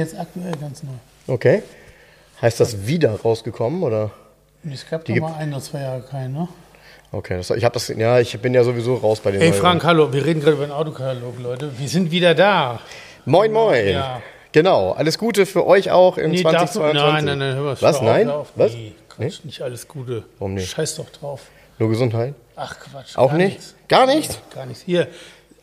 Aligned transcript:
Jetzt 0.00 0.18
aktuell 0.18 0.52
ganz 0.58 0.82
neu. 0.82 0.92
Okay. 1.26 1.62
Heißt 2.40 2.58
das 2.58 2.86
wieder 2.86 3.20
rausgekommen 3.20 3.82
oder? 3.82 4.10
Es 4.72 4.88
gab 4.88 5.04
Die 5.04 5.14
doch 5.14 5.28
mal 5.28 5.34
ein 5.36 5.52
oder 5.52 5.62
zwei 5.62 5.82
Jahre 5.82 6.00
keinen, 6.00 6.32
ne? 6.32 6.48
Okay, 7.12 7.36
das, 7.36 7.50
ich 7.50 7.64
habe 7.64 7.74
das, 7.74 7.88
ja, 7.88 8.18
ich 8.18 8.38
bin 8.40 8.54
ja 8.54 8.64
sowieso 8.64 8.94
raus 8.94 9.20
bei 9.20 9.30
den 9.32 9.40
Hey. 9.42 9.52
Frank, 9.52 9.84
hallo, 9.84 10.10
wir 10.12 10.24
reden 10.24 10.40
gerade 10.40 10.52
über 10.52 10.64
den 10.66 10.72
Autokatalog, 10.72 11.38
Leute. 11.38 11.70
Wir 11.78 11.88
sind 11.88 12.10
wieder 12.10 12.34
da. 12.34 12.80
Moin, 13.26 13.52
moin. 13.52 13.88
Ja. 13.88 14.22
Genau, 14.52 14.92
alles 14.92 15.18
Gute 15.18 15.44
für 15.44 15.66
euch 15.66 15.90
auch 15.90 16.16
in 16.16 16.30
Nee, 16.30 16.42
darfst 16.42 16.76
du- 16.76 16.80
2022. 16.80 17.12
Nein, 17.12 17.24
nein, 17.26 17.38
nein, 17.38 17.54
hör 17.56 17.62
mal. 17.64 17.76
Was, 17.82 18.00
hör 18.00 18.08
nein? 18.10 18.30
Auf. 18.30 18.48
Was? 18.56 18.72
Nee, 18.72 18.94
Quatsch, 19.08 19.44
nicht 19.44 19.60
alles 19.60 19.86
Gute. 19.86 20.24
Warum 20.38 20.54
nicht? 20.54 20.70
Scheiß 20.70 20.94
doch 20.96 21.10
drauf. 21.10 21.42
Nur 21.78 21.90
Gesundheit? 21.90 22.34
Ach 22.56 22.74
Quatsch. 22.80 23.16
Auch 23.18 23.28
gar 23.30 23.36
nicht? 23.36 23.48
nichts. 23.58 23.74
Gar 23.88 24.06
nichts? 24.06 24.38
Gar 24.54 24.66
nichts. 24.66 24.82
Hier, 24.86 25.08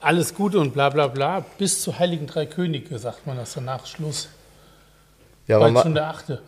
alles 0.07 0.33
Gute 0.33 0.57
und 0.59 0.73
bla 0.73 0.89
bla 0.89 1.07
bla. 1.07 1.43
Bis 1.57 1.81
zu 1.81 1.99
Heiligen 1.99 2.27
Drei 2.27 2.45
Könige, 2.45 2.97
sagt 2.97 3.27
man 3.27 3.35
das 3.35 3.53
danach 3.53 3.85
Schluss. 3.85 4.29
Ja, 5.47 5.59
Bald 5.59 5.77
schon 5.79 5.93
der 5.95 6.07
achte. 6.07 6.41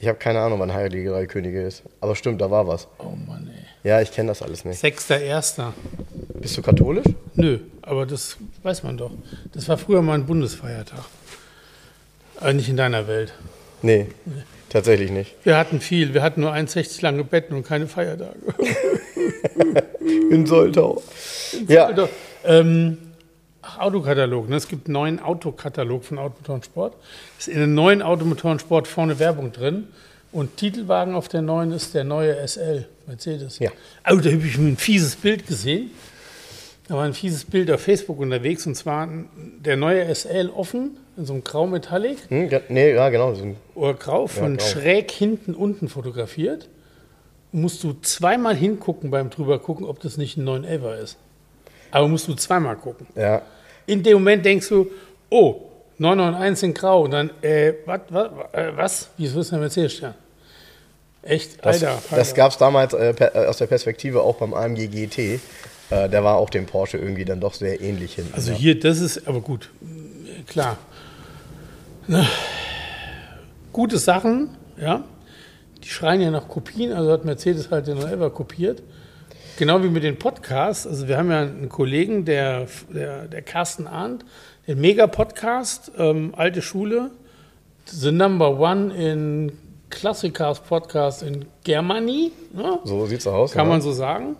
ich 0.00 0.08
habe 0.08 0.18
keine 0.18 0.40
Ahnung, 0.40 0.58
wann 0.58 0.74
Heilige 0.74 1.10
Drei 1.10 1.26
Könige 1.26 1.62
ist. 1.62 1.84
Aber 2.00 2.16
stimmt, 2.16 2.40
da 2.40 2.50
war 2.50 2.66
was. 2.66 2.88
Oh 2.98 3.04
Mann, 3.28 3.48
ey. 3.54 3.88
Ja, 3.88 4.00
ich 4.00 4.10
kenne 4.10 4.28
das 4.30 4.42
alles 4.42 4.64
nicht. 4.64 4.80
Sechster 4.80 5.20
Erster. 5.20 5.72
Bist 6.34 6.56
du 6.56 6.62
katholisch? 6.62 7.06
Nö, 7.34 7.60
aber 7.82 8.06
das 8.06 8.38
weiß 8.64 8.82
man 8.82 8.96
doch. 8.96 9.12
Das 9.52 9.68
war 9.68 9.78
früher 9.78 10.02
mal 10.02 10.14
ein 10.14 10.26
Bundesfeiertag. 10.26 11.04
Aber 12.40 12.52
nicht 12.54 12.68
in 12.68 12.76
deiner 12.76 13.06
Welt. 13.06 13.32
Nee, 13.82 14.08
tatsächlich 14.68 15.12
nicht. 15.12 15.36
Wir 15.44 15.56
hatten 15.56 15.80
viel. 15.80 16.12
Wir 16.12 16.22
hatten 16.24 16.40
nur 16.40 16.52
1,60 16.52 17.02
lange 17.02 17.22
Betten 17.22 17.56
und 17.56 17.64
keine 17.64 17.86
Feiertage. 17.86 18.34
In 20.30 20.46
Soltau. 20.46 21.02
Ja, 21.68 21.86
Also, 21.86 22.08
ähm, 22.46 22.98
ach, 23.62 23.78
Autokatalog. 23.78 24.48
Ne? 24.48 24.56
Es 24.56 24.68
gibt 24.68 24.86
einen 24.86 24.94
neuen 24.94 25.20
Autokatalog 25.20 26.04
von 26.04 26.18
Automotor 26.18 26.54
und 26.56 26.64
Sport. 26.64 26.94
Ist 27.38 27.48
in 27.48 27.60
dem 27.60 27.74
neuen 27.74 28.02
Automotor 28.02 28.52
und 28.52 28.60
Sport 28.60 28.88
vorne 28.88 29.18
Werbung 29.18 29.52
drin. 29.52 29.88
Und 30.32 30.56
Titelwagen 30.56 31.14
auf 31.14 31.28
der 31.28 31.42
neuen 31.42 31.72
ist 31.72 31.94
der 31.94 32.04
neue 32.04 32.36
SL, 32.46 32.86
Mercedes. 33.06 33.58
Ja. 33.58 33.70
Also, 34.02 34.20
da 34.22 34.30
habe 34.30 34.46
ich 34.46 34.58
ein 34.58 34.76
fieses 34.76 35.16
Bild 35.16 35.46
gesehen. 35.46 35.90
Da 36.88 36.94
war 36.94 37.04
ein 37.04 37.14
fieses 37.14 37.44
Bild 37.44 37.70
auf 37.70 37.80
Facebook 37.80 38.18
unterwegs. 38.20 38.66
Und 38.66 38.74
zwar 38.74 39.08
der 39.36 39.76
neue 39.76 40.04
SL 40.14 40.50
offen, 40.54 40.98
in 41.16 41.24
so 41.24 41.32
einem 41.32 41.42
Grau-Metallic. 41.44 42.18
hm, 42.28 42.48
ja, 42.50 42.60
nee, 42.68 42.92
ja, 42.94 43.08
genau. 43.08 43.34
so 43.34 43.44
ein- 43.44 43.56
oder 43.74 43.94
grau 43.94 44.26
von 44.26 44.56
grau. 44.58 44.66
schräg 44.66 45.10
hinten 45.10 45.54
unten 45.54 45.88
fotografiert. 45.88 46.68
Musst 47.52 47.82
du 47.84 47.94
zweimal 48.02 48.54
hingucken 48.54 49.10
beim 49.10 49.30
drüber 49.30 49.58
gucken, 49.58 49.86
ob 49.86 50.00
das 50.00 50.16
nicht 50.18 50.36
ein 50.36 50.44
911er 50.46 50.98
ist. 51.02 51.16
Aber 51.90 52.08
musst 52.08 52.28
du 52.28 52.34
zweimal 52.34 52.76
gucken. 52.76 53.06
Ja, 53.14 53.42
In 53.86 54.02
dem 54.02 54.14
Moment 54.14 54.44
denkst 54.44 54.68
du, 54.68 54.90
oh, 55.30 55.62
991 55.98 56.68
in 56.68 56.74
grau. 56.74 57.02
Und 57.04 57.10
dann, 57.12 57.30
äh, 57.42 57.74
wat, 57.84 58.12
wat, 58.12 58.54
äh, 58.54 58.76
was? 58.76 59.10
Wieso 59.16 59.40
ist 59.40 59.52
der 59.52 59.58
Mercedes-Stern? 59.58 60.14
Echt? 61.22 61.64
das, 61.64 61.82
Alter, 61.82 62.02
das 62.10 62.28
Alter. 62.28 62.36
gab 62.36 62.52
es 62.52 62.58
damals 62.58 62.94
äh, 62.94 63.10
äh, 63.10 63.46
aus 63.46 63.56
der 63.58 63.66
Perspektive 63.66 64.22
auch 64.22 64.36
beim 64.36 64.54
AMG 64.54 64.88
GT. 64.88 65.18
Äh, 65.90 66.08
der 66.08 66.22
war 66.24 66.36
auch 66.36 66.50
dem 66.50 66.66
Porsche 66.66 66.98
irgendwie 66.98 67.24
dann 67.24 67.40
doch 67.40 67.54
sehr 67.54 67.80
ähnlich 67.80 68.14
hinten. 68.14 68.34
Also 68.34 68.52
ja. 68.52 68.58
hier, 68.58 68.80
das 68.80 69.00
ist, 69.00 69.26
aber 69.26 69.40
gut, 69.40 69.70
klar. 70.46 70.78
Ne? 72.06 72.26
Gute 73.72 73.98
Sachen, 73.98 74.50
ja. 74.80 75.04
Die 75.82 75.88
schreien 75.88 76.20
ja 76.20 76.30
nach 76.30 76.48
Kopien, 76.48 76.92
also 76.92 77.12
hat 77.12 77.24
Mercedes 77.24 77.70
halt 77.70 77.86
den 77.86 77.98
11er 77.98 78.30
kopiert. 78.30 78.82
Genau 79.56 79.82
wie 79.82 79.88
mit 79.88 80.02
den 80.02 80.18
Podcasts. 80.18 80.86
Also 80.86 81.08
wir 81.08 81.16
haben 81.16 81.30
ja 81.30 81.40
einen 81.40 81.70
Kollegen, 81.70 82.26
der, 82.26 82.66
der, 82.92 83.26
der 83.26 83.40
Carsten 83.40 83.86
Arndt, 83.86 84.22
den 84.66 84.78
Mega-Podcast, 84.82 85.92
ähm, 85.96 86.34
alte 86.36 86.60
Schule, 86.60 87.10
the 87.86 88.12
number 88.12 88.60
one 88.60 88.94
in 88.94 89.52
Klassikers 89.88 90.60
Podcast 90.60 91.22
in 91.22 91.46
Germany. 91.64 92.32
Ne? 92.52 92.80
So 92.84 93.06
sieht's 93.06 93.26
aus. 93.26 93.52
Kann 93.52 93.64
ja. 93.64 93.72
man 93.72 93.80
so 93.80 93.92
sagen. 93.92 94.36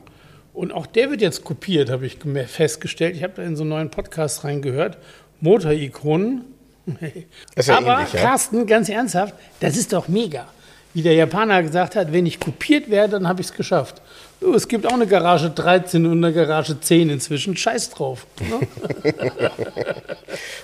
Und 0.53 0.73
auch 0.73 0.85
der 0.87 1.11
wird 1.11 1.23
jetzt 1.23 1.45
kopiert, 1.45 1.89
habe 1.89 2.05
ich 2.05 2.19
festgestellt. 2.47 3.17
Ich 3.17 3.23
habe 3.23 3.33
da 3.37 3.43
in 3.43 3.57
so 3.57 3.63
einen 3.63 3.71
neuen 3.71 3.91
Podcast 3.91 4.45
reingehört. 4.45 4.99
Motorikonen. 5.41 6.45
Ist 7.57 7.69
ja 7.69 7.79
Aber 7.79 8.01
ähnlich, 8.01 8.13
ja? 8.13 8.21
Carsten, 8.21 8.67
ganz 8.67 8.91
ernsthaft, 8.91 9.35
das 9.61 9.77
ist 9.77 9.93
doch 9.93 10.09
mega. 10.09 10.47
Wie 10.95 11.03
der 11.03 11.15
Japaner 11.15 11.63
gesagt 11.63 11.97
hat, 11.97 12.13
wenn 12.13 12.27
ich 12.27 12.39
kopiert 12.39 12.91
werde, 12.91 13.13
dann 13.13 13.29
habe 13.29 13.41
ich 13.41 13.49
es 13.49 13.53
geschafft. 13.53 14.01
Oh, 14.43 14.53
es 14.55 14.69
gibt 14.69 14.87
auch 14.87 14.93
eine 14.93 15.07
Garage 15.07 15.51
13 15.51 16.05
und 16.07 16.23
eine 16.25 16.33
Garage 16.33 16.79
10 16.79 17.11
inzwischen. 17.11 17.57
Scheiß 17.57 17.91
drauf. 17.91 18.27
Ne? 18.41 18.67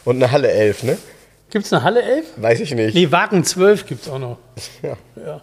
Und 0.05 0.17
eine 0.17 0.31
Halle 0.31 0.51
11, 0.51 0.83
ne? 0.83 0.99
gibt 1.51 1.67
es 1.67 1.73
eine 1.73 1.83
Halle 1.83 2.03
11? 2.03 2.27
Weiß 2.37 2.61
ich 2.61 2.75
nicht. 2.75 2.95
Nee, 2.95 3.11
Wagen 3.11 3.45
12 3.45 3.87
gibt 3.87 4.03
es 4.03 4.09
auch 4.09 4.19
noch. 4.19 4.39
Ja. 4.83 4.97
Ja. 5.25 5.41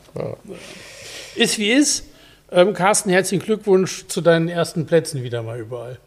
Ist 1.36 1.58
wie 1.58 1.72
ist. 1.72 2.06
Ähm, 2.52 2.74
Carsten, 2.74 3.12
herzlichen 3.12 3.44
Glückwunsch 3.44 4.08
zu 4.08 4.22
deinen 4.22 4.50
ersten 4.50 4.86
Plätzen 4.86 5.24
wieder 5.24 5.44
mal 5.44 5.60
überall. 5.60 6.00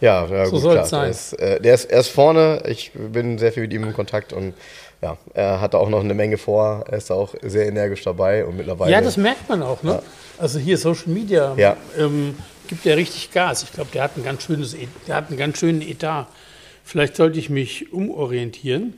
Ja, 0.00 0.26
ja 0.26 0.46
So 0.46 0.52
gut, 0.52 0.62
soll's 0.62 0.88
klar. 0.88 0.88
sein. 0.88 1.02
Der 1.02 1.10
ist, 1.10 1.32
äh, 1.34 1.60
der, 1.60 1.74
ist, 1.74 1.84
er 1.86 2.00
ist 2.00 2.08
vorne. 2.08 2.62
Ich 2.66 2.92
bin 2.94 3.38
sehr 3.38 3.52
viel 3.52 3.64
mit 3.64 3.72
ihm 3.72 3.84
in 3.84 3.92
Kontakt 3.92 4.32
und 4.32 4.54
ja, 5.02 5.16
er 5.34 5.60
hat 5.60 5.74
da 5.74 5.78
auch 5.78 5.88
noch 5.88 6.00
eine 6.00 6.14
Menge 6.14 6.36
vor. 6.38 6.84
Er 6.90 6.98
ist 6.98 7.10
da 7.10 7.14
auch 7.14 7.34
sehr 7.42 7.66
energisch 7.66 8.02
dabei 8.04 8.44
und 8.44 8.56
mittlerweile. 8.56 8.92
Ja, 8.92 9.00
das 9.00 9.16
merkt 9.16 9.48
man 9.48 9.62
auch. 9.62 9.82
Ne? 9.82 10.02
Also 10.38 10.58
hier 10.58 10.76
Social 10.78 11.08
Media 11.08 11.54
Ja. 11.56 11.76
ähm, 11.98 12.36
gibt 12.68 12.84
ja 12.84 12.94
richtig 12.94 13.30
Gas. 13.32 13.62
Ich 13.62 13.72
glaube, 13.72 13.90
der 13.94 14.02
hat 14.04 14.16
ein 14.16 14.24
ganz 14.24 14.42
schönes, 14.44 14.74
E- 14.74 14.88
der 15.06 15.16
hat 15.16 15.28
einen 15.28 15.38
ganz 15.38 15.58
schönen 15.58 15.80
Etat. 15.82 16.26
Vielleicht 16.84 17.16
sollte 17.16 17.38
ich 17.38 17.50
mich 17.50 17.92
umorientieren 17.92 18.94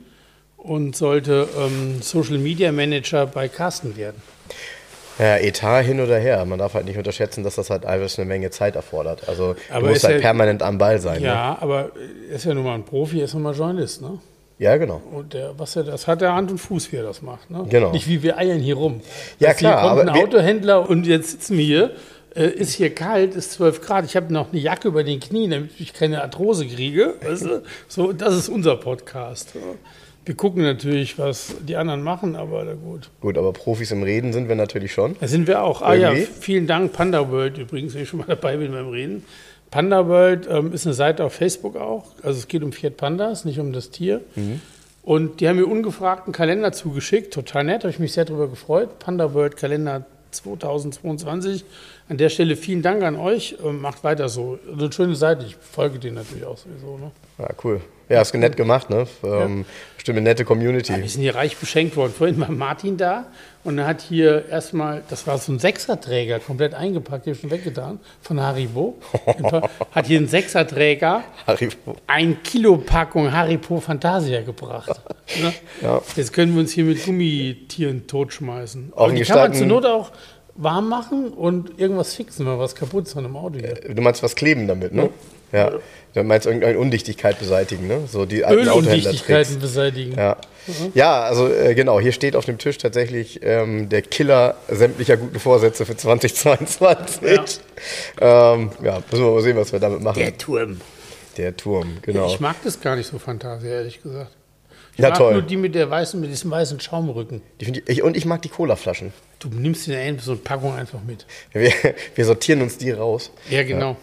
und 0.57 0.95
sollte 0.95 1.47
ähm, 1.57 2.01
Social 2.01 2.37
Media 2.37 2.71
Manager 2.71 3.25
bei 3.25 3.47
Carsten 3.47 3.95
werden. 3.97 4.21
ja, 5.19 5.37
Etat 5.37 5.83
hin 5.83 5.99
oder 5.99 6.17
her. 6.17 6.43
Man 6.45 6.59
darf 6.59 6.73
halt 6.73 6.85
nicht 6.85 6.97
unterschätzen, 6.97 7.43
dass 7.43 7.55
das 7.55 7.69
halt 7.69 7.85
alles 7.85 8.17
eine 8.17 8.25
Menge 8.27 8.49
Zeit 8.49 8.75
erfordert. 8.75 9.27
Also 9.29 9.55
Aber 9.69 9.81
du 9.87 9.93
musst 9.93 10.03
halt 10.05 10.15
ja- 10.15 10.21
permanent 10.21 10.63
am 10.63 10.77
Ball 10.77 10.99
sein. 10.99 11.21
Ne? 11.21 11.27
Ja, 11.27 11.57
aber 11.61 11.91
er 12.29 12.35
ist 12.35 12.45
ja 12.45 12.53
nun 12.53 12.63
mal 12.63 12.75
ein 12.75 12.83
Profi, 12.85 13.19
er 13.19 13.25
ist 13.25 13.33
nun 13.33 13.43
mal 13.43 13.53
Journalist. 13.53 14.01
Ne? 14.01 14.19
Ja, 14.59 14.77
genau. 14.77 15.01
Und 15.11 15.33
der, 15.33 15.57
was 15.57 15.75
er, 15.75 15.83
das 15.83 16.07
hat 16.07 16.21
er 16.21 16.33
Hand 16.33 16.51
und 16.51 16.57
Fuß, 16.57 16.91
wie 16.91 16.97
er 16.97 17.03
das 17.03 17.21
macht. 17.21 17.49
Ne? 17.49 17.65
Genau. 17.69 17.91
Nicht 17.91 18.07
wie 18.07 18.21
wir 18.23 18.37
eiern 18.37 18.59
hier 18.59 18.75
rum. 18.75 19.01
Ja, 19.39 19.49
Dass 19.49 19.57
klar, 19.57 19.81
Hier 19.81 20.03
kommt 20.03 20.09
ein 20.09 20.23
Autohändler 20.23 20.89
und 20.89 21.05
jetzt 21.05 21.31
sitzen 21.31 21.57
wir 21.57 21.65
hier. 21.65 21.91
Äh, 22.35 22.47
ist 22.47 22.73
hier 22.73 22.93
kalt, 22.93 23.35
ist 23.35 23.51
12 23.53 23.81
Grad. 23.81 24.05
Ich 24.05 24.15
habe 24.15 24.33
noch 24.33 24.51
eine 24.51 24.59
Jacke 24.59 24.87
über 24.87 25.03
den 25.03 25.19
Knien, 25.19 25.51
damit 25.51 25.71
ich 25.79 25.93
keine 25.93 26.21
Arthrose 26.23 26.65
kriege. 26.65 27.13
Weißt 27.23 27.45
du? 27.45 27.61
So, 27.87 28.11
das 28.11 28.35
ist 28.35 28.49
unser 28.49 28.75
Podcast. 28.77 29.53
Ja. 29.53 29.61
Wir 30.25 30.35
gucken 30.35 30.63
natürlich, 30.63 31.19
was 31.19 31.53
die 31.67 31.75
anderen 31.75 32.01
machen, 32.01 32.35
aber 32.37 32.63
na 32.63 32.73
gut. 32.73 33.09
Gut, 33.19 33.37
aber 33.37 33.51
Profis 33.51 33.91
im 33.91 34.03
Reden 34.03 34.31
sind 34.31 34.47
wir 34.47 34.55
natürlich 34.55 34.93
schon. 34.93 35.17
Da 35.19 35.27
sind 35.27 35.47
wir 35.47 35.61
auch. 35.61 35.81
Ah 35.81 35.95
ja, 35.95 36.11
Irgendwie? 36.11 36.31
vielen 36.39 36.65
Dank, 36.65 36.93
Panda 36.93 37.29
World 37.29 37.57
übrigens, 37.57 37.93
wenn 37.93 38.03
ich 38.03 38.09
schon 38.09 38.19
mal 38.19 38.27
dabei 38.27 38.55
bin 38.55 38.71
beim 38.71 38.87
Reden. 38.87 39.25
Panda 39.73 40.07
World 40.07 40.47
ähm, 40.51 40.71
ist 40.71 40.85
eine 40.85 40.93
Seite 40.93 41.23
auf 41.23 41.33
Facebook 41.33 41.75
auch. 41.77 42.05
Also 42.21 42.37
es 42.37 42.47
geht 42.47 42.61
um 42.61 42.71
Fiat 42.71 42.95
Pandas, 42.95 43.43
nicht 43.43 43.59
um 43.59 43.73
das 43.73 43.89
Tier. 43.89 44.21
Mhm. 44.35 44.61
Und 45.01 45.39
die 45.39 45.49
haben 45.49 45.55
mir 45.55 45.65
ungefragt 45.65 46.27
einen 46.27 46.33
Kalender 46.33 46.71
zugeschickt. 46.71 47.33
Total 47.33 47.63
nett, 47.63 47.81
habe 47.83 47.89
ich 47.89 47.97
mich 47.97 48.13
sehr 48.13 48.23
darüber 48.23 48.47
gefreut. 48.47 48.99
Panda 48.99 49.33
World 49.33 49.57
Kalender 49.57 50.05
2022. 50.29 51.65
An 52.07 52.17
der 52.17 52.29
Stelle 52.29 52.55
vielen 52.55 52.83
Dank 52.83 53.01
an 53.01 53.15
euch. 53.15 53.57
Ähm, 53.65 53.81
macht 53.81 54.03
weiter 54.03 54.29
so. 54.29 54.59
Eine 54.71 54.93
schöne 54.93 55.15
Seite. 55.15 55.43
Ich 55.43 55.55
folge 55.55 55.97
denen 55.97 56.17
natürlich 56.17 56.45
auch 56.45 56.57
sowieso. 56.59 56.99
Ne? 56.99 57.11
Ja, 57.39 57.49
cool. 57.63 57.81
Ja, 58.09 58.21
ist 58.21 58.31
nett 58.35 58.55
gemacht, 58.55 58.91
ne? 58.91 59.07
Ähm, 59.23 59.65
Bestimmt 59.95 60.19
eine 60.19 60.29
nette 60.29 60.45
Community. 60.45 60.93
Wir 60.95 61.09
sind 61.09 61.21
hier 61.21 61.33
reich 61.33 61.57
beschenkt 61.57 61.95
worden. 61.95 62.13
Vorhin 62.15 62.39
war 62.39 62.51
Martin 62.51 62.97
da 62.97 63.25
und 63.63 63.77
er 63.77 63.87
hat 63.87 64.01
hier 64.01 64.47
erstmal, 64.49 65.03
das 65.09 65.25
war 65.27 65.37
so 65.37 65.51
ein 65.51 65.59
Sechserträger, 65.59 66.39
komplett 66.39 66.73
eingepackt, 66.73 67.25
hier 67.25 67.35
schon 67.35 67.51
weggetan, 67.51 67.99
von 68.21 68.39
Haribo. 68.39 68.95
hat 69.91 70.07
hier 70.07 70.19
einen 70.19 70.27
Sechserträger, 70.27 71.23
Haribo. 71.47 71.95
ein 72.07 72.43
Kilo 72.43 72.77
Packung 72.77 73.31
Haribo 73.31 73.79
Fantasia 73.79 74.41
gebracht. 74.41 74.99
Ne? 75.41 75.53
Ja. 75.81 76.01
Jetzt 76.15 76.33
können 76.33 76.53
wir 76.53 76.59
uns 76.59 76.73
hier 76.73 76.83
mit 76.83 77.03
Gummitieren 77.05 78.05
totschmeißen. 78.05 78.91
Auch 78.93 79.05
Aber 79.05 79.13
die 79.13 79.23
kann 79.23 79.37
man 79.39 79.53
zur 79.53 79.65
Not 79.65 79.85
auch 79.85 80.11
warm 80.55 80.89
machen 80.89 81.29
und 81.29 81.79
irgendwas 81.79 82.13
fixen, 82.13 82.45
wenn 82.45 82.59
was 82.59 82.75
kaputt 82.75 83.07
ist 83.07 83.15
an 83.17 83.25
einem 83.25 83.37
Auto 83.37 83.57
hier. 83.57 83.73
Du 83.73 84.01
meinst 84.01 84.21
was 84.21 84.35
kleben 84.35 84.67
damit, 84.67 84.93
ne? 84.93 85.03
Ja. 85.03 85.09
Du 86.13 86.23
meinst 86.23 86.45
irgendeine 86.45 86.77
Undichtigkeit 86.79 87.39
beseitigen, 87.39 87.87
ne? 87.87 88.01
So 88.07 88.25
die 88.25 88.45
alten 88.45 88.67
Ölundichtigkeiten 88.67 89.59
beseitigen. 89.59 90.15
Ja. 90.15 90.37
Mhm. 90.67 90.91
ja, 90.93 91.21
also 91.21 91.51
äh, 91.51 91.75
genau, 91.75 91.99
hier 91.99 92.11
steht 92.11 92.35
auf 92.35 92.45
dem 92.45 92.57
Tisch 92.57 92.77
tatsächlich 92.77 93.41
ähm, 93.43 93.89
der 93.89 94.01
Killer 94.01 94.55
sämtlicher 94.69 95.17
guten 95.17 95.39
Vorsätze 95.39 95.85
für 95.85 95.97
2022. 95.97 97.59
Ja. 98.21 98.53
Ähm, 98.53 98.71
ja, 98.83 99.03
müssen 99.11 99.25
wir 99.25 99.31
mal 99.31 99.41
sehen, 99.41 99.57
was 99.57 99.71
wir 99.71 99.79
damit 99.79 100.01
machen. 100.01 100.19
Der 100.19 100.37
Turm. 100.37 100.81
Der 101.37 101.57
Turm, 101.57 101.97
genau. 102.01 102.27
Ich 102.27 102.39
mag 102.39 102.55
das 102.63 102.79
gar 102.79 102.95
nicht 102.95 103.07
so 103.07 103.17
Fantasie, 103.17 103.67
ehrlich 103.67 104.01
gesagt. 104.01 104.31
Ich 104.93 104.99
ja, 104.99 105.09
mag 105.09 105.17
toll. 105.17 105.33
nur 105.33 105.41
die 105.41 105.57
mit, 105.57 105.73
der 105.73 105.89
weißen, 105.89 106.19
mit 106.19 106.29
diesem 106.29 106.51
weißen 106.51 106.79
Schaumrücken. 106.79 107.41
Die 107.59 107.81
ich, 107.87 108.03
und 108.03 108.15
ich 108.15 108.25
mag 108.25 108.43
die 108.43 108.49
Colaflaschen. 108.49 109.11
Du 109.39 109.49
nimmst 109.49 109.87
dir 109.87 110.17
so 110.19 110.31
eine 110.31 110.39
Packung 110.41 110.75
einfach 110.75 111.01
mit. 111.01 111.25
Wir, 111.51 111.73
wir, 112.13 112.25
sortieren 112.25 112.61
uns 112.61 112.77
die 112.77 112.91
raus. 112.91 113.31
Ja, 113.49 113.63
genau. 113.63 113.91
Ja. 113.91 113.97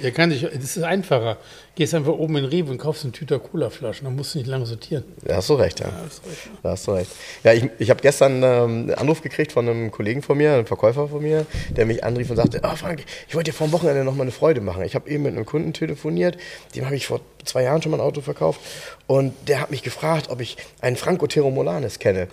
Ja, 0.00 0.10
kann 0.10 0.30
ich. 0.30 0.42
Das 0.42 0.76
ist 0.76 0.82
einfacher. 0.82 1.38
Gehst 1.74 1.94
einfach 1.94 2.12
oben 2.12 2.36
in 2.36 2.44
Rewe 2.44 2.70
und 2.70 2.78
kaufst 2.78 3.04
eine 3.04 3.12
Tüte 3.12 3.38
Cola-Flaschen. 3.38 4.04
Dann 4.04 4.16
musst 4.16 4.34
du 4.34 4.38
nicht 4.38 4.48
lange 4.48 4.66
sortieren. 4.66 5.04
Da 5.24 5.36
hast 5.36 5.48
du 5.48 5.54
recht, 5.54 5.80
ja. 5.80 5.86
ja 5.86 5.92
hast 6.04 6.26
recht, 6.26 6.46
ja. 6.46 6.50
Da 6.62 6.70
hast 6.70 6.86
du 6.86 6.92
recht. 6.92 7.10
Ja, 7.44 7.52
ich, 7.52 7.68
ich 7.78 7.90
habe 7.90 8.00
gestern 8.02 8.42
ähm, 8.42 8.42
einen 8.42 8.94
Anruf 8.94 9.22
gekriegt 9.22 9.52
von 9.52 9.68
einem 9.68 9.90
Kollegen 9.90 10.22
von 10.22 10.36
mir, 10.36 10.54
einem 10.54 10.66
Verkäufer 10.66 11.08
von 11.08 11.22
mir, 11.22 11.46
der 11.70 11.86
mich 11.86 12.04
anrief 12.04 12.30
und 12.30 12.36
sagte: 12.36 12.60
oh, 12.62 12.76
Frank, 12.76 13.04
ich 13.28 13.34
wollte 13.34 13.50
dir 13.50 13.56
vor 13.56 13.68
dem 13.68 13.72
Wochenende 13.72 14.04
noch 14.04 14.14
mal 14.14 14.22
eine 14.22 14.32
Freude 14.32 14.60
machen. 14.60 14.82
Ich 14.84 14.94
habe 14.94 15.08
eben 15.08 15.22
mit 15.22 15.34
einem 15.34 15.46
Kunden 15.46 15.72
telefoniert, 15.72 16.36
dem 16.74 16.84
habe 16.84 16.96
ich 16.96 17.06
vor 17.06 17.20
zwei 17.44 17.62
Jahren 17.62 17.80
schon 17.80 17.92
mal 17.92 17.98
ein 17.98 18.06
Auto 18.06 18.20
verkauft. 18.20 18.60
Und 19.06 19.34
der 19.48 19.60
hat 19.60 19.70
mich 19.70 19.82
gefragt, 19.82 20.28
ob 20.30 20.40
ich 20.40 20.56
einen 20.80 20.96
Franco 20.96 21.26
Teromolanes 21.26 21.98
kenne. 21.98 22.28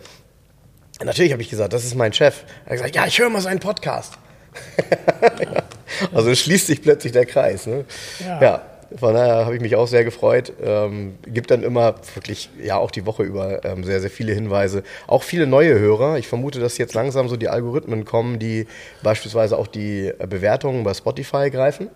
Natürlich 1.03 1.31
habe 1.31 1.41
ich 1.41 1.49
gesagt, 1.49 1.73
das 1.73 1.85
ist 1.85 1.95
mein 1.95 2.13
Chef. 2.13 2.43
Er 2.65 2.71
hat 2.71 2.77
gesagt: 2.77 2.95
Ja, 2.95 3.05
ich 3.07 3.19
höre 3.19 3.29
mal 3.29 3.41
seinen 3.41 3.59
Podcast. 3.59 4.13
Also 6.11 6.33
schließt 6.33 6.67
sich 6.67 6.81
plötzlich 6.81 7.13
der 7.13 7.25
Kreis. 7.25 7.67
Ne? 7.67 7.85
Ja. 8.25 8.41
ja. 8.41 8.61
Von 8.95 9.15
daher 9.15 9.45
habe 9.45 9.55
ich 9.55 9.61
mich 9.61 9.75
auch 9.75 9.87
sehr 9.87 10.03
gefreut. 10.03 10.53
Ähm, 10.63 11.15
gibt 11.25 11.49
dann 11.49 11.63
immer 11.63 11.95
wirklich, 12.13 12.49
ja, 12.61 12.77
auch 12.77 12.91
die 12.91 13.05
Woche 13.07 13.23
über 13.23 13.65
ähm, 13.65 13.83
sehr, 13.83 13.99
sehr 14.01 14.11
viele 14.11 14.33
Hinweise. 14.33 14.83
Auch 15.07 15.23
viele 15.23 15.47
neue 15.47 15.79
Hörer. 15.79 16.17
Ich 16.17 16.27
vermute, 16.27 16.59
dass 16.59 16.77
jetzt 16.77 16.93
langsam 16.93 17.27
so 17.27 17.35
die 17.35 17.49
Algorithmen 17.49 18.05
kommen, 18.05 18.37
die 18.37 18.67
beispielsweise 19.01 19.57
auch 19.57 19.67
die 19.67 20.11
Bewertungen 20.29 20.83
bei 20.83 20.93
Spotify 20.93 21.49
greifen 21.49 21.89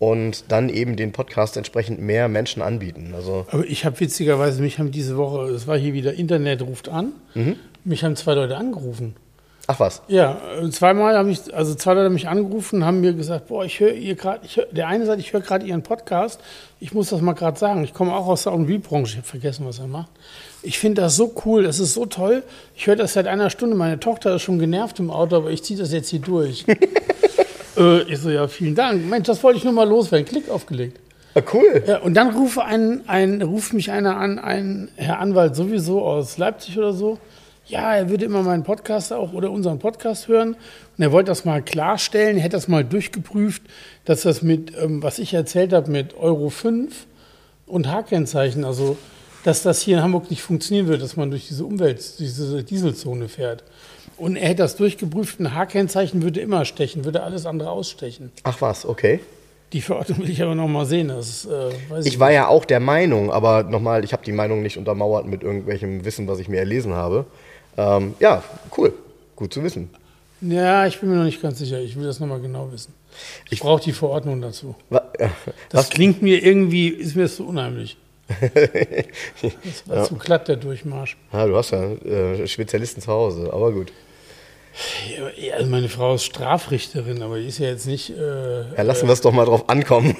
und 0.00 0.50
dann 0.50 0.68
eben 0.68 0.96
den 0.96 1.12
Podcast 1.12 1.56
entsprechend 1.56 2.00
mehr 2.00 2.26
Menschen 2.26 2.60
anbieten. 2.60 3.12
Also 3.14 3.46
Aber 3.52 3.64
ich 3.64 3.84
habe 3.84 4.00
witzigerweise, 4.00 4.60
mich 4.60 4.80
haben 4.80 4.90
diese 4.90 5.16
Woche, 5.16 5.44
es 5.50 5.68
war 5.68 5.78
hier 5.78 5.92
wieder 5.92 6.14
Internet 6.14 6.62
ruft 6.62 6.88
an, 6.88 7.12
mhm. 7.34 7.54
mich 7.84 8.02
haben 8.02 8.16
zwei 8.16 8.34
Leute 8.34 8.56
angerufen. 8.56 9.14
Ach 9.68 9.78
was? 9.78 10.02
Ja, 10.08 10.40
zweimal 10.70 11.16
habe 11.16 11.30
ich, 11.30 11.54
also 11.54 11.74
zwei 11.74 11.94
Leute 11.94 12.06
haben 12.06 12.14
mich 12.14 12.28
angerufen 12.28 12.76
und 12.76 12.84
haben 12.84 13.00
mir 13.00 13.12
gesagt, 13.12 13.46
boah, 13.46 13.64
ich 13.64 13.78
höre 13.78 13.92
ihr 13.92 14.16
gerade, 14.16 14.40
der 14.72 14.88
eine 14.88 15.06
sagt, 15.06 15.20
ich 15.20 15.32
höre 15.32 15.40
gerade 15.40 15.64
ihren 15.64 15.82
Podcast, 15.82 16.40
ich 16.80 16.92
muss 16.92 17.10
das 17.10 17.20
mal 17.20 17.34
gerade 17.34 17.58
sagen, 17.58 17.84
ich 17.84 17.94
komme 17.94 18.12
auch 18.12 18.26
aus 18.26 18.42
der 18.42 18.52
Automobilbranche, 18.52 19.12
ich 19.12 19.16
habe 19.18 19.28
vergessen, 19.28 19.64
was 19.64 19.78
er 19.78 19.86
macht. 19.86 20.10
Ich 20.62 20.78
finde 20.80 21.02
das 21.02 21.14
so 21.14 21.32
cool, 21.44 21.62
das 21.62 21.78
ist 21.78 21.94
so 21.94 22.06
toll. 22.06 22.42
Ich 22.74 22.88
höre 22.88 22.96
das 22.96 23.12
seit 23.12 23.28
einer 23.28 23.50
Stunde, 23.50 23.76
meine 23.76 24.00
Tochter 24.00 24.34
ist 24.34 24.42
schon 24.42 24.58
genervt 24.58 24.98
im 24.98 25.10
Auto, 25.10 25.36
aber 25.36 25.50
ich 25.50 25.62
ziehe 25.62 25.78
das 25.78 25.92
jetzt 25.92 26.08
hier 26.08 26.20
durch. 26.20 26.64
äh, 27.76 28.02
ich 28.02 28.18
so, 28.18 28.30
ja, 28.30 28.48
vielen 28.48 28.74
Dank. 28.74 29.08
Mensch, 29.08 29.26
das 29.26 29.42
wollte 29.44 29.58
ich 29.58 29.64
nur 29.64 29.72
mal 29.72 29.88
loswerden. 29.88 30.26
Klick 30.26 30.50
aufgelegt. 30.50 30.98
Ah, 31.34 31.40
cool. 31.52 31.82
Ja, 31.86 31.98
und 32.00 32.14
dann 32.14 32.34
rufe 32.34 32.64
ein, 32.64 33.02
ein, 33.06 33.40
ruft 33.42 33.72
mich 33.72 33.90
einer 33.90 34.16
an, 34.16 34.38
ein 34.38 34.90
Herr 34.96 35.18
Anwalt 35.18 35.56
sowieso 35.56 36.02
aus 36.02 36.36
Leipzig 36.36 36.76
oder 36.78 36.92
so 36.92 37.18
ja, 37.66 37.94
er 37.94 38.10
würde 38.10 38.24
immer 38.24 38.42
meinen 38.42 38.64
Podcast 38.64 39.12
auch 39.12 39.32
oder 39.32 39.50
unseren 39.50 39.78
Podcast 39.78 40.28
hören. 40.28 40.56
Und 40.96 41.02
er 41.02 41.12
wollte 41.12 41.30
das 41.30 41.44
mal 41.44 41.62
klarstellen, 41.62 42.36
er 42.36 42.42
hätte 42.42 42.56
das 42.56 42.68
mal 42.68 42.84
durchgeprüft, 42.84 43.62
dass 44.04 44.22
das 44.22 44.42
mit, 44.42 44.72
ähm, 44.76 45.02
was 45.02 45.18
ich 45.18 45.34
erzählt 45.34 45.72
habe, 45.72 45.90
mit 45.90 46.14
Euro 46.16 46.50
5 46.50 47.06
und 47.66 47.90
H-Kennzeichen, 47.90 48.64
also 48.64 48.96
dass 49.44 49.62
das 49.62 49.80
hier 49.80 49.96
in 49.96 50.02
Hamburg 50.02 50.30
nicht 50.30 50.42
funktionieren 50.42 50.86
würde, 50.86 51.02
dass 51.02 51.16
man 51.16 51.30
durch 51.30 51.48
diese 51.48 51.64
Umwelt, 51.64 52.18
diese 52.18 52.62
Dieselzone 52.62 53.28
fährt. 53.28 53.64
Und 54.16 54.36
er 54.36 54.48
hätte 54.48 54.62
das 54.62 54.76
durchgeprüft, 54.76 55.40
ein 55.40 55.54
H-Kennzeichen 55.54 56.22
würde 56.22 56.40
immer 56.40 56.64
stechen, 56.64 57.04
würde 57.04 57.22
alles 57.22 57.46
andere 57.46 57.70
ausstechen. 57.70 58.30
Ach 58.44 58.60
was, 58.60 58.86
okay. 58.86 59.20
Die 59.72 59.80
Verordnung 59.80 60.18
will 60.18 60.30
ich 60.30 60.42
aber 60.42 60.54
noch 60.54 60.68
mal 60.68 60.84
sehen. 60.84 61.08
Das, 61.08 61.46
äh, 61.46 61.70
ich, 62.00 62.06
ich 62.06 62.20
war 62.20 62.30
ja 62.30 62.46
auch 62.46 62.64
der 62.64 62.78
Meinung, 62.78 63.32
aber 63.32 63.62
nochmal, 63.62 64.04
ich 64.04 64.12
habe 64.12 64.22
die 64.24 64.32
Meinung 64.32 64.62
nicht 64.62 64.76
untermauert 64.76 65.26
mit 65.26 65.42
irgendwelchem 65.42 66.04
Wissen, 66.04 66.28
was 66.28 66.38
ich 66.38 66.48
mir 66.48 66.58
erlesen 66.58 66.92
habe. 66.92 67.26
Ähm, 67.76 68.14
ja, 68.20 68.42
cool. 68.76 68.92
Gut 69.36 69.52
zu 69.52 69.62
wissen. 69.62 69.90
Ja, 70.40 70.86
ich 70.86 70.98
bin 70.98 71.10
mir 71.10 71.16
noch 71.16 71.24
nicht 71.24 71.40
ganz 71.40 71.58
sicher. 71.58 71.80
Ich 71.80 71.96
will 71.96 72.04
das 72.04 72.18
nochmal 72.18 72.40
genau 72.40 72.70
wissen. 72.72 72.92
Ich, 73.46 73.52
ich 73.52 73.60
brauche 73.60 73.82
die 73.82 73.92
Verordnung 73.92 74.40
dazu. 74.40 74.74
Was? 74.90 75.02
Das 75.68 75.90
klingt 75.90 76.22
mir 76.22 76.42
irgendwie, 76.42 76.88
ist 76.88 77.14
mir 77.14 77.22
das 77.22 77.36
so 77.36 77.44
unheimlich. 77.44 77.96
das 78.40 79.86
war 79.86 79.96
ja. 79.98 80.04
zu 80.04 80.16
glatt, 80.16 80.48
der 80.48 80.56
Durchmarsch. 80.56 81.16
Ja, 81.32 81.46
du 81.46 81.56
hast 81.56 81.70
ja 81.70 81.82
äh, 81.82 82.46
Spezialisten 82.46 83.00
zu 83.00 83.10
Hause, 83.12 83.52
aber 83.52 83.72
gut. 83.72 83.92
Ja, 85.36 85.54
also 85.54 85.70
meine 85.70 85.88
Frau 85.88 86.14
ist 86.14 86.24
Strafrichterin, 86.24 87.22
aber 87.22 87.38
die 87.38 87.46
ist 87.46 87.58
ja 87.58 87.68
jetzt 87.68 87.86
nicht. 87.86 88.10
Äh, 88.10 88.74
ja, 88.74 88.82
lassen 88.82 89.06
wir 89.06 89.12
es 89.12 89.20
doch 89.20 89.32
mal 89.32 89.44
drauf 89.44 89.68
ankommen. 89.68 90.16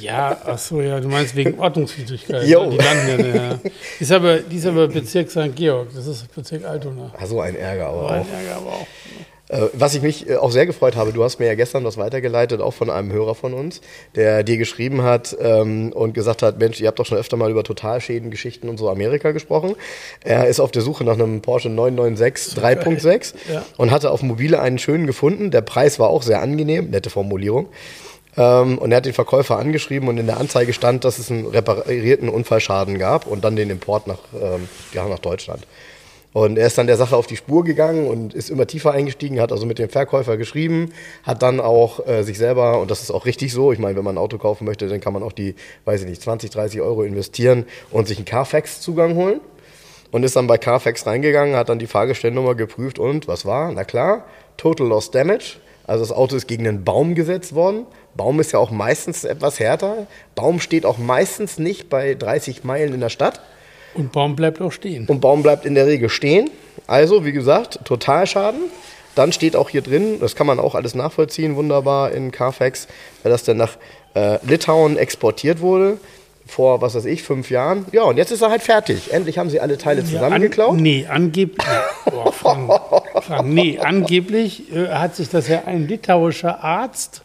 Ja, 0.00 0.40
ach 0.44 0.58
so, 0.58 0.80
ja, 0.80 1.00
du 1.00 1.08
meinst 1.08 1.34
wegen 1.36 1.58
Ordnungswidrigkeit. 1.58 2.46
Jo. 2.46 2.64
Ne? 2.64 2.70
Die 2.70 2.76
landen 2.76 3.08
ja, 3.08 3.34
ja. 3.34 3.60
Die 3.62 3.70
ist 4.02 4.12
aber, 4.12 4.38
die 4.38 4.56
ist 4.56 4.66
aber 4.66 4.88
Bezirk 4.88 5.30
St. 5.30 5.54
Georg, 5.54 5.88
das 5.94 6.06
ist 6.06 6.34
Bezirk 6.34 6.64
Altona. 6.64 7.12
Ach 7.18 7.26
so, 7.26 7.40
ein 7.40 7.56
Ärger 7.56 7.86
aber 7.88 8.02
auch. 8.02 8.10
Ein 8.10 8.26
Ärger 8.32 8.56
aber 8.56 8.72
auch. 8.72 8.86
Äh, 9.48 9.68
was 9.72 9.94
ich 9.94 10.02
mich 10.02 10.28
äh, 10.28 10.36
auch 10.36 10.50
sehr 10.50 10.66
gefreut 10.66 10.96
habe, 10.96 11.12
du 11.12 11.24
hast 11.24 11.38
mir 11.38 11.46
ja 11.46 11.54
gestern 11.54 11.84
was 11.84 11.96
weitergeleitet, 11.96 12.60
auch 12.60 12.74
von 12.74 12.90
einem 12.90 13.12
Hörer 13.12 13.34
von 13.34 13.54
uns, 13.54 13.80
der 14.14 14.42
dir 14.42 14.58
geschrieben 14.58 15.02
hat 15.02 15.36
ähm, 15.40 15.92
und 15.92 16.12
gesagt 16.12 16.42
hat, 16.42 16.58
Mensch, 16.58 16.80
ihr 16.80 16.88
habt 16.88 16.98
doch 16.98 17.06
schon 17.06 17.18
öfter 17.18 17.36
mal 17.36 17.50
über 17.50 17.64
Totalschäden, 17.64 18.30
Geschichten 18.30 18.68
und 18.68 18.76
so 18.76 18.90
Amerika 18.90 19.32
gesprochen. 19.32 19.74
Er 20.22 20.46
ist 20.48 20.60
auf 20.60 20.70
der 20.70 20.82
Suche 20.82 21.04
nach 21.04 21.14
einem 21.14 21.40
Porsche 21.40 21.70
996 21.70 22.62
3.6 22.62 23.34
ja. 23.52 23.64
und 23.76 23.90
hatte 23.90 24.10
auf 24.10 24.22
Mobile 24.22 24.60
einen 24.60 24.78
schönen 24.78 25.06
gefunden. 25.06 25.50
Der 25.50 25.62
Preis 25.62 25.98
war 25.98 26.10
auch 26.10 26.22
sehr 26.22 26.42
angenehm, 26.42 26.90
nette 26.90 27.10
Formulierung. 27.10 27.68
Ähm, 28.38 28.78
und 28.78 28.92
er 28.92 28.98
hat 28.98 29.06
den 29.06 29.12
Verkäufer 29.12 29.58
angeschrieben 29.58 30.08
und 30.08 30.16
in 30.16 30.26
der 30.26 30.38
Anzeige 30.38 30.72
stand, 30.72 31.04
dass 31.04 31.18
es 31.18 31.30
einen 31.30 31.46
reparierten 31.46 32.28
Unfallschaden 32.28 32.98
gab 32.98 33.26
und 33.26 33.44
dann 33.44 33.56
den 33.56 33.68
Import 33.68 34.06
nach, 34.06 34.20
ähm, 34.40 34.68
ja, 34.94 35.06
nach 35.08 35.18
Deutschland. 35.18 35.66
Und 36.32 36.56
er 36.56 36.68
ist 36.68 36.78
dann 36.78 36.86
der 36.86 36.96
Sache 36.96 37.16
auf 37.16 37.26
die 37.26 37.36
Spur 37.36 37.64
gegangen 37.64 38.06
und 38.06 38.34
ist 38.34 38.48
immer 38.48 38.66
tiefer 38.66 38.92
eingestiegen, 38.92 39.40
hat 39.40 39.50
also 39.50 39.66
mit 39.66 39.78
dem 39.78 39.88
Verkäufer 39.88 40.36
geschrieben, 40.36 40.92
hat 41.24 41.42
dann 41.42 41.58
auch 41.58 42.06
äh, 42.06 42.22
sich 42.22 42.38
selber, 42.38 42.80
und 42.80 42.90
das 42.92 43.02
ist 43.02 43.10
auch 43.10 43.26
richtig 43.26 43.52
so, 43.52 43.72
ich 43.72 43.80
meine, 43.80 43.96
wenn 43.96 44.04
man 44.04 44.14
ein 44.14 44.22
Auto 44.22 44.38
kaufen 44.38 44.64
möchte, 44.64 44.86
dann 44.86 45.00
kann 45.00 45.14
man 45.14 45.24
auch 45.24 45.32
die, 45.32 45.56
weiß 45.84 46.02
ich 46.02 46.08
nicht, 46.08 46.22
20, 46.22 46.50
30 46.50 46.80
Euro 46.80 47.02
investieren 47.02 47.64
und 47.90 48.06
sich 48.06 48.18
einen 48.18 48.26
Carfax-Zugang 48.26 49.16
holen. 49.16 49.40
Und 50.10 50.22
ist 50.22 50.36
dann 50.36 50.46
bei 50.46 50.56
Carfax 50.56 51.06
reingegangen, 51.06 51.54
hat 51.54 51.68
dann 51.68 51.78
die 51.78 51.86
Fahrgestellnummer 51.86 52.54
geprüft 52.54 52.98
und 52.98 53.28
was 53.28 53.44
war? 53.44 53.70
Na 53.72 53.84
klar, 53.84 54.24
Total 54.56 54.86
Loss 54.86 55.10
Damage. 55.10 55.56
Also 55.88 56.04
das 56.04 56.12
Auto 56.12 56.36
ist 56.36 56.46
gegen 56.46 56.68
einen 56.68 56.84
Baum 56.84 57.16
gesetzt 57.16 57.54
worden, 57.54 57.86
Baum 58.14 58.40
ist 58.40 58.52
ja 58.52 58.58
auch 58.58 58.70
meistens 58.70 59.24
etwas 59.24 59.58
härter. 59.58 60.06
Baum 60.34 60.60
steht 60.60 60.84
auch 60.84 60.98
meistens 60.98 61.58
nicht 61.58 61.88
bei 61.88 62.14
30 62.14 62.64
Meilen 62.64 62.92
in 62.92 63.00
der 63.00 63.08
Stadt. 63.08 63.40
Und 63.94 64.12
Baum 64.12 64.36
bleibt 64.36 64.60
auch 64.60 64.72
stehen. 64.72 65.06
Und 65.06 65.20
Baum 65.20 65.42
bleibt 65.42 65.64
in 65.64 65.74
der 65.74 65.86
Regel 65.86 66.08
stehen. 66.08 66.50
Also, 66.86 67.24
wie 67.24 67.32
gesagt, 67.32 67.80
Totalschaden. 67.84 68.60
Dann 69.14 69.32
steht 69.32 69.56
auch 69.56 69.68
hier 69.68 69.82
drin, 69.82 70.20
das 70.20 70.36
kann 70.36 70.46
man 70.46 70.60
auch 70.60 70.76
alles 70.76 70.94
nachvollziehen, 70.94 71.56
wunderbar 71.56 72.12
in 72.12 72.30
Carfax, 72.30 72.86
weil 73.22 73.32
das 73.32 73.42
dann 73.42 73.56
nach 73.56 73.76
äh, 74.14 74.38
Litauen 74.46 74.96
exportiert 74.96 75.60
wurde 75.60 75.98
vor, 76.48 76.80
was 76.80 76.94
weiß 76.94 77.04
ich, 77.04 77.22
fünf 77.22 77.50
Jahren. 77.50 77.86
Ja, 77.92 78.02
und 78.04 78.16
jetzt 78.16 78.32
ist 78.32 78.42
er 78.42 78.50
halt 78.50 78.62
fertig. 78.62 79.12
Endlich 79.12 79.38
haben 79.38 79.50
sie 79.50 79.60
alle 79.60 79.78
Teile 79.78 80.04
zusammengeklaut. 80.04 80.70
Ja, 80.70 80.76
an, 80.76 80.82
nee, 80.82 81.06
angeblich. 81.06 81.66
Boah, 82.10 82.32
Frank, 82.32 82.70
Frank, 83.22 83.48
nee, 83.48 83.78
angeblich 83.78 84.72
äh, 84.74 84.88
hat 84.88 85.14
sich 85.14 85.28
das 85.28 85.46
ja 85.46 85.64
ein 85.66 85.86
litauischer 85.86 86.64
Arzt 86.64 87.22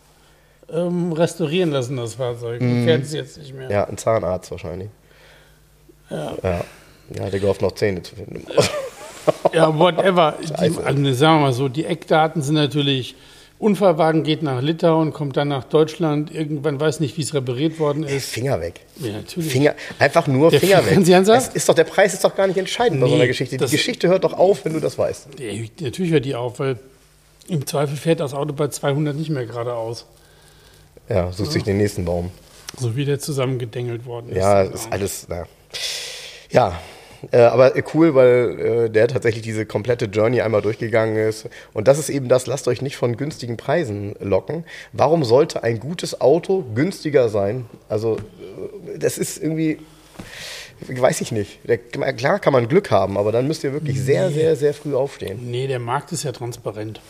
ähm, 0.72 1.14
restaurieren 1.14 1.72
lassen, 1.72 1.98
das 1.98 2.16
Fahrzeug. 2.16 2.62
Mhm. 2.62 2.80
Gefährdet 2.82 3.06
es 3.06 3.14
jetzt 3.14 3.38
nicht 3.38 3.54
mehr. 3.54 3.70
Ja, 3.72 3.86
ein 3.86 3.98
Zahnarzt 3.98 4.52
wahrscheinlich. 4.52 4.90
Ja. 6.10 6.34
Ja, 6.44 6.62
ja 7.16 7.30
der 7.30 7.40
gehofft, 7.40 7.62
noch 7.62 7.74
Zähne 7.74 8.04
zu 8.04 8.16
finden. 8.16 8.46
ja, 9.54 9.78
whatever. 9.78 10.36
Die, 10.42 10.54
also, 10.54 11.14
sagen 11.14 11.38
wir 11.38 11.40
mal 11.40 11.54
so, 11.54 11.70
die 11.70 11.86
Eckdaten 11.86 12.42
sind 12.42 12.56
natürlich. 12.56 13.16
Unfallwagen 13.64 14.24
geht 14.24 14.44
nach 14.44 14.62
Litauen, 14.62 15.14
kommt 15.14 15.38
dann 15.38 15.48
nach 15.48 15.64
Deutschland. 15.64 16.34
Irgendwann 16.34 16.80
weiß 16.80 17.00
nicht, 17.00 17.18
wie 17.18 17.22
es 17.22 17.34
repariert 17.34 17.80
worden 17.80 18.04
ist. 18.04 18.30
Finger 18.30 18.60
weg. 18.60 18.82
Ja, 19.00 19.14
natürlich. 19.14 19.52
Finger, 19.52 19.74
einfach 20.00 20.28
nur 20.28 20.52
der 20.52 20.60
Finger 20.60 20.86
weg. 20.90 21.00
Sie 21.04 21.12
das 21.12 21.48
ist 21.48 21.70
doch, 21.70 21.74
der 21.74 21.86
Preis 21.86 22.14
ist 22.14 22.24
doch 22.24 22.36
gar 22.36 22.48
nicht 22.48 22.58
entscheidend 22.58 23.00
nee, 23.00 23.06
bei 23.06 23.10
so 23.10 23.16
einer 23.16 23.28
Geschichte. 23.28 23.58
Die 23.58 23.66
Geschichte 23.72 24.10
hört 24.10 24.26
doch 24.26 24.34
auf, 24.34 24.66
wenn 24.66 24.74
du 24.74 24.80
das 24.80 24.98
weißt. 24.98 25.28
Ja, 25.40 25.54
natürlich 25.80 26.12
hört 26.12 26.26
die 26.26 26.36
auf, 26.36 26.60
weil 26.60 26.78
im 27.48 27.66
Zweifel 27.66 27.96
fährt 27.96 28.20
das 28.20 28.34
Auto 28.34 28.54
bei 28.54 28.68
200 28.68 29.16
nicht 29.16 29.30
mehr 29.30 29.46
geradeaus. 29.46 30.06
Ja, 31.10 31.32
sucht 31.32 31.52
sich 31.52 31.64
den 31.64 31.78
nächsten 31.78 32.06
Baum. 32.06 32.32
So 32.78 32.96
wie 32.96 33.06
der 33.06 33.20
zusammengedengelt 33.20 34.06
worden 34.06 34.30
ist. 34.30 34.38
Ja, 34.38 34.62
ist 34.64 34.92
alles, 34.92 35.28
na. 35.30 35.46
Ja, 36.52 36.80
äh, 37.32 37.38
aber 37.38 37.74
cool, 37.94 38.16
weil 38.16 38.60
äh, 38.60 38.90
der 38.90 39.08
tatsächlich 39.08 39.44
diese 39.44 39.66
komplette 39.66 40.06
Journey 40.06 40.42
einmal 40.42 40.62
durchgegangen 40.62 41.16
ist. 41.16 41.50
Und 41.74 41.88
das 41.88 42.00
ist 42.00 42.10
eben 42.10 42.28
das, 42.28 42.48
lasst 42.48 42.68
euch 42.68 42.82
nicht 42.82 42.98
von 42.98 43.18
günstigen 43.18 43.58
Preisen 43.58 44.16
locken. 44.20 44.66
Warum 44.92 45.24
sollte 45.24 45.64
ein 45.64 45.80
gutes 45.80 46.22
Auto 46.22 46.64
günstiger 46.76 47.30
sein? 47.30 47.66
Also, 47.90 48.18
äh, 48.18 49.00
das 49.00 49.18
ist 49.18 49.42
irgendwie, 49.42 49.80
weiß 50.88 51.22
ich 51.22 51.32
nicht. 51.32 51.60
Der, 51.68 51.78
klar 51.78 52.40
kann 52.40 52.54
man 52.54 52.68
Glück 52.68 52.92
haben, 52.92 53.18
aber 53.18 53.32
dann 53.32 53.48
müsst 53.48 53.64
ihr 53.64 53.74
wirklich 53.74 54.00
sehr, 54.00 54.32
sehr, 54.32 54.56
sehr 54.56 54.74
früh 54.74 54.96
aufstehen. 54.96 55.40
Nee, 55.50 55.68
der 55.68 55.80
Markt 55.80 56.12
ist 56.12 56.24
ja 56.24 56.32
transparent. 56.32 57.02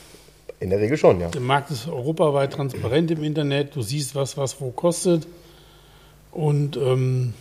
In 0.60 0.70
der 0.70 0.80
Regel 0.80 0.98
schon, 0.98 1.20
ja. 1.20 1.28
Der 1.28 1.42
Markt 1.42 1.72
ist 1.72 1.90
europaweit 1.90 2.54
transparent 2.54 3.12
im 3.12 3.24
Internet. 3.24 3.76
Du 3.76 3.82
siehst, 3.82 4.16
was 4.16 4.38
was 4.38 4.62
wo 4.62 4.72
kostet. 4.72 5.28
Und 6.32 6.78
ähm, 6.78 7.34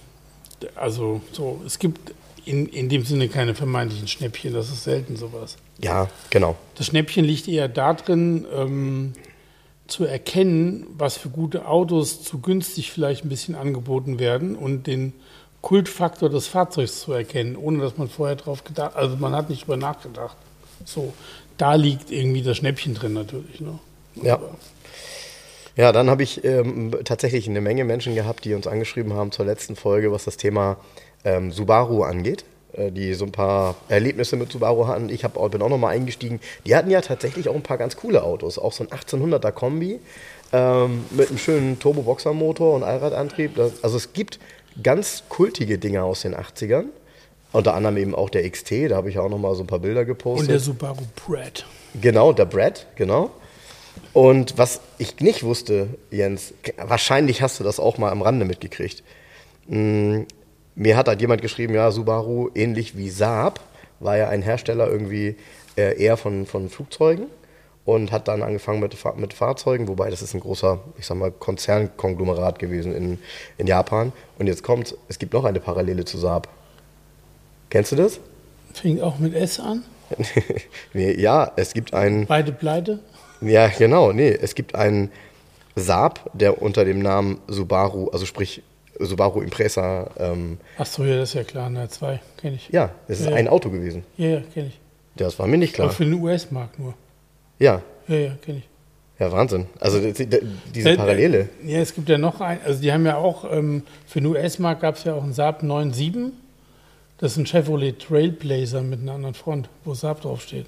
also 0.74 1.20
so, 1.32 1.60
es 1.64 1.78
gibt 1.78 2.12
in, 2.44 2.66
in 2.66 2.88
dem 2.88 3.04
Sinne 3.04 3.28
keine 3.28 3.54
vermeintlichen 3.54 4.08
Schnäppchen. 4.08 4.52
Das 4.52 4.68
ist 4.68 4.84
selten 4.84 5.16
sowas. 5.16 5.56
Ja, 5.82 6.08
genau. 6.30 6.56
Das 6.76 6.86
Schnäppchen 6.86 7.24
liegt 7.24 7.48
eher 7.48 7.68
darin, 7.68 8.46
ähm, 8.54 9.12
zu 9.88 10.04
erkennen, 10.04 10.86
was 10.96 11.16
für 11.16 11.28
gute 11.28 11.66
Autos 11.66 12.22
zu 12.22 12.38
günstig 12.40 12.90
vielleicht 12.92 13.24
ein 13.24 13.28
bisschen 13.28 13.54
angeboten 13.54 14.18
werden 14.18 14.56
und 14.56 14.86
den 14.86 15.12
Kultfaktor 15.60 16.30
des 16.30 16.46
Fahrzeugs 16.46 17.00
zu 17.00 17.12
erkennen, 17.12 17.56
ohne 17.56 17.78
dass 17.82 17.98
man 17.98 18.08
vorher 18.08 18.36
drauf 18.36 18.64
gedacht, 18.64 18.96
also 18.96 19.16
man 19.16 19.34
hat 19.34 19.50
nicht 19.50 19.62
drüber 19.62 19.76
nachgedacht. 19.76 20.36
So, 20.84 21.12
da 21.58 21.74
liegt 21.74 22.10
irgendwie 22.10 22.42
das 22.42 22.56
Schnäppchen 22.56 22.94
drin 22.94 23.12
natürlich. 23.12 23.60
Ne? 23.60 23.78
Ja. 24.22 24.34
Aber- 24.34 24.56
Ja, 25.76 25.92
dann 25.92 26.10
habe 26.10 26.22
ich 26.22 26.42
ähm, 26.44 26.92
tatsächlich 27.04 27.48
eine 27.48 27.60
Menge 27.60 27.84
Menschen 27.84 28.14
gehabt, 28.14 28.44
die 28.44 28.54
uns 28.54 28.66
angeschrieben 28.66 29.12
haben 29.14 29.30
zur 29.32 29.44
letzten 29.46 29.76
Folge, 29.76 30.10
was 30.12 30.24
das 30.24 30.36
Thema 30.36 30.76
ähm, 31.24 31.52
Subaru 31.52 32.02
angeht, 32.02 32.44
äh, 32.72 32.90
die 32.90 33.14
so 33.14 33.24
ein 33.24 33.32
paar 33.32 33.76
Erlebnisse 33.88 34.36
mit 34.36 34.50
Subaru 34.52 34.86
hatten. 34.86 35.08
Ich 35.08 35.24
hab, 35.24 35.36
auch- 35.36 35.48
bin 35.50 35.62
auch 35.62 35.68
nochmal 35.68 35.94
eingestiegen. 35.94 36.40
Die 36.66 36.74
hatten 36.74 36.90
ja 36.90 37.00
tatsächlich 37.00 37.48
auch 37.48 37.54
ein 37.54 37.62
paar 37.62 37.78
ganz 37.78 37.96
coole 37.96 38.22
Autos, 38.22 38.58
auch 38.58 38.72
so 38.72 38.84
ein 38.84 38.88
1800er 38.90 39.52
Kombi 39.52 40.00
ähm, 40.52 41.04
mit 41.10 41.28
einem 41.28 41.38
schönen 41.38 41.78
Turboboxermotor 41.78 42.74
und 42.74 42.82
Allradantrieb. 42.82 43.54
Das, 43.56 43.82
also 43.84 43.96
es 43.96 44.12
gibt 44.12 44.38
ganz 44.82 45.22
kultige 45.28 45.78
Dinge 45.78 46.02
aus 46.02 46.22
den 46.22 46.34
80ern. 46.34 46.84
Unter 47.52 47.74
anderem 47.74 47.98
eben 47.98 48.14
auch 48.14 48.30
der 48.30 48.48
XT, 48.50 48.90
da 48.90 48.96
habe 48.96 49.10
ich 49.10 49.18
auch 49.18 49.28
nochmal 49.28 49.54
so 49.54 49.62
ein 49.62 49.66
paar 49.66 49.78
Bilder 49.80 50.06
gepostet. 50.06 50.48
Und 50.48 50.50
der 50.52 50.58
Subaru 50.58 51.02
Brad. 51.26 51.66
Genau, 52.00 52.32
der 52.32 52.46
Brad, 52.46 52.86
genau. 52.96 53.30
Und 54.14 54.56
was 54.56 54.80
ich 54.96 55.20
nicht 55.20 55.42
wusste, 55.42 55.88
Jens, 56.10 56.54
wahrscheinlich 56.78 57.42
hast 57.42 57.60
du 57.60 57.64
das 57.64 57.78
auch 57.78 57.98
mal 57.98 58.10
am 58.10 58.22
Rande 58.22 58.46
mitgekriegt. 58.46 59.02
Mir 60.74 60.96
hat 60.96 61.08
halt 61.08 61.20
jemand 61.20 61.42
geschrieben, 61.42 61.74
ja, 61.74 61.90
Subaru, 61.90 62.50
ähnlich 62.54 62.96
wie 62.96 63.10
Saab, 63.10 63.60
war 64.00 64.16
ja 64.16 64.28
ein 64.28 64.42
Hersteller 64.42 64.88
irgendwie 64.88 65.36
äh, 65.76 66.00
eher 66.02 66.16
von, 66.16 66.46
von 66.46 66.68
Flugzeugen 66.68 67.26
und 67.84 68.12
hat 68.12 68.28
dann 68.28 68.42
angefangen 68.42 68.80
mit, 68.80 68.96
mit 69.16 69.34
Fahrzeugen, 69.34 69.88
wobei 69.88 70.10
das 70.10 70.22
ist 70.22 70.34
ein 70.34 70.40
großer, 70.40 70.80
ich 70.98 71.06
sag 71.06 71.16
mal, 71.16 71.30
Konzernkonglomerat 71.30 72.58
gewesen 72.58 72.94
in, 72.94 73.18
in 73.58 73.66
Japan. 73.66 74.12
Und 74.38 74.46
jetzt 74.46 74.62
kommt, 74.62 74.96
es 75.08 75.18
gibt 75.18 75.32
noch 75.32 75.44
eine 75.44 75.60
Parallele 75.60 76.04
zu 76.04 76.18
Saab. 76.18 76.48
Kennst 77.70 77.92
du 77.92 77.96
das? 77.96 78.20
Fing 78.72 79.00
auch 79.00 79.18
mit 79.18 79.34
S 79.34 79.60
an. 79.60 79.84
nee, 80.92 81.12
ja, 81.12 81.52
es 81.56 81.72
gibt 81.72 81.94
einen. 81.94 82.26
Beide 82.26 82.52
pleite. 82.52 83.00
Ja, 83.40 83.68
genau, 83.68 84.12
nee. 84.12 84.30
Es 84.30 84.54
gibt 84.54 84.74
einen 84.74 85.10
Saab, 85.74 86.30
der 86.34 86.62
unter 86.62 86.84
dem 86.84 87.00
Namen 87.00 87.40
Subaru, 87.48 88.08
also 88.10 88.26
sprich 88.26 88.62
Subaru 88.98 89.40
Impreza, 89.40 90.10
ähm, 90.18 90.58
Achso, 90.78 91.04
ja, 91.04 91.16
das 91.16 91.30
ist 91.30 91.34
ja 91.34 91.44
klar. 91.44 91.70
Na, 91.70 91.88
zwei 91.88 92.20
kenne 92.36 92.56
ich. 92.56 92.68
ja, 92.70 92.90
es 93.08 93.20
ist 93.20 93.28
Ja. 93.30 93.34
ein 93.36 93.48
Auto 93.48 93.70
gewesen. 93.70 94.04
Ja, 94.16 94.28
ja, 94.28 94.40
kenne 94.52 94.68
ich. 94.68 94.78
Das 95.16 95.38
war 95.38 95.46
mir 95.46 95.58
nicht 95.58 95.74
Aber 95.78 95.88
klar. 95.88 95.96
für 95.96 96.04
den 96.04 96.14
US-Markt 96.14 96.78
nur. 96.78 96.94
Ja, 97.58 97.82
Ja, 98.08 98.16
ja, 98.16 98.30
kenne 98.44 98.58
ich. 98.58 98.68
ja, 99.18 99.30
Wahnsinn. 99.32 99.66
Also 99.80 100.00
die- 100.00 100.12
die- 100.26 100.40
diese 100.74 100.90
Äh, 100.90 100.96
Parallele. 100.96 101.48
äh, 101.64 101.72
Ja, 101.72 101.78
es 101.80 101.94
gibt 101.94 102.08
ja 102.08 102.18
noch 102.18 102.40
ein, 102.40 102.58
also 102.64 102.80
die 102.80 102.92
haben 102.92 103.04
ja 103.06 103.16
auch, 103.16 103.50
ähm, 103.50 103.82
für 104.06 104.20
den 104.20 104.26
US-Markt 104.26 104.80
gab 104.82 104.96
es 104.96 105.04
ja 105.04 105.14
auch 105.14 105.22
einen 105.22 105.32
Saab 105.34 105.62
9.7. 105.62 106.32
Das 107.18 107.32
ist 107.32 107.38
ein 107.38 107.46
Chevrolet 107.46 107.92
Trailblazer 108.00 108.82
mit 108.82 109.00
einer 109.00 109.12
anderen 109.12 109.34
Front, 109.34 109.68
wo 109.84 109.94
Saab 109.94 110.20
draufsteht. 110.22 110.66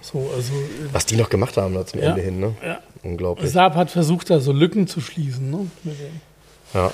So, 0.00 0.30
also 0.34 0.52
äh, 0.52 0.92
Was 0.92 1.06
die 1.06 1.16
noch 1.16 1.28
gemacht 1.30 1.56
haben 1.56 1.74
da 1.74 1.84
zum 1.86 2.00
Ja. 2.00 2.10
Ende 2.10 2.22
hin, 2.22 2.40
ne? 2.40 2.54
ja. 2.64 2.80
Unglaublich. 3.02 3.50
Saab 3.50 3.74
hat 3.74 3.90
versucht, 3.90 4.30
da 4.30 4.38
so 4.40 4.52
Lücken 4.52 4.86
zu 4.86 5.00
schließen. 5.00 5.50
Ne? 5.50 5.66
Ja. 6.74 6.92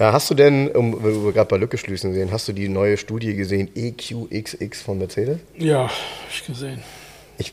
Ja, 0.00 0.12
hast 0.14 0.30
du 0.30 0.34
denn, 0.34 0.68
um, 0.70 0.96
weil 1.04 1.12
wir 1.24 1.32
gerade 1.32 1.48
bei 1.48 1.58
Lücke 1.58 1.76
schließen 1.76 2.14
sehen, 2.14 2.30
hast 2.32 2.48
du 2.48 2.52
die 2.54 2.70
neue 2.70 2.96
Studie 2.96 3.34
gesehen, 3.36 3.68
EQXX 3.74 4.80
von 4.80 4.96
Mercedes? 4.98 5.38
Ja, 5.58 5.84
hab 5.84 5.90
ich 6.32 6.46
gesehen. 6.46 6.80
Ich, 7.36 7.52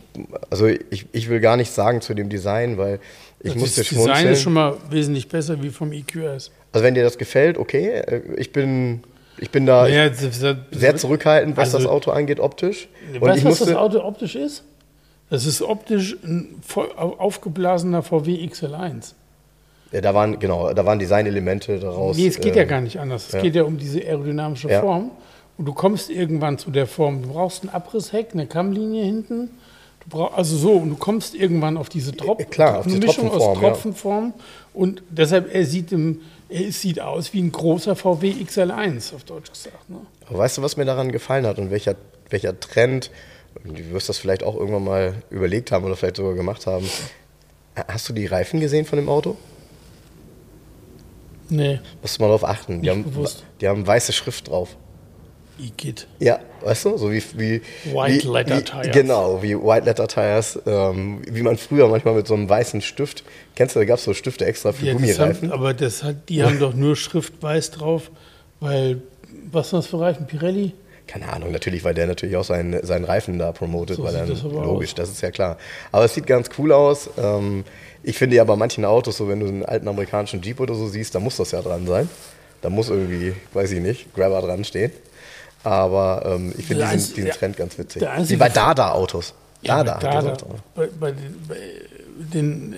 also 0.49 0.65
ich, 0.67 1.05
ich 1.11 1.27
will 1.29 1.41
gar 1.41 1.57
nichts 1.57 1.75
sagen 1.75 1.99
zu 1.99 2.13
dem 2.13 2.29
Design, 2.29 2.77
weil 2.77 2.99
ich 3.41 3.51
das 3.51 3.59
musste 3.59 3.81
Design 3.81 4.03
schmunzeln. 4.05 4.31
ist 4.33 4.41
schon 4.41 4.53
mal 4.53 4.77
wesentlich 4.89 5.27
besser 5.27 5.61
wie 5.61 5.69
vom 5.69 5.91
EQS. 5.91 6.51
Also 6.71 6.83
wenn 6.85 6.93
dir 6.95 7.03
das 7.03 7.17
gefällt, 7.17 7.57
okay. 7.57 7.89
Äh, 7.99 8.21
Ich 8.37 8.53
bin, 8.53 9.03
ich 9.39 9.49
bin 9.51 9.65
da 9.65 9.85
Ja, 9.87 10.07
das- 10.07 10.39
das- 10.39 10.55
sehr 10.71 10.95
zurückhaltend, 10.95 11.57
was 11.57 11.73
Also- 11.75 11.79
das 11.85 11.87
Auto 11.87 12.11
angeht, 12.11 12.39
optisch. 12.39 12.87
Und 13.13 13.21
weißt 13.21 13.43
du, 13.43 13.49
was 13.49 13.59
das 13.59 13.73
Auto 13.75 13.99
optisch 13.99 14.35
ist? 14.35 14.63
Das 15.29 15.45
ist 15.45 15.61
optisch 15.61 16.15
ein 16.23 16.61
aufgeblasener 16.95 18.03
VW 18.03 18.35
XL1. 18.47 19.13
Ja, 19.91 20.01
da 20.01 20.13
waren 20.13 20.39
genau, 20.39 20.73
da 20.73 20.85
waren 20.85 20.99
Designelemente 20.99 21.79
daraus. 21.79 22.17
Nee, 22.17 22.27
es 22.27 22.39
geht 22.39 22.55
äh, 22.55 22.59
ja 22.59 22.65
gar 22.65 22.81
nicht 22.81 22.99
anders. 22.99 23.27
Es 23.27 23.33
ja. 23.33 23.41
geht 23.41 23.55
ja 23.55 23.63
um 23.63 23.77
diese 23.77 23.99
aerodynamische 23.99 24.69
Ja. 24.69 24.81
Form. 24.81 25.11
Und 25.57 25.65
du 25.65 25.73
kommst 25.73 26.09
irgendwann 26.09 26.57
zu 26.57 26.69
der 26.71 26.87
Form. 26.87 27.23
Du 27.23 27.29
brauchst 27.29 27.63
ein 27.63 27.69
Abrissheck, 27.69 28.29
eine 28.33 28.45
Kammlinie 28.45 29.03
hinten. 29.03 29.49
Du 30.01 30.09
brauch, 30.09 30.37
also 30.37 30.55
so, 30.55 30.73
und 30.73 30.89
du 30.89 30.95
kommst 30.95 31.33
irgendwann 31.33 31.77
auf 31.77 31.89
diese 31.89 32.15
Trop 32.15 32.39
Ja, 32.39 32.45
klar, 32.45 32.79
auf 32.79 32.85
eine 32.85 32.95
diese 32.95 33.07
Mischung 33.07 33.31
aus 33.31 33.37
Tropfenform, 33.37 33.63
ja. 33.63 33.69
Tropfenform. 33.69 34.33
Und 34.73 35.03
deshalb, 35.09 35.53
er 35.53 35.65
sieht, 35.65 35.91
im, 35.91 36.21
er 36.49 36.71
sieht 36.71 37.01
aus 37.01 37.33
wie 37.33 37.41
ein 37.41 37.51
großer 37.51 37.95
VW 37.95 38.33
XL1, 38.43 39.15
auf 39.15 39.23
Deutsch 39.23 39.49
gesagt. 39.49 39.89
Ne? 39.89 39.97
Aber 40.29 40.39
weißt 40.39 40.57
du, 40.59 40.61
was 40.61 40.77
mir 40.77 40.85
daran 40.85 41.11
gefallen 41.11 41.45
hat 41.47 41.57
und 41.57 41.71
welcher, 41.71 41.95
welcher 42.29 42.59
Trend, 42.59 43.09
du 43.63 43.91
wirst 43.91 44.09
das 44.09 44.19
vielleicht 44.19 44.43
auch 44.43 44.55
irgendwann 44.55 44.83
mal 44.83 45.15
überlegt 45.31 45.71
haben 45.71 45.85
oder 45.85 45.95
vielleicht 45.95 46.17
sogar 46.17 46.35
gemacht 46.35 46.67
haben. 46.67 46.87
Hast 47.87 48.07
du 48.09 48.13
die 48.13 48.25
Reifen 48.27 48.59
gesehen 48.59 48.85
von 48.85 48.97
dem 48.97 49.09
Auto? 49.09 49.35
Nee, 51.49 51.79
Musst 52.01 52.17
du 52.17 52.23
mal 52.23 52.29
drauf 52.29 52.43
achten. 52.43 52.81
Die 52.81 52.89
haben, 52.89 53.03
bewusst. 53.03 53.43
die 53.61 53.67
haben 53.67 53.85
weiße 53.87 54.11
Schrift 54.13 54.49
drauf. 54.49 54.75
Igitt. 55.59 56.05
Ja, 56.19 56.39
weißt 56.61 56.85
du, 56.85 56.97
so 56.97 57.11
wie, 57.11 57.23
wie 57.35 57.61
White 57.85 58.25
wie, 58.25 58.27
Letter 58.31 58.57
wie, 58.57 58.61
Tires. 58.63 58.91
Genau, 58.91 59.41
wie 59.41 59.55
White 59.57 59.85
Letter 59.85 60.07
Tires, 60.07 60.59
ähm, 60.67 61.21
wie 61.27 61.41
man 61.41 61.57
früher 61.57 61.87
manchmal 61.87 62.13
mit 62.13 62.27
so 62.27 62.35
einem 62.35 62.47
weißen 62.47 62.81
Stift, 62.81 63.23
kennst 63.55 63.75
du, 63.75 63.79
da 63.79 63.85
gab 63.85 63.97
es 63.97 64.03
so 64.03 64.13
Stifte 64.13 64.45
extra 64.45 64.71
für 64.71 64.85
Ja, 64.85 64.93
Gummireifen. 64.93 65.49
haben, 65.49 65.51
aber 65.51 65.73
das 65.73 66.03
hat, 66.03 66.29
die 66.29 66.43
haben 66.43 66.59
doch 66.59 66.75
nur 66.75 66.95
Schrift 66.95 67.41
weiß 67.41 67.71
drauf, 67.71 68.11
weil, 68.59 69.01
was 69.51 69.71
sind 69.71 69.79
das 69.79 69.87
für 69.87 69.99
Reifen? 69.99 70.27
Pirelli? 70.27 70.73
Keine 71.07 71.31
Ahnung, 71.31 71.51
natürlich, 71.51 71.83
weil 71.83 71.93
der 71.95 72.05
natürlich 72.05 72.35
auch 72.35 72.43
seinen, 72.43 72.85
seinen 72.85 73.05
Reifen 73.05 73.39
da 73.39 73.51
promotet, 73.51 73.95
So 73.97 74.03
weil 74.03 74.13
dann, 74.13 74.29
das 74.29 74.43
logisch, 74.43 74.89
aus. 74.91 74.95
das 74.95 75.09
ist 75.09 75.21
ja 75.21 75.31
klar. 75.31 75.57
Aber 75.91 76.05
es 76.05 76.13
sieht 76.13 76.27
ganz 76.27 76.49
cool 76.59 76.71
aus. 76.73 77.09
Ähm, 77.17 77.63
ich 78.03 78.17
finde 78.17 78.35
ja 78.35 78.43
bei 78.43 78.55
manchen 78.55 78.85
Autos, 78.85 79.17
so 79.17 79.27
wenn 79.27 79.39
du 79.39 79.47
einen 79.47 79.65
alten 79.65 79.87
amerikanischen 79.87 80.41
Jeep 80.41 80.59
oder 80.59 80.75
so 80.75 80.87
siehst, 80.87 81.13
da 81.15 81.19
muss 81.19 81.37
das 81.37 81.51
ja 81.51 81.61
dran 81.61 81.85
sein. 81.87 82.09
Da 82.61 82.69
muss 82.69 82.89
irgendwie, 82.89 83.33
weiß 83.53 83.71
ich 83.71 83.81
nicht, 83.81 84.13
Grabber 84.15 84.41
dran 84.41 84.63
stehen. 84.63 84.91
Aber 85.63 86.23
ähm, 86.25 86.53
ich 86.57 86.65
finde 86.65 86.83
diesen, 86.83 86.99
einz- 86.99 87.13
diesen 87.13 87.31
Trend 87.31 87.57
ganz 87.57 87.77
witzig. 87.77 88.01
Wie 88.29 88.35
bei 88.35 88.49
Dada-Autos. 88.49 89.33
Dada, 89.63 89.95
hat 89.95 90.03
Dada, 90.03 90.37
bei, 90.75 90.87
bei 90.99 91.11
den, 91.11 91.35
bei 91.47 91.55
den 92.33 92.73
äh, 92.73 92.77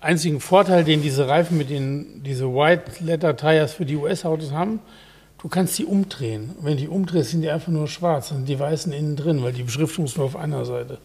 einzigen 0.00 0.40
Vorteil, 0.40 0.84
den 0.84 1.02
diese 1.02 1.28
Reifen 1.28 1.56
mit 1.56 1.70
den 1.70 2.22
diese 2.24 2.46
White 2.46 3.02
Letter 3.04 3.36
Tires 3.36 3.72
für 3.72 3.86
die 3.86 3.96
US-Autos 3.96 4.50
haben, 4.52 4.80
du 5.40 5.48
kannst 5.48 5.78
die 5.78 5.84
umdrehen. 5.84 6.50
Wenn 6.60 6.76
die 6.76 6.88
umdrehst, 6.88 7.30
sind 7.30 7.42
die 7.42 7.50
einfach 7.50 7.72
nur 7.72 7.88
schwarz, 7.88 8.28
sind 8.28 8.48
die 8.48 8.58
weißen 8.58 8.92
innen 8.92 9.16
drin, 9.16 9.42
weil 9.42 9.52
die 9.52 9.62
Beschriftung 9.62 10.04
ist 10.04 10.16
nur 10.16 10.26
auf 10.26 10.36
einer 10.36 10.64
Seite. 10.64 10.98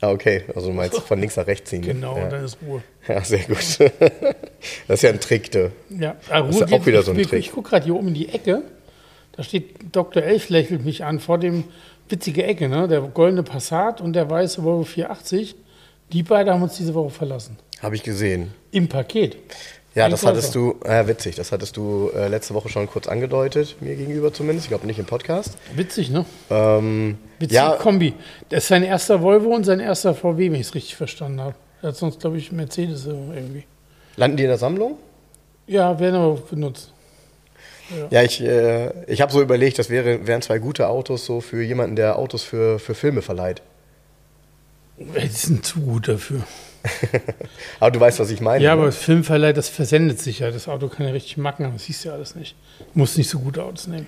Ah, 0.00 0.10
okay, 0.10 0.44
also 0.54 0.68
du 0.68 0.74
meinst 0.74 0.98
von 1.00 1.18
links 1.18 1.36
nach 1.36 1.46
rechts 1.46 1.70
ziehen. 1.70 1.80
ne? 1.80 1.88
Genau, 1.88 2.16
Ja. 2.16 2.28
dann 2.28 2.44
ist 2.44 2.58
Ruhe. 2.66 2.82
Ja, 3.08 3.22
sehr 3.22 3.40
gut. 3.40 3.58
Das 4.88 4.98
ist 4.98 5.02
ja 5.02 5.10
ein 5.10 5.20
Trick, 5.20 5.50
du. 5.52 5.70
Ja, 5.90 6.12
ist 6.12 6.30
Ruhe 6.30 6.36
ja 6.60 6.66
auch 6.66 6.68
geht- 6.70 6.86
wieder 6.86 7.00
ich, 7.00 7.04
so 7.06 7.12
ein 7.12 7.22
Trick. 7.22 7.32
Ich 7.40 7.52
gucke 7.52 7.70
gerade 7.70 7.84
hier 7.84 7.94
oben 7.94 8.08
in 8.08 8.14
die 8.14 8.28
Ecke. 8.28 8.62
Da 9.32 9.42
steht 9.44 9.76
Dr. 9.92 10.22
Elf 10.22 10.48
lächelt 10.48 10.84
mich 10.84 11.04
an 11.04 11.20
vor 11.20 11.38
dem 11.38 11.64
witzige 12.08 12.42
Ecke, 12.44 12.68
ne? 12.68 12.88
Der 12.88 13.00
goldene 13.02 13.42
Passat 13.44 14.00
und 14.00 14.14
der 14.14 14.28
weiße 14.30 14.62
Volvo 14.64 14.82
480. 14.84 15.54
Die 16.12 16.22
beiden 16.22 16.52
haben 16.52 16.62
uns 16.62 16.76
diese 16.76 16.94
Woche 16.94 17.10
verlassen. 17.10 17.56
Habe 17.82 17.94
ich 17.94 18.02
gesehen. 18.02 18.52
Im 18.72 18.88
Paket. 18.88 19.36
Ja, 19.94 20.08
das 20.08 20.24
hattest 20.24 20.54
du, 20.54 20.76
ja, 20.84 21.08
witzig, 21.08 21.34
das 21.34 21.50
hattest 21.50 21.76
du 21.76 22.10
äh, 22.14 22.28
letzte 22.28 22.54
Woche 22.54 22.68
schon 22.68 22.86
kurz 22.86 23.08
angedeutet, 23.08 23.76
mir 23.80 23.96
gegenüber 23.96 24.32
zumindest. 24.32 24.66
Ich 24.66 24.68
glaube 24.68 24.86
nicht 24.86 24.98
im 24.98 25.06
Podcast. 25.06 25.56
Witzig, 25.74 26.10
ne? 26.10 26.24
Ähm, 26.50 27.18
Witzige 27.38 27.54
ja, 27.56 27.70
Kombi. 27.76 28.14
Das 28.48 28.64
ist 28.64 28.68
sein 28.68 28.84
erster 28.84 29.22
Volvo 29.22 29.54
und 29.54 29.64
sein 29.64 29.80
erster 29.80 30.14
VW, 30.14 30.52
wenn 30.52 30.60
ich 30.60 30.68
es 30.68 30.74
richtig 30.74 30.96
verstanden 30.96 31.40
habe. 31.40 31.54
Er 31.82 31.88
hat 31.88 31.96
sonst, 31.96 32.20
glaube 32.20 32.38
ich, 32.38 32.52
Mercedes 32.52 33.06
irgendwie. 33.06 33.64
landen 34.16 34.36
die 34.36 34.44
in 34.44 34.48
der 34.50 34.58
Sammlung? 34.58 34.98
Ja, 35.66 35.98
werden 35.98 36.16
aber 36.16 36.36
benutzt. 36.36 36.92
Ja, 38.10 38.22
ich, 38.22 38.42
äh, 38.42 38.90
ich 39.06 39.20
habe 39.20 39.32
so 39.32 39.40
überlegt, 39.40 39.78
das 39.78 39.88
wäre, 39.88 40.26
wären 40.26 40.42
zwei 40.42 40.58
gute 40.58 40.88
Autos 40.88 41.24
so 41.24 41.40
für 41.40 41.62
jemanden, 41.62 41.96
der 41.96 42.18
Autos 42.18 42.42
für, 42.42 42.78
für 42.78 42.94
Filme 42.94 43.22
verleiht. 43.22 43.62
Die 44.98 45.28
sind 45.28 45.64
zu 45.64 45.80
gut 45.80 46.08
dafür. 46.08 46.42
aber 47.80 47.90
du 47.90 48.00
weißt, 48.00 48.18
was 48.20 48.30
ich 48.30 48.40
meine. 48.40 48.62
Ja, 48.62 48.70
ne? 48.70 48.80
aber 48.80 48.86
das 48.86 48.96
Filmverleih, 48.98 49.52
das 49.52 49.68
versendet 49.68 50.20
sich 50.20 50.40
ja. 50.40 50.50
Das 50.50 50.68
Auto 50.68 50.88
kann 50.88 51.06
ja 51.06 51.12
richtig 51.12 51.36
Macken 51.36 51.66
haben, 51.66 51.74
das 51.74 51.84
siehst 51.84 52.04
du 52.04 52.08
ja 52.08 52.14
alles 52.14 52.34
nicht. 52.34 52.56
Du 52.78 52.98
musst 53.00 53.18
nicht 53.18 53.28
so 53.28 53.38
gute 53.40 53.62
Autos 53.62 53.86
nehmen. 53.86 54.06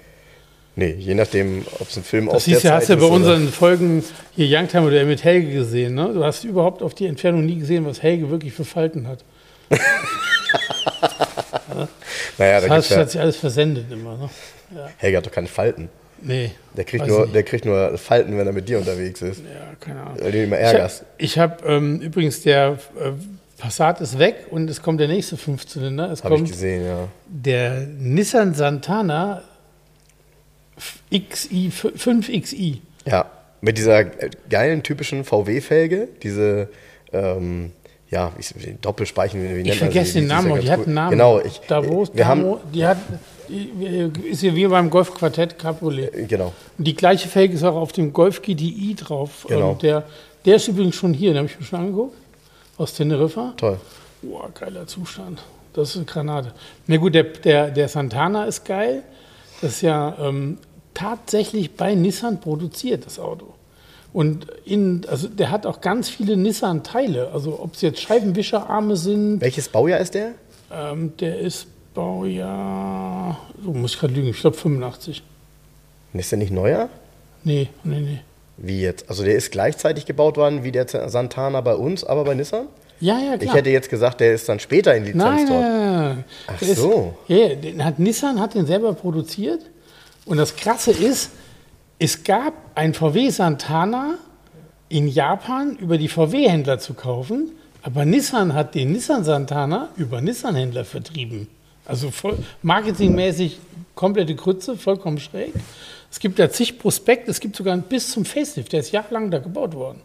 Nee, 0.76 0.94
je 0.98 1.14
nachdem, 1.14 1.66
ob 1.80 1.88
es 1.88 1.96
ein 1.96 2.04
Film 2.04 2.26
Das 2.26 2.36
aus 2.36 2.44
siehst 2.44 2.60
du, 2.64 2.68
der 2.68 2.76
hast 2.76 2.84
du 2.88 2.94
Zeit 2.94 3.00
ja 3.02 3.08
bei 3.08 3.14
oder- 3.14 3.16
unseren 3.16 3.48
Folgen 3.48 4.04
hier 4.36 4.58
Youngtime 4.58 4.86
oder 4.86 5.04
mit 5.04 5.24
Helge 5.24 5.52
gesehen. 5.52 5.94
Ne? 5.94 6.10
Du 6.14 6.24
hast 6.24 6.44
überhaupt 6.44 6.82
auf 6.82 6.94
die 6.94 7.06
Entfernung 7.06 7.44
nie 7.44 7.58
gesehen, 7.58 7.84
was 7.84 8.02
Helge 8.02 8.30
wirklich 8.30 8.52
für 8.52 8.64
Falten 8.64 9.06
hat. 9.08 9.24
Naja, 12.38 12.60
da 12.60 12.68
Das 12.68 12.70
heißt, 12.70 12.70
gibt's 12.70 12.88
das 12.88 12.96
ja, 12.96 13.00
hat 13.00 13.10
sich 13.10 13.20
alles 13.20 13.36
versendet 13.36 13.90
immer. 13.92 14.16
Ne? 14.16 14.30
Helge 14.96 15.18
hat 15.18 15.26
doch 15.26 15.30
keine 15.32 15.46
Falten. 15.46 15.88
Nee. 16.22 16.52
Der 16.76 16.84
kriegt, 16.84 17.06
nur, 17.06 17.22
nicht. 17.22 17.34
der 17.34 17.42
kriegt 17.42 17.64
nur 17.64 17.98
Falten, 17.98 18.36
wenn 18.36 18.46
er 18.46 18.52
mit 18.52 18.68
dir 18.68 18.78
unterwegs 18.78 19.22
ist. 19.22 19.40
Ja, 19.40 19.74
keine 19.80 20.02
Ahnung. 20.02 20.18
Weil 20.20 20.32
du 20.32 20.38
ihn 20.38 20.44
immer 20.44 20.58
Ich 20.58 20.66
habe 20.66 20.76
ärgerst. 20.76 21.04
hab, 21.36 21.66
ähm, 21.66 22.00
übrigens, 22.00 22.42
der 22.42 22.78
äh, 22.98 23.12
Passat 23.58 24.00
ist 24.00 24.18
weg 24.18 24.46
und 24.50 24.70
es 24.70 24.82
kommt 24.82 25.00
der 25.00 25.08
nächste 25.08 25.36
Fünfzylinder. 25.36 26.10
Es 26.10 26.20
ich 26.20 26.24
kommt 26.24 26.48
gesehen, 26.48 26.84
ja. 26.84 27.08
der 27.26 27.80
Nissan 27.80 28.54
Santana 28.54 29.42
XI, 31.12 31.70
5XI. 31.70 32.78
Ja, 33.06 33.30
mit 33.60 33.76
dieser 33.76 34.04
geilen, 34.48 34.82
typischen 34.82 35.24
VW-Felge, 35.24 36.08
diese, 36.22 36.68
ähm, 37.12 37.72
ja, 38.08 38.32
wie, 38.36 38.76
Doppelspeichen, 38.80 39.42
wie 39.42 39.48
nennt 39.48 39.66
Ich 39.68 39.78
vergesse 39.78 40.14
den 40.14 40.26
Namen 40.26 40.48
ganz 40.50 40.62
Die 40.62 40.70
hat 40.70 40.86
einen 40.86 40.94
Namen. 40.94 41.10
Genau, 41.10 41.40
ich, 41.40 41.60
Davos, 41.68 42.10
wir 42.14 42.26
haben, 42.26 42.42
Damo, 42.42 42.60
die 42.72 42.86
hat, 42.86 42.98
ist 44.30 44.42
ja 44.42 44.54
wie 44.54 44.66
beim 44.66 44.90
Golf-Quartett 44.90 45.58
Cabriolet. 45.58 46.14
äh, 46.14 46.24
genau, 46.26 46.52
Und 46.78 46.86
die 46.86 46.94
gleiche 46.94 47.28
Felge 47.28 47.54
ist 47.54 47.64
auch 47.64 47.76
auf 47.76 47.92
dem 47.92 48.12
Golf 48.12 48.42
GTI 48.42 48.94
drauf. 48.98 49.44
Genau. 49.48 49.72
Ähm, 49.72 49.78
der, 49.78 50.04
der 50.44 50.56
ist 50.56 50.68
übrigens 50.68 50.94
schon 50.96 51.12
hier, 51.14 51.30
den 51.30 51.38
habe 51.38 51.48
ich 51.48 51.58
mir 51.58 51.64
schon 51.66 51.80
angeguckt. 51.80 52.16
Aus 52.78 52.94
Teneriffa. 52.94 53.54
toll. 53.56 53.78
Boah, 54.22 54.50
geiler 54.58 54.86
Zustand. 54.86 55.42
Das 55.72 55.90
ist 55.90 55.96
eine 55.96 56.04
Granate. 56.06 56.52
Na 56.86 56.96
gut, 56.96 57.14
der, 57.14 57.24
der, 57.24 57.70
der 57.70 57.88
Santana 57.88 58.44
ist 58.44 58.64
geil. 58.64 59.02
Das 59.60 59.72
ist 59.72 59.82
ja 59.82 60.16
ähm, 60.20 60.58
tatsächlich 60.94 61.72
bei 61.72 61.94
Nissan 61.94 62.40
produziert, 62.40 63.06
das 63.06 63.18
Auto. 63.18 63.46
Und 64.12 64.46
in, 64.64 65.02
also 65.08 65.28
der 65.28 65.50
hat 65.50 65.66
auch 65.66 65.80
ganz 65.80 66.08
viele 66.08 66.36
Nissan-Teile. 66.36 67.30
Also 67.32 67.60
ob 67.62 67.74
es 67.74 67.82
jetzt 67.82 68.00
Scheibenwischerarme 68.00 68.96
sind, 68.96 69.40
Welches 69.40 69.68
Baujahr 69.68 70.00
ist 70.00 70.14
der? 70.14 70.32
ähm, 70.72 71.12
der 71.18 71.38
ist 71.38 71.66
Baujahr, 72.00 73.38
so 73.62 73.72
muss 73.72 73.92
ich 73.94 74.00
gerade 74.00 74.14
lügen, 74.14 74.28
ich 74.28 74.40
glaube 74.40 74.56
85. 74.56 75.22
Ist 76.14 76.32
der 76.32 76.38
nicht 76.38 76.50
neuer? 76.50 76.88
Nee, 77.44 77.68
nee, 77.84 78.00
nee. 78.00 78.20
Wie 78.56 78.80
jetzt? 78.80 79.10
Also 79.10 79.22
der 79.22 79.34
ist 79.34 79.52
gleichzeitig 79.52 80.06
gebaut 80.06 80.38
worden 80.38 80.64
wie 80.64 80.72
der 80.72 80.88
Santana 81.10 81.60
bei 81.60 81.74
uns, 81.74 82.02
aber 82.02 82.24
bei 82.24 82.34
Nissan? 82.34 82.68
Ja, 83.00 83.18
ja, 83.18 83.36
klar. 83.36 83.42
Ich 83.42 83.52
hätte 83.52 83.68
jetzt 83.68 83.90
gesagt, 83.90 84.20
der 84.20 84.32
ist 84.32 84.48
dann 84.48 84.60
später 84.60 84.94
in 84.96 85.04
Lizenz 85.04 85.22
Nein, 85.24 85.46
dort. 85.46 85.60
nein, 85.60 85.72
nein, 85.72 86.04
nein. 86.16 86.24
Ach 86.46 86.58
Der 86.58 86.74
so. 86.74 87.14
Ist, 87.28 87.38
ja, 87.38 87.54
den 87.54 87.84
hat 87.84 87.98
Nissan 87.98 88.40
hat 88.40 88.54
den 88.54 88.64
selber 88.66 88.94
produziert. 88.94 89.60
Und 90.24 90.38
das 90.38 90.56
Krasse 90.56 90.92
ist, 90.92 91.30
es 91.98 92.24
gab 92.24 92.54
ein 92.74 92.94
VW 92.94 93.28
Santana 93.28 94.14
in 94.88 95.06
Japan 95.06 95.76
über 95.76 95.98
die 95.98 96.08
VW-Händler 96.08 96.78
zu 96.78 96.94
kaufen, 96.94 97.52
aber 97.82 98.06
Nissan 98.06 98.54
hat 98.54 98.74
den 98.74 98.92
Nissan 98.92 99.22
Santana 99.24 99.90
über 99.96 100.20
Nissan-Händler 100.22 100.84
vertrieben. 100.86 101.48
Also 101.86 102.10
voll, 102.10 102.38
marketingmäßig 102.62 103.58
komplette 103.94 104.36
Krütze, 104.36 104.76
vollkommen 104.76 105.18
schräg. 105.18 105.52
Es 106.10 106.18
gibt 106.18 106.38
da 106.38 106.50
zig 106.50 106.78
Prospekt, 106.78 107.28
es 107.28 107.40
gibt 107.40 107.56
sogar 107.56 107.76
bis 107.76 108.10
zum 108.10 108.24
Facelift, 108.24 108.72
der 108.72 108.80
ist 108.80 108.92
jahrelang 108.92 109.30
da 109.30 109.38
gebaut 109.38 109.74
worden. 109.74 110.00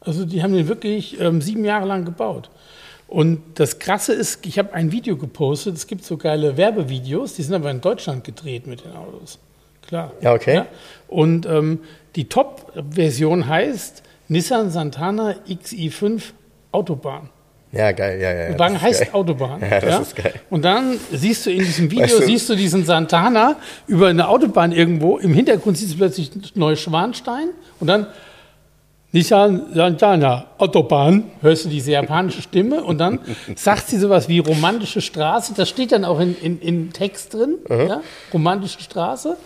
Also 0.00 0.24
die 0.24 0.42
haben 0.42 0.54
den 0.54 0.68
wirklich 0.68 1.20
ähm, 1.20 1.42
sieben 1.42 1.64
Jahre 1.64 1.86
lang 1.86 2.04
gebaut. 2.04 2.50
Und 3.08 3.40
das 3.54 3.78
Krasse 3.78 4.12
ist, 4.12 4.44
ich 4.46 4.58
habe 4.58 4.72
ein 4.72 4.92
Video 4.92 5.16
gepostet, 5.16 5.76
es 5.76 5.86
gibt 5.86 6.04
so 6.04 6.16
geile 6.16 6.56
Werbevideos, 6.56 7.34
die 7.34 7.42
sind 7.42 7.54
aber 7.54 7.70
in 7.70 7.80
Deutschland 7.80 8.24
gedreht 8.24 8.66
mit 8.66 8.84
den 8.84 8.92
Autos. 8.92 9.38
Klar. 9.86 10.12
Ja, 10.20 10.34
okay. 10.34 10.62
Und 11.06 11.46
ähm, 11.46 11.80
die 12.16 12.28
Top-Version 12.28 13.46
heißt 13.46 14.02
Nissan 14.28 14.70
Santana 14.70 15.36
XI5 15.48 16.22
Autobahn. 16.72 17.30
Ja, 17.76 17.92
geil, 17.92 18.20
ja, 18.20 18.32
ja. 18.32 18.50
ja 18.50 18.66
ist 18.66 18.82
heißt 18.82 19.00
geil. 19.00 19.08
Autobahn. 19.12 19.60
Ja, 19.70 19.80
das 19.80 20.08
ist 20.08 20.16
geil. 20.16 20.34
Und 20.50 20.64
dann 20.64 20.98
siehst 21.12 21.46
du 21.46 21.50
in 21.50 21.58
diesem 21.58 21.90
Video, 21.90 22.04
Weißt 22.04 22.20
du- 22.20 22.24
siehst 22.26 22.48
du 22.48 22.54
diesen 22.54 22.84
Santana 22.84 23.56
über 23.86 24.08
eine 24.08 24.28
Autobahn 24.28 24.72
irgendwo. 24.72 25.18
Im 25.18 25.34
Hintergrund 25.34 25.78
siehst 25.78 25.94
du 25.94 25.98
plötzlich 25.98 26.30
Neuschwanstein 26.54 27.48
und 27.80 27.86
dann 27.86 28.06
Nissan 29.12 29.62
Santana 29.72 30.46
Autobahn. 30.58 31.24
Hörst 31.40 31.64
du 31.64 31.68
diese 31.68 31.92
japanische 31.92 32.42
Stimme 32.42 32.82
und 32.84 32.98
dann 32.98 33.20
sagt 33.56 33.88
sie 33.88 33.98
sowas 33.98 34.28
wie 34.28 34.40
romantische 34.40 35.00
Straße. 35.00 35.54
Das 35.56 35.68
steht 35.68 35.92
dann 35.92 36.04
auch 36.04 36.20
in, 36.20 36.36
in, 36.40 36.60
in 36.60 36.92
Text 36.92 37.32
drin. 37.32 37.54
Ja? 37.68 38.02
Romantische 38.32 38.80
Straße. 38.80 39.36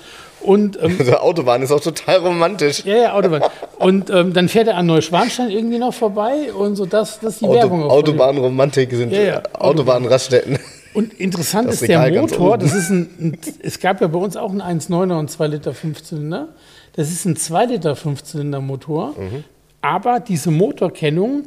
Und 0.43 0.79
ähm, 0.83 0.97
Also 0.99 1.13
Autobahn 1.19 1.63
ist 1.63 1.71
auch 1.71 1.81
total 1.81 2.17
romantisch. 2.19 2.85
ja, 2.85 2.97
ja, 2.97 3.13
Autobahn. 3.15 3.43
Und 3.79 4.11
ähm, 4.11 4.33
dann 4.33 4.49
fährt 4.49 4.69
er 4.69 4.77
an 4.77 4.87
Neuschwanstein 4.87 5.51
irgendwie 5.51 5.79
noch 5.79 5.93
vorbei 5.95 6.53
und 6.53 6.77
so, 6.77 6.87
das, 6.87 7.21
das 7.21 7.35
ist 7.35 7.43
die 7.43 7.49
Werbung. 7.49 7.83
Auto, 7.85 8.13
dem. 8.13 8.21
Autobahnromantik 8.21 8.91
sind 8.93 9.13
Ja, 9.13 9.21
ja, 9.23 9.43
Autobahnraststätten. 9.59 10.59
Und 10.93 11.13
interessant 11.15 11.69
Das 11.69 11.75
ist 11.83 11.89
der 11.89 12.01
Regal 12.05 12.13
ganz 12.23 12.33
Motor, 12.33 12.59
das 12.59 12.75
ist 12.75 12.91
ein, 12.91 13.09
ein, 13.21 13.39
es 13.63 13.79
gab 13.79 14.01
ja 14.01 14.09
bei 14.09 14.19
uns 14.19 14.37
auch 14.37 14.51
einen 14.51 14.61
1,9er 14.63 15.19
und 15.21 15.31
2 15.31 15.47
Liter 15.47 15.73
Fünfzylinder. 15.73 16.49
Das 16.97 17.11
ist 17.11 17.25
ein 17.27 17.37
2 17.37 17.67
Liter 17.67 17.95
Fünfzylinder 17.95 18.61
Motor, 18.61 19.15
Mhm. 19.17 19.45
aber 19.83 20.19
diese 20.19 20.51
Motorkennung 20.51 21.45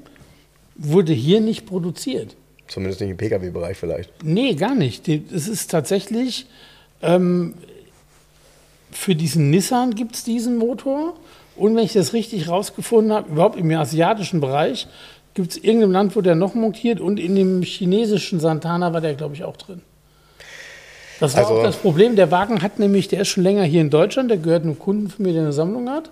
wurde 0.75 1.11
hier 1.13 1.41
nicht 1.41 1.65
produziert. 1.65 2.35
Zumindest 2.67 3.01
nicht 3.01 3.09
im 3.11 3.17
Pkw-Bereich 3.17 3.75
vielleicht. 3.77 4.09
Nee, 4.23 4.53
gar 4.55 4.75
nicht. 4.75 5.07
Es 5.09 5.47
ist 5.49 5.69
tatsächlich, 5.69 6.45
ähm, 7.01 7.55
für 8.93 9.15
diesen 9.15 9.49
Nissan 9.49 9.95
gibt 9.95 10.15
es 10.15 10.23
diesen 10.23 10.57
Motor. 10.57 11.13
Und 11.55 11.75
wenn 11.75 11.83
ich 11.83 11.93
das 11.93 12.13
richtig 12.13 12.49
rausgefunden 12.49 13.13
habe, 13.13 13.29
überhaupt 13.31 13.57
im 13.57 13.69
asiatischen 13.71 14.41
Bereich, 14.41 14.87
gibt 15.33 15.51
es 15.51 15.57
irgendein 15.57 15.91
Land, 15.91 16.15
wo 16.15 16.21
der 16.21 16.35
noch 16.35 16.53
montiert 16.55 16.99
und 16.99 17.19
in 17.19 17.35
dem 17.35 17.61
chinesischen 17.61 18.39
Santana 18.39 18.93
war 18.93 19.01
der, 19.01 19.13
glaube 19.15 19.35
ich, 19.35 19.43
auch 19.43 19.57
drin. 19.57 19.81
Das 21.19 21.35
war 21.35 21.43
Also- 21.43 21.55
auch 21.59 21.63
das 21.63 21.75
Problem. 21.77 22.15
Der 22.15 22.31
Wagen 22.31 22.61
hat 22.61 22.79
nämlich, 22.79 23.07
der 23.07 23.21
ist 23.21 23.29
schon 23.29 23.43
länger 23.43 23.63
hier 23.63 23.81
in 23.81 23.89
Deutschland, 23.89 24.29
der 24.29 24.37
gehört 24.37 24.63
einem 24.63 24.79
Kunden 24.79 25.09
von 25.09 25.23
mir, 25.25 25.33
der 25.33 25.43
eine 25.43 25.53
Sammlung 25.53 25.89
hat. 25.89 26.09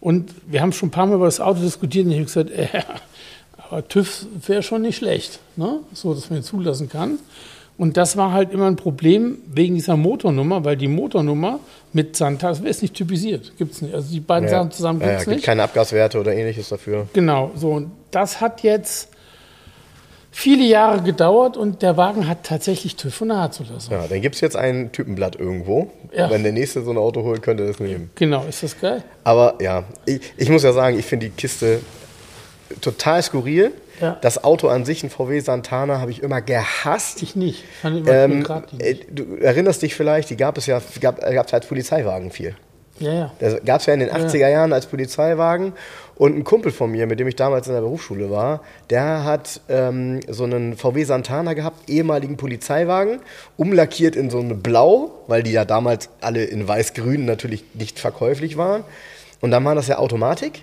Und 0.00 0.32
wir 0.46 0.62
haben 0.62 0.72
schon 0.72 0.88
ein 0.88 0.92
paar 0.92 1.06
Mal 1.06 1.16
über 1.16 1.26
das 1.26 1.40
Auto 1.40 1.60
diskutiert 1.60 2.06
und 2.06 2.12
ich 2.12 2.18
habe 2.18 2.24
gesagt, 2.26 2.50
äh, 2.56 2.68
aber 3.68 3.86
TÜV 3.86 4.26
wäre 4.46 4.62
schon 4.62 4.82
nicht 4.82 4.96
schlecht, 4.96 5.40
ne? 5.56 5.80
so 5.92 6.14
dass 6.14 6.30
man 6.30 6.40
ihn 6.40 6.42
zulassen 6.42 6.88
kann. 6.88 7.18
Und 7.80 7.96
das 7.96 8.18
war 8.18 8.34
halt 8.34 8.52
immer 8.52 8.66
ein 8.66 8.76
Problem 8.76 9.38
wegen 9.46 9.74
dieser 9.74 9.96
Motornummer, 9.96 10.66
weil 10.66 10.76
die 10.76 10.86
Motornummer 10.86 11.60
mit 11.94 12.14
Santana, 12.14 12.52
das 12.52 12.60
ist 12.60 12.82
nicht 12.82 12.92
typisiert, 12.92 13.54
gibt 13.56 13.72
es 13.72 13.80
nicht. 13.80 13.94
Also 13.94 14.12
die 14.12 14.20
beiden 14.20 14.50
Sachen 14.50 14.70
zusammen 14.70 15.00
ja, 15.00 15.06
gibt 15.06 15.12
ja, 15.12 15.18
es 15.18 15.24
gibt 15.24 15.36
nicht. 15.36 15.46
keine 15.46 15.62
Abgaswerte 15.62 16.20
oder 16.20 16.34
ähnliches 16.34 16.68
dafür. 16.68 17.08
Genau, 17.14 17.52
so. 17.54 17.70
Und 17.70 17.92
das 18.10 18.42
hat 18.42 18.62
jetzt 18.62 19.08
viele 20.30 20.64
Jahre 20.64 21.00
gedauert 21.00 21.56
und 21.56 21.80
der 21.80 21.96
Wagen 21.96 22.28
hat 22.28 22.44
tatsächlich 22.44 22.96
TÜV 22.96 23.22
und 23.22 23.30
A-Zulassung. 23.30 23.94
Ja, 23.94 24.06
dann 24.06 24.20
gibt 24.20 24.34
es 24.34 24.42
jetzt 24.42 24.56
ein 24.56 24.92
Typenblatt 24.92 25.36
irgendwo. 25.36 25.90
Ja. 26.14 26.28
Wenn 26.28 26.42
der 26.42 26.52
nächste 26.52 26.82
so 26.82 26.90
ein 26.90 26.98
Auto 26.98 27.22
holt, 27.22 27.40
könnte 27.40 27.62
er 27.62 27.68
das 27.68 27.80
nehmen. 27.80 28.10
Genau, 28.14 28.44
ist 28.46 28.62
das 28.62 28.78
geil? 28.78 29.02
Aber 29.24 29.54
ja, 29.58 29.84
ich, 30.04 30.20
ich 30.36 30.50
muss 30.50 30.64
ja 30.64 30.74
sagen, 30.74 30.98
ich 30.98 31.06
finde 31.06 31.30
die 31.30 31.32
Kiste 31.32 31.80
total 32.82 33.22
skurril. 33.22 33.72
Ja. 34.00 34.16
Das 34.20 34.42
Auto 34.42 34.68
an 34.68 34.84
sich, 34.84 35.02
ein 35.02 35.10
VW 35.10 35.40
Santana, 35.40 36.00
habe 36.00 36.10
ich 36.10 36.22
immer 36.22 36.40
gehasst. 36.40 37.22
Ich 37.22 37.36
nicht. 37.36 37.64
Ich 37.82 37.84
Ähm, 37.84 38.42
geradlinig. 38.42 38.86
äh, 38.86 39.04
du 39.10 39.36
erinnerst 39.36 39.82
dich 39.82 39.94
vielleicht, 39.94 40.30
die 40.30 40.36
gab 40.36 40.56
es 40.58 40.66
ja, 40.66 40.80
gab 41.00 41.18
es 41.22 41.54
als 41.54 41.66
Polizeiwagen 41.66 42.30
viel. 42.30 42.56
Ja, 43.00 43.12
ja. 43.14 43.32
Das 43.38 43.64
gab 43.64 43.80
es 43.80 43.86
ja 43.86 43.94
in 43.94 44.00
den 44.00 44.10
80er 44.10 44.48
Jahren 44.48 44.72
als 44.72 44.86
Polizeiwagen. 44.86 45.72
Und 46.16 46.36
ein 46.36 46.44
Kumpel 46.44 46.70
von 46.70 46.90
mir, 46.90 47.06
mit 47.06 47.18
dem 47.18 47.28
ich 47.28 47.36
damals 47.36 47.66
in 47.66 47.72
der 47.72 47.80
Berufsschule 47.80 48.30
war, 48.30 48.60
der 48.90 49.24
hat 49.24 49.62
ähm, 49.70 50.20
so 50.28 50.44
einen 50.44 50.76
VW 50.76 51.04
Santana 51.04 51.54
gehabt, 51.54 51.88
ehemaligen 51.88 52.36
Polizeiwagen, 52.36 53.20
umlackiert 53.56 54.16
in 54.16 54.28
so 54.28 54.38
eine 54.38 54.54
Blau, 54.54 55.12
weil 55.28 55.42
die 55.42 55.52
ja 55.52 55.64
damals 55.64 56.10
alle 56.20 56.44
in 56.44 56.68
weiß-grün 56.68 57.24
natürlich 57.24 57.64
nicht 57.72 57.98
verkäuflich 57.98 58.58
waren. 58.58 58.84
Und 59.40 59.50
dann 59.50 59.64
war 59.64 59.74
das 59.74 59.88
ja 59.88 59.96
Automatik. 59.96 60.62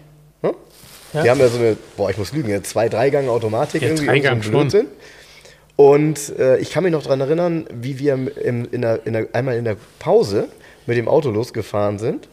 Ja. 1.13 1.23
Die 1.23 1.29
haben 1.29 1.39
ja 1.39 1.47
so 1.47 1.57
eine, 1.57 1.77
boah, 1.95 2.09
ich 2.09 2.17
muss 2.17 2.33
lügen, 2.33 2.51
eine 2.51 2.63
zwei 2.63 2.89
Dreigang 2.89 3.29
Automatik 3.29 3.81
Ja, 3.81 3.89
irgendwie. 3.89 4.05
Dreigang 4.05 4.41
so 4.41 4.49
ein 4.49 4.51
schon. 4.51 4.61
Blödsinn. 4.69 4.87
Und 5.75 6.37
äh, 6.39 6.57
ich 6.57 6.71
kann 6.71 6.83
mich 6.83 6.91
noch 6.91 7.03
daran 7.03 7.21
erinnern, 7.21 7.67
wie 7.71 7.99
wir 7.99 8.13
im, 8.13 8.67
in 8.71 8.81
der, 8.81 9.05
in 9.05 9.13
der, 9.13 9.27
einmal 9.33 9.57
in 9.57 9.63
der 9.63 9.77
Pause 9.99 10.47
mit 10.87 10.97
dem 10.97 11.07
Auto 11.07 11.29
losgefahren 11.29 11.99
sind 11.99 12.27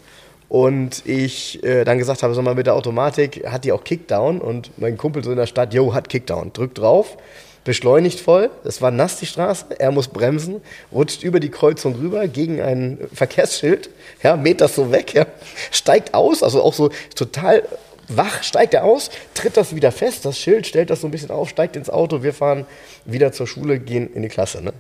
und 0.49 1.05
ich 1.05 1.63
äh, 1.63 1.85
dann 1.85 1.99
gesagt 1.99 2.23
habe, 2.23 2.35
sag 2.35 2.43
mal, 2.43 2.55
mit 2.55 2.67
der 2.67 2.75
Automatik 2.75 3.45
hat 3.47 3.65
die 3.65 3.73
auch 3.73 3.85
Kickdown 3.85 4.41
und 4.41 4.71
mein 4.79 4.97
Kumpel 4.97 5.23
so 5.23 5.31
in 5.31 5.37
der 5.37 5.47
Stadt, 5.47 5.75
yo, 5.75 5.93
hat 5.93 6.09
Kickdown, 6.09 6.53
drück 6.53 6.75
drauf 6.75 7.19
beschleunigt 7.65 8.21
voll, 8.21 8.51
es 8.63 8.83
war 8.83 8.91
nass 8.91 9.19
die 9.19 9.27
Straße, 9.27 9.67
er 9.79 9.91
muss 9.91 10.09
bremsen, 10.09 10.61
rutscht 10.93 11.23
über 11.23 11.41
die 11.41 11.51
Kreuzung 11.51 11.95
rüber 11.95 12.29
gegen 12.29 12.61
ein 12.61 12.99
Verkehrsschild, 13.13 13.91
ja, 14.23 14.37
mäht 14.37 14.61
das 14.61 14.75
so 14.75 14.93
weg, 14.93 15.15
ja, 15.15 15.27
steigt 15.71 16.15
aus, 16.15 16.43
also 16.43 16.63
auch 16.63 16.75
so 16.75 16.91
total 17.15 17.63
wach, 18.09 18.43
steigt 18.43 18.75
er 18.75 18.85
aus, 18.85 19.11
tritt 19.35 19.57
das 19.57 19.75
wieder 19.75 19.93
fest, 19.93 20.25
das 20.25 20.39
Schild, 20.39 20.67
stellt 20.67 20.91
das 20.91 21.01
so 21.01 21.09
ein 21.09 21.11
bisschen 21.11 21.31
auf, 21.31 21.49
steigt 21.49 21.77
ins 21.77 21.91
Auto, 21.91 22.23
wir 22.23 22.33
fahren 22.35 22.67
wieder 23.05 23.33
zur 23.33 23.47
Schule, 23.47 23.79
gehen 23.79 24.13
in 24.13 24.23
die 24.23 24.29
Klasse. 24.29 24.63
Ne? 24.63 24.73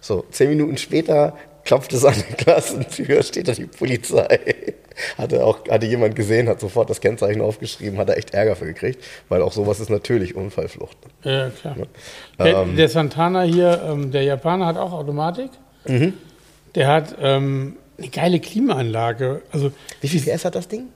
So, 0.00 0.24
zehn 0.30 0.48
Minuten 0.48 0.76
später 0.78 1.36
klopft 1.64 1.92
es 1.92 2.04
an 2.04 2.14
die 2.14 2.34
Klassentür, 2.34 3.22
steht 3.24 3.48
da 3.48 3.52
die 3.52 3.66
Polizei. 3.66 4.40
Hatte 5.16 5.44
auch, 5.44 5.66
hatte 5.68 5.86
jemand 5.86 6.14
gesehen, 6.16 6.48
hat 6.48 6.60
sofort 6.60 6.90
das 6.90 7.00
Kennzeichen 7.00 7.40
aufgeschrieben, 7.40 7.98
hat 7.98 8.08
er 8.08 8.16
echt 8.18 8.34
Ärger 8.34 8.56
für 8.56 8.66
gekriegt, 8.66 9.02
weil 9.28 9.40
auch 9.42 9.52
sowas 9.52 9.80
ist 9.80 9.90
natürlich 9.90 10.34
Unfallflucht. 10.34 10.96
Ja, 11.22 11.50
klar. 11.50 11.76
Der, 12.38 12.56
Ähm. 12.62 12.76
der 12.76 12.88
Santana 12.88 13.42
hier, 13.42 13.82
ähm, 13.88 14.10
der 14.10 14.24
Japaner 14.24 14.66
hat 14.66 14.76
auch 14.76 14.92
Automatik. 14.92 15.50
Mhm. 15.86 16.14
Der 16.74 16.88
hat 16.88 17.16
ähm, 17.20 17.76
eine 17.98 18.08
geile 18.08 18.40
Klimaanlage. 18.40 19.42
Also 19.52 19.72
Wie 20.00 20.08
viel 20.08 20.20
PS 20.20 20.44
hat 20.44 20.54
das 20.54 20.68
Ding? 20.68 20.88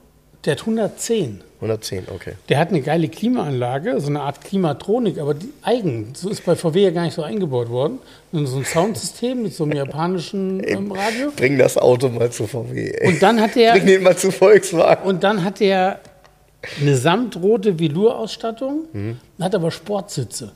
der 0.45 0.51
hat 0.53 0.61
110. 0.61 1.43
110, 1.65 2.05
okay. 2.13 2.33
Der 2.49 2.57
hat 2.59 2.69
eine 2.69 2.81
geile 2.81 3.09
Klimaanlage, 3.09 3.99
so 3.99 4.07
eine 4.07 4.21
Art 4.21 4.41
Klimatronik, 4.41 5.17
aber 5.19 5.33
die 5.33 5.51
eigen. 5.63 6.13
So 6.15 6.29
ist 6.29 6.45
bei 6.45 6.55
VW 6.55 6.83
ja 6.83 6.91
gar 6.91 7.03
nicht 7.03 7.13
so 7.15 7.23
eingebaut 7.23 7.69
worden. 7.69 7.99
Und 8.31 8.47
so 8.47 8.57
ein 8.57 8.65
Soundsystem 8.65 9.43
mit 9.43 9.53
so 9.53 9.63
einem 9.63 9.73
japanischen 9.73 10.61
ähm, 10.67 10.91
Radio. 10.91 11.31
Bring 11.35 11.57
das 11.57 11.77
Auto 11.77 12.09
mal 12.09 12.31
zu 12.31 12.47
VW. 12.47 12.89
Ey. 12.91 13.07
Und 13.13 13.21
dann 13.21 13.39
hat 13.41 13.55
der 13.55 13.73
Bring 13.73 13.85
den 13.85 14.03
mal 14.03 14.15
zu 14.17 14.31
Volkswagen. 14.31 15.03
und 15.07 15.23
dann 15.23 15.43
hat 15.43 15.59
der 15.59 15.99
eine 16.81 16.95
samtrote 16.97 17.77
Velour-Ausstattung, 17.79 18.85
Mhm. 18.93 19.17
hat 19.39 19.53
aber 19.53 19.69
Sportsitze. 19.71 20.51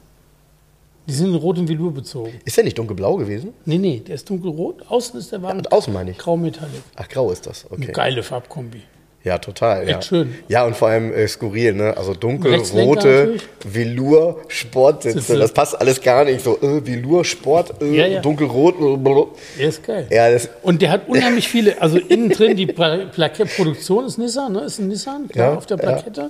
Die 1.08 1.14
sind 1.14 1.30
in 1.30 1.36
rotem 1.36 1.68
Velour 1.68 1.92
bezogen. 1.94 2.34
Ist 2.46 2.56
der 2.58 2.64
nicht 2.64 2.78
dunkelblau 2.78 3.16
gewesen? 3.16 3.54
Nee, 3.66 3.80
nee, 3.80 4.00
der 4.06 4.14
ist 4.16 4.30
dunkelrot. 4.30 4.84
Außen 4.90 5.20
ist 5.20 5.32
der 5.32 5.42
Wagen 5.42 5.58
Und 5.60 5.72
außen 5.72 5.92
meine 5.92 6.12
ich. 6.12 6.18
grau-metallic. 6.20 6.84
Ach, 6.96 7.10
grau 7.10 7.32
ist 7.32 7.48
das, 7.48 7.66
okay. 7.72 7.92
Geile 7.92 8.22
Farbkombi. 8.22 8.82
Ja, 9.24 9.38
total. 9.38 9.82
Echt 9.82 9.90
ja. 9.92 10.02
schön. 10.02 10.36
Ja, 10.48 10.66
und 10.66 10.78
vor 10.78 10.88
allem 10.88 11.12
äh, 11.14 11.28
skurril, 11.28 11.74
ne? 11.74 11.96
Also 11.98 12.14
dunkelrote 12.14 13.08
natürlich. 13.08 13.42
Velour 13.66 14.40
Sportsitze. 14.48 15.20
Sitze. 15.20 15.38
Das 15.40 15.52
passt 15.52 15.80
alles 15.80 16.02
gar 16.02 16.24
nicht. 16.24 16.42
So 16.42 16.58
äh, 16.62 16.86
Velour 16.88 17.26
Sport, 17.26 17.82
äh, 17.82 17.96
Ja, 17.98 18.08
ja. 18.08 18.22
dunkelrot. 18.22 18.76
Äh. 18.80 19.60
Der 19.60 19.68
ist 19.68 19.84
geil. 19.86 20.08
ja, 20.10 20.32
das, 20.32 20.48
Und 20.64 20.82
der 20.82 20.92
hat 20.92 21.10
unheimlich 21.10 21.48
viele, 21.50 21.82
also 21.82 21.98
innen 21.98 22.30
drin 22.30 22.56
die 22.56 22.66
Pla 22.68 23.06
Plakette, 23.12 23.50
Produktion 23.56 24.06
ist 24.06 24.18
Nissan, 24.18 24.54
ne? 24.54 24.62
ist 24.62 24.80
ein 24.80 24.88
Nissan, 24.88 25.28
klar, 25.28 25.52
Ja, 25.52 25.58
auf 25.58 25.66
der. 25.66 25.76
Plakette. 25.78 26.30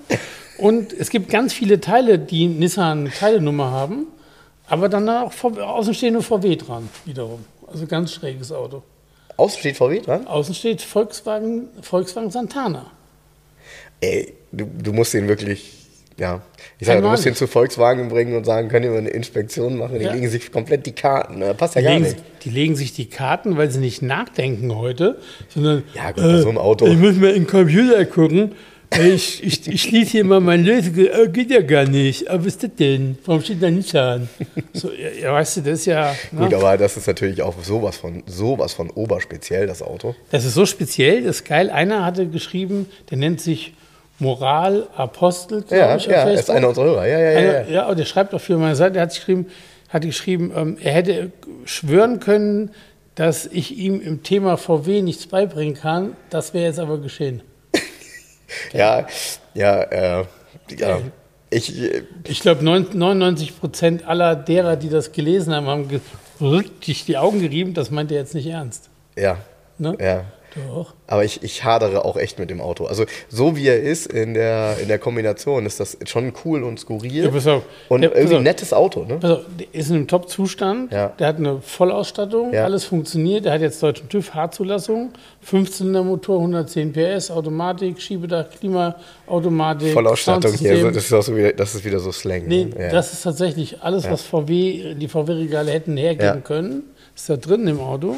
Und 0.57 0.91
es 0.91 1.11
gibt 1.11 1.29
ganz 1.29 1.53
viele 1.53 1.79
Teile, 1.79 2.17
die 2.17 2.47
Nissan-Teilenummer 2.47 3.69
haben, 3.71 4.07
aber 4.67 4.89
dann 4.89 5.07
auch 5.09 5.31
V- 5.31 5.49
außen 5.61 5.93
steht 5.93 6.09
eine 6.09 6.21
VW 6.23 6.55
dran, 6.55 6.89
wiederum. 7.05 7.45
Also 7.71 7.85
ganz 7.85 8.11
schräges 8.13 8.51
Auto. 8.51 8.81
Außen 9.39 9.59
steht 9.59 9.77
VW 9.77 9.99
dran. 10.01 10.27
Außen 10.27 10.53
steht 10.53 10.81
Volkswagen, 10.81 11.69
Volkswagen 11.81 12.29
Santana. 12.31 12.91
Ey, 14.01 14.33
du, 14.51 14.65
du 14.81 14.93
musst 14.93 15.13
den 15.13 15.27
wirklich, 15.27 15.73
ja. 16.17 16.41
Ich 16.79 16.87
sage, 16.87 17.01
du 17.01 17.09
musst 17.09 17.25
den 17.25 17.31
nicht. 17.31 17.39
zu 17.39 17.47
Volkswagen 17.47 18.07
bringen 18.09 18.35
und 18.35 18.45
sagen, 18.45 18.69
können 18.69 18.89
mal 18.91 18.97
eine 18.99 19.09
Inspektion 19.09 19.77
machen? 19.77 19.99
Die 19.99 20.05
Ja. 20.05 20.13
legen 20.13 20.29
sich 20.29 20.51
komplett 20.51 20.85
die 20.85 20.93
Karten. 20.93 21.39
ne? 21.39 21.53
Passt 21.53 21.75
ja 21.75 21.81
Die 21.81 21.85
gar 21.87 21.93
legen, 21.95 22.03
nicht. 22.05 22.17
die 22.43 22.49
legen 22.49 22.75
sich 22.75 22.93
die 22.93 23.07
Karten, 23.09 23.57
weil 23.57 23.69
sie 23.71 23.79
nicht 23.79 24.01
nachdenken 24.01 24.75
heute, 24.75 25.19
sondern 25.49 25.79
äh, 25.79 25.97
Ja, 25.97 26.11
gut, 26.11 26.23
bei 26.23 26.41
so 26.41 26.49
einem 26.49 26.57
Auto. 26.57 26.87
Ich 26.87 26.97
muss 26.97 27.15
mal 27.15 27.29
in 27.31 27.43
den 27.43 27.47
Computer 27.47 28.05
gucken. 28.05 28.53
Ich, 28.97 29.43
ich, 29.43 29.67
ich 29.67 29.81
schließe 29.83 30.11
hier 30.11 30.25
mal 30.25 30.39
mein 30.39 30.63
Lösung. 30.63 30.95
Äh, 30.97 31.27
geht 31.29 31.51
ja 31.51 31.61
gar 31.61 31.85
nicht. 31.85 32.27
Aber 32.27 32.39
was 32.39 32.47
ist 32.47 32.63
das 32.63 32.71
denn? 32.77 33.17
Warum 33.25 33.41
steht 33.41 33.61
da 33.61 33.69
nicht 33.69 33.95
an? 33.95 34.27
So, 34.73 34.89
ja, 34.91 35.09
ja, 35.21 35.33
weißt 35.33 35.57
du, 35.57 35.61
das 35.61 35.79
ist 35.79 35.85
ja. 35.85 36.15
Gut, 36.35 36.49
Ne? 36.49 36.55
aber 36.57 36.77
das 36.77 36.97
ist 36.97 37.07
natürlich 37.07 37.41
auch 37.41 37.53
sowas 37.63 37.97
von, 37.97 38.23
sowas 38.25 38.73
von 38.73 38.89
oberspeziell, 38.89 39.67
das 39.67 39.81
Auto. 39.81 40.15
Das 40.31 40.43
ist 40.43 40.55
so 40.55 40.65
speziell, 40.65 41.23
das 41.23 41.37
ist 41.37 41.45
geil. 41.45 41.69
Einer 41.69 42.03
hatte 42.03 42.25
geschrieben, 42.27 42.87
der 43.11 43.17
nennt 43.19 43.41
sich 43.41 43.73
Moral 44.17 44.87
Apostel, 44.95 45.63
Ja, 45.69 45.95
ich, 45.95 46.05
ja, 46.07 46.23
ist 46.29 46.49
einer 46.49 46.69
unserer 46.69 46.85
Hörer. 46.85 47.07
Ja, 47.07 47.19
ja, 47.19 47.31
ja. 47.31 47.37
Einer, 47.37 47.67
ja. 47.69 47.73
ja, 47.75 47.87
und 47.89 47.97
der 47.99 48.05
schreibt 48.05 48.33
auch 48.33 48.41
für 48.41 48.57
meine 48.57 48.75
Seite, 48.75 48.93
der 48.93 49.03
hat 49.03 49.09
geschrieben, 49.11 49.45
hat 49.89 50.01
geschrieben 50.01 50.51
ähm, 50.55 50.77
er 50.81 50.93
hätte 50.93 51.31
schwören 51.63 52.19
können, 52.19 52.71
dass 53.15 53.45
ich 53.45 53.77
ihm 53.77 54.01
im 54.01 54.23
Thema 54.23 54.57
VW 54.57 55.01
nichts 55.01 55.27
beibringen 55.27 55.75
kann. 55.75 56.15
Das 56.29 56.53
wäre 56.53 56.65
jetzt 56.65 56.79
aber 56.79 56.97
geschehen. 56.99 57.41
Ja, 58.73 59.07
ja, 59.53 59.81
äh, 59.83 60.25
ja. 60.77 60.99
Ich, 61.49 61.81
äh, 61.81 62.03
Ich 62.25 62.41
glaube, 62.41 62.63
99 62.63 63.59
Prozent 63.59 64.07
aller 64.07 64.35
derer, 64.35 64.75
die 64.75 64.89
das 64.89 65.11
gelesen 65.11 65.53
haben, 65.53 65.67
haben 65.67 66.01
richtig 66.41 67.05
die 67.05 67.17
Augen 67.17 67.41
gerieben. 67.41 67.73
Das 67.73 67.91
meint 67.91 68.11
er 68.11 68.17
jetzt 68.19 68.35
nicht 68.35 68.47
ernst. 68.47 68.89
ja, 69.17 69.37
Ne? 69.77 69.97
ja. 69.99 70.25
Doch. 70.55 70.93
Aber 71.07 71.23
ich, 71.23 71.43
ich 71.43 71.63
hadere 71.63 72.05
auch 72.05 72.17
echt 72.17 72.39
mit 72.39 72.49
dem 72.49 72.61
Auto. 72.61 72.85
Also 72.85 73.05
so 73.29 73.55
wie 73.55 73.67
er 73.67 73.81
ist 73.81 74.07
in 74.07 74.33
der, 74.33 74.77
in 74.81 74.87
der 74.87 74.99
Kombination, 74.99 75.65
ist 75.65 75.79
das 75.79 75.97
schon 76.05 76.33
cool 76.45 76.63
und 76.63 76.79
skurril. 76.79 77.25
Ja, 77.25 77.29
pass 77.29 77.47
auf. 77.47 77.63
Und 77.87 78.03
Ja, 78.03 78.09
pass 78.09 78.17
irgendwie 78.17 78.35
auf. 78.35 78.39
ein 78.39 78.43
nettes 78.43 78.73
Auto, 78.73 79.03
ne? 79.05 79.19
Also, 79.21 79.41
der 79.59 79.67
ist 79.71 79.89
in 79.89 79.95
einem 79.97 80.07
Top-Zustand. 80.07 80.91
Ja. 80.91 81.09
Der 81.19 81.27
hat 81.27 81.37
eine 81.37 81.61
Vollausstattung, 81.61 82.53
Ja. 82.53 82.63
alles 82.65 82.85
funktioniert. 82.85 83.45
Der 83.45 83.53
hat 83.53 83.61
jetzt 83.61 83.81
deutschen 83.83 84.09
TÜV, 84.09 84.33
H-Zulassung, 84.33 85.11
15er-Motor, 85.45 86.37
110 86.39 86.93
PS, 86.93 87.31
Automatik, 87.31 88.01
Schiebedach, 88.01 88.45
Klimaautomatik. 88.59 89.93
Vollausstattung 89.93 90.53
hier, 90.53 90.91
das 90.91 91.05
ist, 91.05 91.13
auch 91.13 91.21
so 91.23 91.35
wieder, 91.35 91.53
das 91.53 91.75
ist 91.75 91.85
wieder 91.85 91.99
so 91.99 92.11
Slang. 92.11 92.47
Nee, 92.47 92.65
ne? 92.65 92.89
das 92.91 93.13
ist 93.13 93.23
tatsächlich 93.23 93.81
alles, 93.81 94.09
was 94.09 94.21
VW, 94.23 94.95
die 94.95 95.07
VW-Regale 95.07 95.71
hätten 95.71 95.97
hergeben 95.97 96.43
können. 96.43 96.83
Ist 97.15 97.29
da 97.29 97.37
drin 97.37 97.67
im 97.67 97.79
Auto. 97.79 98.17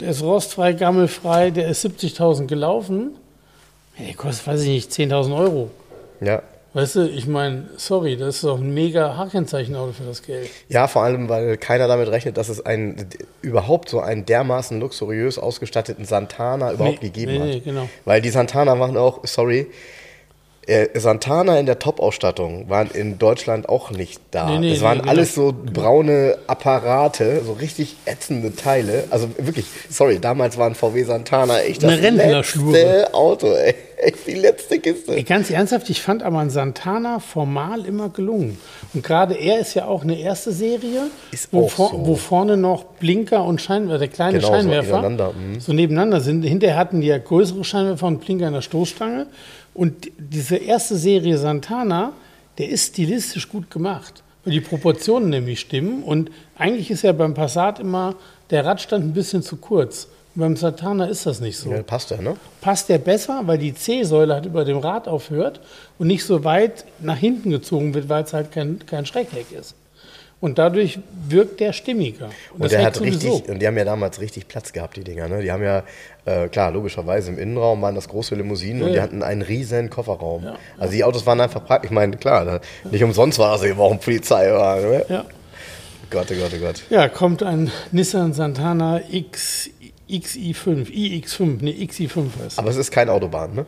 Der 0.00 0.10
ist 0.10 0.22
rostfrei, 0.22 0.72
gammelfrei, 0.72 1.50
der 1.50 1.68
ist 1.68 1.84
70.000 1.84 2.46
gelaufen. 2.46 3.12
Ja, 3.98 4.06
Der 4.06 4.14
kostet, 4.14 4.46
weiß 4.46 4.62
ich 4.62 4.68
nicht, 4.68 4.90
10.000 4.90 5.36
Euro. 5.36 5.70
ja. 6.20 6.42
Weißt 6.74 6.96
du, 6.96 7.06
ich 7.06 7.26
meine, 7.26 7.68
sorry, 7.76 8.16
das 8.16 8.36
ist 8.36 8.44
doch 8.44 8.56
ein 8.58 8.72
mega 8.72 9.14
H-Kennzeichen-Auto 9.18 9.92
für 9.92 10.04
das 10.04 10.22
Geld. 10.22 10.48
ja, 10.70 10.86
vor 10.86 11.02
allem, 11.02 11.28
weil 11.28 11.58
keiner 11.58 11.86
damit 11.86 12.08
rechnet, 12.08 12.38
dass 12.38 12.48
es 12.48 12.64
einen, 12.64 13.10
überhaupt 13.42 13.90
so 13.90 14.00
einen 14.00 14.24
dermaßen 14.24 14.80
luxuriös 14.80 15.38
ausgestatteten 15.38 16.06
Santana 16.06 16.72
überhaupt 16.72 17.02
Nee, 17.02 17.08
gegeben 17.10 17.32
nee, 17.32 17.38
hat. 17.40 17.46
nee, 17.46 17.60
genau. 17.60 17.90
Weil 18.06 18.22
die 18.22 18.30
Santana 18.30 18.80
waren 18.80 18.96
auch, 18.96 19.20
sorry, 19.26 19.66
äh, 20.66 20.88
Santana 20.98 21.58
in 21.58 21.66
der 21.66 21.78
Top-Ausstattung 21.78 22.68
waren 22.68 22.88
in 22.92 23.18
Deutschland 23.18 23.68
auch 23.68 23.90
nicht 23.90 24.20
da. 24.30 24.46
Nee, 24.46 24.58
nee, 24.58 24.72
es 24.72 24.80
waren 24.80 24.98
nee, 24.98 25.08
alles 25.08 25.34
so 25.34 25.52
braune 25.52 26.38
Apparate, 26.46 27.42
so 27.44 27.52
richtig 27.52 27.96
ätzende 28.04 28.54
Teile. 28.54 29.04
Also 29.10 29.28
wirklich, 29.38 29.66
sorry, 29.90 30.20
damals 30.20 30.58
waren 30.58 30.74
VW 30.74 31.02
Santana 31.02 31.60
echt 31.60 31.82
das 31.82 32.00
letzte 32.00 33.12
Auto, 33.12 33.48
ey. 33.48 33.74
Echt 34.02 34.26
die 34.26 34.34
letzte 34.34 34.80
Kiste. 34.80 35.14
Ey, 35.14 35.22
ganz 35.22 35.48
ernsthaft, 35.48 35.88
ich 35.88 36.02
fand 36.02 36.24
aber 36.24 36.40
ein 36.40 36.50
Santana 36.50 37.20
formal 37.20 37.86
immer 37.86 38.08
gelungen. 38.08 38.58
Und 38.94 39.04
gerade 39.04 39.34
er 39.34 39.60
ist 39.60 39.74
ja 39.74 39.86
auch 39.86 40.02
eine 40.02 40.18
erste 40.18 40.50
Serie, 40.50 41.02
wo, 41.52 41.68
vor, 41.68 41.90
so. 41.90 42.04
wo 42.04 42.16
vorne 42.16 42.56
noch 42.56 42.82
Blinker 42.82 43.44
und 43.44 43.60
Scheinwerfer, 43.62 43.98
der 44.00 44.08
kleine 44.08 44.38
Genau, 44.38 44.48
so 44.48 44.54
Scheinwerfer, 44.54 44.98
ineinander, 44.98 45.32
mhm. 45.32 45.60
so 45.60 45.72
nebeneinander 45.72 46.20
sind. 46.20 46.42
Hinterher 46.42 46.76
hatten 46.76 47.00
die 47.00 47.06
ja 47.06 47.18
größere 47.18 47.62
Scheinwerfer 47.62 48.08
und 48.08 48.20
Blinker 48.20 48.48
in 48.48 48.54
der 48.54 48.62
Stoßstange. 48.62 49.28
Und 49.74 50.10
diese 50.18 50.56
erste 50.56 50.96
Serie 50.96 51.38
Santana, 51.38 52.12
der 52.58 52.68
ist 52.68 52.88
stilistisch 52.88 53.48
gut 53.48 53.70
gemacht, 53.70 54.22
weil 54.44 54.52
die 54.52 54.60
Proportionen 54.60 55.30
nämlich 55.30 55.60
stimmen. 55.60 56.02
Und 56.02 56.30
eigentlich 56.56 56.90
ist 56.90 57.02
ja 57.02 57.12
beim 57.12 57.34
Passat 57.34 57.80
immer 57.80 58.14
der 58.50 58.64
Radstand 58.64 59.04
ein 59.04 59.12
bisschen 59.12 59.42
zu 59.42 59.56
kurz. 59.56 60.08
Und 60.34 60.40
beim 60.40 60.56
Santana 60.56 61.06
ist 61.06 61.26
das 61.26 61.40
nicht 61.40 61.56
so 61.56 61.70
Ja, 61.70 61.82
passt 61.82 62.10
ja, 62.10 62.20
ne? 62.20 62.36
passt 62.60 62.88
der 62.88 62.98
besser, 62.98 63.42
weil 63.46 63.58
die 63.58 63.74
C-Säule 63.74 64.34
halt 64.34 64.46
über 64.46 64.64
dem 64.64 64.78
Rad 64.78 65.08
aufhört 65.08 65.60
und 65.98 66.06
nicht 66.06 66.24
so 66.24 66.44
weit 66.44 66.84
nach 67.00 67.16
hinten 67.16 67.50
gezogen 67.50 67.94
wird, 67.94 68.08
weil 68.08 68.24
es 68.24 68.32
halt 68.32 68.52
kein, 68.52 68.84
kein 68.86 69.06
Schreckheck 69.06 69.52
ist. 69.52 69.74
Und 70.42 70.58
dadurch 70.58 70.98
wirkt 71.28 71.60
der 71.60 71.72
stimmiger. 71.72 72.28
Und 72.52 72.64
das 72.64 72.72
der 72.72 72.84
hat 72.84 73.00
richtig, 73.00 73.48
und 73.48 73.60
die 73.60 73.66
haben 73.66 73.76
ja 73.78 73.84
damals 73.84 74.20
richtig 74.20 74.48
Platz 74.48 74.72
gehabt, 74.72 74.96
die 74.96 75.04
Dinger. 75.04 75.28
Ne? 75.28 75.40
Die 75.40 75.52
haben 75.52 75.62
ja, 75.62 75.84
äh, 76.24 76.48
klar, 76.48 76.70
logischerweise 76.70 77.30
im 77.30 77.38
Innenraum 77.38 77.82
waren 77.82 77.94
das 77.94 78.08
große 78.08 78.34
Limousinen 78.34 78.82
und 78.82 78.88
Ja, 78.88 78.92
die 78.92 78.96
ja. 78.98 79.02
hatten 79.02 79.22
einen 79.22 79.42
riesen 79.42 79.90
Kofferraum. 79.90 80.44
Ja. 80.44 80.54
Also 80.78 80.92
die 80.94 81.02
Autos 81.04 81.26
waren 81.26 81.40
einfach 81.40 81.64
praktisch. 81.64 81.90
Ich 81.90 81.94
meine, 81.94 82.16
klar, 82.16 82.60
nicht 82.90 83.02
umsonst 83.02 83.38
war 83.38 83.52
das 83.52 83.64
eben 83.64 83.80
auch 83.80 83.90
ein 83.92 83.98
Polizeiwagen. 84.00 84.90
Ne? 84.90 85.04
Ja. 85.08 85.24
Gott, 86.10 86.26
oh 86.30 86.34
Gott, 86.34 86.52
oh 86.54 86.60
Gott. 86.60 86.82
ja, 86.90 87.08
kommt 87.08 87.42
ein 87.42 87.70
Nissan 87.90 88.34
Santana 88.34 89.00
X, 89.10 89.70
XI5, 90.10 90.88
iX5, 90.90 91.62
ne, 91.64 91.72
XI5 91.72 92.24
heißt. 92.44 92.58
Aber 92.58 92.68
es 92.70 92.76
ist 92.76 92.90
keine 92.90 93.12
Autobahn, 93.12 93.54
ne? 93.54 93.66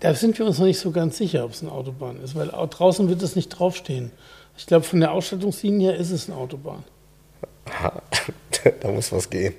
Da 0.00 0.12
sind 0.12 0.38
wir 0.38 0.44
uns 0.44 0.58
noch 0.58 0.66
nicht 0.66 0.78
so 0.78 0.90
ganz 0.90 1.16
sicher, 1.16 1.44
ob 1.46 1.52
es 1.52 1.62
eine 1.62 1.72
Autobahn 1.72 2.20
ist, 2.22 2.34
weil 2.34 2.50
au- 2.50 2.66
draußen 2.66 3.08
wird 3.08 3.22
es 3.22 3.36
nicht 3.36 3.48
draufstehen. 3.48 4.10
Ich 4.58 4.66
glaube, 4.66 4.84
von 4.84 5.00
der 5.00 5.12
Ausstattungslinie 5.12 5.92
her 5.92 5.98
ist 5.98 6.10
es 6.10 6.28
eine 6.28 6.36
Autobahn. 6.36 6.84
Aha. 7.70 8.02
da 8.80 8.88
muss 8.88 9.10
was 9.10 9.30
gehen. 9.30 9.54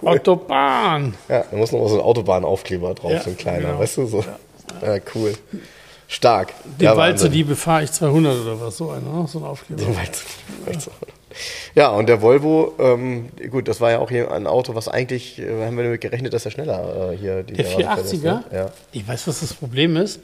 Cool. 0.00 0.08
Autobahn! 0.10 1.14
Ja, 1.28 1.44
da 1.50 1.56
muss 1.56 1.72
noch 1.72 1.86
so 1.88 1.94
ein 1.96 2.00
Autobahnaufkleber 2.00 2.94
drauf, 2.94 3.12
Ja, 3.12 3.22
so 3.22 3.30
ein 3.30 3.36
kleiner, 3.36 3.68
genau. 3.68 3.78
weißt 3.80 3.96
du? 3.98 4.06
So. 4.06 4.24
Ja. 4.82 4.96
cool. 5.14 5.34
Stark. 6.08 6.52
Den 6.78 6.84
Ja, 6.86 6.96
Wald 6.96 7.18
zur. 7.18 7.30
Liebe 7.30 7.56
fahre 7.56 7.84
ich 7.84 7.92
200 7.92 8.40
oder 8.40 8.60
was, 8.60 8.76
so 8.76 8.90
einer, 8.90 9.00
ne? 9.22 9.26
so 9.28 9.38
ein 9.38 9.44
Aufkleber. 9.44 9.82
Den 9.82 9.96
Wald 9.96 10.14
zur 10.80 10.92
Liebe. 11.00 11.12
Ja, 11.74 11.88
und 11.90 12.08
der 12.08 12.22
Volvo, 12.22 12.74
ähm, 12.78 13.28
gut, 13.50 13.66
das 13.66 13.80
war 13.80 13.90
ja 13.90 13.98
auch 13.98 14.08
hier 14.10 14.30
ein 14.30 14.46
Auto, 14.46 14.74
was 14.76 14.86
eigentlich, 14.88 15.40
äh, 15.40 15.64
haben 15.66 15.76
wir 15.76 15.82
damit 15.84 16.00
gerechnet, 16.00 16.32
dass 16.32 16.44
er 16.44 16.52
schneller 16.52 17.12
äh, 17.12 17.16
hier 17.16 17.42
die 17.42 17.54
Der 17.54 17.64
Garage 17.64 17.84
verlässt, 18.04 18.14
480er? 18.14 18.22
ne? 18.22 18.44
Ja. 18.52 18.70
Ich 18.92 19.08
weiß, 19.08 19.26
was 19.26 19.40
das 19.40 19.52
Problem 19.54 19.96
ist. 19.96 20.20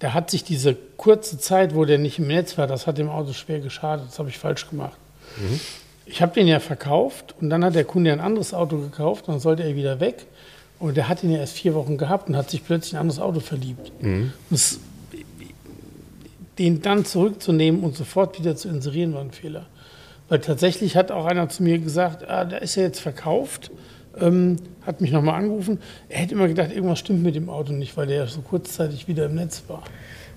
Da 0.00 0.12
hat 0.12 0.30
sich 0.30 0.42
diese 0.44 0.74
kurze 0.96 1.38
Zeit, 1.38 1.74
wo 1.74 1.84
der 1.84 1.96
nicht 1.98 2.18
im 2.18 2.26
Netz 2.26 2.58
war, 2.58 2.66
das 2.66 2.86
hat 2.86 2.98
dem 2.98 3.08
Auto 3.08 3.32
schwer 3.32 3.60
geschadet. 3.60 4.06
Das 4.08 4.18
habe 4.18 4.28
ich 4.28 4.38
falsch 4.38 4.68
gemacht. 4.68 4.96
Mhm. 5.38 5.60
Ich 6.04 6.20
habe 6.20 6.34
den 6.34 6.46
ja 6.46 6.60
verkauft 6.60 7.34
und 7.40 7.50
dann 7.50 7.64
hat 7.64 7.74
der 7.74 7.84
Kunde 7.84 8.12
ein 8.12 8.20
anderes 8.20 8.54
Auto 8.54 8.78
gekauft 8.78 9.28
und 9.28 9.34
dann 9.34 9.40
sollte 9.40 9.62
er 9.62 9.76
wieder 9.76 10.00
weg. 10.00 10.26
Und 10.78 10.96
der 10.96 11.08
hat 11.08 11.22
ihn 11.22 11.30
ja 11.30 11.38
erst 11.38 11.54
vier 11.54 11.74
Wochen 11.74 11.96
gehabt 11.96 12.28
und 12.28 12.36
hat 12.36 12.50
sich 12.50 12.64
plötzlich 12.64 12.92
in 12.92 12.98
ein 12.98 13.02
anderes 13.02 13.20
Auto 13.20 13.38
verliebt. 13.38 13.92
Mhm. 14.02 14.32
Es, 14.50 14.80
den 16.58 16.82
dann 16.82 17.04
zurückzunehmen 17.04 17.82
und 17.82 17.96
sofort 17.96 18.38
wieder 18.38 18.56
zu 18.56 18.68
inserieren, 18.68 19.14
war 19.14 19.20
ein 19.20 19.30
Fehler. 19.30 19.66
Weil 20.28 20.40
tatsächlich 20.40 20.96
hat 20.96 21.12
auch 21.12 21.26
einer 21.26 21.48
zu 21.48 21.62
mir 21.62 21.78
gesagt, 21.78 22.28
ah, 22.28 22.44
der 22.44 22.62
ist 22.62 22.74
ja 22.74 22.82
jetzt 22.82 23.00
verkauft, 23.00 23.70
ähm, 24.20 24.56
hat 24.84 25.00
mich 25.00 25.12
nochmal 25.12 25.36
angerufen. 25.36 25.78
Er 26.08 26.20
hätte 26.20 26.34
immer 26.34 26.48
gedacht, 26.48 26.72
irgendwas 26.72 26.98
stimmt 26.98 27.22
mit 27.22 27.34
dem 27.34 27.48
Auto 27.48 27.72
nicht, 27.72 27.96
weil 27.96 28.06
der 28.06 28.16
ja 28.16 28.26
so 28.26 28.40
kurzzeitig 28.40 29.08
wieder 29.08 29.26
im 29.26 29.34
Netz 29.34 29.62
war. 29.68 29.84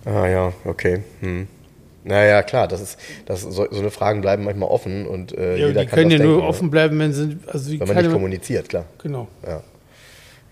Ah 0.05 0.27
ja, 0.27 0.53
okay. 0.65 1.03
Hm. 1.21 1.47
Naja, 2.07 2.43
klar, 2.43 2.67
das 2.67 2.81
ist, 2.81 2.99
das, 3.25 3.41
so, 3.41 3.67
so 3.69 3.79
eine 3.79 3.89
Fragen 3.89 4.21
bleiben 4.21 4.43
manchmal 4.43 4.69
offen 4.69 5.07
und 5.07 5.35
äh, 5.35 5.57
Ja, 5.57 5.67
jeder 5.67 5.81
die 5.81 5.87
kann 5.87 5.99
können 5.99 6.11
ja 6.11 6.19
nur 6.19 6.33
denken, 6.35 6.47
offen 6.47 6.69
bleiben, 6.69 6.99
wenn 6.99 7.11
sie. 7.11 7.37
Also 7.47 7.71
wenn 7.71 7.87
man 7.87 7.97
nicht 7.97 8.11
kommuniziert, 8.11 8.69
klar. 8.69 8.85
Genau. 9.01 9.27
Ja. 9.45 9.63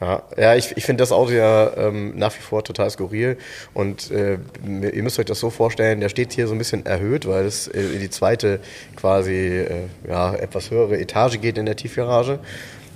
Ja, 0.02 0.24
ja 0.36 0.56
ich, 0.56 0.76
ich 0.76 0.84
finde 0.84 1.04
das 1.04 1.12
Auto 1.12 1.32
ja 1.32 1.72
ähm, 1.78 2.14
nach 2.18 2.36
wie 2.36 2.42
vor 2.42 2.64
total 2.64 2.90
skurril. 2.90 3.38
Und 3.76 4.10
äh, 4.10 4.40
ihr 4.66 5.04
müsst 5.04 5.20
euch 5.20 5.26
das 5.26 5.40
so 5.40 5.52
vorstellen, 5.52 6.00
der 6.00 6.10
steht 6.10 6.34
hier 6.34 6.48
so 6.48 6.54
ein 6.54 6.58
bisschen 6.58 6.88
erhöht, 6.88 7.28
weil 7.28 7.46
es 7.46 7.68
äh, 7.68 7.82
in 7.82 8.00
die 8.00 8.10
zweite 8.10 8.60
quasi 8.96 9.34
äh, 9.34 9.68
ja, 10.08 10.34
etwas 10.34 10.72
höhere 10.72 11.00
Etage 11.00 11.40
geht 11.40 11.60
in 11.60 11.68
der 11.68 11.76
Tiefgarage. 11.76 12.40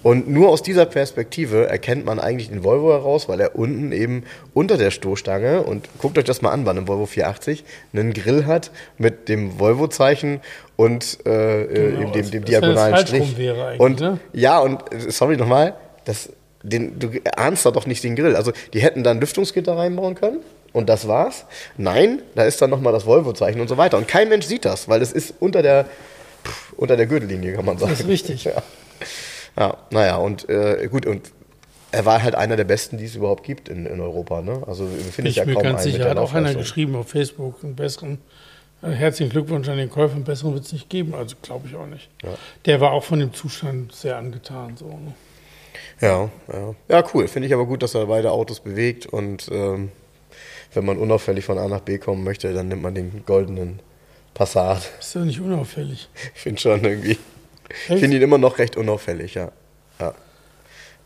Und 0.03 0.29
nur 0.29 0.49
aus 0.49 0.61
dieser 0.61 0.85
Perspektive 0.85 1.67
erkennt 1.67 2.05
man 2.05 2.19
eigentlich 2.19 2.49
den 2.49 2.63
Volvo 2.63 2.91
heraus, 2.91 3.27
weil 3.27 3.39
er 3.41 3.55
unten 3.55 3.91
eben 3.91 4.23
unter 4.53 4.77
der 4.77 4.91
Stoßstange, 4.91 5.63
und 5.63 5.89
guckt 5.99 6.17
euch 6.17 6.23
das 6.23 6.41
mal 6.41 6.51
an 6.51 6.63
bei 6.63 6.71
einem 6.71 6.87
Volvo 6.87 7.05
480, 7.05 7.63
einen 7.93 8.13
Grill 8.13 8.45
hat 8.45 8.71
mit 8.97 9.27
dem 9.27 9.59
Volvo-Zeichen 9.59 10.39
und 10.75 11.17
äh, 11.25 11.63
äh, 11.63 11.65
Genau, 11.91 12.01
eben 12.01 12.11
dem, 12.13 12.21
als- 12.21 12.31
dem 12.31 12.45
diagonalen 12.45 12.97
Strich. 12.97 13.37
wäre 13.37 13.65
eigentlich, 13.65 13.79
und 13.81 13.99
ne? 13.99 14.19
ja, 14.33 14.59
und 14.59 14.81
äh, 14.93 15.09
sorry 15.11 15.35
nochmal, 15.35 15.73
das, 16.05 16.29
den, 16.63 16.99
du 16.99 17.09
ahnst 17.35 17.65
da 17.65 17.71
doch 17.71 17.85
nicht 17.85 18.03
den 18.03 18.15
Grill. 18.15 18.35
Also 18.35 18.51
die 18.73 18.79
hätten 18.81 19.03
da 19.03 19.11
ein 19.11 19.19
Lüftungsgitter 19.19 19.75
reinbauen 19.77 20.15
können 20.15 20.39
und 20.73 20.87
das 20.89 21.07
war's. 21.07 21.45
Nein, 21.77 22.21
da 22.35 22.43
ist 22.43 22.61
dann 22.61 22.69
nochmal 22.69 22.93
das 22.93 23.05
Volvo-Zeichen 23.05 23.59
und 23.59 23.67
so 23.67 23.77
weiter. 23.77 23.97
Und 23.97 24.07
kein 24.07 24.29
Mensch 24.29 24.45
sieht 24.45 24.63
das, 24.63 24.87
weil 24.87 25.01
es 25.01 25.11
ist 25.11 25.33
unter 25.39 25.61
der, 25.61 25.85
pff, 26.45 26.73
unter 26.77 26.95
der 26.95 27.07
Gürtellinie, 27.07 27.53
kann 27.53 27.65
man 27.65 27.77
sagen. 27.77 27.91
ist 27.93 28.07
richtig. 28.07 28.43
Ja, 28.53 28.61
ja 29.57 29.77
naja, 29.91 30.17
und 30.17 30.47
äh, 30.49 30.87
gut, 30.89 31.05
und 31.05 31.31
er 31.91 32.05
war 32.05 32.21
halt 32.21 32.35
einer 32.35 32.55
der 32.57 32.65
besten, 32.65 32.97
die 32.97 33.05
es 33.05 33.15
überhaupt 33.15 33.43
gibt 33.43 33.69
in, 33.69 33.85
in 33.85 34.01
Europa. 34.01 34.41
Ne? 34.41 34.61
Also 34.67 34.87
finde 34.87 35.29
ich 35.29 35.35
ich 35.35 35.35
ja 35.37 35.45
mir 35.45 35.53
kaum 35.53 35.63
ganz 35.63 35.81
einen 35.81 35.85
mit 35.91 35.93
sicher. 35.95 36.09
Hat 36.09 36.17
auch 36.17 36.33
einer 36.33 36.53
geschrieben 36.53 36.95
auf 36.95 37.09
Facebook, 37.09 37.63
einen 37.63 37.75
besseren. 37.75 38.19
äh, 38.83 38.89
Herzlichen 38.91 39.31
Glückwunsch 39.31 39.67
an 39.69 39.77
den 39.77 39.89
Käufer, 39.89 40.15
einen 40.15 40.25
besseren 40.25 40.53
wird 40.53 40.65
es 40.65 40.73
nicht 40.73 40.89
geben. 40.89 41.15
Also 41.15 41.35
glaube 41.41 41.67
ich 41.67 41.75
auch 41.75 41.85
nicht. 41.87 42.09
Der 42.65 42.81
war 42.81 42.91
auch 42.91 43.03
von 43.05 43.19
dem 43.19 43.33
Zustand 43.33 43.93
sehr 43.93 44.17
angetan. 44.17 44.75
So, 44.77 44.85
ne? 44.87 45.13
Ja, 46.01 46.29
ja. 46.51 46.75
Ja, 46.89 47.03
cool. 47.13 47.27
Finde 47.27 47.47
ich 47.47 47.53
aber 47.53 47.65
gut, 47.65 47.81
dass 47.81 47.95
er 47.95 48.05
beide 48.05 48.31
Autos 48.31 48.59
bewegt 48.59 49.05
und 49.05 49.47
ähm, 49.51 49.91
wenn 50.73 50.85
man 50.85 50.97
unauffällig 50.97 51.45
von 51.45 51.57
A 51.57 51.67
nach 51.69 51.79
B 51.79 51.97
kommen 51.97 52.23
möchte, 52.23 52.53
dann 52.53 52.67
nimmt 52.67 52.81
man 52.83 52.93
den 52.93 53.23
goldenen 53.25 53.79
Passat. 54.33 54.91
Ist 54.99 55.15
ja 55.15 55.21
nicht 55.21 55.39
unauffällig. 55.39 56.09
Ich 56.35 56.41
finde 56.41 56.61
schon 56.61 56.83
irgendwie. 56.83 57.17
Ich 57.69 57.99
finde 57.99 58.17
ihn 58.17 58.23
immer 58.23 58.37
noch 58.37 58.57
recht 58.59 58.77
unauffällig, 58.77 59.33
ja. 59.33 59.51
ja. 59.99 60.13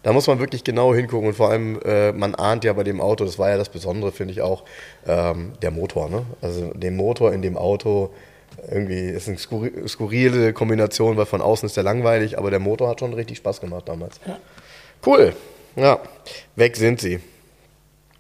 Da 0.03 0.13
muss 0.13 0.27
man 0.27 0.39
wirklich 0.39 0.63
genau 0.63 0.95
hingucken 0.95 1.27
und 1.29 1.35
vor 1.35 1.49
allem, 1.49 1.79
äh, 1.83 2.11
man 2.11 2.33
ahnt 2.35 2.63
ja 2.63 2.73
bei 2.73 2.83
dem 2.83 3.01
Auto, 3.01 3.23
das 3.25 3.37
war 3.37 3.49
ja 3.49 3.57
das 3.57 3.69
Besondere, 3.69 4.11
finde 4.11 4.33
ich 4.33 4.41
auch, 4.41 4.63
ähm, 5.07 5.53
der 5.61 5.71
Motor. 5.71 6.09
Ne? 6.09 6.25
Also 6.41 6.73
den 6.73 6.95
Motor 6.95 7.33
in 7.33 7.41
dem 7.41 7.57
Auto, 7.57 8.11
irgendwie 8.69 9.09
ist 9.09 9.27
eine 9.27 9.37
skurri- 9.37 9.87
skurrile 9.87 10.53
Kombination, 10.53 11.17
weil 11.17 11.25
von 11.25 11.41
außen 11.41 11.67
ist 11.67 11.77
der 11.77 11.83
langweilig, 11.83 12.37
aber 12.37 12.49
der 12.49 12.59
Motor 12.59 12.89
hat 12.89 12.99
schon 12.99 13.13
richtig 13.13 13.37
Spaß 13.37 13.61
gemacht 13.61 13.87
damals. 13.87 14.19
Ja. 14.25 14.37
Cool. 15.05 15.33
Ja, 15.75 15.99
weg 16.55 16.75
sind 16.75 16.99
sie. 16.99 17.19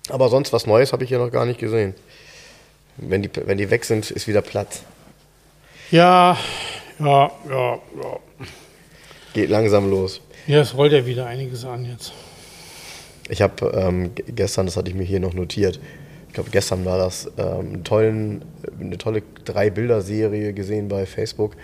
Aber 0.09 0.29
sonst 0.29 0.53
was 0.53 0.65
Neues 0.65 0.93
habe 0.93 1.03
ich 1.03 1.09
hier 1.09 1.19
noch 1.19 1.31
gar 1.31 1.45
nicht 1.45 1.59
gesehen. 1.59 1.93
Wenn 2.97 3.21
die, 3.23 3.29
wenn 3.45 3.57
die 3.57 3.69
weg 3.69 3.85
sind, 3.85 4.09
ist 4.11 4.27
wieder 4.27 4.41
Platz. 4.41 4.83
Ja, 5.89 6.37
ja, 7.03 7.31
ja, 7.49 7.73
ja. 7.73 8.19
Geht 9.33 9.49
langsam 9.49 9.89
los. 9.89 10.21
Ja, 10.47 10.61
es 10.61 10.75
rollt 10.75 10.93
ja 10.93 11.05
wieder 11.05 11.25
einiges 11.25 11.65
an 11.65 11.85
jetzt. 11.85 12.13
Ich 13.29 13.41
habe 13.41 13.71
ähm, 13.73 14.11
gestern, 14.27 14.65
das 14.65 14.75
hatte 14.75 14.89
ich 14.89 14.95
mir 14.95 15.03
hier 15.03 15.19
noch 15.19 15.33
notiert, 15.33 15.79
ich 16.31 16.33
glaube 16.33 16.49
gestern 16.49 16.85
war 16.85 16.97
das, 16.97 17.29
ähm, 17.37 17.83
tollen, 17.83 18.45
eine 18.79 18.97
tolle 18.97 19.21
Drei-Bilder-Serie 19.43 20.53
gesehen 20.53 20.87
bei 20.87 21.05
Facebook 21.05 21.57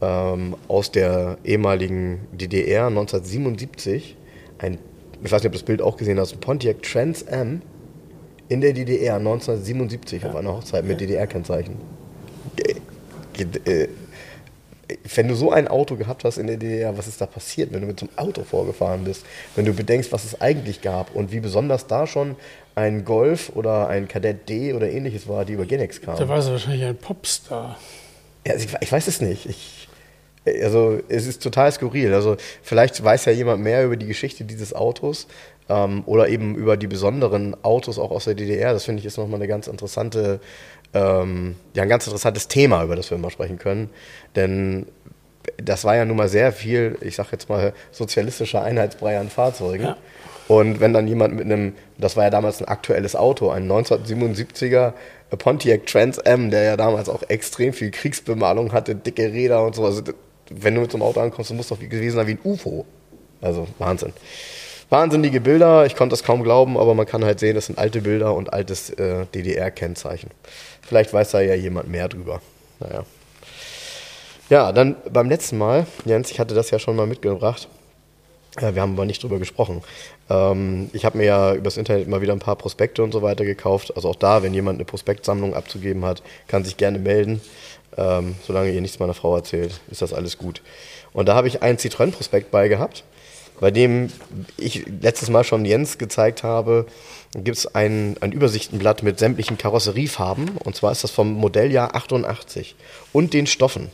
ähm, 0.00 0.56
aus 0.68 0.90
der 0.90 1.36
ehemaligen 1.44 2.20
DDR 2.32 2.86
1977. 2.86 4.16
Ein, 4.58 4.78
ich 5.22 5.30
weiß 5.30 5.42
nicht, 5.42 5.46
ob 5.46 5.52
du 5.52 5.58
das 5.58 5.62
Bild 5.64 5.82
auch 5.82 5.98
gesehen 5.98 6.18
hast, 6.18 6.32
ein 6.32 6.40
Pontiac 6.40 6.82
Trans 6.82 7.28
Am 7.28 7.60
in 8.48 8.60
der 8.62 8.72
DDR 8.72 9.16
1977 9.16 10.24
auf 10.24 10.34
einer 10.34 10.54
Hochzeit 10.54 10.86
mit 10.86 11.00
DDR-Kennzeichen. 11.00 11.76
Äh, 12.56 13.42
äh, 13.70 13.88
wenn 15.14 15.28
du 15.28 15.34
so 15.34 15.50
ein 15.50 15.68
Auto 15.68 15.96
gehabt 15.96 16.24
hast 16.24 16.38
in 16.38 16.46
der 16.46 16.56
DDR, 16.56 16.96
was 16.96 17.08
ist 17.08 17.20
da 17.20 17.26
passiert, 17.26 17.72
wenn 17.72 17.80
du 17.80 17.86
mit 17.86 17.98
so 17.98 18.06
einem 18.06 18.18
Auto 18.18 18.44
vorgefahren 18.44 19.04
bist? 19.04 19.24
Wenn 19.56 19.64
du 19.64 19.72
bedenkst, 19.72 20.12
was 20.12 20.24
es 20.24 20.40
eigentlich 20.40 20.80
gab 20.80 21.14
und 21.14 21.32
wie 21.32 21.40
besonders 21.40 21.86
da 21.86 22.06
schon 22.06 22.36
ein 22.74 23.04
Golf 23.04 23.50
oder 23.54 23.88
ein 23.88 24.06
Kadett 24.06 24.48
D 24.48 24.72
oder 24.74 24.88
ähnliches 24.88 25.28
war, 25.28 25.44
die 25.44 25.54
über 25.54 25.64
Genex 25.64 26.00
Da 26.00 26.14
kamen. 26.14 26.28
war 26.28 26.42
sie 26.42 26.52
wahrscheinlich 26.52 26.84
ein 26.84 26.96
Popstar. 26.96 27.78
Ja, 28.46 28.52
also 28.52 28.66
ich, 28.66 28.74
ich 28.80 28.92
weiß 28.92 29.08
es 29.08 29.20
nicht. 29.20 29.46
Ich, 29.46 29.88
also 30.62 31.00
es 31.08 31.26
ist 31.26 31.42
total 31.42 31.72
skurril. 31.72 32.14
Also 32.14 32.36
vielleicht 32.62 33.02
weiß 33.02 33.24
ja 33.24 33.32
jemand 33.32 33.62
mehr 33.62 33.84
über 33.84 33.96
die 33.96 34.06
Geschichte 34.06 34.44
dieses 34.44 34.72
Autos 34.72 35.26
ähm, 35.68 36.02
oder 36.06 36.28
eben 36.28 36.54
über 36.54 36.76
die 36.76 36.86
besonderen 36.86 37.56
Autos 37.64 37.98
auch 37.98 38.10
aus 38.12 38.24
der 38.24 38.34
DDR. 38.34 38.72
Das 38.72 38.84
finde 38.84 39.00
ich 39.00 39.06
ist 39.06 39.16
nochmal 39.16 39.40
eine 39.40 39.48
ganz 39.48 39.66
interessante, 39.66 40.40
ähm, 40.96 41.56
ja 41.74 41.82
ein 41.82 41.88
ganz 41.88 42.06
interessantes 42.06 42.48
Thema, 42.48 42.82
über 42.82 42.96
das 42.96 43.10
wir 43.10 43.18
mal 43.18 43.30
sprechen 43.30 43.58
können. 43.58 43.90
Denn 44.34 44.86
das 45.58 45.84
war 45.84 45.96
ja 45.96 46.04
nun 46.04 46.16
mal 46.16 46.28
sehr 46.28 46.52
viel, 46.52 46.96
ich 47.00 47.16
sag 47.16 47.30
jetzt 47.32 47.48
mal, 47.48 47.72
sozialistischer 47.92 48.62
Einheitsbrei 48.62 49.18
an 49.18 49.28
Fahrzeugen. 49.28 49.84
Ja. 49.84 49.96
Und 50.48 50.80
wenn 50.80 50.92
dann 50.92 51.08
jemand 51.08 51.34
mit 51.34 51.44
einem, 51.44 51.74
das 51.98 52.16
war 52.16 52.24
ja 52.24 52.30
damals 52.30 52.60
ein 52.60 52.68
aktuelles 52.68 53.16
Auto, 53.16 53.50
ein 53.50 53.70
1977er 53.70 54.92
Pontiac 55.38 55.86
Trans 55.86 56.20
Am, 56.20 56.50
der 56.50 56.62
ja 56.62 56.76
damals 56.76 57.08
auch 57.08 57.22
extrem 57.28 57.72
viel 57.72 57.90
Kriegsbemalung 57.90 58.72
hatte, 58.72 58.94
dicke 58.94 59.32
Räder 59.32 59.64
und 59.64 59.74
so. 59.74 59.84
Also, 59.84 60.02
wenn 60.50 60.76
du 60.76 60.82
mit 60.82 60.92
so 60.92 60.98
einem 60.98 61.02
Auto 61.02 61.20
ankommst, 61.20 61.50
dann 61.50 61.56
muss 61.56 61.68
doch 61.68 61.80
wie 61.80 61.88
gewesen 61.88 62.16
sein 62.16 62.28
wie 62.28 62.32
ein 62.32 62.40
UFO. 62.44 62.86
Also 63.40 63.66
Wahnsinn. 63.78 64.12
Wahnsinnige 64.88 65.40
Bilder, 65.40 65.84
ich 65.84 65.96
konnte 65.96 66.12
das 66.12 66.22
kaum 66.22 66.44
glauben, 66.44 66.78
aber 66.78 66.94
man 66.94 67.06
kann 67.06 67.24
halt 67.24 67.40
sehen, 67.40 67.56
das 67.56 67.66
sind 67.66 67.76
alte 67.76 68.02
Bilder 68.02 68.34
und 68.34 68.52
altes 68.52 68.90
äh, 68.90 69.26
DDR-Kennzeichen. 69.34 70.30
Vielleicht 70.86 71.12
weiß 71.12 71.32
da 71.32 71.40
ja 71.40 71.54
jemand 71.54 71.88
mehr 71.88 72.08
drüber. 72.08 72.40
Naja. 72.80 73.04
Ja, 74.48 74.70
dann 74.72 74.96
beim 75.10 75.28
letzten 75.28 75.58
Mal, 75.58 75.86
Jens, 76.04 76.30
ich 76.30 76.38
hatte 76.38 76.54
das 76.54 76.70
ja 76.70 76.78
schon 76.78 76.94
mal 76.94 77.06
mitgebracht. 77.06 77.68
Ja, 78.60 78.74
wir 78.74 78.80
haben 78.80 78.94
aber 78.94 79.04
nicht 79.04 79.22
drüber 79.22 79.38
gesprochen. 79.38 79.82
Ähm, 80.30 80.88
ich 80.92 81.04
habe 81.04 81.18
mir 81.18 81.24
ja 81.24 81.54
übers 81.54 81.76
Internet 81.76 82.08
mal 82.08 82.20
wieder 82.20 82.32
ein 82.32 82.38
paar 82.38 82.56
Prospekte 82.56 83.02
und 83.02 83.12
so 83.12 83.20
weiter 83.20 83.44
gekauft. 83.44 83.94
Also 83.96 84.08
auch 84.08 84.16
da, 84.16 84.42
wenn 84.42 84.54
jemand 84.54 84.78
eine 84.78 84.84
Prospektsammlung 84.84 85.54
abzugeben 85.54 86.04
hat, 86.04 86.22
kann 86.48 86.64
sich 86.64 86.76
gerne 86.76 86.98
melden. 86.98 87.40
Ähm, 87.98 88.36
solange 88.46 88.70
ihr 88.70 88.80
nichts 88.80 88.98
meiner 88.98 89.14
Frau 89.14 89.36
erzählt, 89.36 89.80
ist 89.90 90.00
das 90.00 90.12
alles 90.12 90.38
gut. 90.38 90.62
Und 91.12 91.26
da 91.26 91.34
habe 91.34 91.48
ich 91.48 91.62
einen 91.62 91.78
Citroën-Prospekt 91.78 92.50
bei 92.50 92.68
gehabt, 92.68 93.04
bei 93.60 93.70
dem 93.70 94.10
ich 94.56 94.86
letztes 95.00 95.28
Mal 95.28 95.44
schon 95.44 95.64
Jens 95.64 95.98
gezeigt 95.98 96.42
habe, 96.42 96.86
gibt 97.44 97.58
es 97.58 97.74
ein, 97.74 98.16
ein 98.20 98.32
Übersichtenblatt 98.32 99.02
mit 99.02 99.18
sämtlichen 99.18 99.58
Karosseriefarben. 99.58 100.56
Und 100.58 100.76
zwar 100.76 100.92
ist 100.92 101.04
das 101.04 101.10
vom 101.10 101.32
Modelljahr 101.32 101.94
88 101.94 102.76
und 103.12 103.32
den 103.34 103.46
Stoffen. 103.46 103.90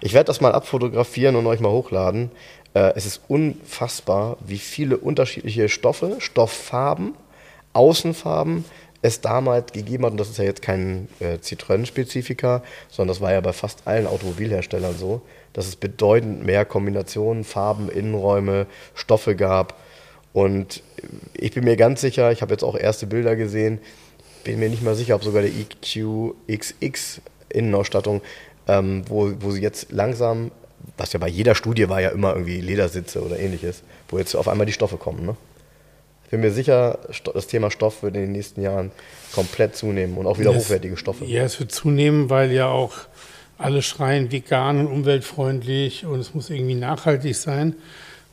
Ich 0.00 0.12
werde 0.12 0.26
das 0.26 0.40
mal 0.40 0.52
abfotografieren 0.52 1.36
und 1.36 1.46
euch 1.46 1.60
mal 1.60 1.70
hochladen. 1.70 2.30
Äh, 2.74 2.92
es 2.96 3.06
ist 3.06 3.22
unfassbar, 3.28 4.36
wie 4.46 4.58
viele 4.58 4.96
unterschiedliche 4.96 5.68
Stoffe, 5.68 6.16
Stofffarben, 6.18 7.14
Außenfarben 7.72 8.64
es 9.02 9.20
damals 9.20 9.72
gegeben 9.72 10.06
hat. 10.06 10.12
Und 10.12 10.18
das 10.18 10.30
ist 10.30 10.38
ja 10.38 10.44
jetzt 10.44 10.62
kein 10.62 11.08
äh, 11.20 11.36
Citroën-Spezifika, 11.36 12.62
sondern 12.88 13.14
das 13.14 13.20
war 13.20 13.32
ja 13.32 13.40
bei 13.40 13.52
fast 13.52 13.86
allen 13.86 14.06
Automobilherstellern 14.06 14.96
so, 14.96 15.20
dass 15.52 15.66
es 15.66 15.76
bedeutend 15.76 16.44
mehr 16.44 16.64
Kombinationen, 16.64 17.44
Farben, 17.44 17.90
Innenräume, 17.90 18.66
Stoffe 18.94 19.36
gab. 19.36 19.78
Und 20.32 20.82
ich 21.34 21.52
bin 21.52 21.64
mir 21.64 21.76
ganz 21.76 22.00
sicher, 22.00 22.32
ich 22.32 22.42
habe 22.42 22.52
jetzt 22.52 22.62
auch 22.64 22.76
erste 22.76 23.06
Bilder 23.06 23.36
gesehen, 23.36 23.78
bin 24.44 24.58
mir 24.58 24.68
nicht 24.68 24.82
mal 24.82 24.94
sicher, 24.94 25.14
ob 25.14 25.24
sogar 25.24 25.42
der 25.42 25.50
EQXX 25.52 27.20
Innenausstattung, 27.48 28.20
ähm, 28.68 29.02
wo, 29.08 29.32
wo 29.40 29.50
sie 29.50 29.60
jetzt 29.62 29.92
langsam, 29.92 30.50
was 30.96 31.12
ja 31.12 31.18
bei 31.18 31.28
jeder 31.28 31.54
Studie 31.54 31.88
war 31.88 32.00
ja 32.00 32.10
immer 32.10 32.32
irgendwie 32.34 32.60
Ledersitze 32.60 33.22
oder 33.22 33.38
ähnliches, 33.38 33.82
wo 34.08 34.18
jetzt 34.18 34.34
auf 34.34 34.48
einmal 34.48 34.66
die 34.66 34.72
Stoffe 34.72 34.96
kommen. 34.96 35.24
Ne? 35.24 35.36
Ich 36.24 36.30
bin 36.30 36.40
mir 36.40 36.50
sicher, 36.50 36.98
das 37.34 37.46
Thema 37.46 37.70
Stoff 37.70 38.02
wird 38.02 38.16
in 38.16 38.22
den 38.22 38.32
nächsten 38.32 38.60
Jahren 38.62 38.90
komplett 39.34 39.76
zunehmen 39.76 40.16
und 40.16 40.26
auch 40.26 40.38
wieder 40.38 40.50
Es- 40.50 40.64
hochwertige 40.64 40.96
Stoffe. 40.96 41.24
Ja, 41.26 41.42
es 41.44 41.58
wird 41.60 41.70
zunehmen, 41.72 42.28
weil 42.30 42.50
ja 42.52 42.68
auch 42.68 42.92
alle 43.56 43.82
schreien 43.82 44.32
vegan 44.32 44.80
und 44.80 44.88
umweltfreundlich 44.88 46.06
und 46.06 46.18
es 46.18 46.34
muss 46.34 46.50
irgendwie 46.50 46.74
nachhaltig 46.74 47.36
sein. 47.36 47.76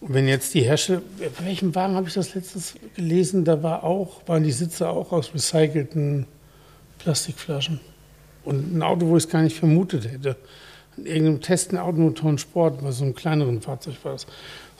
Und 0.02 0.16
wenn 0.16 0.28
jetzt 0.28 0.54
die 0.56 0.62
Hersteller, 0.62 1.02
bei 1.20 1.46
welchem 1.46 1.74
Wagen 1.76 1.96
habe 1.96 2.08
ich 2.08 2.16
das 2.16 2.34
letztens 2.34 2.74
gelesen? 2.96 3.46
Da 3.46 3.62
war 3.62 3.84
auch, 3.84 4.28
waren 4.28 4.44
die 4.44 4.52
Sitze 4.52 4.90
auch 4.90 5.12
aus 5.12 5.34
recycelten 5.34 6.26
Plastikflaschen. 6.98 7.80
Und 8.44 8.76
ein 8.76 8.82
Auto, 8.82 9.08
wo 9.08 9.16
ich 9.16 9.26
es 9.26 9.30
gar 9.30 9.44
nicht 9.44 9.56
vermutet 9.56 10.12
hätte. 10.12 10.36
In 10.98 11.06
irgendeinem 11.06 11.42
Test 11.42 11.72
in 11.72 11.78
Automotoren 11.78 12.40
Sport, 12.40 12.82
bei 12.82 12.92
so 12.92 13.04
einem 13.04 13.14
kleineren 13.14 13.62
Fahrzeug 13.62 13.96
war 14.04 14.14
das. 14.14 14.26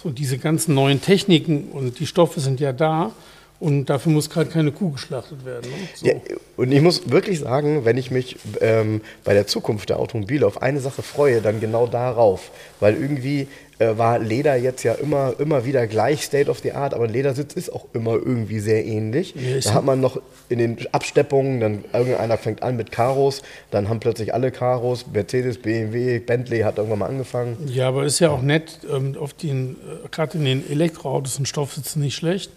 So 0.02 0.10
diese 0.10 0.40
ganzen 0.40 0.74
neuen 0.74 1.00
Techniken 1.02 1.66
und 1.72 2.00
die 2.00 2.08
Stoffe 2.08 2.40
sind 2.40 2.60
ja 2.60 2.74
da. 2.74 3.12
Und 3.60 3.92
dafür 3.92 4.12
muss 4.12 4.28
gerade 4.28 4.50
keine 4.50 4.72
Kuh 4.72 4.90
geschlachtet 4.90 5.46
werden. 5.46 5.70
Ne? 5.70 5.78
So. 5.94 6.08
Ja, 6.08 6.14
und 6.58 6.72
ich 6.72 6.82
muss 6.82 7.12
wirklich 7.12 7.40
sagen, 7.40 7.86
wenn 7.86 7.96
ich 7.96 8.10
mich 8.10 8.38
ähm, 8.60 9.02
bei 9.24 9.36
der 9.36 9.46
Zukunft 9.46 9.90
der 9.90 10.00
Automobile 10.00 10.48
auf 10.48 10.64
eine 10.64 10.80
Sache 10.80 11.04
freue, 11.04 11.42
dann 11.42 11.60
genau 11.60 11.86
darauf. 11.86 12.50
Weil 12.80 12.96
irgendwie 12.96 13.48
äh, 13.82 13.98
war 13.98 14.20
Leder 14.20 14.56
jetzt 14.56 14.84
ja 14.84 14.94
immer, 14.94 15.34
immer 15.40 15.66
wieder 15.66 15.88
gleich 15.88 16.24
State 16.24 16.52
of 16.52 16.60
the 16.60 16.74
Art, 16.74 16.94
aber 16.94 17.06
ein 17.06 17.10
Ledersitz 17.10 17.54
ist 17.54 17.74
auch 17.74 17.88
immer 17.94 18.14
irgendwie 18.14 18.60
sehr 18.60 18.86
ähnlich. 18.86 19.34
Ja, 19.36 19.60
da 19.60 19.74
hat 19.74 19.86
man 19.86 20.00
noch 20.00 20.22
in 20.50 20.60
den 20.60 20.78
Absteppungen, 20.92 21.60
dann 21.60 21.84
irgendeiner 21.92 22.38
fängt 22.38 22.62
an 22.62 22.78
mit 22.78 22.92
Karos, 22.92 23.42
dann 23.72 23.90
haben 23.90 24.00
plötzlich 24.00 24.36
alle 24.36 24.52
Karos, 24.52 25.08
Mercedes, 25.12 25.58
BMW, 25.58 26.20
Bentley 26.20 26.60
hat 26.60 26.78
irgendwann 26.78 27.00
mal 27.00 27.08
angefangen. 27.08 27.58
Ja, 27.68 27.88
aber 27.88 28.06
ist 28.06 28.20
ja 28.20 28.30
auch 28.30 28.44
nett, 28.44 28.82
ähm, 28.88 29.18
auf 29.20 29.34
den, 29.34 29.72
äh, 29.72 30.08
gerade 30.12 30.38
in 30.38 30.46
den 30.46 30.70
Elektroautos 30.70 31.36
sind 31.36 31.48
Stoffsitzen 31.48 32.04
nicht 32.04 32.16
schlecht. 32.16 32.52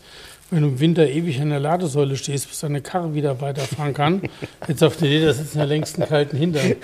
Wenn 0.55 0.63
du 0.63 0.69
im 0.69 0.79
Winter 0.79 1.09
ewig 1.09 1.41
an 1.41 1.51
der 1.51 1.59
Ladesäule 1.59 2.17
stehst, 2.17 2.49
bis 2.49 2.61
deine 2.61 2.81
Karre 2.81 3.13
wieder 3.13 3.41
weiterfahren 3.41 3.93
kann, 3.93 4.23
jetzt 4.69 4.85
auf 4.85 4.97
der 4.97 5.09
Ledersitzen 5.09 5.59
ja 5.59 5.65
längst 5.65 5.99
einen 5.99 6.09
kalten 6.09 6.37
Hintern. 6.37 6.77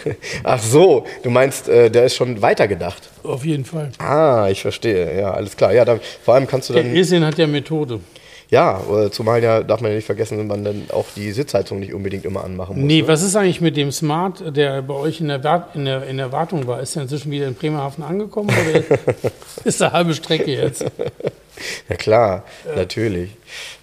Ach 0.43 0.61
so, 0.61 1.07
du 1.23 1.31
meinst, 1.31 1.69
äh, 1.69 1.89
der 1.89 2.07
ist 2.07 2.17
schon 2.17 2.43
weitergedacht. 2.43 3.09
Auf 3.23 3.45
jeden 3.45 3.65
Fall. 3.65 3.93
Ah, 3.99 4.49
ich 4.51 4.61
verstehe. 4.61 5.17
Ja, 5.17 5.31
alles 5.35 5.57
klar. 5.57 5.73
Ja, 5.73 5.85
da, 5.85 6.01
vor 6.25 6.35
allem 6.35 6.49
kannst 6.49 6.69
du 6.69 6.73
Der 6.73 6.83
dann. 6.83 6.97
Esin 6.97 7.25
hat 7.25 7.39
ja 7.39 7.47
Methode. 7.47 8.01
Ja, 8.51 8.81
äh, 8.81 9.11
zumal 9.11 9.43
ja, 9.43 9.63
darf 9.63 9.81
man 9.81 9.93
ja 9.93 9.97
nicht 9.97 10.07
vergessen, 10.07 10.37
dass 10.39 10.47
man 10.47 10.65
dann 10.65 10.89
auch 10.93 11.07
die 11.15 11.31
Sitzheizung 11.31 11.79
nicht 11.79 11.95
unbedingt 11.95 12.25
immer 12.25 12.43
anmachen 12.43 12.77
muss. 12.77 12.85
Nee, 12.85 13.03
ne? 13.03 13.09
was 13.09 13.23
ist 13.23 13.37
eigentlich 13.37 13.61
mit 13.61 13.77
dem 13.77 13.93
Smart, 13.93 14.57
der 14.57 14.83
bei 14.83 14.95
euch 14.95 15.21
in 15.21 15.29
der, 15.29 15.43
Wart 15.45 15.77
in 15.77 15.85
der, 15.85 16.05
in 16.07 16.17
der 16.17 16.33
Wartung 16.33 16.67
war? 16.67 16.81
Ist 16.81 16.97
der 16.97 17.03
inzwischen 17.03 17.31
wieder 17.31 17.47
in 17.47 17.55
Bremerhaven 17.55 18.03
angekommen 18.03 18.51
oder 18.51 18.83
ist 19.65 19.81
der 19.81 19.93
halbe 19.93 20.15
Strecke 20.15 20.53
jetzt? 20.53 20.85
Ja 21.91 21.97
klar, 21.97 22.45
natürlich. 22.75 23.37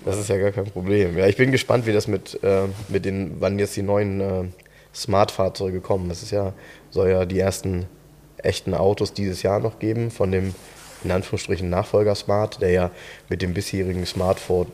Das 0.04 0.18
ist 0.18 0.30
ja 0.30 0.38
gar 0.38 0.50
kein 0.50 0.66
Problem. 0.66 1.16
Ja, 1.16 1.28
ich 1.28 1.38
bin 1.38 1.52
gespannt, 1.52 1.86
wie 1.86 1.94
das 1.94 2.08
mit, 2.08 2.40
äh, 2.42 2.64
mit 2.88 3.06
den, 3.06 3.36
wann 3.40 3.60
jetzt 3.60 3.76
die 3.76 3.84
neuen 3.84 4.20
äh, 4.20 4.46
Smart-Fahrzeuge 4.96 5.80
kommen. 5.80 6.10
Das 6.10 6.24
ist 6.24 6.32
ja, 6.32 6.54
soll 6.90 7.10
ja 7.10 7.26
die 7.26 7.38
ersten 7.38 7.86
echten 8.38 8.74
Autos 8.74 9.14
dieses 9.14 9.44
Jahr 9.44 9.60
noch 9.60 9.78
geben 9.78 10.10
von 10.10 10.32
dem 10.32 10.56
in 11.04 11.12
Anführungsstrichen 11.12 11.70
Nachfolger 11.70 12.16
Smart, 12.16 12.62
der 12.62 12.72
ja 12.72 12.92
mit 13.30 13.42
dem 13.42 13.54
bisherigen 13.54 14.06
Smart 14.06 14.40
4 14.40 14.66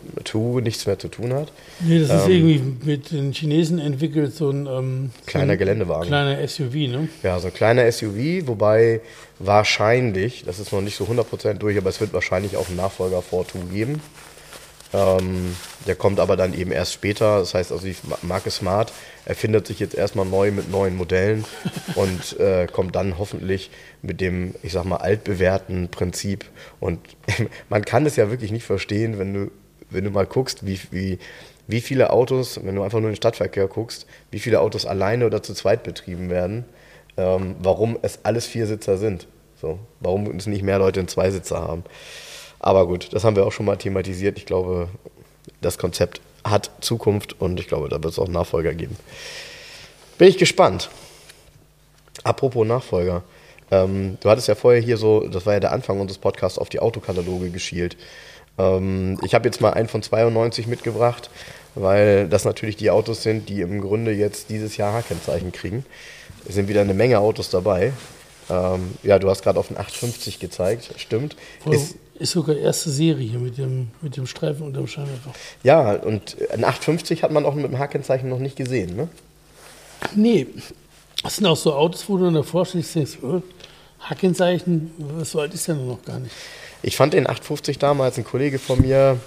nichts 0.61 0.85
mehr 0.85 0.97
zu 0.99 1.07
tun 1.07 1.33
hat. 1.33 1.51
Nee, 1.79 1.99
das 1.99 2.09
ist 2.09 2.27
irgendwie 2.27 2.61
mit 2.85 3.11
den 3.11 3.33
Chinesen 3.33 3.79
entwickelt, 3.79 4.35
so 4.35 4.49
ein 4.49 4.65
ähm, 4.67 5.11
Kleiner 5.25 5.47
so 5.47 5.51
ein 5.51 5.57
Geländewagen. 5.57 6.07
Kleiner 6.07 6.47
SUV, 6.47 6.73
ne? 6.73 7.09
Ja, 7.23 7.39
so 7.39 7.47
ein 7.47 7.53
kleiner 7.53 7.91
SUV, 7.91 8.47
wobei 8.47 9.01
wahrscheinlich, 9.39 10.43
das 10.45 10.59
ist 10.59 10.71
noch 10.71 10.81
nicht 10.81 10.95
so 10.95 11.05
100% 11.05 11.55
durch, 11.55 11.77
aber 11.77 11.89
es 11.89 11.99
wird 11.99 12.13
wahrscheinlich 12.13 12.57
auch 12.57 12.67
einen 12.67 12.77
Nachfolger 12.77 13.21
4 13.21 13.45
geben. 13.71 14.01
Ähm, 14.93 15.55
der 15.87 15.95
kommt 15.95 16.19
aber 16.19 16.37
dann 16.37 16.53
eben 16.53 16.71
erst 16.71 16.93
später. 16.93 17.39
Das 17.39 17.53
heißt 17.53 17.71
also, 17.71 17.85
die 17.85 17.95
Marke 18.21 18.51
Smart 18.51 18.93
erfindet 19.25 19.67
sich 19.67 19.79
jetzt 19.79 19.95
erstmal 19.95 20.25
neu 20.25 20.51
mit 20.51 20.69
neuen 20.69 20.95
Modellen 20.95 21.45
und 21.95 22.39
äh, 22.39 22.67
kommt 22.71 22.95
dann 22.95 23.17
hoffentlich 23.17 23.71
mit 24.01 24.21
dem, 24.21 24.55
ich 24.61 24.71
sag 24.71 24.85
mal, 24.85 24.97
altbewährten 24.97 25.89
Prinzip. 25.89 26.45
Und 26.79 26.99
man 27.69 27.83
kann 27.83 28.05
es 28.05 28.15
ja 28.15 28.29
wirklich 28.29 28.51
nicht 28.51 28.65
verstehen, 28.65 29.17
wenn 29.17 29.33
du, 29.33 29.51
wenn 29.89 30.03
du 30.03 30.11
mal 30.11 30.27
guckst, 30.27 30.65
wie, 30.65 30.79
wie, 30.91 31.19
wie 31.67 31.81
viele 31.81 32.11
Autos, 32.11 32.59
wenn 32.63 32.75
du 32.75 32.83
einfach 32.83 32.99
nur 32.99 33.09
in 33.09 33.13
den 33.13 33.17
Stadtverkehr 33.17 33.67
guckst, 33.67 34.05
wie 34.31 34.39
viele 34.39 34.61
Autos 34.61 34.85
alleine 34.85 35.25
oder 35.25 35.41
zu 35.41 35.53
zweit 35.53 35.83
betrieben 35.83 36.29
werden, 36.29 36.65
ähm, 37.17 37.55
warum 37.59 37.97
es 38.01 38.19
alles 38.23 38.45
Viersitzer 38.45 38.97
sind. 38.97 39.27
So, 39.55 39.79
warum 40.01 40.27
es 40.35 40.45
nicht 40.45 40.61
mehr 40.61 40.77
Leute 40.77 40.99
in 40.99 41.07
Zweisitzer 41.07 41.61
haben. 41.61 41.85
Aber 42.63 42.87
gut, 42.87 43.09
das 43.11 43.25
haben 43.25 43.35
wir 43.35 43.45
auch 43.45 43.51
schon 43.51 43.65
mal 43.65 43.75
thematisiert. 43.75 44.37
Ich 44.37 44.45
glaube, 44.45 44.87
das 45.59 45.77
Konzept 45.77 46.21
hat 46.45 46.71
Zukunft 46.79 47.39
und 47.41 47.59
ich 47.59 47.67
glaube, 47.67 47.89
da 47.89 48.01
wird 48.01 48.13
es 48.13 48.19
auch 48.19 48.29
Nachfolger 48.29 48.73
geben. 48.73 48.95
Bin 50.17 50.29
ich 50.29 50.37
gespannt. 50.37 50.89
Apropos 52.23 52.65
Nachfolger. 52.65 53.23
Ähm, 53.69 54.17
du 54.21 54.29
hattest 54.29 54.47
ja 54.47 54.55
vorher 54.55 54.81
hier 54.81 54.95
so, 54.95 55.27
das 55.27 55.45
war 55.45 55.53
ja 55.53 55.59
der 55.59 55.73
Anfang 55.73 55.99
unseres 55.99 56.19
Podcasts, 56.19 56.57
auf 56.57 56.69
die 56.69 56.79
Autokataloge 56.79 57.49
geschielt. 57.49 57.97
Ähm, 58.57 59.19
ich 59.23 59.35
habe 59.35 59.45
jetzt 59.45 59.59
mal 59.59 59.73
einen 59.73 59.89
von 59.89 60.01
92 60.01 60.65
mitgebracht, 60.65 61.29
weil 61.75 62.29
das 62.29 62.45
natürlich 62.45 62.77
die 62.77 62.91
Autos 62.91 63.23
sind, 63.23 63.49
die 63.49 63.59
im 63.59 63.81
Grunde 63.81 64.13
jetzt 64.13 64.49
dieses 64.49 64.77
Jahr 64.77 64.93
H-Kennzeichen 64.93 65.51
kriegen. 65.51 65.85
Es 66.47 66.55
sind 66.55 66.69
wieder 66.69 66.81
eine 66.81 66.93
Menge 66.93 67.19
Autos 67.19 67.49
dabei. 67.49 67.91
Ähm, 68.49 68.93
ja, 69.03 69.19
du 69.19 69.29
hast 69.29 69.43
gerade 69.43 69.59
auf 69.59 69.67
den 69.67 69.77
850 69.77 70.39
gezeigt, 70.39 70.93
stimmt. 70.95 71.35
Ist, 71.69 71.95
ist 72.23 72.31
sogar 72.31 72.55
erste 72.55 72.89
Serie 72.89 73.29
hier 73.29 73.39
mit 73.39 73.57
dem, 73.57 73.89
mit 74.01 74.15
dem 74.15 74.25
Streifen 74.25 74.65
unterm 74.65 74.87
Scheinwerfer. 74.87 75.33
Ja, 75.61 75.91
und 75.91 76.37
ein 76.51 76.63
850 76.63 77.21
hat 77.21 77.31
man 77.31 77.45
auch 77.45 77.53
mit 77.53 77.65
dem 77.65 77.77
H-Kennzeichen 77.77 78.29
noch 78.29 78.39
nicht 78.39 78.55
gesehen, 78.55 78.95
ne? 78.95 79.09
Nee, 80.15 80.47
das 81.21 81.35
sind 81.35 81.45
auch 81.45 81.57
so 81.57 81.73
Autos, 81.73 82.07
wo 82.07 82.17
du 82.17 82.25
dann 82.25 82.33
davor 82.33 82.65
und 82.73 82.95
denkst, 82.95 83.17
oh, 83.21 83.41
Hackenzeichen, 83.99 84.91
so 85.23 85.39
alt 85.39 85.53
ist 85.53 85.67
der 85.67 85.75
noch 85.75 86.03
gar 86.03 86.19
nicht. 86.19 86.33
Ich 86.81 86.95
fand 86.95 87.13
den 87.13 87.27
850 87.27 87.77
damals, 87.77 88.17
ein 88.17 88.23
Kollege 88.23 88.57
von 88.57 88.81
mir, 88.81 89.19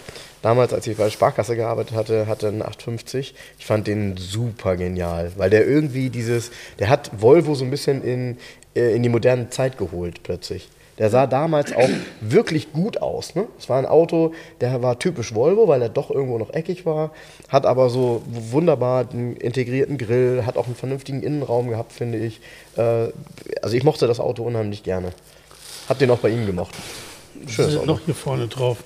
damals, 0.43 0.73
als 0.73 0.87
ich 0.87 0.97
bei 0.97 1.05
der 1.05 1.11
Sparkasse 1.11 1.55
gearbeitet 1.55 1.97
hatte, 1.97 2.27
hatte 2.27 2.49
einen 2.49 2.63
850. 2.63 3.35
Ich 3.59 3.67
fand 3.67 3.87
den 3.87 4.17
super 4.17 4.77
genial, 4.77 5.33
weil 5.37 5.51
der 5.51 5.67
irgendwie 5.67 6.09
dieses, 6.09 6.51
der 6.79 6.89
hat 6.89 7.11
Volvo 7.21 7.55
so 7.55 7.65
ein 7.65 7.71
bisschen 7.71 8.03
in, 8.03 8.39
äh, 8.75 8.95
in 8.95 9.03
die 9.03 9.09
moderne 9.09 9.51
Zeit 9.51 9.77
geholt 9.79 10.23
plötzlich. 10.23 10.69
Der 10.99 11.11
sah 11.11 11.27
damals 11.27 11.75
auch 11.75 11.91
wirklich 12.21 12.73
gut 12.73 13.03
aus. 13.03 13.35
Ne? 13.35 13.47
Es 13.59 13.69
war 13.69 13.79
ein 13.79 13.87
Auto, 13.87 14.33
der 14.61 14.83
war 14.83 14.99
typisch 14.99 15.35
Volvo, 15.35 15.69
weil 15.69 15.83
er 15.83 15.91
doch 15.91 16.11
irgendwo 16.11 16.39
noch 16.39 16.55
eckig 16.55 16.87
war, 16.87 17.11
hat 17.49 17.67
aber 17.67 17.91
so 17.91 18.23
wunderbar 18.27 19.07
einen 19.11 19.37
integrierten 19.37 19.99
Grill, 19.99 20.45
hat 20.47 20.57
auch 20.57 20.67
einen 20.67 20.75
vernünftigen 20.75 21.23
Innenraum 21.23 21.69
gehabt, 21.69 21.93
finde 21.93 22.19
ich. 22.19 22.41
Äh, 22.77 23.09
also 23.63 23.77
ich 23.77 23.85
mochte 23.85 24.07
das 24.07 24.21
Auto 24.21 24.43
unheimlich 24.43 24.83
gerne. 24.83 25.13
Hab 25.89 25.99
den 25.99 26.11
auch 26.11 26.19
bei 26.19 26.31
ihm 26.31 26.47
gemocht. 26.47 26.75
Schönes 27.47 27.77
Auto. 27.77 27.87
noch 27.87 28.01
hier 28.01 28.15
vorne 28.15 28.49
drauf. 28.49 28.79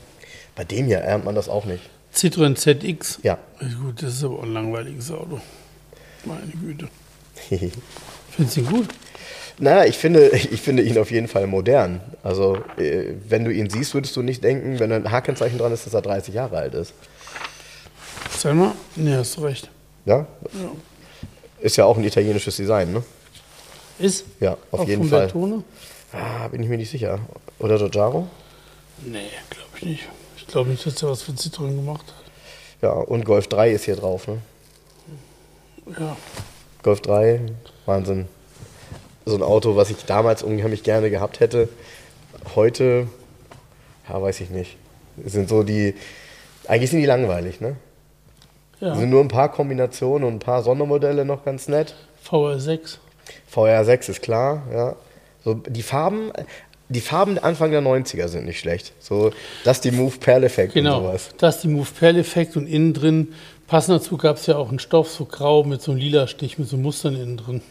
Bei 0.56 0.64
dem 0.64 0.86
hier 0.86 0.98
ernt 0.98 1.24
man 1.24 1.34
das 1.34 1.48
auch 1.48 1.64
nicht. 1.64 1.88
Citroën 2.14 2.56
ZX. 2.56 3.20
Ja. 3.22 3.38
Gut, 3.60 4.02
das 4.02 4.14
ist 4.14 4.24
aber 4.24 4.42
ein 4.42 4.52
langweiliges 4.52 5.10
Auto. 5.12 5.40
Meine 6.24 6.52
Güte. 6.60 6.88
Findest 8.30 8.56
du 8.56 8.60
ihn 8.60 8.66
gut? 8.66 8.88
Na, 9.60 9.86
ich 9.86 9.98
finde, 9.98 10.28
ich 10.30 10.60
finde 10.60 10.82
ihn 10.82 10.98
auf 10.98 11.10
jeden 11.10 11.28
Fall 11.28 11.46
modern. 11.46 12.00
Also, 12.22 12.56
äh, 12.76 13.14
wenn 13.28 13.44
du 13.44 13.52
ihn 13.52 13.70
siehst, 13.70 13.94
würdest 13.94 14.16
du 14.16 14.22
nicht 14.22 14.42
denken, 14.42 14.80
wenn 14.80 14.90
ein 14.90 15.10
H-Kennzeichen 15.10 15.58
dran 15.58 15.72
ist, 15.72 15.86
dass 15.86 15.94
er 15.94 16.02
30 16.02 16.34
Jahre 16.34 16.56
alt 16.56 16.74
ist. 16.74 16.94
Sag 18.36 18.54
mal. 18.54 18.72
Ja, 18.96 19.18
hast 19.18 19.36
du 19.36 19.42
recht. 19.42 19.68
Ja? 20.06 20.26
Ist 21.60 21.76
ja 21.76 21.84
auch 21.84 21.98
ein 21.98 22.04
italienisches 22.04 22.56
Design, 22.56 22.92
ne? 22.92 23.02
Ist? 23.98 24.24
Ja, 24.40 24.56
auf 24.70 24.80
auch 24.80 24.88
jeden 24.88 25.02
von 25.02 25.10
Fall. 25.10 25.20
Bertone? 25.26 25.62
Ah, 26.12 26.48
bin 26.48 26.62
ich 26.62 26.68
mir 26.68 26.78
nicht 26.78 26.90
sicher. 26.90 27.18
Oder 27.58 27.76
Giorgiaro? 27.76 28.26
Nee, 29.04 29.28
glaube 29.50 29.68
ich 29.76 29.82
nicht. 29.82 30.08
Ich 30.38 30.46
glaube 30.46 30.70
nicht, 30.70 30.84
dass 30.86 31.02
er 31.02 31.10
was 31.10 31.22
für 31.22 31.32
Citroën 31.32 31.76
gemacht 31.76 32.06
hat. 32.06 32.24
Ja, 32.82 32.92
und 32.92 33.26
Golf 33.26 33.46
3 33.48 33.72
ist 33.72 33.84
hier 33.84 33.96
drauf, 33.96 34.26
ne? 34.26 34.38
Ja. 35.98 36.16
Golf 36.82 37.02
3, 37.02 37.40
Wahnsinn. 37.84 38.26
So 39.26 39.34
ein 39.34 39.42
Auto, 39.42 39.76
was 39.76 39.90
ich 39.90 40.04
damals 40.06 40.42
unheimlich 40.42 40.82
gerne 40.82 41.10
gehabt 41.10 41.40
hätte. 41.40 41.68
Heute, 42.54 43.06
ja, 44.08 44.20
weiß 44.20 44.40
ich 44.40 44.50
nicht. 44.50 44.76
Das 45.16 45.32
sind 45.32 45.48
so 45.48 45.62
die, 45.62 45.94
eigentlich 46.66 46.90
sind 46.90 47.00
die 47.00 47.06
langweilig, 47.06 47.60
ne? 47.60 47.76
ja. 48.80 48.94
sind 48.94 49.10
nur 49.10 49.20
ein 49.20 49.28
paar 49.28 49.52
Kombinationen 49.52 50.26
und 50.26 50.34
ein 50.34 50.38
paar 50.38 50.62
Sondermodelle 50.62 51.24
noch 51.24 51.44
ganz 51.44 51.68
nett. 51.68 51.94
VR6. 52.28 52.96
VR6 53.54 54.10
ist 54.10 54.22
klar, 54.22 54.62
ja. 54.72 54.96
So, 55.44 55.54
die 55.54 55.82
Farben, 55.82 56.32
die 56.88 57.00
Farben 57.00 57.38
Anfang 57.38 57.70
der 57.70 57.82
90er 57.82 58.28
sind 58.28 58.44
nicht 58.44 58.58
schlecht. 58.58 58.92
So, 59.00 59.32
das 59.64 59.80
die 59.80 59.90
Move 59.90 60.16
Perl 60.18 60.44
Effekt 60.44 60.74
und 60.74 60.82
Genau. 60.82 61.02
sowas. 61.02 61.30
Das 61.38 61.56
ist 61.56 61.64
die 61.64 61.68
Move 61.68 61.88
Perl 61.98 62.16
Effekt 62.16 62.56
und 62.56 62.66
innen 62.66 62.94
drin 62.94 63.28
Passend 63.70 64.00
dazu 64.00 64.16
gab 64.16 64.36
es 64.36 64.46
ja 64.46 64.56
auch 64.56 64.70
einen 64.70 64.80
Stoff, 64.80 65.08
so 65.08 65.26
grau 65.26 65.62
mit 65.62 65.80
so 65.80 65.92
einem 65.92 66.00
lila 66.00 66.26
Stich, 66.26 66.58
mit 66.58 66.68
so 66.68 66.76
Mustern 66.76 67.14
innen 67.14 67.36
drin. 67.36 67.62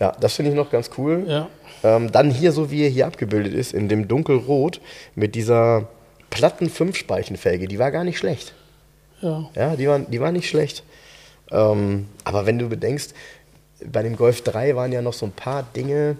Ja, 0.00 0.16
das 0.20 0.34
finde 0.34 0.52
ich 0.52 0.56
noch 0.56 0.70
ganz 0.70 0.90
cool. 0.96 1.24
Ja. 1.26 1.48
Ähm, 1.82 2.12
dann 2.12 2.30
hier, 2.30 2.52
so 2.52 2.70
wie 2.70 2.84
er 2.84 2.88
hier 2.88 3.06
abgebildet 3.06 3.54
ist, 3.54 3.72
in 3.72 3.88
dem 3.88 4.08
dunkelrot 4.08 4.80
mit 5.14 5.34
dieser 5.34 5.88
platten 6.30 6.70
Fünfspeichenfelge, 6.70 7.68
die 7.68 7.78
war 7.78 7.90
gar 7.90 8.04
nicht 8.04 8.18
schlecht. 8.18 8.54
Ja. 9.20 9.50
Ja, 9.54 9.76
die 9.76 9.88
war, 9.88 9.98
die 9.98 10.20
war 10.20 10.32
nicht 10.32 10.48
schlecht. 10.48 10.82
Ähm, 11.50 12.06
aber 12.24 12.46
wenn 12.46 12.58
du 12.58 12.68
bedenkst, 12.68 13.14
bei 13.84 14.02
dem 14.02 14.16
Golf 14.16 14.42
3 14.42 14.76
waren 14.76 14.92
ja 14.92 15.02
noch 15.02 15.12
so 15.12 15.26
ein 15.26 15.32
paar 15.32 15.64
Dinge. 15.74 16.16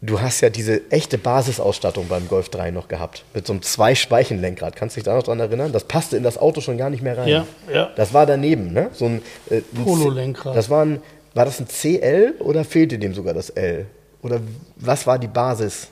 Du 0.00 0.20
hast 0.20 0.42
ja 0.42 0.50
diese 0.50 0.90
echte 0.90 1.16
Basisausstattung 1.16 2.08
beim 2.08 2.28
Golf 2.28 2.50
3 2.50 2.72
noch 2.72 2.88
gehabt. 2.88 3.24
Mit 3.32 3.46
so 3.46 3.54
einem 3.54 3.62
Zwei-Speichen-Lenkrad. 3.62 4.76
Kannst 4.76 4.96
du 4.96 5.00
dich 5.00 5.04
da 5.04 5.14
noch 5.14 5.22
dran 5.22 5.40
erinnern? 5.40 5.72
Das 5.72 5.84
passte 5.84 6.16
in 6.18 6.22
das 6.22 6.36
Auto 6.36 6.60
schon 6.60 6.76
gar 6.76 6.90
nicht 6.90 7.02
mehr 7.02 7.16
rein. 7.16 7.28
Ja, 7.28 7.46
ja. 7.72 7.90
Das 7.96 8.12
war 8.12 8.26
daneben, 8.26 8.72
ne? 8.72 8.90
So 8.92 9.06
ein, 9.06 9.22
äh, 9.48 9.62
ein 9.74 9.84
Polo-Lenkrad. 9.84 10.54
Das 10.54 10.68
war 10.68 10.84
ein, 10.84 11.00
war 11.34 11.44
das 11.44 11.60
ein 11.60 11.68
CL 11.68 12.34
oder 12.38 12.64
fehlte 12.64 12.98
dem 12.98 13.14
sogar 13.14 13.34
das 13.34 13.50
L? 13.50 13.86
Oder 14.22 14.40
was 14.76 15.06
war 15.06 15.18
die 15.18 15.26
Basis? 15.28 15.88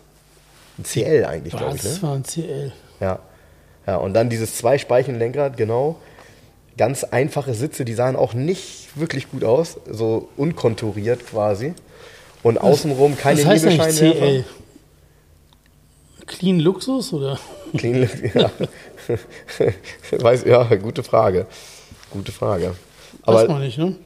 Ein 0.78 0.84
CL 0.84 1.24
eigentlich, 1.24 1.54
glaube 1.54 1.76
ich, 1.76 1.82
ne? 1.82 1.90
Das 1.90 2.02
war 2.02 2.14
ein 2.14 2.24
CL. 2.24 2.72
Ja. 3.00 3.18
Ja, 3.86 3.96
und 3.96 4.14
dann 4.14 4.30
dieses 4.30 4.56
Zwei-Speichen-Lenkrad, 4.56 5.56
genau. 5.56 5.98
Ganz 6.78 7.04
einfache 7.04 7.52
Sitze, 7.52 7.84
die 7.84 7.94
sahen 7.94 8.16
auch 8.16 8.32
nicht 8.32 8.96
wirklich 8.96 9.30
gut 9.30 9.44
aus, 9.44 9.78
so 9.90 10.28
unkonturiert 10.36 11.26
quasi. 11.26 11.74
Und 12.42 12.58
außenrum 12.58 13.18
keine 13.18 13.40
Was 13.40 13.46
heißt 13.46 13.64
Nebelscheinwerfer. 13.64 14.18
CL? 14.18 14.44
Clean 16.26 16.60
Luxus 16.60 17.12
oder? 17.12 17.38
Clean, 17.76 18.08
ja. 18.34 18.50
Weiß, 20.22 20.44
ja, 20.44 20.62
gute 20.76 21.02
Frage. 21.02 21.46
Gute 22.10 22.32
Frage. 22.32 22.74
Weiß 23.24 23.42
Aber 23.42 23.48
man 23.48 23.62
nicht, 23.62 23.78
ne? 23.78 23.96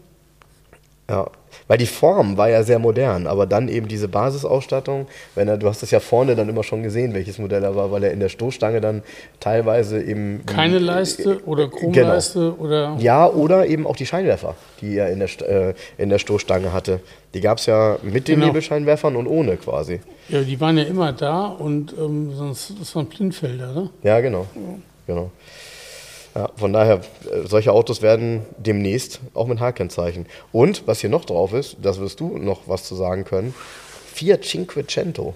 Ja, 1.08 1.26
weil 1.68 1.78
die 1.78 1.86
Form 1.86 2.36
war 2.36 2.48
ja 2.48 2.64
sehr 2.64 2.80
modern, 2.80 3.28
aber 3.28 3.46
dann 3.46 3.68
eben 3.68 3.86
diese 3.86 4.08
Basisausstattung, 4.08 5.06
wenn 5.36 5.46
er, 5.46 5.56
du 5.56 5.68
hast 5.68 5.82
es 5.84 5.92
ja 5.92 6.00
vorne 6.00 6.34
dann 6.34 6.48
immer 6.48 6.64
schon 6.64 6.82
gesehen, 6.82 7.14
welches 7.14 7.38
Modell 7.38 7.62
er 7.62 7.76
war, 7.76 7.92
weil 7.92 8.02
er 8.02 8.10
in 8.10 8.18
der 8.18 8.28
Stoßstange 8.28 8.80
dann 8.80 9.02
teilweise 9.38 10.02
eben 10.02 10.44
Keine 10.46 10.78
Leiste 10.80 11.44
oder 11.44 11.68
Chromleiste 11.68 12.56
oder. 12.58 12.88
Genau. 12.88 13.00
Ja, 13.00 13.28
oder 13.28 13.66
eben 13.66 13.86
auch 13.86 13.96
die 13.96 14.06
Scheinwerfer, 14.06 14.56
die 14.80 14.96
er 14.96 15.10
in 15.10 15.20
der, 15.20 15.28
äh, 15.48 15.74
in 15.96 16.08
der 16.08 16.18
Stoßstange 16.18 16.72
hatte. 16.72 17.00
Die 17.34 17.40
gab 17.40 17.58
es 17.58 17.66
ja 17.66 17.98
mit 18.02 18.26
den 18.26 18.36
Genau. 18.36 18.46
Nebelscheinwerfern 18.46 19.14
und 19.14 19.28
ohne 19.28 19.56
quasi. 19.56 20.00
Ja, 20.28 20.40
die 20.40 20.60
waren 20.60 20.76
ja 20.76 20.84
immer 20.84 21.12
da 21.12 21.46
und 21.46 21.94
ähm, 21.98 22.32
sonst 22.34 22.72
das 22.80 22.94
waren 22.96 23.06
Blindfelder, 23.06 23.72
ne? 23.72 23.90
Ja, 24.02 24.20
genau. 24.20 24.46
genau. 25.06 25.30
Ja, 26.36 26.50
von 26.54 26.74
daher, 26.74 26.96
äh, 26.96 27.46
solche 27.46 27.72
Autos 27.72 28.02
werden 28.02 28.42
demnächst 28.58 29.20
auch 29.32 29.46
mit 29.46 29.58
H-Kennzeichen. 29.58 30.26
Und 30.52 30.86
was 30.86 31.00
hier 31.00 31.08
noch 31.08 31.24
drauf 31.24 31.54
ist, 31.54 31.78
das 31.80 31.98
wirst 31.98 32.20
du 32.20 32.36
noch 32.36 32.62
was 32.66 32.84
zu 32.84 32.94
sagen 32.94 33.24
können, 33.24 33.54
Fiat 34.12 34.44
Cinquecento. 34.44 35.34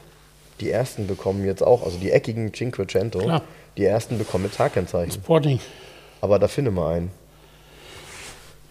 Die 0.61 0.71
ersten 0.71 1.07
bekommen 1.07 1.47
jetzt 1.47 1.63
auch, 1.63 1.85
also 1.85 1.97
die 1.97 2.11
eckigen 2.11 2.53
Cinquecento, 2.53 3.21
Klar. 3.21 3.43
die 3.79 3.85
ersten 3.87 4.19
bekommen 4.19 4.45
mit 4.45 4.59
H-Kennzeichen. 4.59 5.13
Sporting. 5.13 5.59
Aber 6.21 6.39
da 6.39 6.49
finde 6.49 6.71
mal 6.71 6.95
einen. 6.95 7.11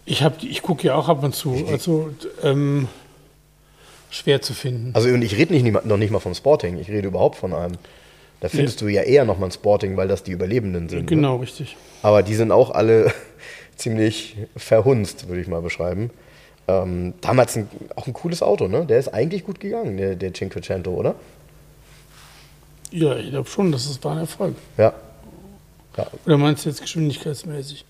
Ich, 0.05 0.21
hab 0.21 0.43
ich 0.43 0.61
gucke 0.61 0.85
ja 0.85 0.95
auch 0.95 1.09
ab 1.09 1.23
und 1.23 1.33
zu. 1.33 1.65
Also 1.67 2.11
ähm, 2.43 2.87
schwer 4.11 4.39
zu 4.43 4.53
finden. 4.53 4.91
Also 4.93 5.09
und 5.09 5.23
ich 5.23 5.35
rede 5.35 5.53
nicht, 5.53 5.85
noch 5.85 5.97
nicht 5.97 6.11
mal 6.11 6.19
vom 6.19 6.35
Sporting, 6.35 6.77
ich 6.77 6.89
rede 6.89 7.07
überhaupt 7.07 7.37
von 7.37 7.53
einem. 7.53 7.73
Da 8.41 8.47
findest 8.49 8.79
du 8.81 8.87
ja 8.87 9.01
eher 9.03 9.25
nochmal 9.25 9.49
ein 9.49 9.51
Sporting, 9.51 9.97
weil 9.97 10.07
das 10.07 10.23
die 10.23 10.31
Überlebenden 10.31 10.87
sind. 10.87 10.99
Ne? 11.01 11.05
Genau, 11.05 11.37
richtig. 11.37 11.75
Aber 12.03 12.23
die 12.23 12.35
sind 12.35 12.51
auch 12.51 12.71
alle 12.71 13.11
ziemlich 13.75 14.37
verhunzt, 14.55 15.27
würde 15.27 15.41
ich 15.41 15.47
mal 15.47 15.61
beschreiben. 15.61 16.09
Ähm, 16.69 17.15
damals 17.21 17.57
ein, 17.57 17.67
auch 17.95 18.07
ein 18.07 18.13
cooles 18.13 18.41
Auto, 18.41 18.67
ne? 18.67 18.85
Der 18.85 18.99
ist 18.99 19.07
eigentlich 19.09 19.43
gut 19.43 19.59
gegangen, 19.59 19.97
der, 19.97 20.15
der 20.15 20.33
Cinquecento, 20.33 20.91
oder? 20.91 21.15
Ja, 22.91 23.15
ich 23.17 23.29
glaube 23.31 23.49
schon, 23.49 23.71
das 23.71 23.85
ist- 23.85 24.03
war 24.03 24.13
ein 24.13 24.19
Erfolg. 24.19 24.55
Ja. 24.77 24.93
ja. 25.97 26.07
Oder 26.25 26.37
meinst 26.37 26.65
du 26.65 26.69
jetzt 26.69 26.81
geschwindigkeitsmäßig? 26.81 27.85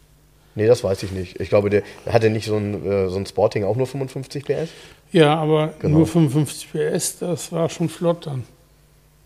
Nee, 0.55 0.67
das 0.67 0.83
weiß 0.83 1.03
ich 1.03 1.11
nicht. 1.11 1.39
Ich 1.39 1.49
glaube, 1.49 1.69
der 1.69 1.83
hatte 2.07 2.29
nicht 2.29 2.45
so 2.47 2.57
ein, 2.57 2.85
äh, 2.85 3.07
so 3.09 3.17
ein 3.17 3.25
Sporting 3.25 3.63
auch 3.63 3.75
nur 3.75 3.87
55 3.87 4.43
PS? 4.45 4.69
Ja, 5.11 5.35
aber 5.35 5.73
Genau. 5.79 5.99
nur 5.99 6.07
55 6.07 6.71
PS, 6.71 7.19
das 7.19 7.51
war 7.51 7.69
schon 7.69 7.87
flott 7.87 8.25
dann. 8.27 8.43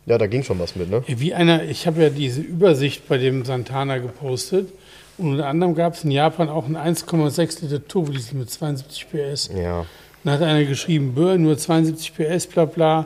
Ja, 0.05 0.17
da 0.17 0.27
ging 0.27 0.43
schon 0.43 0.59
was 0.59 0.75
mit, 0.75 0.89
ne? 0.89 1.03
Ja, 1.07 1.19
Wie 1.19 1.33
einer, 1.33 1.63
ich 1.63 1.87
habe 1.87 2.01
ja 2.01 2.09
diese 2.09 2.41
Übersicht 2.41 3.07
bei 3.07 3.17
dem 3.17 3.45
Santana 3.45 3.97
gepostet. 3.99 4.69
Und 5.17 5.33
unter 5.33 5.47
anderem 5.47 5.75
gab 5.75 5.93
es 5.93 6.03
in 6.03 6.11
Japan 6.11 6.49
auch 6.49 6.65
einen 6.65 6.75
1,6 6.75 7.61
Liter 7.61 7.87
Turbodiesel 7.87 8.37
mit 8.37 8.49
72 8.49 9.07
PS. 9.09 9.49
Ja. 9.55 9.85
Dann 10.23 10.33
hat 10.33 10.41
einer 10.41 10.63
geschrieben, 10.65 11.13
Böhr, 11.13 11.37
nur 11.37 11.57
72 11.57 12.13
PS, 12.15 12.47
bla 12.47 12.65
bla. 12.65 13.05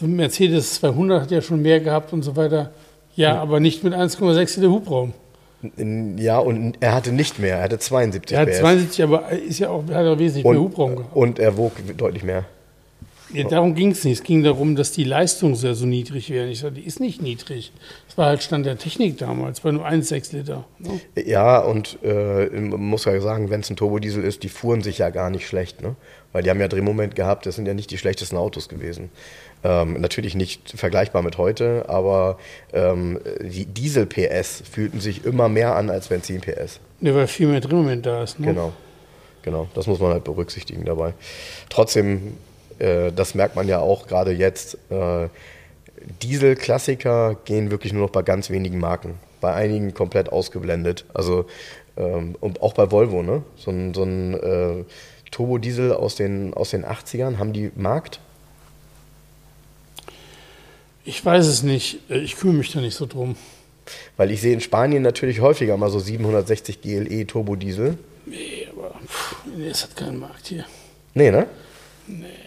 Mercedes 0.00 0.74
200 0.74 1.22
hat 1.22 1.30
ja 1.30 1.42
schon 1.42 1.62
mehr 1.62 1.80
gehabt 1.80 2.12
und 2.12 2.22
so 2.22 2.34
weiter. 2.36 2.72
Ja, 3.14 3.40
aber 3.40 3.60
nicht 3.60 3.84
mit 3.84 3.94
1,6 3.94 4.60
Liter 4.60 4.72
Hubraum. 4.72 5.12
Ja, 6.16 6.38
und 6.38 6.76
er 6.80 6.92
hatte 6.94 7.12
nicht 7.12 7.38
mehr, 7.38 7.58
er 7.58 7.64
hatte 7.64 7.78
72 7.78 8.36
Er 8.36 8.42
hat 8.42 8.50
PS. 8.50 8.58
72, 8.58 9.02
aber 9.04 9.28
ist 9.30 9.60
ja 9.60 9.68
auch, 9.70 9.84
hat 9.92 10.06
auch 10.06 10.18
wesentlich 10.18 10.44
mehr 10.44 10.58
Hubraum 10.58 10.90
und, 10.90 10.96
gehabt. 10.96 11.16
und 11.16 11.38
er 11.38 11.56
wog 11.56 11.72
deutlich 11.96 12.24
mehr. 12.24 12.44
Ja, 13.32 13.48
darum 13.48 13.74
ging 13.74 13.90
es 13.92 14.04
nicht. 14.04 14.20
Es 14.20 14.24
ging 14.24 14.42
darum, 14.42 14.76
dass 14.76 14.92
die 14.92 15.04
Leistung 15.04 15.54
sehr 15.54 15.74
so 15.74 15.86
niedrig 15.86 16.30
wäre. 16.30 16.48
Ich 16.48 16.60
sage, 16.60 16.74
die 16.74 16.82
ist 16.82 17.00
nicht 17.00 17.22
niedrig. 17.22 17.72
Das 18.06 18.18
war 18.18 18.26
halt 18.26 18.42
Stand 18.42 18.66
der 18.66 18.78
Technik 18.78 19.18
damals, 19.18 19.64
war 19.64 19.72
nur 19.72 19.86
1,6 19.86 20.36
Liter. 20.36 20.64
Ne? 20.78 21.00
Ja, 21.24 21.60
und 21.60 21.98
äh, 22.02 22.46
man 22.48 22.80
muss 22.80 23.04
ja 23.04 23.18
sagen, 23.20 23.50
wenn 23.50 23.60
es 23.60 23.70
ein 23.70 23.76
Turbodiesel 23.76 24.22
ist, 24.22 24.42
die 24.42 24.48
fuhren 24.48 24.82
sich 24.82 24.98
ja 24.98 25.10
gar 25.10 25.30
nicht 25.30 25.46
schlecht, 25.46 25.82
ne? 25.82 25.96
Weil 26.32 26.42
die 26.42 26.50
haben 26.50 26.60
ja 26.60 26.68
Drehmoment 26.68 27.14
gehabt, 27.14 27.44
das 27.44 27.56
sind 27.56 27.66
ja 27.66 27.74
nicht 27.74 27.90
die 27.90 27.98
schlechtesten 27.98 28.36
Autos 28.36 28.68
gewesen. 28.70 29.10
Ähm, 29.64 30.00
natürlich 30.00 30.34
nicht 30.34 30.70
vergleichbar 30.70 31.22
mit 31.22 31.36
heute, 31.36 31.84
aber 31.88 32.38
ähm, 32.72 33.20
die 33.40 33.66
Diesel-PS 33.66 34.62
fühlten 34.70 35.00
sich 35.00 35.24
immer 35.24 35.48
mehr 35.48 35.76
an 35.76 35.90
als 35.90 36.08
Benzin-PS. 36.08 36.80
Ja, 37.02 37.14
weil 37.14 37.26
viel 37.26 37.48
mehr 37.48 37.60
Drehmoment 37.60 38.06
da 38.06 38.22
ist. 38.22 38.40
Ne? 38.40 38.46
Genau. 38.46 38.72
Genau, 39.42 39.68
das 39.74 39.86
muss 39.86 39.98
man 39.98 40.12
halt 40.12 40.24
berücksichtigen 40.24 40.84
dabei. 40.84 41.14
Trotzdem, 41.68 42.34
äh, 42.82 43.12
das 43.12 43.34
merkt 43.34 43.56
man 43.56 43.68
ja 43.68 43.78
auch 43.78 44.06
gerade 44.06 44.32
jetzt, 44.32 44.76
äh, 44.90 45.28
Diesel-Klassiker 46.22 47.36
gehen 47.44 47.70
wirklich 47.70 47.92
nur 47.92 48.02
noch 48.02 48.10
bei 48.10 48.22
ganz 48.22 48.50
wenigen 48.50 48.78
Marken. 48.78 49.18
Bei 49.40 49.54
einigen 49.54 49.94
komplett 49.94 50.30
ausgeblendet. 50.32 51.04
Also 51.14 51.46
ähm, 51.96 52.36
und 52.40 52.60
auch 52.62 52.74
bei 52.74 52.90
Volvo, 52.90 53.22
ne? 53.22 53.42
So 53.56 53.70
ein, 53.70 53.94
so 53.94 54.02
ein 54.02 54.34
äh, 54.34 54.84
Turbodiesel 55.30 55.92
aus 55.92 56.16
den, 56.16 56.54
aus 56.54 56.70
den 56.70 56.84
80ern, 56.84 57.38
haben 57.38 57.52
die 57.52 57.70
Markt? 57.76 58.20
Ich 61.04 61.24
weiß 61.24 61.46
es 61.46 61.62
nicht. 61.62 61.98
Äh, 62.10 62.18
Ich 62.18 62.36
kümmere 62.36 62.56
mich 62.56 62.72
da 62.72 62.80
nicht 62.80 62.94
so 62.96 63.06
drum. 63.06 63.36
Weil 64.16 64.30
ich 64.30 64.40
sehe 64.40 64.52
in 64.54 64.60
Spanien 64.60 65.02
natürlich 65.02 65.40
häufiger 65.40 65.76
mal 65.76 65.90
so 65.90 65.98
760 65.98 66.80
GLE 66.80 67.26
Turbodiesel. 67.26 67.98
Nee, 68.26 68.68
aber 68.72 68.94
pff, 69.06 69.36
nee, 69.56 69.68
es 69.68 69.82
hat 69.82 69.96
keinen 69.96 70.18
Markt 70.18 70.46
hier. 70.46 70.64
Nee, 71.14 71.30
ne? 71.32 71.46
Ist 72.08 72.41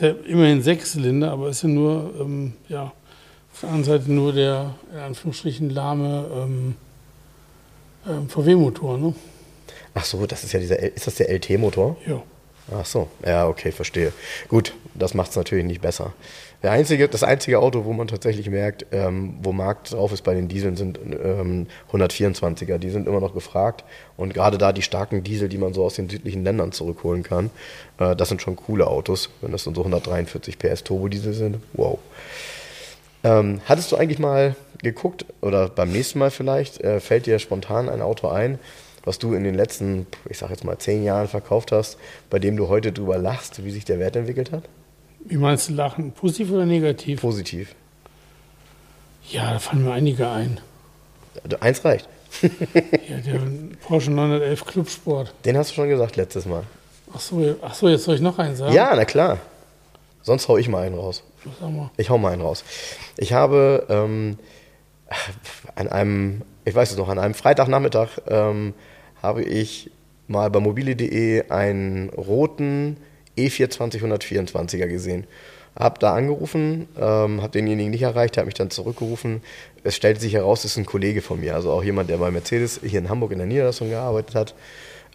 ja 0.00 0.10
immerhin 0.26 0.62
Sechszylinder, 0.62 1.32
aber 1.32 1.48
ist 1.48 1.62
ja 1.62 1.68
nur, 1.68 2.14
ähm, 2.20 2.54
ja, 2.68 2.92
auf 3.52 3.60
der 3.60 3.70
anderen 3.70 3.84
Seite 3.84 4.12
nur 4.12 4.32
der, 4.32 4.74
in 4.92 4.98
Anführungsstrichen, 4.98 5.70
lahme 5.70 6.26
ähm, 6.32 6.74
ähm, 8.06 8.28
VW-Motor, 8.28 8.98
ne? 8.98 9.14
Ach 9.94 10.04
so, 10.04 10.26
das 10.26 10.44
ist 10.44 10.52
ja 10.52 10.60
dieser, 10.60 10.78
ist 10.78 11.06
das 11.06 11.16
der 11.16 11.30
LT-Motor? 11.30 11.96
Ja. 12.06 12.22
Ach 12.72 12.84
so, 12.84 13.08
ja, 13.24 13.48
okay, 13.48 13.72
verstehe. 13.72 14.12
Gut, 14.48 14.74
das 14.94 15.14
macht 15.14 15.30
es 15.30 15.36
natürlich 15.36 15.64
nicht 15.64 15.80
besser. 15.80 16.12
Der 16.62 16.72
einzige, 16.72 17.06
das 17.06 17.22
einzige 17.22 17.60
Auto, 17.60 17.84
wo 17.84 17.92
man 17.92 18.08
tatsächlich 18.08 18.50
merkt, 18.50 18.86
ähm, 18.90 19.34
wo 19.42 19.52
Markt 19.52 19.92
drauf 19.92 20.12
ist 20.12 20.22
bei 20.22 20.34
den 20.34 20.48
Dieseln, 20.48 20.76
sind 20.76 20.98
ähm, 20.98 21.68
124er. 21.92 22.78
Die 22.78 22.90
sind 22.90 23.06
immer 23.06 23.20
noch 23.20 23.32
gefragt. 23.32 23.84
Und 24.16 24.34
gerade 24.34 24.58
da 24.58 24.72
die 24.72 24.82
starken 24.82 25.22
Diesel, 25.22 25.48
die 25.48 25.58
man 25.58 25.72
so 25.72 25.84
aus 25.84 25.94
den 25.94 26.08
südlichen 26.08 26.42
Ländern 26.42 26.72
zurückholen 26.72 27.22
kann, 27.22 27.50
äh, 27.98 28.16
das 28.16 28.28
sind 28.28 28.42
schon 28.42 28.56
coole 28.56 28.88
Autos. 28.88 29.30
Wenn 29.40 29.52
das 29.52 29.64
dann 29.64 29.76
so 29.76 29.82
143 29.82 30.58
PS 30.58 30.82
Turbodiesel 30.82 31.32
sind, 31.32 31.58
wow. 31.74 31.98
Ähm, 33.22 33.60
hattest 33.66 33.92
du 33.92 33.96
eigentlich 33.96 34.18
mal 34.18 34.56
geguckt, 34.82 35.26
oder 35.40 35.68
beim 35.68 35.92
nächsten 35.92 36.18
Mal 36.18 36.30
vielleicht, 36.30 36.80
äh, 36.80 36.98
fällt 36.98 37.26
dir 37.26 37.38
spontan 37.38 37.88
ein 37.88 38.02
Auto 38.02 38.28
ein, 38.28 38.58
was 39.04 39.18
du 39.18 39.34
in 39.34 39.44
den 39.44 39.54
letzten, 39.54 40.06
ich 40.28 40.38
sag 40.38 40.50
jetzt 40.50 40.64
mal, 40.64 40.78
zehn 40.78 41.04
Jahren 41.04 41.28
verkauft 41.28 41.70
hast, 41.70 41.98
bei 42.30 42.38
dem 42.38 42.56
du 42.56 42.68
heute 42.68 42.92
drüber 42.92 43.18
lachst, 43.18 43.64
wie 43.64 43.70
sich 43.70 43.84
der 43.84 43.98
Wert 44.00 44.16
entwickelt 44.16 44.52
hat? 44.52 44.64
Wie 45.28 45.36
meinst 45.36 45.68
du 45.68 45.74
Lachen? 45.74 46.12
Positiv 46.12 46.50
oder 46.50 46.64
negativ? 46.64 47.20
Positiv. 47.20 47.74
Ja, 49.30 49.52
da 49.52 49.58
fallen 49.58 49.84
mir 49.84 49.92
einige 49.92 50.28
ein. 50.28 50.60
Eins 51.60 51.84
reicht. 51.84 52.08
Ja, 53.08 53.16
der 53.24 53.40
Porsche 53.80 54.10
911 54.10 54.64
Clubsport. 54.66 55.34
Den 55.44 55.56
hast 55.56 55.70
du 55.70 55.74
schon 55.74 55.88
gesagt 55.88 56.16
letztes 56.16 56.44
Mal. 56.44 56.62
Ach 57.14 57.20
so, 57.20 57.56
ach 57.62 57.74
so, 57.74 57.88
jetzt 57.88 58.04
soll 58.04 58.16
ich 58.16 58.20
noch 58.20 58.38
einen 58.38 58.54
sagen? 58.54 58.72
Ja, 58.74 58.94
na 58.94 59.04
klar. 59.04 59.38
Sonst 60.22 60.46
hau 60.48 60.58
ich 60.58 60.68
mal 60.68 60.86
einen 60.86 60.94
raus. 60.94 61.22
Sag 61.58 61.70
mal. 61.70 61.90
Ich 61.96 62.10
hau 62.10 62.18
mal 62.18 62.32
einen 62.32 62.42
raus. 62.42 62.64
Ich 63.16 63.32
habe 63.32 63.86
ähm, 63.88 64.38
an 65.74 65.88
einem, 65.88 66.42
ich 66.66 66.74
weiß 66.74 66.90
es 66.90 66.96
noch, 66.98 67.08
an 67.08 67.18
einem 67.18 67.34
Freitagnachmittag 67.34 68.08
ähm, 68.28 68.74
habe 69.22 69.42
ich 69.42 69.90
mal 70.26 70.50
bei 70.50 70.60
mobile.de 70.60 71.48
einen 71.48 72.10
roten 72.10 72.98
E420 73.38 74.02
124er 74.02 74.86
gesehen. 74.86 75.26
Hab 75.78 76.00
da 76.00 76.14
angerufen, 76.14 76.88
ähm, 76.98 77.40
habe 77.40 77.50
denjenigen 77.52 77.90
nicht 77.90 78.02
erreicht, 78.02 78.36
habe 78.36 78.46
mich 78.46 78.54
dann 78.54 78.70
zurückgerufen. 78.70 79.42
Es 79.84 79.94
stellte 79.94 80.20
sich 80.20 80.34
heraus, 80.34 80.64
es 80.64 80.72
ist 80.72 80.76
ein 80.76 80.86
Kollege 80.86 81.22
von 81.22 81.38
mir, 81.38 81.54
also 81.54 81.70
auch 81.70 81.84
jemand, 81.84 82.10
der 82.10 82.16
bei 82.16 82.30
Mercedes 82.32 82.80
hier 82.82 82.98
in 82.98 83.08
Hamburg 83.08 83.30
in 83.32 83.38
der 83.38 83.46
Niederlassung 83.46 83.88
gearbeitet 83.88 84.34
hat, 84.34 84.54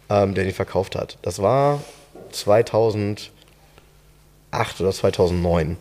ähm, 0.08 0.34
der 0.34 0.44
den 0.44 0.54
verkauft 0.54 0.96
hat. 0.96 1.18
Das 1.20 1.42
war 1.42 1.82
2008 2.30 3.30
oder 4.80 4.92
2009. 4.92 5.76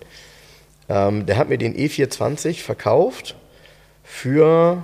Ähm, 0.90 1.26
der 1.26 1.38
hat 1.38 1.48
mir 1.50 1.58
den 1.58 1.76
E420 1.76 2.62
verkauft 2.62 3.36
für, 4.04 4.84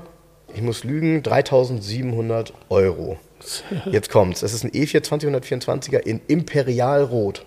ich 0.55 0.61
muss 0.61 0.83
lügen, 0.85 1.23
3700 1.23 2.53
Euro. 2.69 3.17
Jetzt 3.91 4.09
kommt's. 4.09 4.43
Es 4.43 4.53
ist 4.53 4.63
ein 4.63 4.71
E420 4.71 5.27
124er 5.27 5.99
in 5.99 6.21
Imperialrot. 6.27 7.45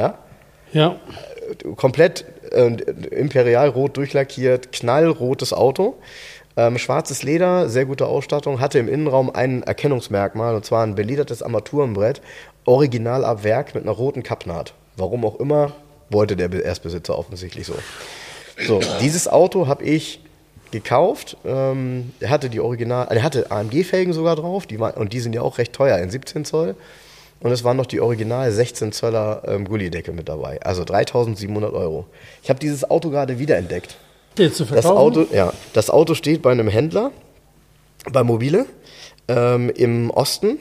Ja? 0.00 0.18
Ja. 0.72 0.96
Komplett 1.76 2.24
äh, 2.52 2.66
imperialrot 2.66 3.96
durchlackiert, 3.96 4.72
knallrotes 4.72 5.52
Auto. 5.52 5.96
Ähm, 6.56 6.78
schwarzes 6.78 7.22
Leder, 7.22 7.68
sehr 7.68 7.84
gute 7.84 8.06
Ausstattung, 8.06 8.60
hatte 8.60 8.78
im 8.78 8.88
Innenraum 8.88 9.30
ein 9.30 9.62
Erkennungsmerkmal 9.62 10.54
und 10.54 10.64
zwar 10.64 10.84
ein 10.84 10.94
beledertes 10.94 11.42
Armaturenbrett, 11.42 12.20
original 12.64 13.24
ab 13.24 13.44
Werk 13.44 13.74
mit 13.74 13.84
einer 13.84 13.92
roten 13.92 14.22
Kappnaht. 14.22 14.74
Warum 14.96 15.24
auch 15.24 15.38
immer, 15.38 15.72
wollte 16.08 16.36
der 16.36 16.52
Erstbesitzer 16.52 17.16
offensichtlich 17.16 17.66
so. 17.66 17.74
So, 18.66 18.80
dieses 19.00 19.28
Auto 19.28 19.68
habe 19.68 19.84
ich 19.84 20.20
gekauft. 20.70 21.36
Ähm, 21.44 22.12
er 22.20 22.30
hatte 22.30 22.50
die 22.50 22.60
Original, 22.60 23.06
er 23.08 23.22
hatte 23.22 23.50
AMG-Felgen 23.50 24.12
sogar 24.12 24.36
drauf, 24.36 24.66
die 24.66 24.78
war, 24.78 24.96
und 24.96 25.12
die 25.12 25.20
sind 25.20 25.34
ja 25.34 25.42
auch 25.42 25.58
recht 25.58 25.72
teuer 25.72 25.98
in 25.98 26.10
17 26.10 26.44
Zoll. 26.44 26.74
Und 27.40 27.52
es 27.52 27.64
waren 27.64 27.76
noch 27.76 27.86
die 27.86 28.00
Original 28.00 28.50
16 28.52 28.92
Zöller 28.92 29.42
ähm, 29.46 29.66
Gullideckel 29.66 30.12
mit 30.14 30.28
dabei. 30.28 30.60
Also 30.62 30.84
3700 30.84 31.72
Euro. 31.72 32.06
Ich 32.42 32.50
habe 32.50 32.60
dieses 32.60 32.88
Auto 32.88 33.10
gerade 33.10 33.38
wiederentdeckt. 33.38 33.96
Jetzt 34.36 34.56
zu 34.56 34.64
Das 34.64 34.84
verkaufen? 34.84 34.98
Auto, 34.98 35.26
ja, 35.34 35.52
das 35.72 35.90
Auto 35.90 36.14
steht 36.14 36.42
bei 36.42 36.52
einem 36.52 36.68
Händler, 36.68 37.10
bei 38.12 38.22
Mobile, 38.22 38.66
ähm, 39.28 39.70
im 39.70 40.10
Osten. 40.10 40.58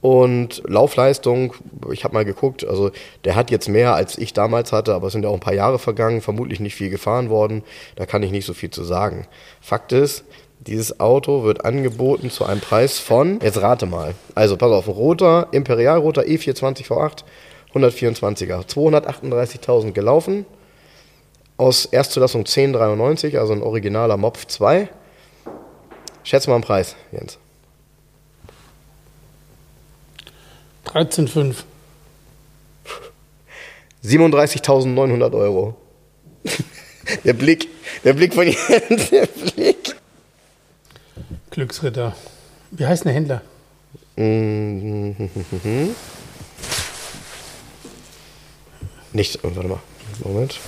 Und 0.00 0.62
Laufleistung, 0.66 1.54
ich 1.90 2.04
habe 2.04 2.14
mal 2.14 2.24
geguckt, 2.24 2.64
also 2.64 2.92
der 3.24 3.34
hat 3.34 3.50
jetzt 3.50 3.68
mehr 3.68 3.94
als 3.94 4.16
ich 4.16 4.32
damals 4.32 4.70
hatte, 4.72 4.94
aber 4.94 5.08
es 5.08 5.12
sind 5.12 5.24
ja 5.24 5.28
auch 5.28 5.34
ein 5.34 5.40
paar 5.40 5.54
Jahre 5.54 5.80
vergangen, 5.80 6.20
vermutlich 6.20 6.60
nicht 6.60 6.76
viel 6.76 6.88
gefahren 6.88 7.30
worden, 7.30 7.64
da 7.96 8.06
kann 8.06 8.22
ich 8.22 8.30
nicht 8.30 8.46
so 8.46 8.54
viel 8.54 8.70
zu 8.70 8.84
sagen. 8.84 9.26
Fakt 9.60 9.90
ist, 9.90 10.24
dieses 10.68 11.00
Auto 11.00 11.44
wird 11.44 11.64
angeboten 11.64 12.30
zu 12.30 12.44
einem 12.44 12.60
Preis 12.60 12.98
von, 12.98 13.40
jetzt 13.40 13.60
rate 13.60 13.86
mal, 13.86 14.14
also 14.34 14.56
pass 14.56 14.70
auf, 14.70 14.86
ein 14.86 14.94
roter, 14.94 15.48
Imperialroter 15.52 16.22
E420 16.22 16.86
V8, 16.86 17.24
124er, 17.74 18.66
238.000 18.66 19.92
gelaufen, 19.92 20.44
aus 21.56 21.86
Erstzulassung 21.86 22.42
1093, 22.42 23.38
also 23.38 23.52
ein 23.52 23.62
originaler 23.62 24.16
Mopf 24.16 24.46
2. 24.46 24.88
Schätz 26.22 26.46
mal 26.46 26.54
einen 26.54 26.64
Preis, 26.64 26.94
Jens. 27.12 27.38
13,5. 30.86 31.56
37.900 34.04 35.34
Euro. 35.34 35.74
der 37.24 37.32
Blick, 37.32 37.68
der 38.04 38.12
Blick 38.12 38.34
von 38.34 38.46
Jens, 38.46 39.10
der 39.10 39.26
Blick. 39.26 39.97
Glücksritter. 41.58 42.14
Wie 42.70 42.86
heißt 42.86 43.04
der 43.04 43.12
Händler? 43.12 43.42
Mhm. 44.14 45.16
Nicht, 49.12 49.40
oh, 49.42 49.50
warte 49.54 49.68
mal, 49.68 49.80
Moment. 50.22 50.60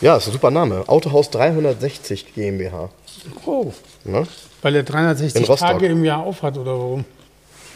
Ja, 0.00 0.16
ist 0.16 0.26
ein 0.26 0.32
super 0.32 0.50
Name. 0.50 0.82
Autohaus 0.88 1.30
360 1.30 2.34
GmbH. 2.34 2.88
Oh, 3.46 3.72
Ne? 4.02 4.26
weil 4.62 4.74
er 4.74 4.80
In 4.80 4.86
360 4.86 5.48
Rostock. 5.48 5.68
Tage 5.68 5.86
im 5.86 6.04
Jahr 6.04 6.24
aufhat 6.24 6.58
oder 6.58 6.72
warum? 6.76 7.04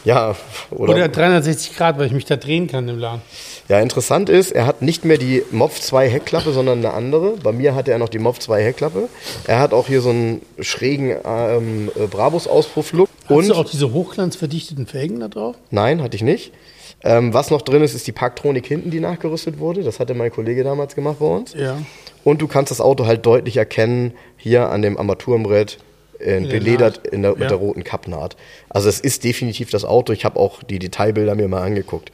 Ja, 0.05 0.35
oder, 0.71 0.93
Oder 0.93 1.07
360 1.09 1.75
Grad, 1.75 1.97
weil 1.97 2.07
ich 2.07 2.13
mich 2.13 2.25
da 2.25 2.35
drehen 2.35 2.67
kann 2.67 2.87
im 2.87 2.97
Laden. 2.97 3.21
Ja, 3.67 3.79
interessant 3.79 4.29
ist, 4.29 4.51
er 4.51 4.65
hat 4.65 4.81
nicht 4.81 5.03
mehr 5.03 5.17
die 5.17 5.43
MOV 5.51 5.79
2 5.79 6.09
Heckklappe, 6.09 6.53
sondern 6.53 6.77
eine 6.79 6.93
andere. 6.93 7.35
Bei 7.43 7.51
mir 7.51 7.75
hatte 7.75 7.91
er 7.91 7.97
noch 7.97 8.09
die 8.09 8.19
MOV 8.19 8.39
2 8.39 8.63
Heckklappe. 8.63 9.09
Er 9.45 9.59
hat 9.59 9.73
auch 9.73 9.87
hier 9.87 10.01
so 10.01 10.09
einen 10.09 10.41
schrägen 10.59 11.17
ähm, 11.25 11.91
äh, 11.95 12.07
Brabus-Auspuff-Look. 12.07 13.09
Hast 13.23 13.29
du 13.29 13.35
Und, 13.35 13.51
auch 13.51 13.65
diese 13.69 13.91
hochglanzverdichteten 13.91 14.87
Felgen 14.87 15.19
da 15.19 15.27
drauf? 15.27 15.55
nein, 15.71 16.01
hatte 16.01 16.15
ich 16.15 16.23
nicht. 16.23 16.53
Ähm, 17.03 17.33
was 17.33 17.51
noch 17.51 17.61
drin 17.61 17.83
ist, 17.83 17.93
ist 17.93 18.07
die 18.07 18.11
Parktronik 18.11 18.65
hinten, 18.65 18.89
die 18.89 18.99
nachgerüstet 18.99 19.59
wurde. 19.59 19.83
Das 19.83 19.99
hatte 19.99 20.13
mein 20.13 20.31
Kollege 20.31 20.63
damals 20.63 20.95
gemacht 20.95 21.17
bei 21.19 21.27
uns. 21.27 21.53
Ja. 21.53 21.77
Und 22.23 22.41
du 22.41 22.47
kannst 22.47 22.71
das 22.71 22.81
Auto 22.81 23.05
halt 23.05 23.25
deutlich 23.25 23.57
erkennen, 23.57 24.13
hier 24.35 24.69
an 24.69 24.81
dem 24.81 24.97
Armaturenbrett, 24.97 25.77
äh, 26.19 26.41
der 26.41 26.47
beledert 26.47 27.07
in 27.07 27.21
der, 27.21 27.31
mit 27.31 27.41
Ja. 27.41 27.47
der 27.49 27.57
roten 27.57 27.83
Kappnaht. 27.83 28.35
Also 28.69 28.89
es 28.89 28.99
ist 28.99 29.23
definitiv 29.23 29.69
das 29.69 29.85
Auto. 29.85 30.13
Ich 30.13 30.25
habe 30.25 30.39
auch 30.39 30.63
die 30.63 30.79
Detailbilder 30.79 31.35
mir 31.35 31.47
mal 31.47 31.63
angeguckt. 31.63 32.11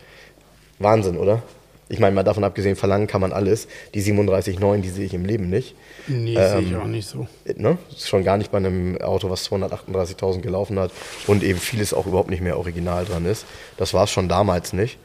Wahnsinn, 0.80 1.18
oder? 1.18 1.44
Ich 1.90 2.00
meine, 2.00 2.16
mal 2.16 2.24
davon 2.24 2.44
abgesehen, 2.44 2.76
verlangen 2.76 3.08
kann 3.08 3.22
man 3.22 3.34
alles. 3.34 3.68
Die 3.94 4.02
37,9, 4.02 4.82
die 4.82 4.90
sehe 4.90 5.06
ich 5.06 5.14
im 5.14 5.26
Leben 5.26 5.50
nicht. 5.50 5.76
Nee, 6.08 6.36
Ähm, 6.36 6.52
sehe 6.52 6.70
ich 6.70 6.76
auch 6.76 6.88
nicht 6.88 7.08
so. 7.08 7.28
Ne? 7.56 7.78
Ist 7.92 8.08
schon 8.10 8.24
gar 8.24 8.38
nicht 8.38 8.52
bei 8.52 8.58
einem 8.58 9.00
Auto, 9.02 9.30
was 9.30 9.50
238.000 9.52 10.42
gelaufen 10.42 10.80
hat 10.80 10.92
und 11.28 11.44
eben 11.44 11.60
vieles 11.60 11.94
auch 11.94 12.08
überhaupt 12.08 12.30
nicht 12.32 12.42
mehr 12.42 12.58
original 12.58 13.06
dran 13.06 13.26
ist. 13.26 13.46
Das 13.78 13.94
war 13.94 14.06
es 14.06 14.10
schon 14.12 14.28
damals 14.28 14.74
nicht. 14.74 14.98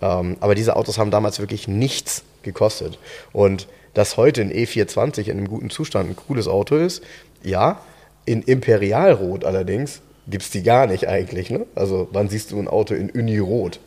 Ähm, 0.00 0.36
aber 0.40 0.54
diese 0.54 0.76
Autos 0.76 0.98
haben 0.98 1.10
damals 1.10 1.40
wirklich 1.40 1.66
nichts 1.66 2.22
gekostet. 2.42 2.98
Und 3.32 3.66
dass 3.94 4.16
heute 4.16 4.42
ein 4.42 4.52
E420 4.52 5.24
in 5.24 5.38
einem 5.38 5.48
guten 5.48 5.70
Zustand 5.70 6.08
ein 6.10 6.14
cooles 6.16 6.46
Auto 6.46 6.76
ist, 6.76 7.02
ja, 7.42 7.80
in 8.28 8.42
Imperialrot 8.42 9.44
allerdings 9.44 10.00
gibt 10.28 10.42
es 10.42 10.50
die 10.50 10.62
gar 10.62 10.86
nicht 10.86 11.08
eigentlich. 11.08 11.50
Ne? 11.50 11.66
Also 11.74 12.08
wann 12.12 12.28
siehst 12.28 12.50
du 12.52 12.58
ein 12.58 12.68
Auto 12.68 12.94
in 12.94 13.10
Unirot? 13.10 13.80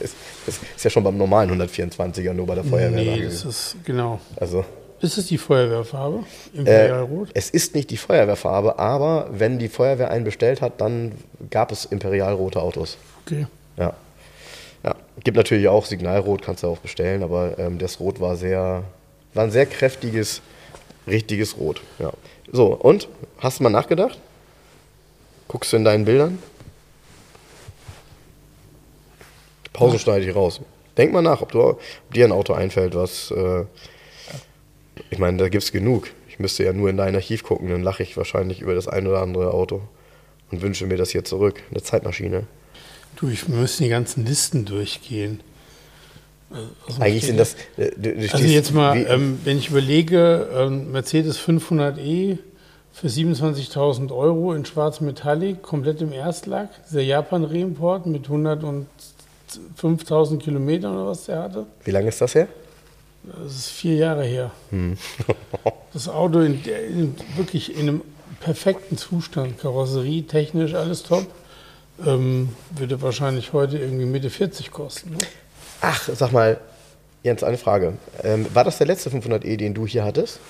Das, 0.00 0.10
das 0.46 0.58
ist 0.76 0.84
ja 0.84 0.90
schon 0.90 1.04
beim 1.04 1.16
normalen 1.16 1.50
124er, 1.60 2.32
nur 2.32 2.46
bei 2.46 2.56
der 2.56 2.64
Feuerwehr. 2.64 3.16
Nee, 3.16 3.22
das 3.22 3.44
ist, 3.44 3.76
genau. 3.84 4.18
Also 4.36 4.64
Ist 5.00 5.18
es 5.18 5.26
die 5.26 5.38
Feuerwehrfarbe? 5.38 6.24
äh, 6.54 6.58
Imperialrot? 6.58 7.28
es 7.34 7.50
ist 7.50 7.74
nicht 7.74 7.90
die 7.90 7.96
Feuerwehrfarbe, 7.96 8.78
aber 8.78 9.28
wenn 9.32 9.58
die 9.58 9.68
Feuerwehr 9.68 10.10
einen 10.10 10.24
bestellt 10.24 10.60
hat, 10.60 10.80
dann 10.80 11.12
gab 11.50 11.70
es 11.70 11.84
imperialrote 11.84 12.60
Autos. 12.60 12.96
Okay. 13.24 13.46
Ja. 13.76 13.92
ja. 14.82 14.96
Gibt 15.22 15.36
natürlich 15.36 15.68
auch 15.68 15.86
Signalrot, 15.86 16.42
kannst 16.42 16.62
du 16.64 16.68
auch 16.68 16.78
bestellen, 16.78 17.22
aber 17.22 17.58
ähm, 17.58 17.78
das 17.78 18.00
Rot 18.00 18.18
war 18.20 18.36
sehr, 18.36 18.82
war 19.34 19.44
ein 19.44 19.50
sehr 19.52 19.66
kräftiges, 19.66 20.40
richtiges 21.06 21.58
Rot. 21.58 21.82
Ja. 21.98 22.12
So, 22.52 22.66
und? 22.74 23.08
Hast 23.38 23.58
du 23.58 23.62
mal 23.62 23.70
nachgedacht? 23.70 24.18
Guckst 25.48 25.72
du 25.72 25.76
in 25.76 25.84
deinen 25.84 26.04
Bildern? 26.04 26.38
Pause 29.72 29.98
schneide 29.98 30.28
ich 30.28 30.34
raus. 30.34 30.60
Denk 30.96 31.12
mal 31.12 31.22
nach, 31.22 31.40
ob, 31.40 31.52
du, 31.52 31.60
ob 31.60 31.80
dir 32.12 32.26
ein 32.26 32.32
Auto 32.32 32.52
einfällt, 32.52 32.94
was. 32.94 33.30
Äh, 33.30 33.64
ich 35.10 35.18
meine, 35.18 35.38
da 35.38 35.48
gibt 35.48 35.62
es 35.62 35.72
genug. 35.72 36.08
Ich 36.28 36.38
müsste 36.38 36.64
ja 36.64 36.72
nur 36.72 36.90
in 36.90 36.96
dein 36.96 37.14
Archiv 37.14 37.42
gucken, 37.42 37.70
dann 37.70 37.82
lache 37.82 38.02
ich 38.02 38.16
wahrscheinlich 38.16 38.60
über 38.60 38.74
das 38.74 38.88
ein 38.88 39.06
oder 39.06 39.22
andere 39.22 39.52
Auto 39.52 39.82
und 40.50 40.62
wünsche 40.62 40.86
mir 40.86 40.96
das 40.96 41.10
hier 41.10 41.24
zurück. 41.24 41.62
Eine 41.70 41.82
Zeitmaschine. 41.82 42.46
Du, 43.16 43.28
ich 43.28 43.48
müssen 43.48 43.84
die 43.84 43.88
ganzen 43.88 44.26
Listen 44.26 44.64
durchgehen. 44.64 45.40
Also, 46.50 47.00
Eigentlich 47.00 47.26
sind 47.26 47.38
das. 47.38 47.54
äh, 47.76 47.90
Du, 47.96 48.12
du 48.14 48.28
Also 48.32 48.44
jetzt 48.44 48.74
mal, 48.74 48.96
ähm, 49.08 49.38
wenn 49.44 49.58
ich 49.58 49.68
überlege, 49.70 50.48
ähm, 50.54 50.90
Mercedes 50.90 51.38
500e 51.38 52.38
für 52.92 53.06
27.000 53.06 54.10
Euro 54.14 54.52
in 54.52 54.64
schwarz 54.64 55.00
Metallic, 55.00 55.62
komplett 55.62 56.02
im 56.02 56.12
Erstlack, 56.12 56.70
dieser 56.88 57.02
Japan-Reimport 57.02 58.06
mit 58.06 58.26
105.000 58.26 60.38
Kilometern 60.38 60.94
oder 60.96 61.06
was 61.06 61.26
der 61.26 61.42
hatte. 61.42 61.66
wie 61.84 61.90
lange 61.90 62.08
ist 62.08 62.20
das 62.20 62.34
her? 62.34 62.48
Das 63.44 63.54
ist 63.54 63.68
vier 63.68 63.96
Jahre 63.96 64.24
her. 64.24 64.50
Hm. 64.70 64.96
Das 65.92 66.08
Auto 66.08 66.38
in, 66.38 66.62
in, 66.64 67.16
wirklich 67.36 67.74
in 67.76 67.88
einem 67.88 68.02
perfekten 68.38 68.96
Zustand, 68.96 69.58
Karosserie, 69.58 70.22
technisch, 70.22 70.72
alles 70.74 71.02
top. 71.02 71.26
Ähm, 72.06 72.50
würde 72.76 73.02
wahrscheinlich 73.02 73.52
heute 73.52 73.76
irgendwie 73.76 74.04
Mitte 74.06 74.30
40 74.30 74.70
kosten. 74.70 75.10
Ne? 75.10 75.18
Ach, 75.80 76.08
sag 76.12 76.32
mal, 76.32 76.58
Jens, 77.22 77.42
eine 77.42 77.58
Frage. 77.58 77.94
Ähm, 78.22 78.46
war 78.54 78.64
das 78.64 78.78
der 78.78 78.86
letzte 78.86 79.10
500e, 79.10 79.56
den 79.56 79.74
du 79.74 79.86
hier 79.86 80.04
hattest? 80.04 80.40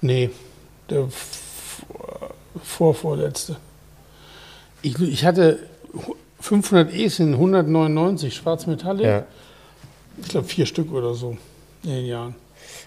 Nee, 0.00 0.30
der 0.90 1.08
vorvorletzte. 2.62 3.56
Ich, 4.82 5.00
ich 5.00 5.24
hatte 5.24 5.58
500 6.40 6.92
E 6.92 7.08
sind 7.08 7.34
199 7.34 8.34
Schwarzmetallic. 8.34 9.06
Ja. 9.06 9.24
Ich 10.20 10.28
glaube 10.28 10.46
vier 10.46 10.66
Stück 10.66 10.92
oder 10.92 11.14
so 11.14 11.36
in 11.84 11.90
den 11.90 12.06
Jahren. 12.06 12.34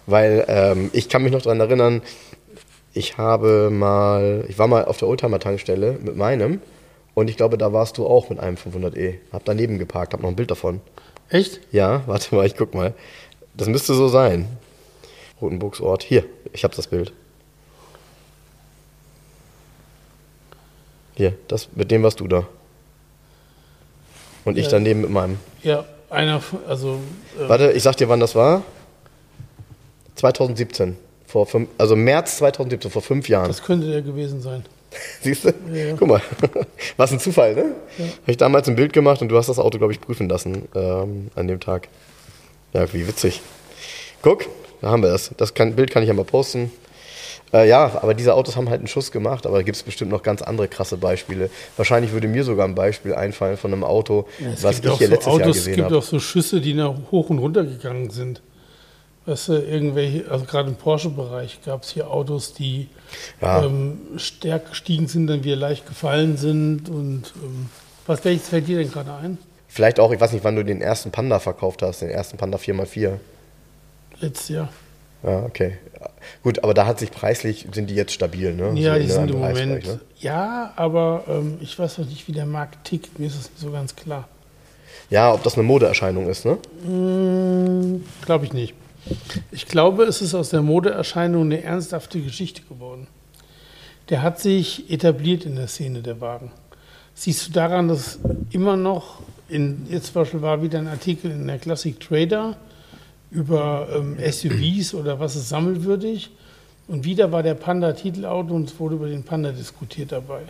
Weil 0.06 0.46
ähm, 0.48 0.90
ich 0.94 1.10
kann 1.10 1.24
mich 1.24 1.32
noch 1.32 1.42
daran 1.42 1.60
erinnern, 1.60 2.02
ich 2.94 3.18
habe 3.18 3.70
mal, 3.72 4.46
ich 4.48 4.58
war 4.60 4.68
mal 4.68 4.86
auf 4.86 4.98
der 4.98 5.08
Oldtimer-Tankstelle 5.08 6.00
mit 6.02 6.16
meinem 6.16 6.62
Und 7.14 7.30
ich 7.30 7.38
glaube, 7.38 7.58
da 7.58 7.74
warst 7.74 7.98
du 7.98 8.06
auch 8.06 8.30
mit 8.30 8.40
einem 8.40 8.56
500e. 8.56 9.16
Hab 9.32 9.44
daneben 9.46 9.80
geparkt, 9.80 10.14
hab 10.14 10.22
noch 10.22 10.30
ein 10.30 10.36
Bild 10.36 10.52
davon. 10.52 10.82
Echt? 11.30 11.60
Ja, 11.72 12.04
warte 12.08 12.36
mal, 12.36 12.46
ich 12.46 12.56
guck 12.56 12.74
mal. 12.74 12.94
Das 13.56 13.68
müsste 13.68 13.94
so 13.94 14.08
sein. 14.08 14.48
Rotenburgsort. 15.42 16.04
Hier, 16.04 16.26
ich 16.54 16.64
habe 16.64 16.76
das 16.76 16.88
Bild. 16.88 17.14
Hier, 21.16 21.34
das 21.48 21.70
mit 21.76 21.92
dem 21.92 22.04
warst 22.04 22.20
du 22.20 22.28
da. 22.28 22.46
Und 24.44 24.58
ich 24.58 24.66
Ja. 24.66 24.72
daneben 24.72 25.02
mit 25.02 25.10
meinem. 25.10 25.40
Ja, 25.64 25.86
einer, 26.10 26.42
also 26.68 27.00
äh, 27.40 27.50
Warte, 27.50 27.72
ich 27.72 27.84
sag 27.84 27.96
dir, 27.98 28.10
wann 28.10 28.20
das 28.20 28.36
war. 28.36 28.64
2017. 30.16 30.98
Vor 31.26 31.46
fünf, 31.48 31.70
also 31.78 31.96
März 31.96 32.38
2017, 32.38 32.92
vor 32.92 33.02
fünf 33.02 33.28
Jahren. 33.28 33.48
das 33.48 33.64
könnte 33.64 33.88
der 33.88 34.02
gewesen 34.02 34.42
sein. 34.42 34.66
Siehst 35.22 35.46
du? 35.46 35.50
Ja. 35.74 35.96
Guck 35.98 36.08
mal. 36.08 36.22
Was 36.98 37.12
ein 37.12 37.20
Zufall, 37.20 37.56
ne? 37.56 37.62
Habe 37.98 38.12
ich 38.28 38.38
damals 38.38 38.68
ein 38.68 38.76
Bild 38.76 38.94
gemacht 38.94 39.22
und 39.22 39.30
du 39.30 39.38
hast 39.38 39.48
das 39.50 39.60
Auto, 39.60 39.78
glaube 39.78 39.94
ich, 39.94 40.02
prüfen 40.02 40.30
lassen 40.30 40.68
ähm, 40.76 41.30
an 41.36 41.48
dem 41.48 41.60
Tag. 41.60 41.88
Ja, 42.74 42.92
wie 42.94 43.08
witzig. 43.08 43.42
Guck, 44.22 44.46
da 44.82 44.90
haben 44.90 45.02
wir 45.04 45.10
das. 45.10 45.32
Das 45.38 45.54
kann, 45.54 45.76
Bild 45.76 45.92
kann 45.92 46.04
ich 46.04 46.08
ja 46.08 46.14
mal 46.14 46.26
posten. 46.26 46.72
Äh, 47.54 47.70
ja, 47.70 48.00
aber 48.02 48.14
diese 48.14 48.34
Autos 48.34 48.56
haben 48.56 48.70
halt 48.70 48.80
einen 48.80 48.88
Schuss 48.88 49.12
gemacht, 49.12 49.46
aber 49.46 49.58
da 49.58 49.64
gibt 49.64 49.78
es 49.78 49.84
bestimmt 49.84 50.12
noch 50.12 50.24
ganz 50.24 50.42
andere 50.42 50.68
krasse 50.68 50.98
Beispiele. 50.98 51.50
Wahrscheinlich 51.78 52.12
würde 52.12 52.28
mir 52.28 52.44
sogar 52.44 52.68
ein 52.68 52.76
Beispiel 52.76 53.14
einfallen 53.14 53.56
von 53.56 53.72
einem 53.72 53.84
Auto, 53.84 54.28
Es 54.54 54.64
was 54.64 54.80
ich 54.80 54.82
hier 54.84 54.92
so 55.08 55.14
letztes 55.14 55.26
Jahr 55.26 55.36
Autos, 55.36 55.48
es 55.50 55.56
gesehen 55.64 55.76
gibt 55.76 55.86
habe. 55.86 55.98
auch 56.00 56.04
so 56.04 56.20
Schüsse, 56.20 56.60
die 56.60 56.74
nach 56.74 56.96
hoch 57.12 57.30
und 57.30 57.38
runter 57.40 57.64
gegangen 57.64 58.10
sind. 58.10 58.42
Weißt 59.28 59.48
du, 59.48 59.54
irgendwelche, 59.54 60.30
also 60.30 60.46
gerade 60.46 60.70
im 60.70 60.76
Porsche-Bereich 60.76 61.60
gab 61.66 61.82
es 61.84 61.90
hier 61.92 62.12
Autos, 62.12 62.54
die 62.54 62.90
Ja. 63.42 63.64
ähm, 63.66 64.00
stärker 64.18 64.70
gestiegen 64.70 65.08
sind, 65.08 65.28
dann 65.28 65.44
wieder 65.44 65.56
leicht 65.56 65.88
gefallen 65.88 66.38
sind. 66.38 66.90
Und 66.90 67.34
ähm, 67.44 67.70
was 68.06 68.24
welches 68.24 68.50
fällt 68.50 68.68
dir 68.68 68.78
denn 68.78 68.92
gerade 68.92 69.14
ein? 69.16 69.38
Vielleicht 69.68 70.00
auch, 70.00 70.12
ich 70.12 70.22
weiß 70.22 70.32
nicht, 70.32 70.44
wann 70.44 70.56
du 70.56 70.64
den 70.64 70.80
ersten 70.80 71.12
Panda 71.12 71.40
verkauft 71.40 71.82
hast, 71.82 72.02
den 72.02 72.10
ersten 72.10 72.38
Panda 72.38 72.58
4x4. 72.60 73.14
Letztes 74.20 74.50
Jahr. 74.50 74.70
Ja, 75.24 75.40
okay. 75.44 75.78
Gut, 76.44 76.64
aber 76.64 76.74
da 76.76 76.86
hat 76.86 77.00
sich 77.00 77.10
preislich, 77.10 77.68
sind 77.74 77.90
die 77.90 77.96
jetzt 77.96 78.14
stabil, 78.14 78.54
ne? 78.54 78.80
Ja, 78.80 78.94
So 78.94 79.00
die 79.00 79.06
in 79.06 79.12
sind 79.12 79.32
im 79.32 79.40
Moment. 79.40 79.86
ne? 79.88 80.00
Ja, 80.20 80.72
aber 80.76 81.24
ähm, 81.28 81.58
ich 81.62 81.78
weiß 81.78 81.98
noch 81.98 82.06
nicht, 82.06 82.28
wie 82.28 82.32
der 82.32 82.46
Markt 82.46 82.86
tickt. 82.86 83.18
Mir 83.20 83.26
ist 83.28 83.38
das 83.40 83.50
nicht 83.50 83.60
so 83.60 83.72
ganz 83.72 83.96
klar. 83.96 84.28
Ja, 85.10 85.34
ob 85.34 85.42
das 85.44 85.56
eine 85.56 85.64
Modeerscheinung 85.64 86.30
ist, 86.30 86.46
ne? 86.46 86.58
Glaube 88.26 88.46
ich 88.46 88.54
nicht. 88.54 88.76
Ich 89.52 89.68
glaube, 89.68 90.04
es 90.04 90.22
ist 90.22 90.34
aus 90.34 90.50
der 90.50 90.62
Modeerscheinung 90.62 91.44
eine 91.44 91.64
ernsthafte 91.64 92.22
Geschichte 92.22 92.62
geworden. 92.64 93.08
Der 94.10 94.22
hat 94.22 94.40
sich 94.40 94.90
etabliert 94.90 95.46
in 95.46 95.56
der 95.56 95.68
Szene 95.68 96.02
der 96.02 96.22
Wagen. 96.22 96.52
Siehst 97.14 97.48
du 97.48 97.52
daran, 97.52 97.88
dass 97.88 98.20
immer 98.52 98.76
noch, 98.78 99.22
in, 99.48 99.88
jetzt 99.90 100.08
zum 100.08 100.16
Beispiel 100.16 100.42
war 100.42 100.62
wieder 100.62 100.80
ein 100.80 100.88
Artikel 100.88 101.32
in 101.32 101.48
der 101.48 101.60
Classic 101.60 102.00
Trader 102.00 102.58
über 103.32 103.88
ähm, 103.96 104.18
SUVs 104.20 104.94
oder 104.94 105.20
was 105.20 105.36
ist 105.36 105.50
sammelwürdig. 105.50 106.32
Und 106.88 107.04
wieder 107.04 107.32
war 107.32 107.42
der 107.42 107.56
Panda 107.56 107.94
Titelauto 107.94 108.54
und 108.54 108.70
es 108.70 108.80
wurde 108.80 108.96
über 108.96 109.08
den 109.08 109.24
Panda 109.24 109.52
diskutiert 109.52 110.12
dabei. 110.12 110.42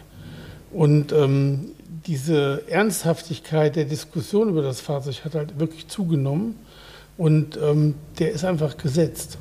Und 0.72 1.12
ähm, 1.14 1.72
diese 2.06 2.64
Ernsthaftigkeit 2.68 3.76
der 3.76 3.86
Diskussion 3.86 4.50
über 4.50 4.62
das 4.62 4.82
Fahrzeug 4.82 5.24
hat 5.24 5.36
halt 5.36 5.60
wirklich 5.60 5.88
zugenommen. 5.88 6.56
Und 7.18 7.58
ähm, 7.62 7.96
der 8.20 8.32
ist 8.32 8.44
einfach 8.44 8.78
gesetzt. 8.78 9.38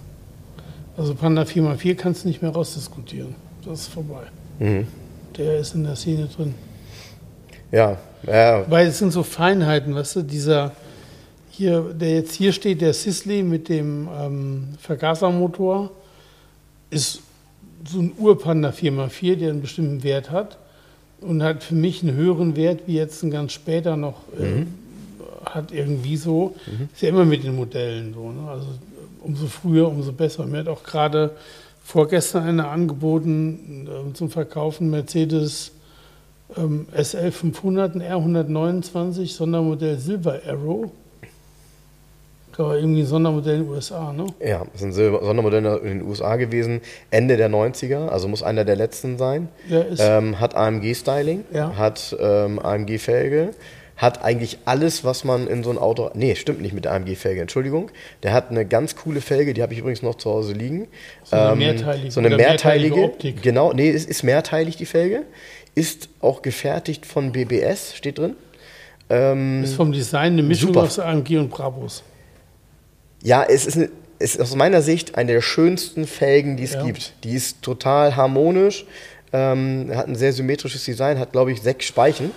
Also 0.96 1.14
Panda 1.14 1.42
4x4 1.42 1.94
kannst 1.96 2.24
du 2.24 2.28
nicht 2.28 2.40
mehr 2.40 2.52
rausdiskutieren. 2.52 3.34
Das 3.64 3.80
ist 3.80 3.88
vorbei. 3.88 4.22
Mhm. 4.58 4.86
Der 5.36 5.58
ist 5.58 5.74
in 5.74 5.84
der 5.84 5.96
Szene 5.96 6.28
drin. 6.28 6.54
Ja, 7.72 7.98
ja, 8.26 8.64
Weil 8.70 8.86
es 8.86 8.98
sind 8.98 9.12
so 9.12 9.22
Feinheiten, 9.22 9.94
weißt 9.94 10.16
du, 10.16 10.22
dieser 10.22 10.72
hier, 11.50 11.82
der 11.92 12.14
jetzt 12.14 12.34
hier 12.34 12.52
steht, 12.52 12.80
der 12.80 12.94
Sisley 12.94 13.42
mit 13.42 13.68
dem 13.68 14.08
ähm, 14.20 14.68
Vergasermotor, 14.78 15.90
ist 16.90 17.20
so 17.88 18.00
ein 18.00 18.12
Urpanda 18.18 18.70
4x4, 18.70 19.36
der 19.36 19.50
einen 19.50 19.60
bestimmten 19.60 20.02
Wert 20.02 20.30
hat 20.30 20.58
und 21.20 21.42
hat 21.42 21.62
für 21.62 21.74
mich 21.74 22.02
einen 22.02 22.14
höheren 22.16 22.56
Wert, 22.56 22.82
wie 22.86 22.94
jetzt 22.94 23.22
ein 23.22 23.30
ganz 23.30 23.52
später 23.52 23.96
noch 23.96 24.22
äh, 24.38 24.64
hat 25.46 25.72
irgendwie 25.72 26.16
so. 26.16 26.54
Ist 26.92 27.02
ja 27.02 27.08
immer 27.10 27.24
mit 27.24 27.44
den 27.44 27.56
Modellen 27.56 28.14
so. 28.14 28.30
Ne? 28.30 28.48
Also 28.50 28.66
umso 29.22 29.46
früher, 29.46 29.88
umso 29.88 30.12
besser. 30.12 30.46
Mir 30.46 30.58
hat 30.58 30.68
auch 30.68 30.82
gerade 30.82 31.30
vorgestern 31.84 32.44
einer 32.48 32.70
angeboten 32.70 33.88
äh, 34.10 34.14
zum 34.14 34.30
Verkaufen 34.30 34.90
Mercedes 34.90 35.72
ähm, 36.56 36.86
SL 36.96 37.30
500, 37.32 37.94
ein 37.96 38.02
R129, 38.02 39.26
Sondermodell 39.34 39.98
Silver 39.98 40.40
Arrow. 40.46 40.90
War 42.56 42.76
irgendwie 42.76 43.00
ein 43.00 43.06
Sondermodell 43.06 43.56
in 43.56 43.62
den 43.64 43.70
USA, 43.70 44.12
ne? 44.12 44.26
ja. 44.38 44.62
Das 44.72 44.80
ist 44.80 44.84
ein 44.84 44.92
Sondermodell 44.92 45.64
in 45.82 45.98
den 45.98 46.02
USA 46.08 46.36
gewesen, 46.36 46.80
Ende 47.10 47.36
der 47.36 47.50
90er, 47.50 48.06
also 48.06 48.28
muss 48.28 48.44
einer 48.44 48.64
der 48.64 48.76
letzten 48.76 49.18
sein. 49.18 49.48
Ja, 49.68 49.80
ist- 49.80 49.98
ähm, 50.00 50.38
hat 50.38 50.54
AMG-Styling, 50.54 51.42
Ja. 51.52 51.74
hat 51.76 52.16
ähm, 52.20 52.60
AMG-Felge, 52.60 53.50
hat 53.96 54.24
eigentlich 54.24 54.58
alles, 54.64 55.04
was 55.04 55.22
man 55.24 55.46
in 55.46 55.62
so 55.62 55.70
ein 55.70 55.78
Auto. 55.78 56.10
Nee, 56.14 56.34
stimmt 56.34 56.60
nicht 56.60 56.72
mit 56.74 56.84
der 56.84 56.92
AMG-Felge, 56.92 57.40
Entschuldigung. 57.40 57.90
Der 58.24 58.32
hat 58.32 58.50
eine 58.50 58.66
ganz 58.66 58.96
coole 58.96 59.20
Felge, 59.20 59.54
die 59.54 59.62
habe 59.62 59.72
ich 59.72 59.78
übrigens 59.78 60.02
noch 60.02 60.16
zu 60.16 60.30
Hause 60.30 60.52
liegen. 60.52 60.88
So 61.22 61.36
eine 61.36 61.54
mehrteilige 61.56 62.10
So 62.10 62.20
eine 62.20 62.30
mehrteilige. 62.30 62.94
mehrteilige 62.94 63.02
Optik. 63.04 63.42
Genau, 63.42 63.72
nee, 63.72 63.90
es 63.90 64.04
ist 64.04 64.22
mehrteilig, 64.24 64.76
die 64.76 64.86
Felge. 64.86 65.22
Ist 65.76 66.08
auch 66.20 66.42
gefertigt 66.42 67.06
von 67.06 67.32
BBS, 67.32 67.94
steht 67.96 68.18
drin. 68.18 68.34
Ähm, 69.10 69.62
Ist 69.64 69.74
vom 69.74 69.92
Design 69.92 70.32
eine 70.34 70.42
Mischung 70.42 70.68
Super. 70.68 70.82
aus 70.86 70.98
AMG 70.98 71.36
und 71.38 71.50
Brabus. 71.50 72.02
Ja, 73.22 73.44
es 73.48 73.66
ist, 73.66 73.76
eine, 73.76 73.90
ist 74.18 74.40
aus 74.40 74.54
meiner 74.56 74.82
Sicht 74.82 75.16
eine 75.16 75.32
der 75.32 75.40
schönsten 75.40 76.06
Felgen, 76.06 76.56
die 76.56 76.64
es 76.64 76.74
Ja. 76.74 76.82
gibt. 76.84 77.12
Die 77.24 77.34
ist 77.34 77.62
total 77.62 78.16
harmonisch, 78.16 78.86
ähm, 79.32 79.90
hat 79.94 80.08
ein 80.08 80.14
sehr 80.14 80.32
symmetrisches 80.32 80.84
Design, 80.84 81.18
hat, 81.18 81.32
glaube 81.32 81.52
ich, 81.52 81.60
sechs 81.62 81.86
Speichen. 81.86 82.30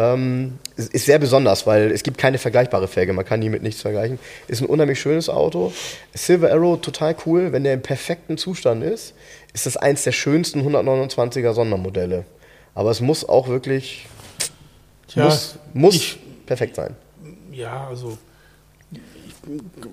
Ähm, 0.00 0.58
ist, 0.76 1.06
sehr 1.06 1.18
besonders, 1.18 1.66
weil 1.66 1.90
es 1.90 2.04
gibt 2.04 2.18
keine 2.18 2.38
vergleichbare 2.38 2.86
Felge, 2.86 3.12
man 3.12 3.24
kann 3.24 3.40
die 3.40 3.48
mit 3.48 3.62
nichts 3.64 3.82
vergleichen. 3.82 4.20
Ist 4.46 4.60
ein 4.60 4.66
unheimlich 4.66 5.00
schönes 5.00 5.28
Auto. 5.28 5.72
Silver 6.14 6.52
Arrow, 6.52 6.80
total 6.80 7.16
cool. 7.26 7.50
Wenn 7.52 7.64
der 7.64 7.74
im 7.74 7.82
perfekten 7.82 8.38
Zustand 8.38 8.84
ist, 8.84 9.14
ist 9.54 9.66
das 9.66 9.76
eins 9.76 10.04
der 10.04 10.12
schönsten 10.12 10.60
129er 10.60 11.52
Sondermodelle. 11.52 12.24
Aber 12.76 12.90
es 12.92 13.00
muss 13.00 13.28
auch 13.28 13.48
wirklich, 13.48 14.06
Tja, 15.08 15.24
muss, 15.24 15.56
muss 15.74 15.94
ich- 15.96 16.18
perfekt 16.46 16.76
sein. 16.76 16.94
Ja, 17.52 17.88
also 17.88 18.16
ich, 18.92 19.00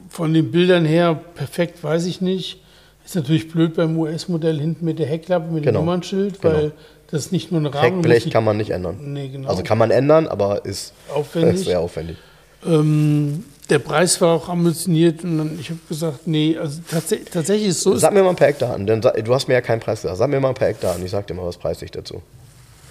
von 0.09 0.33
den 0.35 0.51
Bildern 0.51 0.85
her 0.85 1.15
perfekt 1.33 1.83
weiß 1.83 2.05
ich 2.05 2.21
nicht. 2.21 2.61
Ist 3.03 3.15
natürlich 3.15 3.49
blöd 3.51 3.75
beim 3.75 3.97
US-Modell 3.97 4.59
hinten 4.59 4.85
mit 4.85 4.99
der 4.99 5.05
Heckklappe, 5.07 5.51
mit 5.51 5.63
Genau. 5.63 5.79
dem 5.79 5.85
Nummernschild, 5.85 6.41
Genau. 6.41 6.71
Das 7.11 7.25
ist 7.27 7.31
nicht 7.31 7.51
nur 7.51 7.61
ein 7.61 7.65
Rahmen. 7.67 7.95
Heckblech 7.95 8.29
kann 8.31 8.43
man 8.43 8.57
nicht 8.57 8.71
ändern. 8.71 8.97
Nee, 9.13 9.29
genau. 9.29 9.49
Also 9.49 9.63
kann 9.63 9.77
man 9.77 9.91
ändern, 9.91 10.27
aber 10.27 10.65
ist 10.65 10.93
Aufwendig. 11.13 11.65
sehr 11.65 11.79
aufwendig. 11.79 12.17
Ähm, 12.65 13.43
der 13.69 13.79
Preis 13.79 14.19
war 14.21 14.33
auch 14.35 14.49
ambitioniert 14.49 15.23
und 15.23 15.37
dann, 15.37 15.57
ich 15.59 15.69
habe 15.69 15.79
gesagt, 15.87 16.27
nee, 16.27 16.57
also 16.57 16.81
tats 16.89 17.13
tatsächlich 17.31 17.69
ist 17.69 17.77
es 17.77 17.83
so, 17.83 17.95
Sag 17.95 18.13
mir 18.13 18.23
mal 18.23 18.29
ein 18.31 18.35
paar 18.35 18.47
Eckdaten, 18.47 18.85
denn 18.87 19.01
du 19.01 19.33
hast 19.33 19.47
mir 19.47 19.53
ja 19.55 19.61
keinen 19.61 19.79
Preis 19.79 20.01
gesagt. 20.01 20.17
Sag 20.17 20.29
mir 20.29 20.39
mal 20.39 20.49
ein 20.49 20.55
paar 20.55 20.67
Eckdaten, 20.69 21.03
ich 21.03 21.11
sag 21.11 21.25
dir 21.27 21.33
mal 21.35 21.45
was 21.45 21.57
preislich 21.57 21.91
dazu. 21.91 22.21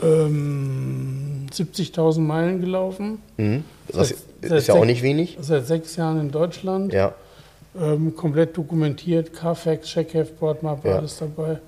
ähm, 0.02 1.46
70.000 1.52 2.20
Meilen 2.20 2.60
gelaufen, 2.60 3.18
Mhm. 3.36 3.64
Das 3.88 4.08
Seit- 4.08 4.16
ist 4.16 4.48
seit 4.48 4.66
ja 4.68 4.74
auch 4.74 4.84
nicht 4.86 5.02
wenig. 5.02 5.36
seit 5.40 5.66
sechs 5.66 5.96
Jahren 5.96 6.18
in 6.20 6.30
Deutschland, 6.30 6.92
Ja, 6.92 7.12
ähm, 7.80 8.16
komplett 8.16 8.56
dokumentiert, 8.56 9.32
Carfax, 9.34 9.88
Checkheft, 9.88 10.38
Bordmappe, 10.40 10.88
Ja. 10.88 10.96
alles 10.96 11.18
dabei. 11.18 11.58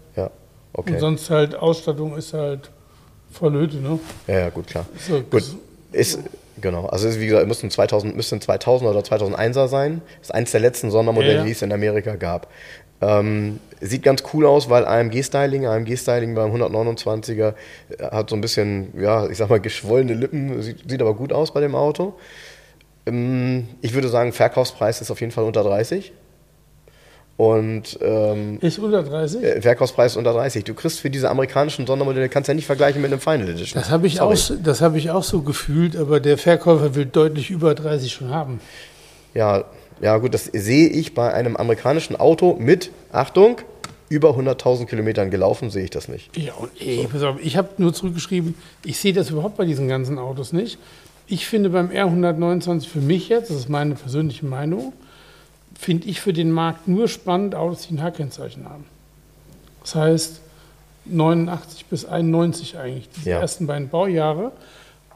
Okay. 0.76 0.94
Und 0.94 1.00
sonst 1.00 1.30
halt 1.30 1.54
Ausstattung 1.54 2.16
ist 2.16 2.32
halt 2.32 2.70
voll 3.30 3.52
Hütte, 3.52 3.76
ne? 3.76 3.98
Ja, 4.26 4.38
ja, 4.38 4.50
gut, 4.50 4.66
klar. 4.66 4.86
So, 4.98 5.20
Gut, 5.22 5.44
ist, 5.92 6.20
genau. 6.60 6.86
Also, 6.86 7.08
ist, 7.08 7.20
wie 7.20 7.26
gesagt, 7.26 7.46
müsste 7.46 7.66
ein 7.66 7.70
2000, 7.70 8.16
müsste 8.16 8.36
ein 8.36 8.40
2000 8.40 8.90
oder 8.90 9.00
2001er 9.00 9.68
sein. 9.68 10.02
Ist 10.20 10.34
eins 10.34 10.50
der 10.52 10.60
letzten 10.60 10.90
Sondermodelle, 10.90 11.32
Ja, 11.32 11.38
ja. 11.40 11.44
die 11.44 11.52
es 11.52 11.62
in 11.62 11.72
Amerika 11.72 12.16
gab. 12.16 12.48
Ähm, 13.02 13.60
sieht 13.80 14.02
ganz 14.02 14.22
cool 14.32 14.46
aus, 14.46 14.70
weil 14.70 14.86
AMG-Styling, 14.86 15.66
AMG-Styling 15.66 16.34
beim 16.34 16.50
129er 16.54 17.54
äh, 17.98 18.02
hat 18.04 18.30
so 18.30 18.36
ein 18.36 18.40
bisschen, 18.40 18.98
ja, 18.98 19.28
ich 19.28 19.36
sag 19.36 19.50
mal, 19.50 19.60
geschwollene 19.60 20.14
Lippen, 20.14 20.62
sieht, 20.62 20.88
sieht 20.88 21.02
aber 21.02 21.14
gut 21.14 21.32
aus 21.32 21.52
bei 21.52 21.60
dem 21.60 21.74
Auto. 21.74 22.14
Ähm, 23.04 23.68
ich 23.82 23.92
würde 23.92 24.08
sagen, 24.08 24.32
Verkaufspreis 24.32 25.00
ist 25.02 25.10
auf 25.10 25.20
jeden 25.20 25.32
Fall 25.32 25.44
unter 25.44 25.62
30. 25.62 26.12
Und 27.36 27.98
ähm, 28.00 28.58
Ist 28.62 28.78
unter 28.78 29.02
30? 29.02 29.42
äh, 29.42 29.60
Verkaufspreis 29.60 30.16
unter 30.16 30.32
30. 30.32 30.64
Du 30.64 30.72
kriegst 30.72 31.00
für 31.00 31.10
diese 31.10 31.28
amerikanischen 31.28 31.86
Sondermodelle, 31.86 32.30
kannst 32.30 32.48
ja 32.48 32.54
nicht 32.54 32.64
vergleichen 32.66 33.02
mit 33.02 33.12
einem 33.12 33.20
Final 33.20 33.48
Edition. 33.50 33.80
Das 33.80 33.90
habe 33.90 34.06
ich, 34.06 34.16
Sorry. 34.16 34.32
auch 34.32 34.36
so- 34.38 34.54
das 34.56 34.80
hab 34.80 34.96
ich 34.96 35.10
auch 35.10 35.22
so 35.22 35.42
gefühlt, 35.42 35.96
aber 35.96 36.18
der 36.20 36.38
Verkäufer 36.38 36.94
will 36.94 37.04
deutlich 37.04 37.50
über 37.50 37.74
30 37.74 38.10
schon 38.12 38.30
haben. 38.30 38.60
Ja, 39.34 39.64
ja 40.00 40.16
gut, 40.16 40.32
das 40.32 40.44
sehe 40.46 40.88
ich 40.88 41.12
bei 41.14 41.32
einem 41.34 41.56
amerikanischen 41.56 42.16
Auto 42.16 42.56
mit, 42.58 42.90
Achtung, 43.12 43.58
über 44.08 44.30
100.000 44.34 44.86
Kilometern 44.86 45.30
gelaufen, 45.30 45.68
sehe 45.70 45.84
ich 45.84 45.90
das 45.90 46.08
nicht. 46.08 46.34
Ja, 46.38 46.54
und 46.54 46.70
ey, 46.80 47.06
pass 47.10 47.22
auf, 47.22 47.36
ich 47.42 47.56
habe 47.58 47.68
nur 47.76 47.92
zurückgeschrieben, 47.92 48.54
ich 48.84 48.98
sehe 48.98 49.12
das 49.12 49.28
überhaupt 49.30 49.56
bei 49.58 49.66
diesen 49.66 49.88
ganzen 49.88 50.18
Autos 50.18 50.52
nicht. 50.54 50.78
Ich 51.26 51.46
finde 51.46 51.68
beim 51.70 51.90
R129 51.90 52.86
für 52.88 53.00
mich 53.00 53.28
jetzt, 53.28 53.50
das 53.50 53.56
ist 53.58 53.68
meine 53.68 53.94
persönliche 53.96 54.46
Meinung, 54.46 54.92
finde 55.78 56.08
ich 56.08 56.20
für 56.20 56.32
den 56.32 56.50
Markt 56.50 56.88
nur 56.88 57.08
spannend 57.08 57.54
Autos, 57.54 57.86
die 57.88 57.94
ein 57.94 58.02
H-Kennzeichen 58.02 58.64
haben. 58.68 58.84
Das 59.82 59.94
heißt 59.94 60.40
89 61.04 61.86
bis 61.86 62.04
91 62.04 62.78
eigentlich, 62.78 63.08
diese 63.16 63.30
Ja. 63.30 63.40
ersten 63.40 63.66
beiden 63.66 63.88
Baujahre. 63.88 64.52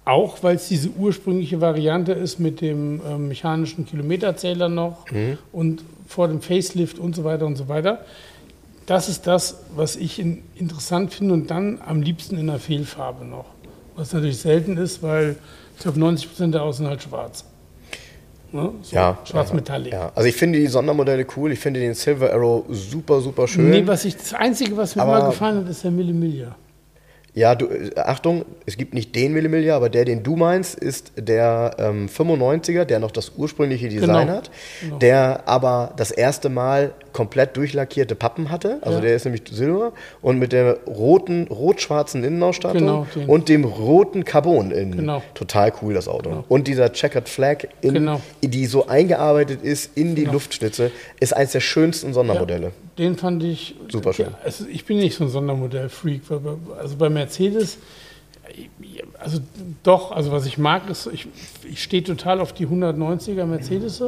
Auch 0.05 0.43
weil 0.43 0.57
es 0.57 0.69
diese 0.69 0.89
ursprüngliche 0.91 1.61
Variante 1.61 2.13
ist 2.13 2.39
mit 2.41 2.61
dem 2.61 3.01
ähm, 3.07 3.29
mechanischen 3.29 3.87
Kilometerzähler 3.87 4.69
noch 4.69 5.05
und 5.53 5.83
vor 6.09 6.27
dem 6.29 6.41
Facelift 6.41 6.99
und 6.99 7.15
so 7.15 7.23
weiter 7.25 7.47
und 7.47 7.57
so 7.57 7.69
weiter. 7.69 8.05
Das 8.87 9.09
ist 9.09 9.27
das, 9.27 9.59
was 9.77 9.97
ich 9.97 10.19
in, 10.19 10.43
interessant 10.57 11.13
finde 11.15 11.35
und 11.35 11.51
dann 11.51 11.81
am 11.87 12.03
liebsten 12.03 12.39
in 12.39 12.47
der 12.49 12.59
Fehlfarbe 12.59 13.25
noch. 13.25 13.45
Was 13.95 14.13
natürlich 14.13 14.39
selten 14.39 14.77
ist, 14.79 15.03
weil 15.03 15.37
ich 15.77 15.83
glaube 15.83 16.01
90 16.01 16.29
Prozent 16.29 16.55
der 16.55 16.63
Außen 16.63 16.87
halt 16.89 17.03
schwarz. 17.03 17.45
Ne? 18.53 18.71
So, 18.83 18.95
Ja. 18.97 19.19
Schwarz 19.25 19.53
Metallic. 19.53 19.93
Ja, 19.93 20.11
also 20.15 20.29
ich 20.29 20.35
finde 20.37 20.59
die 20.59 20.67
Sondermodelle 20.67 21.27
cool. 21.37 21.53
Ich 21.53 21.59
finde 21.61 21.81
den 21.81 21.95
Silver 21.95 22.33
Arrow 22.33 22.65
super, 22.69 23.21
super 23.21 23.47
schön. 23.47 23.71
Nee, 23.71 23.87
was 23.87 24.05
ich, 24.05 24.17
das 24.17 24.35
Einzige, 24.35 24.77
was 24.77 24.97
mir 24.97 25.03
Aber- 25.03 25.19
immer 25.19 25.27
gefallen 25.29 25.59
hat, 25.65 25.69
ist 25.71 25.85
der 25.85 25.91
Millimillia. 25.91 26.57
Ja, 27.33 27.55
du, 27.55 27.69
Achtung, 27.97 28.45
es 28.67 28.77
gibt 28.77 28.93
nicht 28.93 29.15
den 29.15 29.33
Millimillier, 29.33 29.77
aber 29.77 29.89
der, 29.89 30.05
den 30.05 30.25
du 30.25 30.35
meinst, 30.35 30.75
ist 30.77 31.13
der 31.17 31.77
ähm, 31.79 32.09
95er, 32.09 32.85
der 32.85 32.99
noch 32.99 33.13
das 33.13 33.31
ursprüngliche 33.37 33.89
Design 33.89 34.27
Genau. 34.27 34.37
hat, 34.39 34.51
Genau. 34.81 34.99
der 34.99 35.43
aber 35.47 35.93
das 35.97 36.11
erste 36.11 36.49
Mal 36.49 36.93
komplett 37.13 37.57
durchlackierte 37.57 38.15
Pappen 38.15 38.51
hatte. 38.51 38.79
Also 38.83 38.99
Ja. 38.99 39.03
der 39.03 39.17
ist 39.17 39.25
nämlich 39.25 39.43
silber 39.51 39.93
und 40.23 40.39
mit 40.39 40.53
der 40.53 40.79
roten, 40.87 41.47
rot-schwarzen 41.49 42.23
Innenausstattung 42.25 42.81
Genau, 42.81 43.07
und 43.27 43.49
dem 43.49 43.65
roten 43.65 44.25
Carbon 44.25 44.71
innen. 44.71 44.97
Genau. 44.97 45.23
Total 45.35 45.73
cool, 45.83 45.95
das 45.95 46.09
Auto. 46.09 46.45
Und 46.49 46.69
dieser 46.69 46.93
Checkered 46.93 47.29
Flag, 47.29 47.65
in, 47.81 47.95
Genau. 47.95 48.21
die 48.43 48.67
so 48.67 48.87
eingearbeitet 48.87 49.63
ist 49.63 49.97
in 49.97 50.15
die 50.15 50.25
Luftschlitze, 50.25 50.91
ist 51.21 51.35
eins 51.37 51.53
der 51.53 51.61
schönsten 51.61 52.13
Sondermodelle. 52.13 52.73
Den 52.99 53.17
fand 53.17 53.43
ich 53.43 53.77
Super 53.89 54.13
schön. 54.13 54.27
Ja, 54.27 54.39
also 54.45 54.65
ich 54.71 54.85
bin 54.85 54.99
nicht 54.99 55.17
so 55.17 55.25
ein 55.25 55.31
Sondermodell-Freak. 55.31 56.23
Also 56.79 56.97
bei 56.97 57.09
Mercedes, 57.09 57.79
also 59.19 59.39
doch, 59.83 60.13
also 60.13 60.33
was 60.33 60.47
ich 60.47 60.59
mag, 60.59 60.89
ist, 60.91 61.09
ich, 61.13 61.27
ich 61.71 61.83
stehe 61.83 62.03
total 62.03 62.41
auf 62.41 62.53
die 62.53 62.67
190er 62.67 63.45
Mercedes, 63.47 64.03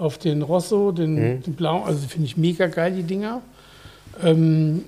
auf 0.00 0.18
den 0.18 0.42
Rosso, 0.42 0.92
den, 0.92 1.14
Mhm. 1.14 1.42
den 1.42 1.54
Blau, 1.54 1.82
also 1.84 2.06
finde 2.08 2.26
ich 2.26 2.36
mega 2.36 2.66
geil, 2.66 2.92
die 2.92 3.02
Dinger. 3.02 3.42
Ähm, 4.22 4.84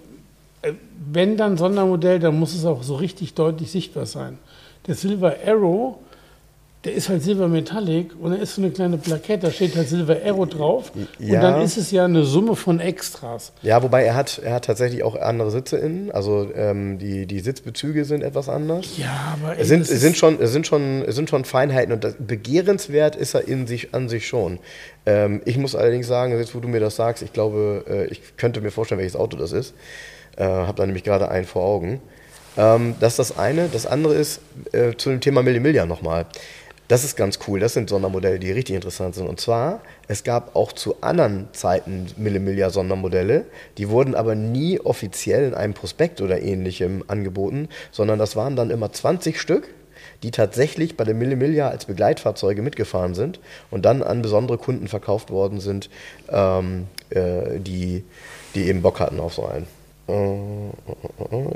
äh, 0.63 0.73
wenn 1.13 1.37
dann 1.37 1.57
Sondermodell, 1.57 2.19
dann 2.19 2.39
muss 2.39 2.55
es 2.55 2.65
auch 2.65 2.83
so 2.83 2.95
richtig 2.97 3.35
deutlich 3.35 3.71
sichtbar 3.71 4.07
sein. 4.07 4.39
Der 4.87 4.95
Silver 4.95 5.37
Arrow, 5.47 5.99
der 6.85 6.95
ist 6.95 7.09
halt 7.09 7.23
Silber 7.23 7.47
Metallic 7.47 8.11
und 8.21 8.33
da 8.33 8.37
ist 8.39 8.57
so 8.57 8.63
eine 8.63 8.73
kleine 8.73 8.97
Plakette, 8.99 9.47
da 9.47 9.53
steht 9.53 9.77
halt 9.77 9.89
Silver 9.89 10.17
Arrow 10.27 10.49
drauf. 10.49 10.91
Ja. 11.21 11.37
Und 11.37 11.43
dann 11.43 11.63
ist 11.63 11.77
es 11.77 11.93
ja 11.93 12.05
eine 12.05 12.25
Summe 12.25 12.57
von 12.57 12.81
Extras. 12.81 13.53
Ja, 13.63 13.83
wobei 13.85 14.03
er 14.05 14.17
hat, 14.17 14.41
er 14.45 14.55
hat 14.55 14.65
tatsächlich 14.65 15.05
auch 15.05 15.15
andere 15.15 15.53
Sitze 15.53 15.77
innen. 15.79 16.11
Also 16.11 16.49
ähm, 16.57 16.99
die, 16.99 17.27
die 17.27 17.39
Sitzbezüge 17.39 18.05
sind 18.05 18.23
etwas 18.23 18.49
anders. 18.49 18.97
Ja, 18.99 19.37
aber 19.41 19.55
ey, 19.55 19.63
Es 19.63 19.69
sind, 19.69 19.83
es 19.83 19.91
ist- 19.91 20.01
sind, 20.01 20.17
schon, 20.17 20.41
es, 20.41 20.51
sind 20.51 20.67
schon, 20.67 21.03
es 21.07 21.15
sind 21.15 21.31
schon 21.31 21.45
Feinheiten 21.45 21.93
und 21.93 22.03
das, 22.03 22.15
begehrenswert 22.19 23.15
ist 23.15 23.35
er 23.35 23.47
in 23.47 23.67
sich, 23.69 23.95
an 23.95 24.09
sich 24.09 24.27
schon. 24.27 24.59
Ähm, 25.07 25.41
ich 25.45 25.59
muss 25.59 25.77
allerdings 25.77 26.09
sagen, 26.09 26.37
jetzt 26.37 26.55
wo 26.55 26.59
du 26.61 26.67
mir 26.69 26.81
das 26.81 26.97
sagst, 26.97 27.23
ich 27.23 27.33
glaube, 27.33 27.85
äh, 27.89 28.05
ich 28.07 28.37
könnte 28.37 28.61
mir 28.61 28.73
vorstellen, 28.73 28.99
welches 28.99 29.15
Auto 29.17 29.37
das 29.37 29.53
ist. 29.53 29.75
Äh, 30.37 30.45
Habe 30.45 30.75
da 30.79 30.87
nämlich 30.87 31.05
gerade 31.05 31.29
einen 31.29 31.47
vor 31.47 31.63
Augen. 31.63 32.01
Ähm, 32.57 32.95
das 33.01 33.13
ist 33.15 33.19
das 33.31 33.39
eine. 33.39 33.69
Das 33.73 33.87
andere 33.87 34.15
ist 34.15 34.41
äh, 34.73 34.95
zu 34.97 35.11
dem 35.11 35.21
Thema 35.21 35.43
Millimillion 35.43 35.89
nochmal. 35.89 36.27
Das 36.89 37.05
ist 37.05 37.17
ganz 37.17 37.39
cool. 37.47 37.61
Das 37.61 37.75
sind 37.75 37.89
Sondermodelle, 37.89 38.39
die 38.39 38.51
richtig 38.51 38.75
interessant 38.75 39.15
sind. 39.15 39.27
Und 39.27 39.41
zwar, 39.41 39.81
es 40.09 40.25
gab 40.25 40.57
auch 40.57 40.73
zu 40.73 40.97
anderen 41.01 41.49
Zeiten 41.53 42.07
Millimillion-Sondermodelle. 42.17 43.47
Die 43.79 43.89
wurden 43.89 44.15
aber 44.15 44.35
nie 44.35 44.81
offiziell 44.81 45.45
in 45.45 45.55
einem 45.55 45.75
Prospekt 45.75 46.21
oder 46.21 46.43
ähnlichem 46.43 47.05
angeboten, 47.09 47.69
sondern 47.93 48.19
das 48.19 48.37
waren 48.37 48.57
dann 48.57 48.71
immer 48.71 48.93
20 48.93 49.41
Stück, 49.41 49.69
die 50.23 50.31
tatsächlich 50.31 50.97
bei 50.97 51.05
der 51.05 51.15
Millimillia 51.15 51.69
als 51.69 51.87
Begleitfahrzeuge 51.87 52.63
mitgefahren 52.63 53.15
sind 53.15 53.41
und 53.71 53.85
dann 53.85 54.03
an 54.03 54.23
besondere 54.23 54.59
Kunden 54.59 54.89
verkauft 54.89 55.31
worden 55.31 55.61
sind, 55.61 55.89
ähm, 56.29 56.89
äh, 57.11 57.59
die, 57.59 58.05
die 58.55 58.69
eben 58.69 58.83
Bock 58.83 59.01
hatten 59.01 59.21
auf 59.21 59.35
so 59.35 59.47
einen. 59.47 59.67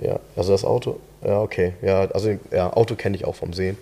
Ja, 0.02 0.20
also 0.36 0.52
das 0.52 0.64
Auto, 0.64 0.98
ja, 1.24 1.40
okay, 1.40 1.72
ja, 1.82 2.09
also 2.11 2.36
ja, 2.50 2.72
Auto 2.72 2.94
kenne 2.94 3.16
ich 3.16 3.24
auch 3.24 3.34
vom 3.34 3.52
Sehen, 3.52 3.76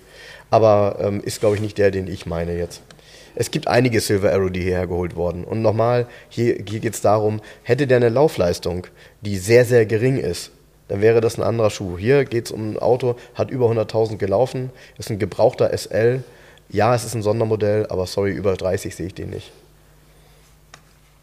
aber 0.51 0.97
ähm, 1.01 1.23
ist 1.23 1.41
glaube 1.41 1.57
ich 1.57 1.63
nicht 1.63 1.79
der, 1.79 1.91
den 1.91 2.09
ich 2.09 2.27
meine 2.27 2.57
jetzt. 2.57 2.83
Es 3.37 3.51
gibt 3.51 3.67
einige 3.67 4.01
Silver 4.01 4.33
Arrow, 4.33 4.51
die 4.51 4.63
hierher 4.63 4.87
geholt 4.87 5.17
wurden. 5.17 5.43
Und 5.43 5.61
nochmal, 5.61 6.07
hier, 6.29 6.55
hier 6.55 6.81
geht 6.81 6.95
es 6.95 7.01
darum, 7.01 7.41
hätte 7.65 7.89
der 7.89 7.97
eine 7.97 8.09
Laufleistung, 8.09 8.87
die 9.23 9.39
sehr, 9.39 9.65
sehr 9.65 9.87
gering 9.87 10.19
ist, 10.19 10.53
dann 10.89 11.01
wäre 11.01 11.21
das 11.21 11.39
ein 11.39 11.43
anderer 11.43 11.71
Schuh. 11.71 11.99
Hier 11.99 12.25
geht 12.25 12.47
es 12.47 12.53
um 12.53 12.73
ein 12.73 12.79
Auto, 12.79 13.17
hat 13.35 13.51
über 13.51 13.67
100.000 13.67 14.19
gelaufen, 14.19 14.71
ist 14.99 15.11
ein 15.11 15.19
gebrauchter 15.19 15.77
SL. 15.77 16.23
Ja, 16.69 16.95
es 16.95 17.05
ist 17.05 17.15
ein 17.15 17.23
Sondermodell, 17.23 17.87
aber 17.89 18.07
sorry, 18.07 18.33
über 18.33 18.55
30 18.55 18.95
sehe 18.95 19.07
ich 19.07 19.15
den 19.15 19.31
nicht. 19.31 19.51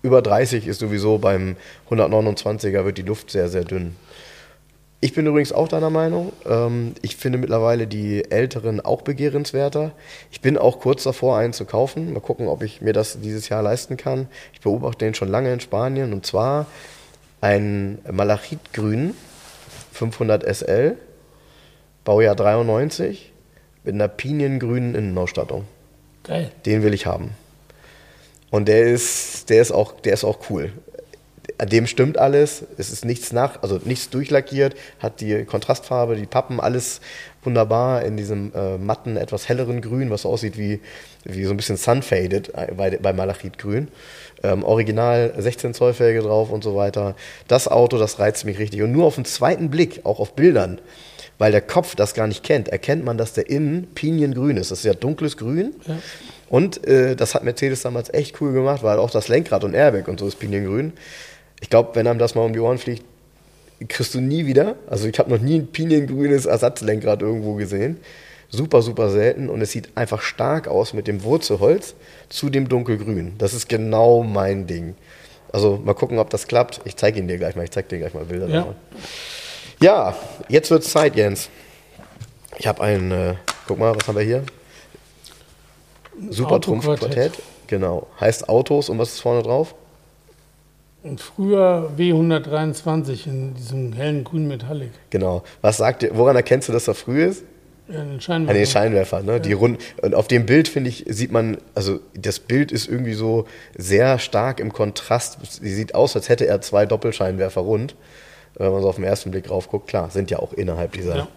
Über 0.04 0.22
30 0.22 0.68
ist 0.68 0.80
sowieso 0.80 1.18
beim 1.18 1.56
129er 1.90 2.86
wird 2.86 2.98
die 2.98 3.04
Luft 3.04 3.32
sehr, 3.32 3.50
sehr 3.50 3.64
dünn. 3.64 3.96
Ich 5.04 5.14
bin 5.16 5.26
übrigens 5.26 5.52
auch 5.52 5.68
deiner 5.68 5.90
Meinung. 5.90 6.32
Ähm, 6.48 6.94
ich 7.02 7.16
finde 7.16 7.40
mittlerweile 7.40 7.88
die 7.88 8.30
älteren 8.30 8.80
auch 8.80 9.02
begehrenswerter. 9.02 9.92
Ich 10.32 10.42
bin 10.42 10.60
auch 10.60 10.80
kurz 10.80 11.04
davor, 11.04 11.38
einen 11.38 11.54
zu 11.54 11.66
kaufen. 11.66 12.14
Mal 12.14 12.20
gucken, 12.20 12.48
ob 12.48 12.62
ich 12.62 12.82
mir 12.82 12.94
das 12.94 13.20
dieses 13.20 13.50
Jahr 13.50 13.64
leisten 13.64 13.98
kann. 13.98 14.28
Ich 14.54 14.62
beobachte 14.62 15.04
den 15.06 15.16
schon 15.16 15.28
lange 15.28 15.52
in 15.52 15.60
Spanien 15.60 16.14
und 16.14 16.26
zwar 16.26 16.68
ein 17.42 17.98
Malachitgrün 18.12 19.16
500 19.94 20.44
SL, 20.56 20.98
Baujahr 22.04 22.36
93, 22.36 23.34
mit 23.84 23.96
einer 23.96 24.08
piniengrünen 24.08 24.94
Innenausstattung. 24.94 25.66
geil. 26.24 26.52
Den 26.68 26.84
will 26.84 26.94
ich 26.94 27.08
haben. 27.08 27.32
Und 28.52 28.68
der 28.68 28.84
ist, 28.84 29.50
der 29.50 29.62
ist 29.62 29.72
auch, 29.72 29.94
der 30.02 30.14
ist 30.14 30.24
auch 30.24 30.38
cool. 30.50 30.72
An 31.58 31.70
dem 31.70 31.88
stimmt 31.88 32.18
alles. 32.18 32.64
Es 32.78 32.92
ist 32.92 33.06
nichts 33.06 33.32
nach, 33.32 33.64
also 33.64 33.80
nichts 33.84 34.10
durchlackiert, 34.10 34.76
hat 35.00 35.22
die 35.22 35.46
Kontrastfarbe, 35.46 36.16
die 36.16 36.26
Pappen, 36.26 36.60
alles 36.60 37.02
wunderbar 37.44 38.04
in 38.04 38.18
diesem 38.18 38.52
äh, 38.54 38.78
matten, 38.78 39.18
etwas 39.18 39.50
helleren 39.50 39.82
Grün, 39.82 40.10
was 40.10 40.26
aussieht 40.26 40.58
wie, 40.58 40.82
wie 41.24 41.46
so 41.46 41.52
ein 41.52 41.58
bisschen 41.58 41.78
Sunfaded 41.78 42.52
bei, 42.78 42.98
bei 42.98 43.14
Malachitgrün. 43.14 43.88
Ähm, 44.44 44.64
original 44.64 45.34
16 45.38 45.74
Zoll 45.74 45.94
Felge 45.94 46.22
drauf 46.22 46.52
und 46.52 46.64
so 46.64 46.76
weiter. 46.76 47.16
Das 47.48 47.68
Auto, 47.68 47.98
das 47.98 48.20
reizt 48.20 48.46
mich 48.46 48.60
richtig. 48.60 48.82
Und 48.82 48.92
nur 48.92 49.06
auf 49.06 49.16
den 49.16 49.26
zweiten 49.26 49.70
Blick, 49.70 50.02
auch 50.04 50.20
auf 50.20 50.36
Bildern, 50.36 50.80
weil 51.38 51.52
der 51.52 51.62
Kopf 51.62 51.96
das 51.96 52.14
gar 52.14 52.28
nicht 52.28 52.44
kennt, 52.44 52.68
erkennt 52.68 53.06
man, 53.06 53.18
dass 53.18 53.34
der 53.34 53.50
innen 53.50 53.88
piniengrün 53.96 54.58
ist. 54.58 54.72
Das 54.72 54.80
ist 54.80 54.86
ja 54.86 54.94
dunkles 54.94 55.38
Grün. 55.38 55.74
Ja. 55.88 55.98
Und 56.52 56.86
äh, 56.86 57.16
das 57.16 57.34
hat 57.34 57.46
Mercedes 57.46 57.82
damals 57.82 58.14
echt 58.14 58.42
cool 58.42 58.52
gemacht, 58.52 58.84
weil 58.84 59.00
auch 59.00 59.10
das 59.10 59.30
Lenkrad 59.30 59.64
und 59.64 59.74
Airbag 59.74 60.10
und 60.10 60.20
so 60.20 60.28
ist 60.28 60.38
piniengrün. 60.38 60.92
Ich 61.62 61.70
glaube, 61.70 61.92
wenn 61.94 62.06
einem 62.08 62.20
das 62.20 62.36
mal 62.36 62.42
um 62.42 62.52
die 62.52 62.60
Ohren 62.60 62.78
fliegt, 62.78 63.06
kriegst 63.88 64.14
du 64.14 64.20
nie 64.20 64.46
wieder. 64.46 64.76
Also 64.90 65.08
ich 65.08 65.18
habe 65.18 65.30
noch 65.30 65.40
nie 65.40 65.60
ein 65.60 65.68
piniengrünes 65.68 66.46
Ersatzlenkrad 66.48 67.22
irgendwo 67.22 67.54
gesehen. 67.54 68.02
Super, 68.50 68.82
super 68.82 69.10
selten 69.10 69.48
und 69.48 69.62
es 69.62 69.72
sieht 69.72 69.96
einfach 69.96 70.22
stark 70.22 70.68
aus 70.68 70.92
mit 70.94 71.08
dem 71.08 71.24
Wurzelholz 71.24 71.96
zu 72.28 72.50
dem 72.50 72.68
dunkelgrün. 72.68 73.36
Das 73.38 73.54
ist 73.54 73.70
genau 73.70 74.22
mein 74.22 74.68
Ding. 74.68 74.96
Also 75.54 75.82
mal 75.82 75.94
gucken, 75.94 76.20
ob 76.20 76.30
das 76.32 76.48
klappt. 76.48 76.82
Ich 76.84 76.98
zeige 76.98 77.20
ihn 77.20 77.30
dir 77.30 77.38
gleich 77.38 77.56
mal. 77.56 77.64
Ich 77.64 77.72
zeige 77.72 77.88
dir 77.88 78.00
gleich 78.00 78.14
mal 78.14 78.26
Bilder 78.26 78.48
Ja. 78.50 78.56
davon. 78.60 78.76
Ja, 79.82 80.16
jetzt 80.50 80.70
wird's 80.70 80.90
Zeit, 80.92 81.16
Jens. 81.16 81.48
Ich 82.58 82.68
habe 82.68 82.82
einen, 82.84 83.12
äh, 83.12 83.36
guck 83.68 83.80
mal, 83.80 83.96
was 83.96 84.06
haben 84.06 84.18
wir 84.18 84.24
hier? 84.26 84.44
Super. 86.30 86.62
Trumpfquartett. 86.62 87.34
Genau. 87.68 88.08
Heißt 88.20 88.50
Autos 88.50 88.90
und 88.90 89.00
was 89.00 89.14
ist 89.14 89.20
vorne 89.22 89.44
drauf? 89.44 89.74
Früher 91.18 91.90
W123 91.98 93.26
in 93.26 93.56
diesem 93.56 93.92
hellen 93.94 94.24
grünen 94.24 94.48
Metallic. 94.48 94.92
Genau. 95.10 95.44
Was 95.62 95.78
sagt 95.78 96.04
ihr, 96.04 96.16
woran 96.16 96.36
erkennst 96.36 96.70
du, 96.70 96.74
dass 96.74 96.88
er 96.88 96.94
früh 96.94 97.24
ist? 97.24 97.44
Ja, 97.88 98.04
den 98.04 98.12
An 98.14 98.22
Scheinwerfer. 98.22 98.54
den 98.60 98.66
Scheinwerfer, 98.68 99.24
ne? 99.24 99.42
Die 99.42 99.54
rund 99.54 99.80
und 100.02 100.14
auf 100.14 100.28
dem 100.28 100.46
Bild 100.46 100.68
finde 100.68 100.90
ich 100.90 101.06
sieht 101.10 101.32
man, 101.32 101.58
also 101.74 102.00
das 102.14 102.40
Bild 102.40 102.72
ist 102.72 102.88
irgendwie 102.88 103.14
so 103.14 103.46
sehr 103.76 104.20
stark 104.20 104.60
im 104.60 104.72
Kontrast. 104.72 105.40
Sie 105.62 105.74
sieht 105.74 105.96
aus, 105.96 106.16
als 106.16 106.30
hätte 106.30 106.46
er 106.46 106.62
zwei 106.62 106.86
Doppelscheinwerfer 106.86 107.62
rund. 107.62 107.96
Wenn 108.56 108.72
man 108.72 108.82
so 108.82 108.90
auf 108.90 108.96
den 108.96 109.04
ersten 109.04 109.32
Blick 109.32 109.46
drauf 109.46 109.70
guckt, 109.70 109.88
klar, 109.88 110.10
sind 110.12 110.30
ja 110.30 110.38
auch 110.40 110.54
innerhalb 110.54 110.92
dieser. 110.94 111.16
Ja. 111.16 111.28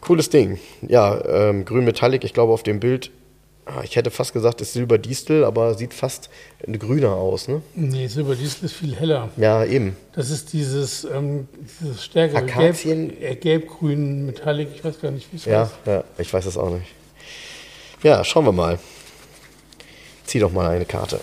Cooles 0.00 0.30
Ding. 0.30 0.58
Ja, 0.82 1.22
ähm, 1.26 1.64
grün 1.64 1.84
Metallic. 1.84 2.24
Ich 2.24 2.34
glaube, 2.34 2.52
auf 2.52 2.62
dem 2.64 2.80
Bild 2.80 3.10
Ah, 3.10 3.23
Ich 3.82 3.96
hätte 3.96 4.10
fast 4.10 4.34
gesagt, 4.34 4.60
es 4.60 4.68
ist 4.68 4.74
Silberdistel, 4.74 5.42
aber 5.42 5.74
sieht 5.74 5.94
fast 5.94 6.28
grüner 6.66 7.12
aus, 7.12 7.48
ne? 7.48 7.62
Nee, 7.74 8.06
Silberdiesel 8.08 8.66
ist 8.66 8.74
viel 8.74 8.94
heller. 8.94 9.30
Ja, 9.38 9.64
eben. 9.64 9.96
Das 10.14 10.28
ist 10.30 10.52
dieses, 10.52 11.04
ähm, 11.04 11.48
dieses 11.80 12.04
stärkere 12.04 12.38
Akazien- 12.42 13.08
Gelb, 13.08 13.22
äh, 13.22 13.34
gelb-grün 13.36 14.26
Metallic, 14.26 14.68
ich 14.74 14.84
weiß 14.84 15.00
gar 15.00 15.10
nicht, 15.10 15.32
wie 15.32 15.36
es 15.36 15.46
Ja, 15.46 15.62
heißt. 15.62 15.72
ja, 15.86 16.04
ich 16.18 16.32
weiß 16.32 16.44
es 16.44 16.58
auch 16.58 16.70
nicht. 16.70 16.86
Ja, 18.02 18.22
schauen 18.22 18.44
wir 18.44 18.52
mal. 18.52 18.78
Zieh 20.26 20.40
doch 20.40 20.52
mal 20.52 20.68
eine 20.70 20.84
Karte. 20.84 21.20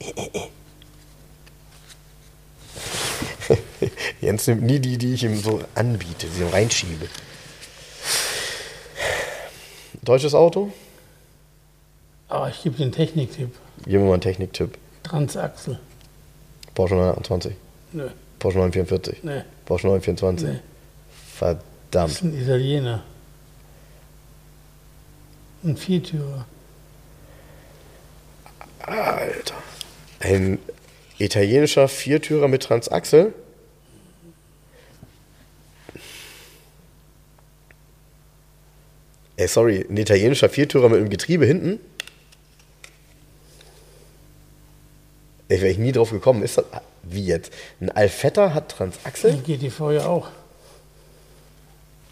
Jens 4.20 4.46
nimmt 4.46 4.62
nie 4.62 4.78
die, 4.80 4.98
die 4.98 5.14
ich 5.14 5.24
ihm 5.24 5.36
so 5.36 5.60
anbiete, 5.74 6.28
sie 6.28 6.44
reinschiebe. 6.44 7.06
Deutsches 10.04 10.34
Auto? 10.34 10.72
Aber 12.28 12.48
ich 12.48 12.62
gebe 12.62 12.76
den 12.76 12.92
Techniktipp. 12.92 13.50
Geben 13.84 14.02
wir 14.04 14.08
mal 14.08 14.12
einen 14.14 14.20
Techniktipp. 14.22 14.78
Transaxel. 15.02 15.78
Porsche 16.74 16.94
928, 16.94 17.52
Nö, 17.92 18.08
Porsche 18.38 18.58
944, 18.58 19.22
nee, 19.24 19.42
Porsche 19.66 19.86
924. 19.88 20.48
nee. 20.48 20.54
Das 20.54 21.38
Verdammt. 21.38 22.12
ist 22.12 22.22
ein 22.22 22.40
Italiener. 22.42 23.02
Ein 25.64 25.76
Viertürer. 25.76 26.46
Alter. 28.80 29.54
Ein 30.20 30.58
italienischer 31.18 31.88
Viertürer 31.88 32.48
mit 32.48 32.62
Transaxel? 32.62 33.34
Ey, 39.36 39.48
sorry, 39.48 39.86
ein 39.88 39.96
italienischer 39.96 40.48
Viertürer 40.48 40.88
mit 40.88 40.98
einem 41.00 41.08
Getriebe 41.10 41.46
hinten? 41.46 41.80
Ey, 45.48 45.60
wäre 45.60 45.70
ich 45.70 45.78
nie 45.78 45.92
drauf 45.92 46.10
gekommen. 46.10 46.42
Ist 46.42 46.58
das, 46.58 46.64
wie 47.02 47.24
jetzt? 47.26 47.52
Ein 47.80 47.90
Alfetta 47.90 48.54
hat 48.54 48.70
Transaxel? 48.70 49.34
Die 49.46 49.56
GTV 49.58 49.92
ja 49.92 50.06
auch. 50.06 50.28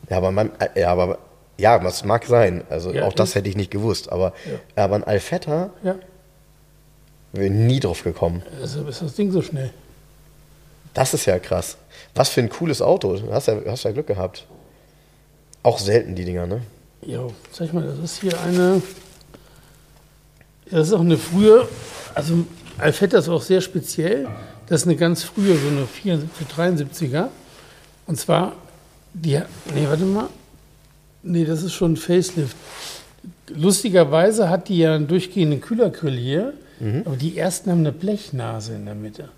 Ja, 0.08 0.16
aber 0.16 0.30
man, 0.30 0.50
äh, 0.58 0.80
ja, 0.80 0.88
aber, 0.92 1.18
ja, 1.56 1.78
das 1.78 2.04
mag 2.04 2.24
sein. 2.26 2.64
Also 2.68 2.92
Ja, 2.92 3.04
auch 3.04 3.12
das 3.12 3.34
hätte 3.34 3.48
ich 3.48 3.56
nicht 3.56 3.70
gewusst. 3.70 4.10
Aber, 4.10 4.32
aber 4.76 4.96
ein 4.96 5.04
Alfetta 5.04 5.70
Ja, 5.82 5.96
wäre 7.32 7.46
ich 7.46 7.52
nie 7.52 7.80
drauf 7.80 8.02
gekommen. 8.02 8.42
deshalb 8.62 8.88
ist 8.88 9.02
das 9.02 9.14
Ding 9.14 9.30
so 9.30 9.40
schnell. 9.42 9.70
Das 10.94 11.14
ist 11.14 11.26
ja 11.26 11.38
krass. 11.38 11.76
Was 12.14 12.30
für 12.30 12.40
ein 12.40 12.48
cooles 12.48 12.82
Auto. 12.82 13.14
Du 13.16 13.32
hast 13.32 13.46
ja, 13.46 13.58
hast 13.66 13.84
ja 13.84 13.92
Glück 13.92 14.08
gehabt. 14.08 14.46
Auch 15.62 15.78
selten 15.78 16.14
die 16.16 16.24
Dinger, 16.24 16.46
ne? 16.46 16.62
Jo, 17.02 17.32
sag 17.50 17.72
mal, 17.72 17.84
das 17.84 17.98
ist 17.98 18.20
hier 18.20 18.38
eine. 18.40 18.82
Das 20.70 20.88
ist 20.88 20.94
auch 20.94 21.00
eine 21.00 21.16
frühe. 21.16 21.66
Also, 22.14 22.44
Alfetta 22.78 23.18
ist 23.18 23.28
auch 23.28 23.42
sehr 23.42 23.60
speziell. 23.60 24.28
Das 24.68 24.82
ist 24.82 24.86
eine 24.86 24.96
ganz 24.96 25.22
frühe, 25.24 25.56
so 25.56 25.68
eine 25.68 25.86
74, 25.86 26.46
73er. 26.46 27.28
Und 28.06 28.18
zwar, 28.18 28.52
die. 29.14 29.40
Nee, 29.74 29.86
warte 29.88 30.04
mal. 30.04 30.28
Nee, 31.22 31.44
das 31.44 31.62
ist 31.62 31.72
schon 31.72 31.92
ein 31.92 31.96
Facelift. 31.96 32.56
Lustigerweise 33.48 34.48
hat 34.48 34.68
die 34.68 34.78
ja 34.78 34.94
einen 34.94 35.08
durchgehenden 35.08 35.60
Kühlergrill 35.60 36.16
hier, 36.16 36.54
aber 37.04 37.16
die 37.16 37.36
ersten 37.36 37.70
haben 37.70 37.80
eine 37.80 37.92
Blechnase 37.92 38.74
in 38.74 38.86
der 38.86 38.94
Mitte. 38.94 39.28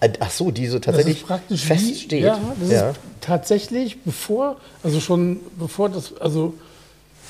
Äh, 0.00 0.10
Ach 0.20 0.30
so, 0.30 0.50
die 0.50 0.66
so 0.66 0.78
tatsächlich 0.78 1.14
das 1.14 1.22
ist 1.22 1.28
praktisch 1.28 1.64
fest 1.64 2.10
wie. 2.10 2.18
Ja, 2.18 2.40
das 2.60 2.70
ja. 2.70 2.90
ist 2.90 2.98
tatsächlich 3.20 4.02
bevor, 4.02 4.56
also 4.82 5.00
schon 5.00 5.40
bevor 5.58 5.88
das, 5.88 6.16
also 6.18 6.54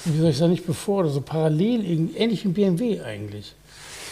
wie 0.06 0.20
soll 0.20 0.30
ich 0.30 0.38
sagen, 0.38 0.52
nicht 0.52 0.66
bevor, 0.66 1.00
oder 1.00 1.10
so 1.10 1.20
parallel, 1.20 2.10
ähnlich 2.16 2.44
wie 2.44 2.48
ein 2.48 2.54
BMW 2.54 3.00
eigentlich. 3.00 3.54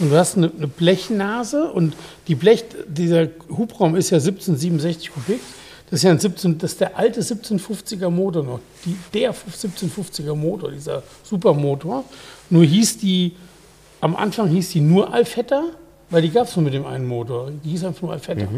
Und 0.01 0.11
du 0.11 0.17
hast 0.17 0.37
eine, 0.37 0.51
eine 0.57 0.67
Blechnase 0.67 1.71
und 1.71 1.95
die 2.27 2.35
Blech, 2.35 2.65
dieser 2.89 3.29
Hubraum 3.49 3.95
ist 3.95 4.11
ja 4.11 4.19
1767 4.19 5.13
Kubik. 5.13 5.41
Das 5.91 6.01
ist 6.01 6.05
ja 6.05 6.11
ein 6.11 6.19
17, 6.19 6.59
das 6.59 6.73
ist 6.73 6.81
der 6.81 6.99
alte 6.99 7.21
1750er 7.21 8.11
Motor 8.11 8.43
noch, 8.43 8.61
die, 8.85 8.97
der 9.13 9.33
1750er 9.33 10.35
Motor, 10.35 10.73
dieser 10.73 11.03
Supermotor. 11.23 12.05
Nur 12.51 12.65
hieß 12.65 12.99
die, 12.99 13.37
am 14.01 14.17
Anfang 14.17 14.49
hieß 14.49 14.71
die 14.71 14.81
nur 14.81 15.13
Alfetta, 15.13 15.63
weil 16.11 16.23
die 16.23 16.31
gab 16.31 16.49
es 16.49 16.57
nur 16.57 16.65
mit 16.65 16.75
dem 16.75 16.87
einen 16.87 17.07
Motor. 17.07 17.53
Die 17.65 17.71
hieß 17.71 17.85
einfach 17.85 18.03
nur 18.03 18.13
Alfetta. 18.13 18.49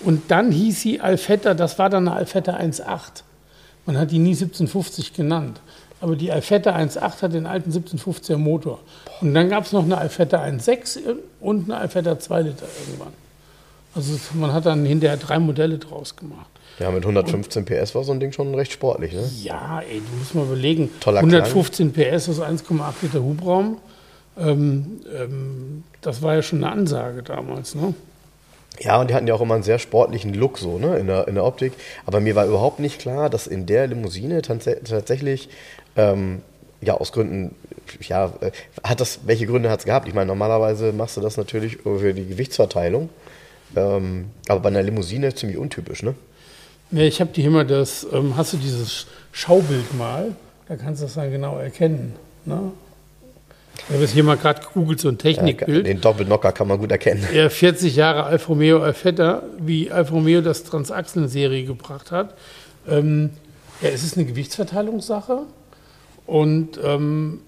Und 0.00 0.30
dann 0.30 0.50
hieß 0.50 0.80
sie 0.80 1.00
Alfetta, 1.00 1.52
das 1.52 1.78
war 1.78 1.90
dann 1.90 2.08
eine 2.08 2.16
Alfetta 2.16 2.56
1.8. 2.56 3.22
Man 3.84 3.98
hat 3.98 4.10
die 4.10 4.18
nie 4.18 4.30
1750 4.30 5.12
genannt. 5.12 5.60
Aber 6.00 6.16
die 6.16 6.32
Alfetta 6.32 6.74
1.8 6.74 7.22
hat 7.22 7.32
den 7.34 7.46
alten 7.46 7.70
1750er 7.70 8.38
Motor. 8.38 8.80
Und 9.20 9.34
dann 9.34 9.50
gab 9.50 9.64
es 9.64 9.72
noch 9.72 9.84
eine 9.84 9.98
Alfetta 9.98 10.42
1.6 10.42 11.00
und 11.40 11.64
eine 11.64 11.76
Alfetta 11.78 12.18
2 12.18 12.42
Liter 12.42 12.66
irgendwann. 12.86 13.12
Also 13.94 14.12
man 14.34 14.52
hat 14.52 14.66
dann 14.66 14.84
hinterher 14.84 15.16
drei 15.16 15.38
Modelle 15.38 15.78
draus 15.78 16.16
gemacht. 16.16 16.48
ja, 16.78 16.90
mit 16.90 17.02
115 17.04 17.64
PS 17.64 17.94
war 17.94 18.04
so 18.04 18.12
ein 18.12 18.20
Ding 18.20 18.32
schon 18.32 18.54
recht 18.54 18.72
sportlich, 18.72 19.12
ne? 19.12 19.28
Ja, 19.42 19.80
ey, 19.80 20.00
du 20.00 20.18
musst 20.18 20.34
mal 20.34 20.44
überlegen. 20.44 20.90
Toller 21.00 21.18
115 21.20 21.92
PS 21.92 22.28
ist 22.28 22.40
1,8 22.40 22.92
Liter 23.02 23.22
Hubraum. 23.22 23.78
Ähm, 24.38 25.00
ähm, 25.14 25.84
das 26.00 26.22
war 26.22 26.34
ja 26.36 26.42
schon 26.42 26.62
eine 26.64 26.72
Ansage 26.72 27.22
damals, 27.22 27.74
ne? 27.74 27.94
Ja, 28.78 29.00
und 29.00 29.10
die 29.10 29.14
hatten 29.14 29.26
ja 29.26 29.34
auch 29.34 29.40
immer 29.40 29.54
einen 29.54 29.62
sehr 29.62 29.78
sportlichen 29.78 30.32
Look 30.32 30.58
so, 30.58 30.78
ne, 30.78 30.96
in 30.96 31.06
der, 31.06 31.28
in 31.28 31.34
der 31.34 31.44
Optik. 31.44 31.72
Aber 32.06 32.20
mir 32.20 32.34
war 32.34 32.46
überhaupt 32.46 32.78
nicht 32.78 32.98
klar, 32.98 33.28
dass 33.28 33.46
in 33.46 33.66
der 33.66 33.86
Limousine 33.86 34.40
tats- 34.40 34.84
tatsächlich, 34.84 35.48
ähm, 35.96 36.40
ja, 36.80 36.94
aus 36.94 37.12
Gründen, 37.12 37.54
ja, 38.00 38.32
äh, 38.40 38.52
hat 38.82 39.00
das, 39.00 39.20
welche 39.26 39.46
Gründe 39.46 39.68
hat 39.70 39.80
es 39.80 39.84
gehabt? 39.84 40.08
Ich 40.08 40.14
meine, 40.14 40.28
normalerweise 40.28 40.92
machst 40.92 41.16
du 41.16 41.20
das 41.20 41.36
natürlich 41.36 41.78
für 41.82 42.14
die 42.14 42.26
Gewichtsverteilung. 42.26 43.10
Ähm, 43.76 44.30
aber 44.48 44.60
bei 44.60 44.68
einer 44.68 44.82
Limousine 44.82 45.34
ziemlich 45.34 45.58
untypisch, 45.58 46.02
ne? 46.02 46.14
Ja, 46.90 47.02
ich 47.02 47.20
habe 47.20 47.30
dir 47.32 47.44
immer 47.44 47.64
das, 47.64 48.06
ähm, 48.12 48.36
hast 48.36 48.52
du 48.52 48.56
dieses 48.56 49.06
Schaubild 49.30 49.96
mal, 49.96 50.34
da 50.66 50.76
kannst 50.76 51.02
du 51.02 51.06
das 51.06 51.14
dann 51.14 51.30
genau 51.30 51.58
erkennen. 51.58 52.14
Ne? 52.46 52.72
Ich 53.88 53.94
habe 53.94 54.02
jetzt 54.02 54.12
hier 54.12 54.24
mal 54.24 54.36
gerade 54.36 54.60
gegoogelt, 54.60 55.00
so 55.00 55.08
ein 55.08 55.14
Ja, 55.14 55.18
Technikbild. 55.18 55.86
den 55.86 56.00
Doppelknocker 56.00 56.52
kann 56.52 56.68
man 56.68 56.78
gut 56.78 56.90
erkennen. 56.90 57.26
Ja, 57.34 57.48
40 57.48 57.96
Jahre 57.96 58.24
Alfa 58.24 58.48
Romeo 58.48 58.80
Alfetta, 58.82 59.42
wie 59.58 59.90
Alfa 59.90 60.14
Romeo 60.14 60.40
das 60.40 60.62
Transaxel 60.64 61.24
in 61.24 61.28
Serie 61.28 61.64
gebracht 61.64 62.10
hat. 62.12 62.34
Ähm, 62.88 63.30
ja, 63.80 63.88
es 63.88 64.02
ist 64.04 64.16
eine 64.16 64.26
Gewichtsverteilungssache 64.26 65.40
und 66.26 66.78
ähm, 66.84 67.40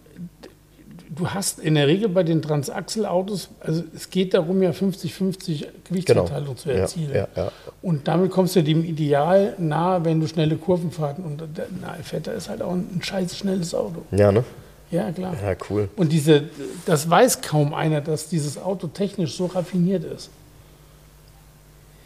du 1.14 1.28
hast 1.28 1.58
in 1.60 1.74
der 1.74 1.86
Regel 1.86 2.08
bei 2.08 2.22
den 2.22 2.40
Transaxel-Autos, 2.42 3.50
also 3.60 3.82
es 3.94 4.08
geht 4.10 4.32
darum, 4.34 4.62
ja 4.62 4.70
50-50 4.70 5.66
Gewichtsverteilung 5.88 6.46
Genau. 6.46 6.54
zu 6.54 6.68
Ja, 6.70 6.74
erzielen. 6.76 7.10
ja, 7.14 7.28
ja. 7.36 7.52
Und 7.82 8.08
damit 8.08 8.30
kommst 8.30 8.56
du 8.56 8.62
dem 8.62 8.82
Ideal 8.84 9.54
nahe, 9.58 10.04
wenn 10.04 10.20
du 10.20 10.26
schnelle 10.26 10.56
Kurvenfahrten 10.56 11.22
und 11.24 11.40
der 11.56 11.66
na, 11.80 11.92
Alfetta 11.92 12.32
ist 12.32 12.48
halt 12.48 12.62
auch 12.62 12.72
ein, 12.72 12.88
ein 12.96 13.02
scheiß 13.02 13.36
schnelles 13.36 13.74
Auto. 13.74 14.02
Ja, 14.10 14.32
ne? 14.32 14.42
Ja, 14.93 15.11
klar. 15.11 15.34
Ja, 15.43 15.57
cool. 15.70 15.88
Und 15.97 16.12
diese, 16.12 16.45
das 16.84 17.09
weiß 17.09 17.40
kaum 17.40 17.72
einer, 17.72 18.03
dass 18.03 18.28
dieses 18.28 18.59
Auto 18.59 18.86
technisch 18.86 19.34
so 19.36 19.47
raffiniert 19.47 20.05
ist. 20.05 20.30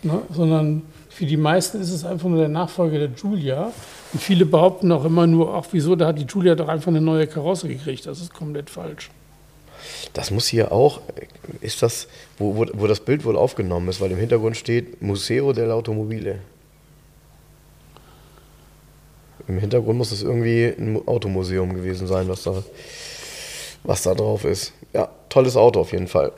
Ne? 0.05 0.23
Sondern 0.31 0.83
für 1.11 1.27
die 1.27 1.37
meisten 1.37 1.81
ist 1.81 1.91
es 1.91 2.05
einfach 2.05 2.29
nur 2.29 2.39
der 2.39 2.49
Nachfolger 2.49 2.99
der 2.99 3.09
Giulia. 3.09 3.73
Und 4.13 4.23
viele 4.23 4.47
behaupten 4.47 4.93
auch 4.93 5.05
immer 5.05 5.27
nur, 5.27 5.53
ach 5.55 5.67
wieso, 5.73 5.97
da 5.97 6.07
hat 6.07 6.19
die 6.19 6.27
Giulia 6.27 6.55
doch 6.55 6.69
einfach 6.69 6.89
eine 6.89 7.01
neue 7.01 7.27
Karosse 7.27 7.67
gekriegt. 7.67 8.07
Das 8.07 8.21
ist 8.21 8.33
komplett 8.33 8.71
falsch. 8.71 9.11
Das 10.13 10.31
muss 10.31 10.47
hier 10.47 10.71
auch, 10.71 11.01
ist 11.61 11.83
das, 11.83 12.07
wo, 12.39 12.55
wo, 12.55 12.67
wo 12.73 12.87
das 12.87 13.01
Bild 13.01 13.25
wohl 13.25 13.37
aufgenommen 13.37 13.89
ist, 13.89 14.01
weil 14.01 14.13
im 14.13 14.19
Hintergrund 14.19 14.57
steht 14.57 15.03
Museo 15.03 15.51
dell'Automobile. 15.51 16.37
Im 19.49 19.59
Hintergrund 19.59 19.97
muss 19.99 20.13
es 20.13 20.23
irgendwie 20.23 20.65
ein 20.67 21.01
Automuseum 21.07 21.75
gewesen 21.75 22.07
sein, 22.07 22.29
was 22.29 22.43
da, 22.43 22.63
was 23.85 24.03
da 24.03 24.15
drauf 24.15 24.45
ist. 24.45 24.73
Ja, 24.93 25.09
tolles 25.29 25.57
Auto 25.57 25.81
auf 25.81 25.93
jeden 25.93 26.09
Fall. 26.09 26.33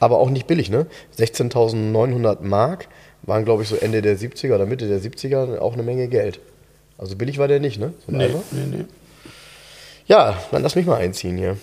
Aber 0.00 0.18
auch 0.18 0.30
nicht 0.30 0.46
billig, 0.46 0.70
ne? 0.70 0.86
16.900 1.18 2.42
Mark 2.42 2.88
waren, 3.22 3.44
glaube 3.44 3.62
ich, 3.62 3.68
so 3.68 3.76
Ende 3.76 4.02
der 4.02 4.16
70er 4.18 4.54
oder 4.54 4.66
Mitte 4.66 4.86
der 4.88 5.00
70er 5.00 5.58
auch 5.58 5.72
eine 5.72 5.82
Menge 5.82 6.08
Geld. 6.08 6.38
Also 6.98 7.16
billig 7.16 7.38
war 7.38 7.48
der 7.48 7.60
nicht, 7.60 7.78
ne? 7.80 7.94
So 8.06 8.12
Nee, 8.12 8.24
Eimer. 8.26 8.42
nee, 8.52 8.76
nee. 8.78 8.84
Ja, 10.06 10.38
dann 10.52 10.62
lass 10.62 10.74
mich 10.74 10.86
mal 10.86 10.96
einziehen 10.96 11.36
hier. 11.36 11.56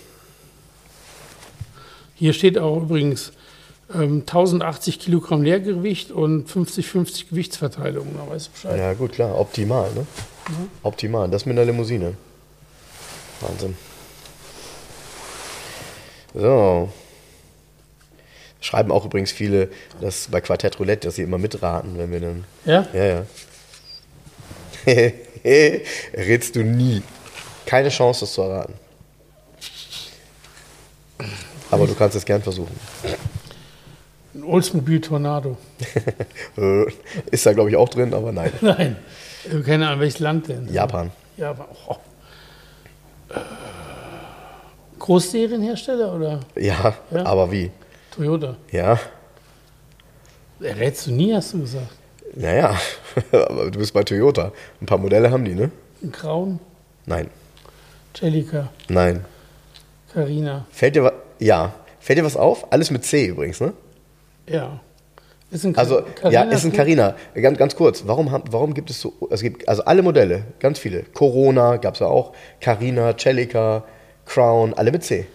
Hier 2.15 2.33
steht 2.33 2.57
auch 2.57 2.77
übrigens 2.83 3.33
ähm, 3.93 4.21
1080 4.21 4.99
Kilogramm 4.99 5.43
Leergewicht 5.43 6.11
und 6.11 6.49
50-50 6.49 7.29
Gewichtsverteilung. 7.29 8.07
Da 8.15 8.33
weißt 8.33 8.47
du 8.47 8.51
Bescheid. 8.51 8.79
Ja, 8.79 8.93
gut, 8.93 9.13
klar. 9.13 9.37
Optimal, 9.39 9.91
ne? 9.93 10.05
Optimal. 10.83 11.29
Das 11.29 11.45
mit 11.45 11.57
einer 11.57 11.65
Limousine. 11.65 12.15
Wahnsinn. 13.41 13.77
So. 16.33 16.91
Schreiben 18.61 18.91
auch 18.91 19.05
übrigens 19.05 19.31
viele, 19.31 19.69
dass 20.01 20.27
bei 20.27 20.41
Quartett 20.41 20.79
Roulette, 20.79 21.07
dass 21.07 21.15
sie 21.15 21.21
immer 21.21 21.37
mitraten, 21.37 21.97
wenn 21.97 22.11
wir 22.11 22.19
dann. 22.19 22.45
Ja? 22.65 22.87
Ja, 22.93 23.05
ja. 23.05 23.25
Nee, 25.45 25.83
rätst 26.15 26.55
du 26.55 26.63
nie. 26.63 27.03
Keine 27.67 27.89
Chance, 27.89 28.21
das 28.21 28.33
zu 28.33 28.41
erraten. 28.41 28.73
Aber 31.69 31.85
du 31.85 31.93
kannst 31.93 32.15
es 32.15 32.25
gern 32.25 32.41
versuchen. 32.41 32.75
Ein 34.35 34.43
Oldsmobile 34.43 35.01
Tornado. 35.01 35.57
Äh, 36.57 36.85
Ist 37.31 37.45
da, 37.45 37.53
glaube 37.53 37.69
ich, 37.69 37.75
auch 37.75 37.89
drin, 37.89 38.13
aber 38.13 38.31
nein. 38.31 38.51
Nein. 38.61 38.95
Äh, 39.51 39.61
Keine 39.61 39.87
Ahnung, 39.87 39.99
welches 40.01 40.19
Land 40.19 40.47
denn? 40.47 40.71
Japan. 40.71 41.11
Ja, 41.37 41.49
aber 41.51 41.67
auch. 41.87 41.99
Äh, 43.29 43.39
Großserienhersteller 44.99 46.13
oder 46.15 46.39
Ja, 46.55 46.95
Ja. 47.11 47.25
aber 47.25 47.51
wie? 47.51 47.71
Toyota? 48.11 48.55
Ja, 48.71 48.99
Rätst 50.61 51.07
du 51.07 51.11
nie, 51.11 51.33
hast 51.33 51.53
du 51.53 51.59
gesagt. 51.59 51.89
naja, 52.33 52.77
aber 53.33 53.69
du 53.71 53.77
bist 53.79 53.93
bei 53.93 54.03
Toyota. 54.03 54.53
Ein 54.81 54.85
paar 54.85 54.97
Modelle 54.97 55.29
haben 55.29 55.43
die, 55.43 55.53
ne? 55.53 55.69
Ein 56.01 56.11
Grauen, 56.13 56.59
Nein, 57.05 57.29
Celica, 58.17 58.69
nein. 58.87 59.25
Carina. 60.13 60.65
Fällt 60.71 60.95
dir 60.95 61.03
was? 61.03 61.13
Ja. 61.39 61.73
Fällt 61.99 62.17
dir 62.19 62.23
was 62.23 62.37
auf? 62.37 62.71
Alles 62.71 62.89
mit 62.89 63.03
C 63.03 63.25
übrigens, 63.27 63.59
ne? 63.59 63.73
Ja. 64.47 64.79
Ist 65.51 65.65
ein 65.65 65.77
Also, 65.77 66.01
Carina 66.15 66.45
ja, 66.45 66.51
ist 66.51 66.65
ein? 66.65 66.73
Carina. 66.73 67.15
Ganz, 67.33 67.57
ganz 67.57 67.75
kurz, 67.75 68.03
warum, 68.05 68.31
haben, 68.31 68.43
warum 68.51 68.73
gibt 68.73 68.89
es 68.89 68.99
so, 68.99 69.13
es 69.29 69.41
gibt 69.41 69.67
also 69.69 69.85
alle 69.85 70.01
Modelle, 70.01 70.43
ganz 70.59 70.79
viele. 70.79 71.03
Corona 71.03 71.77
gab 71.77 71.93
es 71.93 71.99
ja 71.99 72.07
auch, 72.07 72.33
Carina, 72.59 73.15
Celica, 73.17 73.83
Crown, 74.25 74.73
alle 74.73 74.91
mit 74.91 75.03
C. 75.03 75.27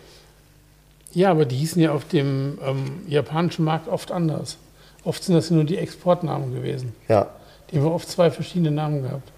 Ja, 1.12 1.30
aber 1.30 1.44
die 1.44 1.56
hießen 1.56 1.80
ja 1.80 1.92
auf 1.92 2.04
dem 2.06 2.58
ähm, 2.64 3.02
japanischen 3.08 3.64
Markt 3.64 3.88
oft 3.88 4.12
anders. 4.12 4.58
Oft 5.04 5.24
sind 5.24 5.34
das 5.34 5.50
nur 5.50 5.64
die 5.64 5.78
Exportnamen 5.78 6.54
gewesen. 6.54 6.92
Ja. 7.08 7.28
Die 7.70 7.78
haben 7.78 7.86
oft 7.86 8.08
zwei 8.08 8.30
verschiedene 8.30 8.70
Namen 8.70 9.02
gehabt. 9.02 9.30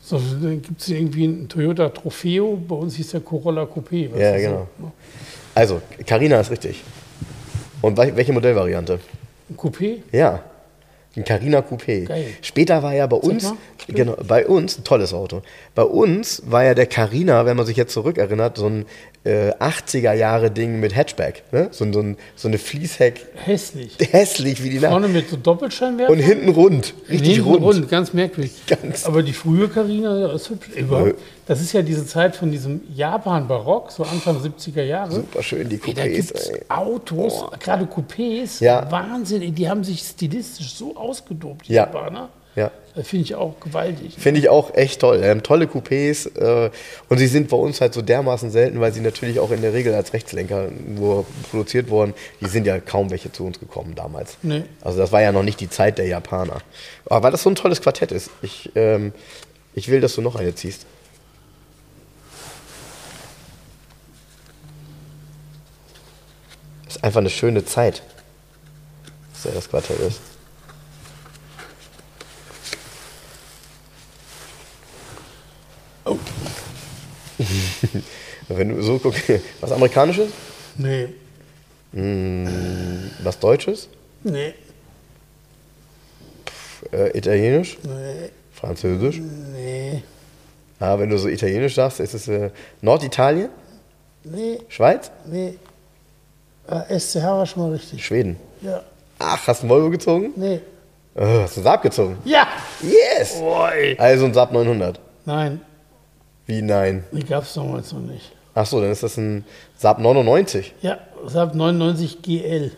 So, 0.00 0.18
dann 0.18 0.62
gibt 0.62 0.80
es 0.80 0.88
irgendwie 0.88 1.24
einen 1.24 1.48
Toyota 1.48 1.88
Trofeo, 1.88 2.56
bei 2.56 2.74
uns 2.74 2.96
hieß 2.96 3.10
der 3.12 3.20
Corolla 3.20 3.62
Coupé. 3.64 4.16
Ja, 4.16 4.32
so, 4.32 4.44
genau. 4.44 4.68
ne? 4.78 4.92
Also, 5.54 5.80
Carina 6.06 6.40
ist 6.40 6.50
richtig. 6.50 6.82
Und 7.82 7.98
wel- 7.98 8.16
welche 8.16 8.32
Modellvariante? 8.32 8.98
Ein 9.50 9.56
Coupé? 9.56 9.98
Ja. 10.12 10.42
Ein 11.14 11.24
Carina 11.24 11.58
Coupé. 11.60 12.06
Geil. 12.06 12.24
Später 12.40 12.82
war 12.82 12.94
ja 12.94 13.06
bei 13.06 13.18
uns, 13.18 13.52
genau, 13.86 14.16
bei 14.26 14.46
uns, 14.46 14.78
ein 14.78 14.84
tolles 14.84 15.12
Auto. 15.12 15.42
Bei 15.74 15.82
uns 15.82 16.42
war 16.46 16.64
ja 16.64 16.72
der 16.72 16.86
Carina, 16.86 17.44
wenn 17.44 17.54
man 17.54 17.66
sich 17.66 17.76
jetzt 17.76 17.92
zurückerinnert, 17.92 18.56
so 18.56 18.66
ein 18.66 18.86
äh, 19.24 19.50
80er 19.50 20.14
Jahre 20.14 20.50
Ding 20.50 20.80
mit 20.80 20.96
Hatchback. 20.96 21.42
Ne? 21.52 21.68
So, 21.70 21.84
so, 21.92 22.02
so 22.34 22.48
eine 22.48 22.56
Fließheck, 22.56 23.26
Hässlich. 23.44 23.98
hässlich 24.10 24.64
wie 24.64 24.70
die 24.70 24.78
Nacht. 24.78 24.90
Vorne 24.92 25.08
mit 25.08 25.28
so 25.28 25.36
Doppelscheinwerfer. 25.36 26.10
Und 26.10 26.18
hinten 26.18 26.48
rund, 26.48 26.94
richtig 27.10 27.34
Hinten 27.36 27.50
rund. 27.62 27.90
ganz 27.90 28.14
merkwürdig. 28.14 28.52
Ganz- 28.66 29.04
Aber 29.04 29.22
die 29.22 29.34
frühe 29.34 29.68
Carina 29.68 30.18
ja, 30.18 30.32
ist 30.32 30.48
hübsch. 30.48 30.68
Überhaupt, 30.76 31.16
das 31.46 31.60
ist 31.60 31.72
ja 31.72 31.82
diese 31.82 32.06
Zeit 32.06 32.36
von 32.36 32.50
diesem 32.50 32.80
Japan-Barock, 32.94 33.90
so 33.90 34.04
Anfang 34.04 34.38
70er 34.40 34.82
Jahre. 34.82 35.12
Super 35.12 35.42
schön, 35.42 35.68
die 35.68 35.78
da 35.78 35.84
Coupés. 36.02 36.08
gibt 36.14 36.30
es 36.32 36.48
ey. 36.48 36.60
Autos, 36.68 37.44
gerade 37.58 37.84
Coupés, 37.86 38.62
Ja. 38.62 38.90
Wahnsinn, 38.90 39.54
die 39.54 39.68
haben 39.68 39.84
sich 39.84 40.00
stilistisch 40.00 40.74
so 40.74 40.96
ausgedobt, 40.96 41.68
die 41.68 41.72
Ja. 41.74 41.82
Japaner. 41.84 42.28
Ja. 42.54 42.70
Das 42.94 43.08
finde 43.08 43.24
ich 43.24 43.34
auch 43.34 43.58
gewaltig. 43.60 44.14
Finde 44.18 44.38
ich 44.38 44.50
auch 44.50 44.74
echt 44.74 45.00
toll. 45.00 45.24
Haben 45.24 45.42
tolle 45.42 45.64
Coupés 45.64 46.26
äh, 46.38 46.70
und 47.08 47.16
sie 47.16 47.26
sind 47.26 47.48
bei 47.48 47.56
uns 47.56 47.80
halt 47.80 47.94
so 47.94 48.02
dermaßen 48.02 48.50
selten, 48.50 48.78
weil 48.80 48.92
sie 48.92 49.00
natürlich 49.00 49.40
auch 49.40 49.50
in 49.50 49.62
der 49.62 49.72
Regel 49.72 49.94
als 49.94 50.12
Rechtslenker 50.12 50.68
nur 50.86 51.24
produziert 51.50 51.88
wurden. 51.88 52.12
Die 52.42 52.46
sind 52.48 52.66
ja 52.66 52.78
kaum 52.78 53.10
welche 53.10 53.32
zu 53.32 53.46
uns 53.46 53.58
gekommen 53.58 53.94
damals. 53.94 54.36
Nee. 54.42 54.64
Also 54.82 54.98
das 54.98 55.10
war 55.12 55.22
ja 55.22 55.32
noch 55.32 55.42
nicht 55.42 55.60
die 55.60 55.70
Zeit 55.70 55.96
der 55.96 56.06
Japaner. 56.06 56.58
Aber 57.06 57.22
weil 57.22 57.30
das 57.32 57.42
so 57.42 57.48
ein 57.48 57.54
tolles 57.54 57.80
Quartett 57.80 58.12
ist, 58.12 58.28
ich, 58.42 58.70
ähm, 58.74 59.14
ich 59.74 59.88
will, 59.88 60.02
dass 60.02 60.14
du 60.14 60.20
noch 60.20 60.36
eine 60.36 60.54
ziehst. 60.54 60.84
Ist 66.96 67.04
einfach 67.04 67.20
eine 67.20 67.30
schöne 67.30 67.64
Zeit, 67.64 68.02
dass 69.32 69.46
er 69.46 69.52
das 69.52 69.68
Quartett 69.68 69.98
ist. 70.00 70.20
Oh. 76.04 76.18
Wenn 78.48 78.68
du 78.70 78.82
so 78.82 78.98
guckst, 78.98 79.22
was 79.60 79.72
Amerikanisches, 79.72 80.30
Nee, 80.76 81.08
was 83.22 83.38
Deutsches, 83.38 83.88
nee, 84.22 84.54
äh, 86.90 87.16
Italienisch, 87.16 87.78
nee, 87.82 88.30
Französisch. 88.52 89.18
nee, 89.18 90.02
Ah, 90.80 90.98
wenn 90.98 91.10
du 91.10 91.18
so 91.18 91.28
Italienisch 91.28 91.74
sagst, 91.74 92.00
ist 92.00 92.14
es 92.14 92.26
äh, 92.26 92.50
Norditalien, 92.80 93.50
nee, 94.24 94.58
Schweiz, 94.68 95.10
nee. 95.26 95.58
Äh, 96.72 96.98
SCH 96.98 97.16
war 97.22 97.46
schon 97.46 97.62
mal 97.64 97.72
richtig. 97.72 98.04
Schweden. 98.04 98.36
Ja, 98.62 98.82
Ach, 99.18 99.46
hast 99.46 99.60
du 99.62 99.64
einen 99.66 99.70
Volvo 99.70 99.90
gezogen? 99.90 100.32
nee. 100.36 100.60
Oh, 101.14 101.20
hast 101.42 101.56
du 101.56 101.60
einen 101.60 101.64
Saab 101.64 101.82
gezogen? 101.82 102.16
Ja! 102.24 102.46
Yes! 102.80 103.36
Oi. 103.38 103.96
Also 103.98 104.24
ein 104.24 104.32
Saab 104.32 104.50
900. 104.52 104.98
Nein, 105.26 105.60
Wie 106.46 106.62
nein? 106.62 107.04
die 107.12 107.22
gab 107.22 107.42
es 107.42 107.52
damals 107.52 107.92
noch 107.92 108.00
nicht. 108.00 108.32
Ach 108.54 108.64
so, 108.64 108.80
dann 108.80 108.90
ist 108.90 109.02
das 109.02 109.18
ein 109.18 109.44
Saab 109.76 109.98
99. 109.98 110.72
Ja, 110.80 110.98
Saab 111.26 111.54
99 111.54 112.22
GL. 112.22 112.72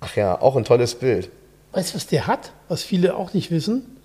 Ach 0.00 0.14
ja, 0.14 0.40
auch 0.40 0.54
ein 0.54 0.64
tolles 0.64 0.94
Bild. 0.94 1.28
Weißt 1.72 1.90
du, 1.92 1.96
was 1.96 2.06
der 2.06 2.28
hat? 2.28 2.52
Was 2.68 2.84
viele 2.84 3.16
auch 3.16 3.32
nicht 3.34 3.50
wissen? 3.50 3.96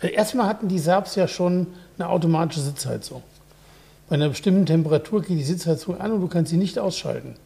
Erstmal 0.00 0.46
hatten 0.46 0.68
die 0.68 0.78
Saabs 0.78 1.14
ja 1.14 1.28
schon 1.28 1.66
eine 1.98 2.08
automatische 2.08 2.60
Sitzheizung. 2.60 3.22
Bei 4.08 4.14
einer 4.14 4.30
bestimmten 4.30 4.64
Temperatur 4.64 5.20
geht 5.20 5.38
die 5.38 5.44
Sitzheizung 5.44 6.00
an 6.00 6.12
und 6.12 6.20
du 6.22 6.28
kannst 6.28 6.50
sie 6.50 6.56
nicht 6.56 6.78
ausschalten. 6.78 7.36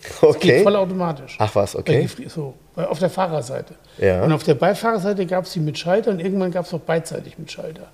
Geht 0.20 0.22
Okay. 0.22 0.62
vollautomatisch. 0.62 1.36
Ach 1.38 1.54
was, 1.54 1.76
okay. 1.76 2.08
So, 2.28 2.54
auf 2.76 2.98
der 2.98 3.10
Fahrerseite. 3.10 3.74
Ja. 3.98 4.22
Und 4.22 4.32
auf 4.32 4.42
der 4.42 4.54
Beifahrerseite 4.54 5.26
gab 5.26 5.44
es 5.44 5.52
die 5.52 5.60
mit 5.60 5.78
Schalter 5.78 6.10
und 6.10 6.20
irgendwann 6.20 6.50
gab 6.50 6.66
es 6.66 6.74
auch 6.74 6.80
beidseitig 6.80 7.38
mit 7.38 7.50
Schalter. 7.52 7.88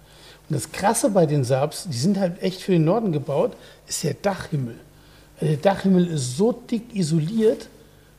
Und 0.48 0.54
das 0.54 0.70
Krasse 0.70 1.11
bei 1.11 1.26
den 1.26 1.42
Saabs, 1.44 1.88
die 1.88 1.96
sind 1.96 2.18
halt 2.20 2.40
echt 2.42 2.62
für 2.62 2.72
den 2.72 2.84
Norden 2.84 3.12
gebaut, 3.12 3.52
ist 3.88 4.04
der 4.04 4.14
Dachhimmel. 4.14 4.76
Also 5.40 5.52
Der 5.54 5.57
Dachhimmel 5.57 6.07
ist 6.07 6.36
so 6.36 6.52
dick 6.52 6.94
isoliert, 6.94 7.68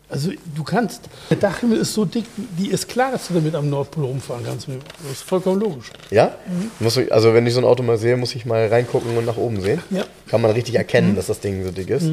also 0.09 0.31
du 0.55 0.63
kannst, 0.63 1.01
der 1.29 1.35
Dachhimmel 1.35 1.79
ist 1.79 1.93
so 1.93 2.05
dick, 2.05 2.23
die 2.57 2.69
ist 2.69 2.87
klar, 2.87 3.11
dass 3.11 3.27
du 3.27 3.33
damit 3.33 3.53
am 3.55 3.69
Nordpol 3.69 4.05
rumfahren 4.05 4.45
kannst. 4.45 4.67
Das 4.69 5.11
ist 5.11 5.23
vollkommen 5.23 5.59
logisch. 5.59 5.91
Ja? 6.11 6.33
Ich, 6.79 7.11
also 7.13 7.33
wenn 7.33 7.45
ich 7.45 7.53
so 7.53 7.59
ein 7.59 7.65
Auto 7.65 7.83
mal 7.83 7.97
sehe, 7.97 8.15
muss 8.15 8.33
ich 8.33 8.45
mal 8.45 8.67
reingucken 8.67 9.17
und 9.17 9.25
nach 9.25 9.35
oben 9.35 9.59
sehen. 9.61 9.81
Ja. 9.89 10.05
Kann 10.29 10.41
man 10.41 10.51
richtig 10.51 10.75
erkennen, 10.75 11.15
dass 11.17 11.27
das 11.27 11.41
Ding 11.41 11.61
so 11.65 11.71
dick 11.71 11.89
ist. 11.89 12.09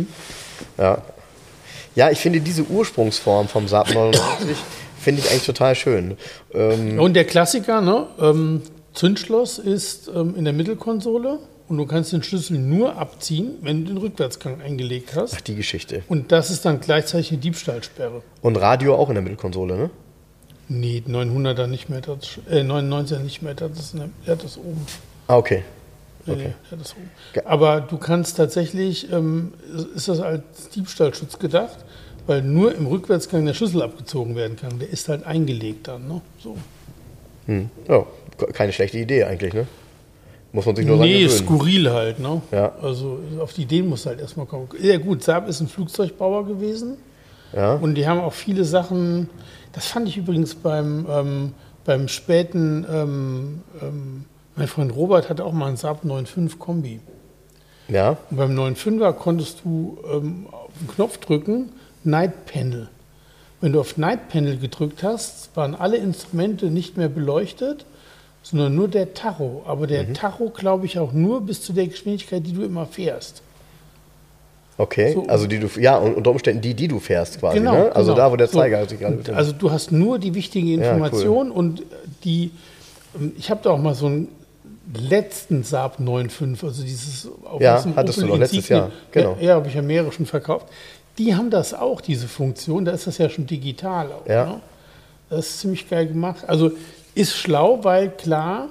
Ja. 0.77 1.03
Ja, 1.95 2.11
ich 2.11 2.19
finde 2.19 2.41
diese 2.41 2.65
Ursprungsform 2.65 3.49
vom 3.49 3.69
Saab 3.69 3.93
99 3.93 4.57
finde 5.01 5.21
ich 5.21 5.31
eigentlich 5.31 5.47
total 5.47 5.75
schön. 5.75 6.17
Ähm, 6.53 6.99
Und 6.99 7.15
der 7.15 7.25
Klassiker, 7.25 7.81
ne? 7.81 8.07
ähm, 8.21 8.63
Zündschloss 8.95 9.59
ist 9.59 10.11
ähm, 10.15 10.35
in 10.37 10.45
der 10.45 10.53
Mittelkonsole 10.53 11.39
und 11.69 11.79
du 11.79 11.87
kannst 11.87 12.13
den 12.13 12.23
Schlüssel 12.23 12.59
nur 12.59 12.97
abziehen, 12.97 13.53
wenn 13.63 13.85
du 13.85 13.93
den 13.93 13.99
Rückwärtsgang 13.99 14.61
eingelegt 14.61 15.15
hast. 15.17 15.35
ach, 15.37 15.41
die 15.41 15.55
Geschichte. 15.55 16.03
Und 16.09 16.33
das 16.33 16.51
ist 16.51 16.65
dann 16.65 16.81
gleichzeitig 16.81 17.31
eine 17.33 17.39
Diebstahlsperre. 17.39 18.23
Und 18.43 18.57
Radio 18.57 18.95
auch 18.97 19.09
in 19.09 19.15
der 19.15 19.23
Mittelkonsole, 19.23 19.77
ne? 19.77 19.91
Nee, 20.69 21.03
900er 21.07 21.67
nicht 21.67 21.91
mehr, 21.91 22.01
das, 22.01 22.39
äh, 22.51 22.61
99er 22.63 23.19
nicht 23.19 23.43
mehr, 23.43 23.55
das 23.55 23.79
ist 23.79 23.95
eine, 23.95 24.11
der 24.27 24.37
hat 24.37 24.45
das 24.45 24.57
oben. 24.57 24.87
Ah, 25.27 25.37
okay. 25.37 25.63
Nee, 26.27 26.33
Okay. 26.33 26.53
nee, 27.35 27.41
Aber 27.45 27.81
du 27.83 27.99
kannst 27.99 28.37
tatsächlich, 28.37 29.11
ähm, 29.13 29.53
ist 29.95 30.09
das 30.09 30.21
als 30.21 30.69
Diebstahlschutz 30.75 31.39
gedacht, 31.39 31.77
weil 32.27 32.43
nur 32.43 32.75
im 32.75 32.87
Rückwärtsgang 32.87 33.45
der 33.45 33.53
Schlüssel 33.55 33.83
abgezogen 33.83 34.35
werden 34.37 34.57
kann. 34.57 34.79
Der 34.79 34.89
ist 34.89 35.09
halt 35.09 35.25
eingelegt 35.27 35.89
dann. 35.89 36.09
Ne? 36.09 36.21
So. 36.43 36.57
Hm. 37.47 37.69
Ja, 37.89 38.07
ke- 38.39 38.47
keine 38.53 38.73
schlechte 38.73 38.99
Idee 38.99 39.25
eigentlich, 39.25 39.53
ne? 39.53 39.67
Muss 40.53 40.65
man 40.67 40.77
sich 40.77 40.87
nur 40.87 40.97
Nee, 40.99 41.25
gewöhnen. 41.25 41.31
skurril 41.39 41.91
halt. 41.91 42.21
Ne? 42.21 42.41
Ja. 42.53 42.73
Also 42.81 43.19
auf 43.41 43.53
die 43.53 43.63
Ideen 43.63 43.89
muss 43.89 44.07
halt 44.07 44.21
erstmal 44.21 44.47
kommen. 44.47 44.69
Ja 44.81 44.97
gut, 44.99 45.23
Saab 45.23 45.49
ist 45.49 45.61
ein 45.61 45.69
Flugzeugbauer 45.69 46.47
gewesen. 46.47 46.97
Ja. 47.53 47.75
Und 47.75 47.97
die 47.97 48.07
haben 48.09 48.21
auch 48.21 48.33
viele 48.33 48.65
Sachen, 48.65 49.29
das 49.73 49.87
fand 49.89 50.09
ich 50.09 50.17
übrigens 50.17 50.55
beim, 50.55 51.07
ähm, 51.11 51.53
beim 51.85 52.09
späten, 52.09 52.87
ähm, 52.91 53.61
ähm, 53.83 54.25
mein 54.57 54.69
Freund 54.69 54.95
Robert 54.95 55.29
hatte 55.29 55.45
auch 55.45 55.53
mal 55.53 55.69
einen 55.69 55.77
Saab 55.77 56.05
9.5 56.05 56.59
Kombi. 56.59 57.01
Ja. 57.89 58.17
Und 58.31 58.37
beim 58.37 58.57
9.5er 58.59 59.13
konntest 59.13 59.61
du 59.65 59.99
ähm, 60.11 60.47
auf 60.51 60.71
den 60.79 60.89
Knopf 60.89 61.19
drücken, 61.19 61.73
Night 62.03 62.47
Panel. 62.47 62.89
Wenn 63.61 63.73
du 63.73 63.81
auf 63.81 63.97
Night 63.97 64.29
Panel 64.29 64.59
gedrückt 64.59 65.03
hast, 65.03 65.57
waren 65.57 65.75
alle 65.75 65.97
Instrumente 65.97 66.67
nicht 66.67 66.97
mehr 66.97 67.09
beleuchtet, 67.09 67.87
sondern 68.43 68.75
nur 68.75 68.89
der 68.89 69.15
Tacho. 69.15 69.63
Aber 69.67 69.87
der 69.87 70.13
Tacho, 70.13 70.51
glaube 70.51 70.87
ich, 70.87 70.99
auch 70.99 71.13
nur 71.13 71.41
bis 71.41 71.63
zu 71.63 71.73
der 71.73 71.87
Geschwindigkeit, 71.87 72.47
die 72.47 72.53
du 72.53 72.63
immer 72.63 72.87
fährst. 72.87 73.43
Okay. 74.77 75.13
So. 75.15 75.27
Also 75.29 75.47
die 75.47 75.61
du 75.61 75.69
ja, 75.81 75.97
unter 75.97 76.31
Umständen 76.31 76.61
die, 76.61 76.75
die 76.75 76.89
du 76.89 76.99
fährst 76.99 77.39
quasi, 77.39 77.59
Genau, 77.59 77.73
ne? 77.75 77.95
Also 77.97 78.13
genau. 78.13 78.27
da, 78.27 78.33
wo 78.33 78.37
der 78.37 78.49
So. 78.49 78.59
Zeiger 78.59 78.87
sich 78.89 78.99
gerade 78.99 79.17
Und 79.17 79.31
Also 79.31 79.53
du 79.53 79.71
hast 79.71 79.93
nur 79.93 80.19
die 80.19 80.35
wichtige 80.35 80.67
Ja, 80.69 80.77
cool. 80.77 80.83
Information 80.83 81.51
und 81.51 81.83
die, 82.25 82.51
ähm, 83.15 83.33
ich 83.39 83.51
habe 83.51 83.61
da 83.63 83.71
auch 83.71 83.79
mal 83.79 83.95
so 83.95 84.07
ein 84.09 84.29
letzten 84.93 85.63
Saab 85.63 85.99
9.5, 85.99 86.65
also 86.65 86.83
dieses 86.83 87.29
auf 87.45 87.61
ja, 87.61 87.85
hattest 87.97 88.19
Opel 88.19 88.29
du 88.29 88.35
noch 88.35 88.39
letztes 88.39 88.69
Jahr, 88.69 88.91
genau. 89.11 89.37
Ja, 89.41 89.47
ja 89.47 89.55
habe 89.55 89.69
ich 89.69 89.75
ja 89.75 89.83
mehrere 89.83 90.13
schon 90.13 90.27
verkauft. 90.27 90.67
Die 91.19 91.35
haben 91.35 91.51
das 91.51 91.75
auch, 91.75 92.01
diese 92.01 92.29
Funktion, 92.29 92.85
da 92.85 92.93
ist 92.93 93.07
das 93.07 93.19
ja 93.19 93.29
schon 93.29 93.47
digital 93.47 94.13
auch. 94.13 94.27
Ja. 94.27 94.47
Ne? 94.47 94.61
Das 95.31 95.47
ist 95.47 95.61
ziemlich 95.61 95.89
geil 95.89 96.07
gemacht. 96.09 96.45
Also 96.47 96.73
ist 97.15 97.35
schlau, 97.35 97.83
weil 97.83 98.11
klar, 98.11 98.69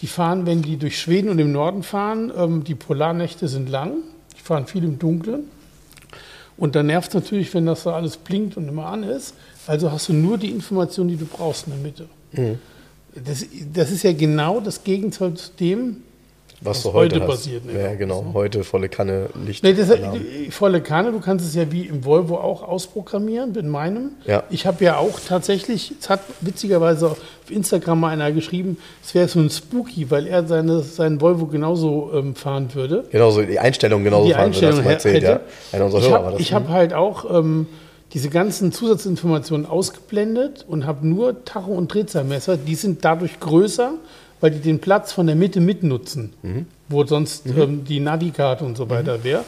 die 0.00 0.06
fahren, 0.06 0.46
wenn 0.46 0.62
die 0.62 0.76
durch 0.76 0.98
Schweden 0.98 1.28
und 1.28 1.38
im 1.38 1.50
Norden 1.50 1.82
fahren, 1.82 2.32
ähm, 2.36 2.64
die 2.64 2.74
Polarnächte 2.74 3.48
sind 3.48 3.68
lang, 3.68 3.94
die 4.36 4.42
fahren 4.42 4.66
viel 4.66 4.84
im 4.84 4.98
Dunkeln. 4.98 5.44
Und 6.56 6.74
dann 6.74 6.86
nervt 6.86 7.08
es 7.08 7.14
natürlich, 7.14 7.54
wenn 7.54 7.66
das 7.66 7.84
so 7.84 7.90
alles 7.90 8.16
blinkt 8.16 8.56
und 8.56 8.68
immer 8.68 8.86
an 8.86 9.04
ist. 9.04 9.34
Also 9.66 9.90
hast 9.92 10.08
du 10.08 10.12
nur 10.12 10.38
die 10.38 10.50
Information, 10.50 11.08
die 11.08 11.16
du 11.16 11.24
brauchst 11.24 11.66
in 11.66 11.72
der 11.72 11.82
Mitte. 11.82 12.06
Mhm. 12.32 12.58
Das, 13.24 13.44
das 13.72 13.90
ist 13.90 14.02
ja 14.02 14.12
genau 14.12 14.60
das 14.60 14.84
Gegenteil 14.84 15.34
zu 15.34 15.50
dem, 15.58 16.02
was, 16.60 16.78
was 16.78 16.82
so 16.82 16.92
heute, 16.92 17.16
heute 17.16 17.26
passiert. 17.26 17.66
Ne? 17.66 17.80
Ja, 17.80 17.94
genau. 17.94 18.24
So. 18.24 18.34
Heute 18.34 18.64
volle 18.64 18.88
Kanne 18.88 19.28
Licht. 19.46 19.62
Nee, 19.62 19.74
das, 19.74 19.92
volle 20.50 20.80
Kanne, 20.80 21.12
du 21.12 21.20
kannst 21.20 21.46
es 21.46 21.54
ja 21.54 21.70
wie 21.70 21.82
im 21.82 22.04
Volvo 22.04 22.36
auch 22.36 22.62
ausprogrammieren, 22.62 23.54
in 23.54 23.68
meinem. 23.68 24.10
Ja. 24.26 24.42
Ich 24.50 24.66
habe 24.66 24.84
ja 24.84 24.96
auch 24.96 25.20
tatsächlich, 25.20 25.94
es 26.00 26.10
hat 26.10 26.20
witzigerweise 26.40 27.10
auf 27.10 27.18
Instagram 27.48 28.00
mal 28.00 28.08
einer 28.08 28.32
geschrieben, 28.32 28.76
es 29.04 29.14
wäre 29.14 29.28
so 29.28 29.38
ein 29.38 29.50
Spooky, 29.50 30.10
weil 30.10 30.26
er 30.26 30.46
seine, 30.48 30.80
seinen 30.80 31.20
Volvo 31.20 31.46
genauso 31.46 32.10
ähm, 32.12 32.34
fahren 32.34 32.74
würde. 32.74 33.04
Genauso, 33.10 33.42
die 33.42 33.60
Einstellung 33.60 34.02
genauso 34.02 34.26
die 34.26 34.32
fahren 34.32 34.46
Einstellung 34.46 34.78
würde, 34.78 34.90
erzählt, 34.90 35.22
hätte. 35.22 35.40
ja. 35.72 36.38
ich 36.38 36.52
habe 36.52 36.64
hab 36.64 36.68
halt 36.68 36.92
auch 36.92 37.38
ähm, 37.38 37.66
diese 38.14 38.30
ganzen 38.30 38.72
Zusatzinformationen 38.72 39.66
ausgeblendet 39.66 40.64
und 40.66 40.86
habe 40.86 41.06
nur 41.06 41.44
Tacho- 41.44 41.72
und 41.72 41.92
Drehzahlmesser. 41.92 42.56
Die 42.56 42.74
sind 42.74 43.04
dadurch 43.04 43.38
größer, 43.38 43.94
weil 44.40 44.50
die 44.50 44.60
den 44.60 44.78
Platz 44.78 45.12
von 45.12 45.26
der 45.26 45.36
Mitte 45.36 45.60
mitnutzen, 45.60 46.32
mhm. 46.42 46.66
wo 46.88 47.04
sonst 47.04 47.46
mhm. 47.46 47.60
ähm, 47.60 47.84
die 47.84 48.00
Navikarte 48.00 48.64
und 48.64 48.76
so 48.76 48.86
mhm. 48.86 48.90
weiter 48.90 49.24
wäre. 49.24 49.44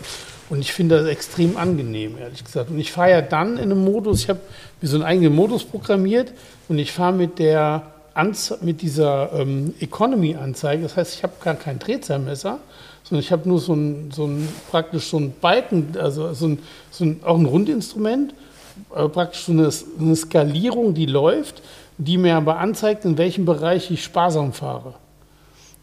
Und 0.50 0.60
ich 0.60 0.72
finde 0.72 0.98
das 0.98 1.06
extrem 1.06 1.56
angenehm, 1.56 2.18
ehrlich 2.18 2.44
gesagt. 2.44 2.70
Und 2.70 2.78
ich 2.80 2.90
fahre 2.90 3.10
ja 3.10 3.22
dann 3.22 3.56
in 3.56 3.70
einem 3.70 3.84
Modus, 3.84 4.22
ich 4.22 4.28
habe 4.28 4.40
mir 4.80 4.88
so 4.88 4.96
einen 4.96 5.04
eigenen 5.04 5.34
Modus 5.34 5.64
programmiert 5.64 6.32
und 6.68 6.78
ich 6.78 6.90
fahre 6.90 7.12
mit 7.12 7.38
der 7.38 7.84
Anze 8.14 8.58
mit 8.60 8.82
dieser 8.82 9.32
ähm, 9.32 9.74
Economy-Anzeige. 9.78 10.82
Das 10.82 10.96
heißt, 10.96 11.14
ich 11.14 11.22
habe 11.22 11.34
gar 11.42 11.54
kein 11.54 11.78
Drehzahlmesser, 11.78 12.58
sondern 13.04 13.24
ich 13.24 13.30
habe 13.30 13.48
nur 13.48 13.60
so 13.60 13.74
ein, 13.74 14.10
so 14.12 14.26
ein 14.26 14.48
praktisch 14.70 15.08
so 15.08 15.18
ein 15.18 15.32
Balken, 15.40 15.96
also 15.96 16.32
so 16.34 16.48
ein, 16.48 16.58
so 16.90 17.04
ein, 17.04 17.20
auch 17.24 17.38
ein 17.38 17.46
Rundinstrument, 17.46 18.34
äh, 18.94 19.08
praktisch 19.08 19.44
so 19.44 19.52
eine, 19.52 19.70
eine 19.98 20.16
Skalierung, 20.16 20.94
die 20.94 21.06
läuft 21.06 21.62
die 22.00 22.16
mir 22.16 22.36
aber 22.36 22.58
anzeigt, 22.58 23.04
in 23.04 23.18
welchem 23.18 23.44
Bereich 23.44 23.90
ich 23.90 24.02
sparsam 24.02 24.52
fahre. 24.52 24.94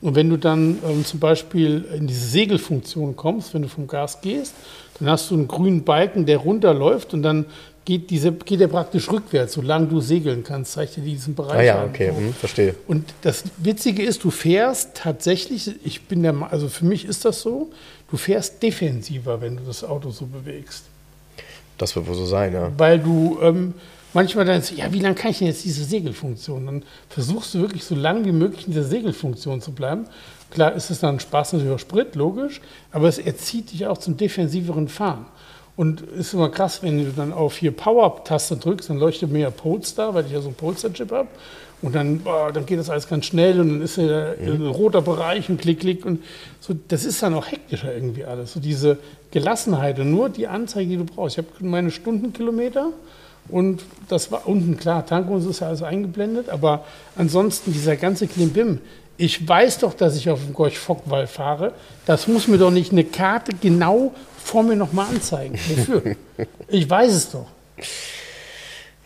Und 0.02 0.16
wenn 0.16 0.30
du 0.30 0.38
dann 0.38 0.80
ähm, 0.88 1.06
zum 1.06 1.20
Beispiel 1.20 1.86
in 1.96 2.08
diese 2.08 2.28
Segelfunktion 2.28 3.16
kommst, 3.16 3.54
wenn 3.54 3.64
du 3.64 3.68
vom 3.68 3.88
Gas 3.88 4.22
gehst, 4.22 4.54
dann 5.00 5.10
hast 5.10 5.30
du 5.30 5.36
einen 5.36 5.48
grünen 5.48 5.84
Balken, 5.84 6.26
der 6.26 6.38
runterläuft 6.38 7.14
und 7.14 7.24
dann 7.24 7.46
geht, 7.86 8.10
diese, 8.10 8.32
geht 8.32 8.62
er 8.62 8.68
praktisch 8.68 9.12
rückwärts, 9.12 9.54
solange 9.54 9.88
du 9.88 10.02
segeln 10.02 10.44
kannst, 10.44 10.74
zeigt 10.74 10.98
dir 10.98 11.02
diesen 11.02 11.36
Bereich 11.36 11.60
ah, 11.60 11.64
ja, 11.64 11.82
an. 11.82 11.90
okay, 11.90 12.12
hm, 12.16 12.34
verstehe. 12.34 12.76
Und 12.88 13.14
das 13.22 13.44
Witzige 13.58 14.04
ist, 14.04 14.24
du 14.24 14.32
fährst 14.32 14.96
tatsächlich, 14.96 15.74
ich 15.84 16.04
bin 16.04 16.24
der, 16.24 16.36
also 16.52 16.68
für 16.68 16.86
mich 16.86 17.06
ist 17.06 17.26
das 17.26 17.42
so, 17.42 17.72
du 18.10 18.18
fährst 18.18 18.62
defensiver, 18.62 19.40
wenn 19.40 19.58
du 19.58 19.64
das 19.64 19.84
Auto 19.84 20.10
so 20.10 20.26
bewegst. 20.26 20.84
Das 21.78 21.96
wird 21.96 22.08
wohl 22.08 22.16
so 22.16 22.26
sein, 22.26 22.54
ja. 22.54 22.72
Weil 22.78 23.00
du 23.00 23.38
ähm, 23.42 23.74
manchmal 24.14 24.46
dann, 24.46 24.62
ja, 24.76 24.92
wie 24.92 25.00
lange 25.00 25.16
kann 25.16 25.32
ich 25.32 25.40
denn 25.40 25.48
jetzt 25.48 25.64
diese 25.64 25.84
Segelfunktion? 25.84 26.66
Dann 26.66 26.84
versuchst 27.10 27.54
du 27.54 27.60
wirklich 27.60 27.84
so 27.84 27.96
lange 27.96 28.26
wie 28.26 28.32
möglich 28.32 28.68
in 28.68 28.74
dieser 28.74 28.86
Segelfunktion 28.86 29.62
zu 29.62 29.72
bleiben. 29.72 30.06
Klar 30.50 30.74
ist 30.74 30.90
es 30.90 31.00
dann 31.00 31.20
Spaß 31.20 31.54
natürlich 31.54 31.74
auch 31.74 31.80
Sprit, 31.80 32.16
logisch, 32.16 32.62
aber 32.92 33.08
es 33.08 33.20
erzieht 33.20 33.72
dich 33.72 33.86
auch 33.86 33.98
zum 33.98 34.18
defensiveren 34.18 34.88
Fahren. 34.88 35.26
Und 35.76 36.02
ist 36.02 36.34
immer 36.34 36.50
krass, 36.50 36.82
wenn 36.82 36.98
du 36.98 37.12
dann 37.12 37.32
auf 37.32 37.58
hier 37.58 37.72
Power-Taste 37.72 38.58
drückst, 38.58 38.90
dann 38.90 38.98
leuchtet 38.98 39.32
mir 39.32 39.40
ja 39.40 39.50
Polestar, 39.52 40.16
weil 40.16 40.26
ich 40.26 40.32
ja 40.32 40.42
so 40.42 40.48
einen 40.48 40.56
Polestar-Chip 40.56 41.12
habe. 41.12 41.28
Und 41.84 41.94
dann, 41.94 42.22
boah, 42.22 42.52
dann 42.52 42.66
geht 42.66 42.80
das 42.80 42.90
alles 42.90 43.08
ganz 43.08 43.26
schnell 43.26 43.60
und 43.60 43.70
dann 43.70 43.82
ist 43.84 43.98
ja 43.98 44.34
mhm. 44.40 44.54
ein 44.54 44.68
roter 44.68 45.04
Bereich 45.04 45.48
und 45.50 45.62
klick, 45.62 45.82
klick. 45.82 46.04
Und 46.04 46.24
so, 46.60 46.74
das 46.88 47.06
ist 47.06 47.22
dann 47.22 47.36
auch 47.36 47.46
hektischer 47.46 47.94
irgendwie 47.94 48.26
alles. 48.26 48.54
So 48.54 48.60
diese 48.60 48.98
Gelassenheit 49.32 50.00
und 50.00 50.12
nur 50.12 50.30
die 50.30 50.48
Anzeige, 50.48 50.90
die 50.90 50.98
du 50.98 51.06
brauchst. 51.06 51.38
Ich 51.38 51.46
habe 51.46 51.66
meine 51.66 51.92
Stundenkilometer 51.92 52.92
und 53.50 53.84
das 54.10 54.32
war 54.32 54.48
unten 54.48 54.78
klar, 54.78 55.06
Tankung 55.06 55.48
ist 55.48 55.60
ja 55.60 55.68
alles 55.68 55.84
eingeblendet, 55.84 56.50
aber 56.50 56.86
ansonsten 57.16 57.72
dieser 57.74 57.96
ganze 57.96 58.28
Klimbim. 58.28 58.80
Ich 59.18 59.48
weiß 59.48 59.80
doch, 59.80 59.94
dass 59.94 60.16
ich 60.16 60.30
auf 60.30 60.44
dem 60.44 60.54
Gorch 60.54 60.78
Fockwall 60.78 61.28
fahre. 61.28 61.74
Das 62.06 62.28
muss 62.28 62.48
mir 62.48 62.58
doch 62.58 62.72
nicht 62.72 62.92
eine 62.92 63.04
Karte 63.04 63.52
genau 63.60 64.14
vor 64.44 64.64
mir 64.64 64.76
nochmal 64.76 65.08
anzeigen. 65.10 65.58
Wofür? 65.68 66.16
ich 66.68 66.90
weiß 66.90 67.14
es 67.14 67.32
doch. 67.32 67.48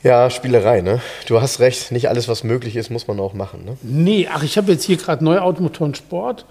Ja, 0.04 0.30
Spielerei, 0.30 0.82
ne? 0.82 1.00
Du 1.28 1.40
hast 1.42 1.60
recht, 1.60 1.92
nicht 1.92 2.10
alles, 2.10 2.28
was 2.28 2.44
möglich 2.44 2.76
ist, 2.76 2.90
muss 2.90 3.08
man 3.08 3.20
auch 3.20 3.34
machen, 3.34 3.64
ne? 3.64 3.78
Nee, 3.84 4.28
ach, 4.32 4.44
ich 4.44 4.58
habe 4.58 4.72
jetzt 4.72 4.84
hier 4.84 4.98
gerade 4.98 5.24
neue 5.24 5.44
Automotoren 5.44 5.94
Sport. 5.94 6.46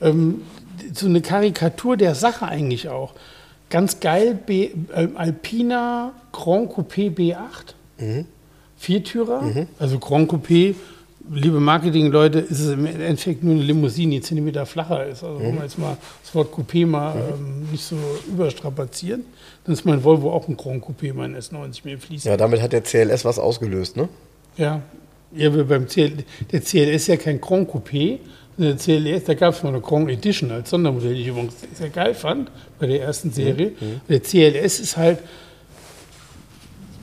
Ähm, 0.00 0.42
so 0.92 1.06
eine 1.06 1.20
Karikatur 1.20 1.96
der 1.96 2.14
Sache 2.14 2.46
eigentlich 2.46 2.88
auch. 2.88 3.14
Ganz 3.70 4.00
geil, 4.00 4.38
B, 4.46 4.70
äh, 4.94 5.08
Alpina 5.14 6.12
Grand 6.32 6.72
Coupé 6.72 7.14
B8. 7.14 7.74
Mhm. 7.98 8.26
Viertürer. 8.78 9.42
Mhm. 9.42 9.66
Also 9.78 9.98
Grand 9.98 10.30
Coupé, 10.30 10.74
liebe 11.30 11.60
Marketingleute, 11.60 12.38
ist 12.38 12.60
es 12.60 12.72
im 12.72 12.86
Endeffekt 12.86 13.42
nur 13.42 13.54
eine 13.54 13.62
Limousine, 13.62 14.16
die 14.16 14.20
Zentimeter 14.20 14.64
flacher 14.66 15.06
ist. 15.06 15.24
Also, 15.24 15.38
mhm. 15.38 15.42
wenn 15.42 15.54
wir 15.56 15.62
jetzt 15.64 15.78
mal 15.78 15.96
das 16.22 16.34
Wort 16.34 16.54
Coupé 16.54 16.86
mal 16.86 17.14
mhm. 17.14 17.20
ähm, 17.20 17.68
nicht 17.72 17.84
so 17.84 17.96
überstrapazieren, 18.28 19.24
dann 19.64 19.74
ist 19.74 19.84
mein 19.84 20.02
Volvo 20.02 20.32
auch 20.32 20.48
ein 20.48 20.56
Grand 20.56 20.84
Coupé, 20.84 21.12
mein 21.12 21.36
S90 21.36 21.80
mir 21.84 21.98
fließt. 21.98 22.24
Ja, 22.24 22.36
damit 22.36 22.62
hat 22.62 22.72
der 22.72 22.82
CLS 22.82 23.24
was 23.24 23.38
ausgelöst, 23.38 23.96
ne? 23.96 24.08
Ja. 24.56 24.82
ja 25.34 25.50
beim 25.50 25.88
CL, 25.88 26.24
der 26.52 26.60
CLS 26.62 27.02
ist 27.02 27.06
ja 27.08 27.16
kein 27.16 27.40
Grand 27.40 27.68
Coupé, 27.68 28.18
eine 28.58 28.76
CLS, 28.76 29.24
da 29.24 29.34
gab 29.34 29.54
es 29.54 29.62
mal 29.62 29.70
eine 29.70 29.80
Grand 29.80 30.08
Edition 30.10 30.50
als 30.50 30.70
Sondermodell, 30.70 31.14
die 31.14 31.22
ich 31.22 31.28
übrigens 31.28 31.54
sehr 31.74 31.90
geil 31.90 32.14
fand 32.14 32.50
bei 32.78 32.86
der 32.86 33.02
ersten 33.02 33.30
Serie. 33.30 33.72
Mhm. 33.80 34.00
Der 34.08 34.20
CLS 34.20 34.80
ist 34.80 34.96
halt 34.96 35.18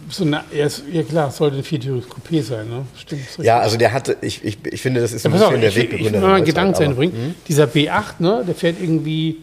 so 0.09 0.23
eine, 0.23 0.43
ja 0.53 1.03
klar, 1.03 1.31
sollte 1.31 1.57
ein 1.57 1.63
viertüriges 1.63 2.09
Coupé 2.09 2.43
sein, 2.43 2.69
ne? 2.69 2.85
Stimmt. 2.95 3.23
Ja, 3.39 3.59
also 3.59 3.77
der 3.77 3.91
hatte, 3.91 4.17
ich, 4.21 4.43
ich, 4.43 4.57
ich 4.65 4.81
finde, 4.81 5.01
das 5.01 5.11
ist 5.11 5.23
ja, 5.23 5.29
ein 5.29 5.33
bisschen 5.33 5.47
auf, 5.47 5.59
der 5.59 5.75
Weg. 5.75 5.93
Ich, 5.93 6.01
ich 6.01 6.13
will 6.13 6.19
mal 6.19 6.35
einen 6.35 6.45
Gedanken 6.45 6.75
zu 6.75 6.83
Ende 6.83 6.95
bringen. 6.95 7.13
Hm? 7.13 7.35
Dieser 7.47 7.65
B8, 7.65 8.13
ne, 8.19 8.43
der 8.45 8.55
fährt 8.55 8.79
irgendwie, 8.79 9.37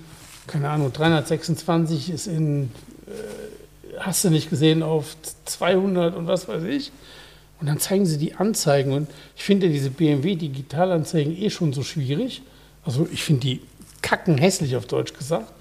keine 0.46 0.68
Ahnung, 0.68 0.92
326 0.92 2.10
ist 2.10 2.26
in, 2.26 2.70
äh, 3.06 3.98
hast 3.98 4.24
du 4.24 4.30
nicht 4.30 4.50
gesehen, 4.50 4.82
auf 4.82 5.16
200 5.46 6.14
und 6.14 6.26
was 6.26 6.46
weiß 6.46 6.62
ich. 6.64 6.92
Und 7.62 7.68
dann 7.68 7.78
zeigen 7.78 8.06
sie 8.06 8.18
die 8.18 8.34
Anzeigen. 8.34 8.90
Und 8.90 9.08
ich 9.36 9.44
finde 9.44 9.68
diese 9.68 9.90
BMW-Digitalanzeigen 9.90 11.40
eh 11.40 11.48
schon 11.48 11.72
so 11.72 11.84
schwierig. 11.84 12.42
Also 12.84 13.06
ich 13.12 13.22
finde 13.22 13.42
die 13.42 13.60
kacken 14.02 14.36
hässlich 14.36 14.74
auf 14.74 14.86
Deutsch 14.86 15.12
gesagt. 15.12 15.52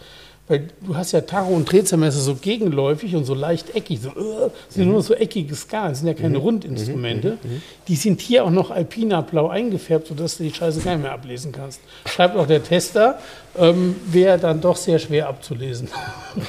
Weil 0.51 0.67
du 0.85 0.97
hast 0.97 1.13
ja 1.13 1.21
Tacho 1.21 1.47
und 1.47 1.71
Drehzahlmesser 1.71 2.19
so 2.19 2.35
gegenläufig 2.35 3.15
und 3.15 3.23
so 3.23 3.33
leicht 3.33 3.73
eckig. 3.73 4.01
So, 4.01 4.09
uh, 4.09 4.51
sind 4.67 4.87
mhm. 4.87 4.91
nur 4.91 5.01
so 5.01 5.13
eckige 5.13 5.55
Skalen, 5.55 5.95
sind 5.95 6.07
ja 6.07 6.13
keine 6.13 6.39
mhm. 6.39 6.43
Rundinstrumente. 6.43 7.37
Mhm. 7.41 7.51
mhm. 7.51 7.61
Die 7.87 7.95
sind 7.95 8.19
hier 8.19 8.43
auch 8.43 8.49
noch 8.49 8.69
alpina 8.69 9.21
blau 9.21 9.47
eingefärbt, 9.47 10.07
sodass 10.07 10.35
du 10.35 10.43
die 10.43 10.53
Scheiße 10.53 10.81
gar 10.81 10.95
nicht 10.95 11.03
mehr 11.03 11.13
ablesen 11.13 11.53
kannst. 11.53 11.79
Schreibt 12.05 12.35
auch 12.35 12.47
der 12.47 12.61
Tester, 12.61 13.19
ähm, 13.57 13.95
wäre 14.07 14.37
dann 14.37 14.59
doch 14.59 14.75
sehr 14.75 14.99
schwer 14.99 15.29
abzulesen. 15.29 15.87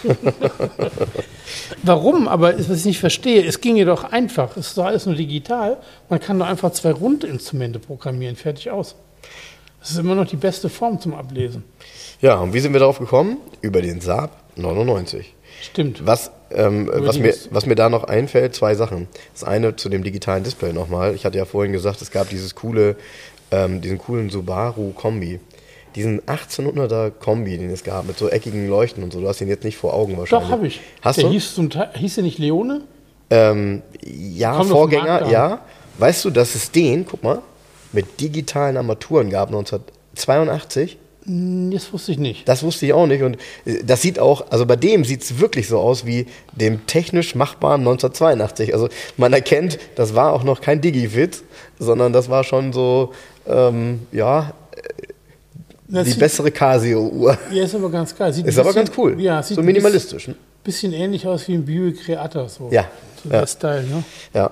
Warum? 1.84 2.26
Aber 2.26 2.58
was 2.58 2.78
ich 2.78 2.84
nicht 2.84 2.98
verstehe, 2.98 3.46
es 3.46 3.60
ging 3.60 3.76
jedoch 3.76 4.02
einfach. 4.02 4.56
Es 4.56 4.70
ist 4.70 4.78
doch 4.78 4.86
alles 4.86 5.06
nur 5.06 5.14
digital. 5.14 5.76
Man 6.08 6.18
kann 6.18 6.40
doch 6.40 6.46
einfach 6.46 6.72
zwei 6.72 6.90
Rundinstrumente 6.90 7.78
programmieren, 7.78 8.34
fertig 8.34 8.68
aus. 8.68 8.96
Das 9.78 9.92
ist 9.92 9.98
immer 9.98 10.16
noch 10.16 10.26
die 10.26 10.36
beste 10.36 10.68
Form 10.68 11.00
zum 11.00 11.14
Ablesen. 11.14 11.62
Ja, 12.22 12.38
und 12.38 12.54
wie 12.54 12.60
sind 12.60 12.72
wir 12.72 12.78
darauf 12.78 13.00
gekommen? 13.00 13.38
Über 13.62 13.82
den 13.82 14.00
Saab 14.00 14.44
99. 14.54 15.34
Stimmt. 15.60 16.06
Was, 16.06 16.30
ähm, 16.52 16.88
was, 16.92 17.18
mir, 17.18 17.34
was 17.50 17.66
mir 17.66 17.74
da 17.74 17.88
noch 17.88 18.04
einfällt, 18.04 18.54
zwei 18.54 18.76
Sachen. 18.76 19.08
Das 19.34 19.42
eine 19.42 19.74
zu 19.74 19.88
dem 19.88 20.04
digitalen 20.04 20.44
Display 20.44 20.72
nochmal. 20.72 21.16
Ich 21.16 21.24
hatte 21.24 21.36
ja 21.36 21.44
vorhin 21.44 21.72
gesagt, 21.72 22.00
es 22.00 22.12
gab 22.12 22.28
dieses 22.28 22.54
coole, 22.54 22.94
ähm, 23.50 23.80
diesen 23.80 23.98
coolen 23.98 24.30
Subaru 24.30 24.92
Kombi. 24.92 25.40
Diesen 25.96 26.20
1800er 26.22 27.10
Kombi, 27.10 27.58
den 27.58 27.70
es 27.70 27.82
gab, 27.82 28.06
mit 28.06 28.16
so 28.16 28.28
eckigen 28.28 28.68
Leuchten 28.68 29.02
und 29.02 29.12
so. 29.12 29.20
Du 29.20 29.26
hast 29.28 29.40
ihn 29.40 29.48
jetzt 29.48 29.64
nicht 29.64 29.76
vor 29.76 29.92
Augen 29.92 30.16
wahrscheinlich. 30.16 30.48
Doch, 30.48 30.56
habe 30.56 30.66
ich. 30.68 30.80
Hast 31.02 31.18
der 31.18 31.24
du? 31.24 31.30
Hieß, 31.30 31.56
zum 31.56 31.70
Teil, 31.70 31.90
hieß 31.94 32.14
der 32.14 32.24
nicht 32.24 32.38
Leone? 32.38 32.82
Ähm, 33.30 33.82
ja, 34.00 34.56
Kommt 34.56 34.70
Vorgänger, 34.70 35.28
ja. 35.28 35.62
Weißt 35.98 36.24
du, 36.24 36.30
dass 36.30 36.54
es 36.54 36.70
den, 36.70 37.04
guck 37.04 37.24
mal, 37.24 37.42
mit 37.90 38.20
digitalen 38.20 38.76
Armaturen 38.76 39.28
gab 39.28 39.48
1982? 39.48 40.98
Hm, 41.24 41.70
das 41.70 41.92
wusste 41.92 42.12
ich 42.12 42.18
nicht. 42.18 42.48
Das 42.48 42.62
wusste 42.62 42.86
ich 42.86 42.92
auch 42.92 43.06
nicht. 43.06 43.22
Und 43.22 43.36
äh, 43.64 43.82
das 43.84 44.02
sieht 44.02 44.18
auch, 44.18 44.50
also 44.50 44.66
bei 44.66 44.76
dem 44.76 45.04
sieht 45.04 45.22
es 45.22 45.38
wirklich 45.38 45.68
so 45.68 45.78
aus 45.78 46.04
wie 46.06 46.26
dem 46.52 46.86
technisch 46.86 47.34
machbaren 47.34 47.80
1982. 47.82 48.74
Also 48.74 48.88
man 49.16 49.32
erkennt, 49.32 49.78
das 49.94 50.14
war 50.14 50.32
auch 50.32 50.44
noch 50.44 50.60
kein 50.60 50.80
Digifit, 50.80 51.42
sondern 51.78 52.12
das 52.12 52.28
war 52.28 52.44
schon 52.44 52.72
so, 52.72 53.12
ähm, 53.46 54.06
ja, 54.10 54.52
äh, 54.76 54.82
Das 55.88 56.04
die 56.04 56.10
sieht- 56.12 56.20
bessere 56.20 56.50
Casio-Uhr. 56.50 57.38
Ja, 57.52 57.64
ist 57.64 57.74
aber 57.74 57.90
ganz 57.90 58.16
geil. 58.16 58.32
Sieht 58.32 58.46
Ist 58.46 58.56
ein 58.56 58.60
aber 58.60 58.70
bisschen- 58.70 58.84
ganz 58.86 58.98
cool. 58.98 59.20
Ja, 59.20 59.42
sieht 59.42 59.54
so 59.56 59.60
ein 59.60 59.66
minimalistisch. 59.66 60.28
ne? 60.28 60.34
Bisschen, 60.64 60.90
bisschen 60.90 60.92
ähnlich 61.04 61.26
aus 61.26 61.46
wie 61.48 61.54
ein 61.54 61.64
Buick 61.64 62.08
Reatta. 62.08 62.48
So. 62.48 62.68
Ja, 62.72 62.86
So 63.22 63.30
ja. 63.30 63.40
der 63.40 63.46
Style, 63.46 63.82
ne? 63.84 64.02
Ja. 64.34 64.50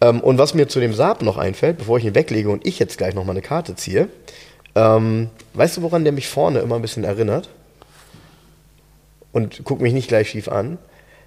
Ähm, 0.00 0.20
und 0.20 0.38
was 0.38 0.54
mir 0.54 0.66
zu 0.68 0.80
dem 0.80 0.94
Saab 0.94 1.22
noch 1.22 1.36
einfällt, 1.36 1.78
bevor 1.78 1.98
ich 1.98 2.04
ihn 2.04 2.14
weglege 2.14 2.48
und 2.50 2.66
ich 2.66 2.78
jetzt 2.80 2.96
gleich 2.98 3.14
noch 3.14 3.24
mal 3.24 3.32
eine 3.32 3.42
Karte 3.42 3.74
ziehe, 3.76 4.08
ähm, 4.78 5.30
weißt 5.54 5.78
du, 5.78 5.82
woran 5.82 6.04
der 6.04 6.12
mich 6.12 6.28
vorne 6.28 6.60
immer 6.60 6.76
ein 6.76 6.82
bisschen 6.82 7.04
erinnert? 7.04 7.48
Und 9.32 9.62
guck 9.64 9.80
mich 9.80 9.92
nicht 9.92 10.08
gleich 10.08 10.30
schief 10.30 10.48
an. 10.48 10.78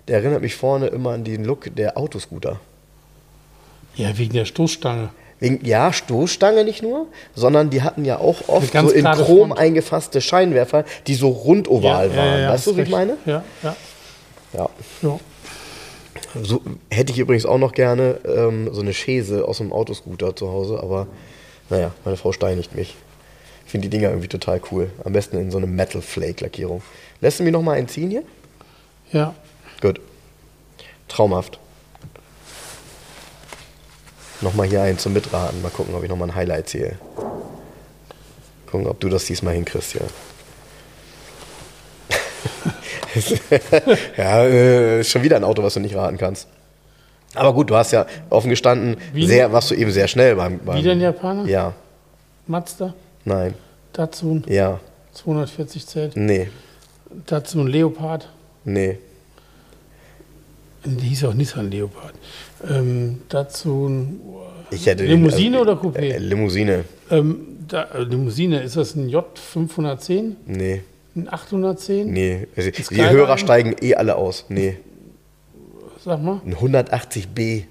Der 0.07 0.17
erinnert 0.17 0.41
mich 0.41 0.55
vorne 0.55 0.87
immer 0.87 1.11
an 1.11 1.23
den 1.23 1.43
Look 1.45 1.75
der 1.75 1.97
Autoscooter. 1.97 2.59
Ja, 3.95 4.17
wegen 4.17 4.33
der 4.33 4.45
Stoßstange. 4.45 5.09
Wegen, 5.39 5.65
ja, 5.65 5.91
Stoßstange 5.91 6.63
nicht 6.63 6.83
nur, 6.83 7.07
sondern 7.35 7.69
die 7.69 7.81
hatten 7.81 8.05
ja 8.05 8.19
auch 8.19 8.47
oft 8.47 8.73
so 8.73 8.89
in 8.89 9.05
Chrom 9.05 9.49
Front. 9.49 9.59
eingefasste 9.59 10.21
Scheinwerfer, 10.21 10.85
die 11.07 11.15
so 11.15 11.29
rundoval 11.29 12.15
waren. 12.15 12.47
weißt 12.47 12.67
du, 12.67 12.77
wie 12.77 12.81
ich 12.81 12.89
meine? 12.89 13.17
Ja, 13.25 13.43
ja. 13.63 13.75
Ja. 14.53 14.69
ja. 15.01 15.19
So 16.43 16.61
hätte 16.89 17.11
ich 17.11 17.19
übrigens 17.19 17.45
auch 17.45 17.57
noch 17.57 17.73
gerne 17.73 18.19
ähm, 18.25 18.69
so 18.71 18.81
eine 18.81 18.93
Chaise 18.93 19.47
aus 19.47 19.59
einem 19.59 19.73
Autoscooter 19.73 20.35
zu 20.35 20.49
Hause, 20.49 20.79
aber 20.81 21.07
naja, 21.69 21.91
meine 22.05 22.17
Frau 22.17 22.31
steinigt 22.31 22.75
mich. 22.75 22.95
Ich 23.71 23.73
finde 23.73 23.87
die 23.87 23.97
Dinger 23.97 24.09
irgendwie 24.09 24.27
total 24.27 24.59
cool. 24.69 24.91
Am 25.05 25.13
besten 25.13 25.37
in 25.37 25.49
so 25.49 25.57
eine 25.57 25.65
Metal 25.65 26.01
Flake 26.01 26.43
Lackierung. 26.43 26.81
Lässt 27.21 27.39
du 27.39 27.43
mich 27.43 27.53
noch 27.53 27.61
mal 27.61 27.77
einen 27.77 27.87
ziehen 27.87 28.09
hier? 28.09 28.23
ja. 29.13 29.33
Gut. 29.79 30.01
Traumhaft. 31.07 31.57
Nochmal 34.41 34.67
hier 34.67 34.81
einen 34.81 34.97
zum 34.97 35.13
Mitraten. 35.13 35.61
Mal 35.61 35.69
gucken, 35.69 35.95
ob 35.95 36.03
ich 36.03 36.09
nochmal 36.09 36.27
ein 36.27 36.35
Highlight 36.35 36.67
sehe. 36.67 36.97
Gucken, 38.69 38.87
ob 38.87 38.99
du 38.99 39.07
das 39.07 39.23
diesmal 39.23 39.53
hinkriegst 39.53 39.93
hier. 39.93 40.01
ja, 44.17 44.43
äh, 44.43 44.99
ist 44.99 45.11
schon 45.11 45.23
wieder 45.23 45.37
ein 45.37 45.45
Auto, 45.45 45.63
was 45.63 45.75
du 45.75 45.79
nicht 45.79 45.95
raten 45.95 46.17
kannst. 46.17 46.49
Aber 47.35 47.53
gut, 47.53 47.69
du 47.69 47.77
hast 47.77 47.93
ja 47.93 48.05
offen 48.29 48.49
gestanden, 48.49 48.97
Wie? 49.13 49.27
sehr, 49.27 49.53
warst 49.53 49.71
du 49.71 49.75
eben 49.75 49.91
sehr 49.91 50.09
schnell 50.09 50.35
beim. 50.35 50.59
beim 50.59 50.75
Wieder 50.75 50.91
ein 50.91 50.99
Japaner? 50.99 51.45
Ja, 51.45 51.71
Mazda, 52.47 52.93
nein, 53.25 53.53
Datsun, 53.93 54.43
ja, 54.47 54.79
240 55.13 55.85
Zelt. 55.87 56.15
nee, 56.15 56.49
Datsun 57.27 57.67
Leopard. 57.67 58.29
nee. 58.63 58.97
Die 60.83 61.09
hieß 61.09 61.25
auch 61.25 61.35
Nissan 61.35 61.69
Leopard. 61.69 62.15
Ähm, 62.67 63.21
Datsun. 63.29 64.19
Ich 64.71 64.87
hätte 64.87 65.05
Limousine 65.05 65.59
also, 65.59 65.71
oder 65.73 65.79
Coupé? 65.79 65.99
Äh, 65.99 66.17
Limousine, 66.17 66.85
Ähm, 67.11 67.59
da, 67.67 67.83
äh, 67.93 68.01
Limousine, 68.01 68.63
ist 68.63 68.77
das 68.77 68.95
ein 68.95 69.07
J510? 69.07 70.37
nee. 70.47 70.81
Ein 71.15 71.27
810? 71.31 72.11
Nee, 72.11 72.47
also 72.55 72.71
die? 72.71 72.95
Hörer 72.99 73.37
steigen 73.37 73.75
eh 73.79 73.93
alle 73.93 74.15
aus. 74.15 74.45
Nee, 74.49 74.77
Sag 76.03 76.23
mal. 76.23 76.41
ein 76.45 76.55
180b. 76.55 77.65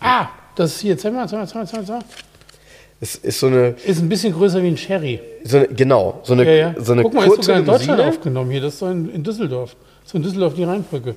Ah, 0.00 0.28
das 0.54 0.76
ist 0.76 0.80
hier. 0.80 0.96
Zeig 0.96 1.12
mal, 1.12 1.28
zeig 1.28 1.40
mal, 1.40 1.46
zeig 1.46 1.56
mal, 1.56 1.66
zeig 1.66 1.88
mal. 1.88 2.04
Es 3.00 3.14
ist 3.14 3.38
so 3.38 3.46
eine, 3.46 3.76
Ist 3.86 4.00
ein 4.00 4.08
bisschen 4.08 4.32
größer 4.32 4.60
wie 4.62 4.68
ein 4.68 4.76
Sherry. 4.76 5.20
so 5.44 5.58
eine 5.58 5.68
genau, 5.68 6.20
so 6.24 6.32
eine, 6.32 6.44
Ja, 6.44 6.50
ja. 6.70 6.74
so 6.78 6.92
eine 6.92 7.02
Guck 7.02 7.14
mal, 7.14 7.22
ist 7.22 7.28
kurze 7.28 7.42
sogar 7.44 7.60
in 7.60 7.66
Deutschland 7.66 7.98
Limousine. 7.98 8.08
aufgenommen 8.16 8.50
hier. 8.50 8.60
Das 8.60 8.74
ist 8.74 8.82
doch 8.82 8.90
in, 8.90 9.14
in 9.14 9.22
Düsseldorf. 9.22 9.76
So 10.04 10.16
in 10.16 10.24
Düsseldorf 10.24 10.54
die 10.54 10.64
Rheinbrücke. 10.64 11.14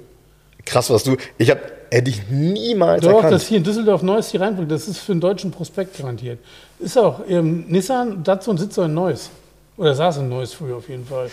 Krass, 0.63 0.91
was 0.91 1.03
du, 1.03 1.17
ich 1.39 1.49
hab, 1.49 1.57
hätte 1.89 2.11
ich 2.11 2.21
niemals 2.29 3.01
Doch, 3.03 3.13
erkannt. 3.15 3.33
das 3.33 3.47
hier 3.47 3.57
in 3.57 3.63
Düsseldorf 3.63 4.03
Neuss 4.03 4.29
die 4.29 4.37
Rheinbrücke. 4.37 4.67
Das 4.67 4.87
ist 4.87 4.99
für 4.99 5.13
einen 5.13 5.21
deutschen 5.21 5.49
Prospekt 5.49 5.97
garantiert. 5.97 6.37
Ist 6.77 6.97
auch 6.99 7.21
ähm, 7.27 7.65
Nissan, 7.67 8.23
Datsun 8.23 8.57
sitzt 8.59 8.75
so 8.75 8.83
in 8.83 8.93
Neuss. 8.93 9.31
Oder 9.77 9.95
saß 9.95 10.17
in 10.17 10.29
Neuss 10.29 10.53
früher 10.53 10.75
auf 10.77 10.87
jeden 10.87 11.05
Fall. 11.05 11.31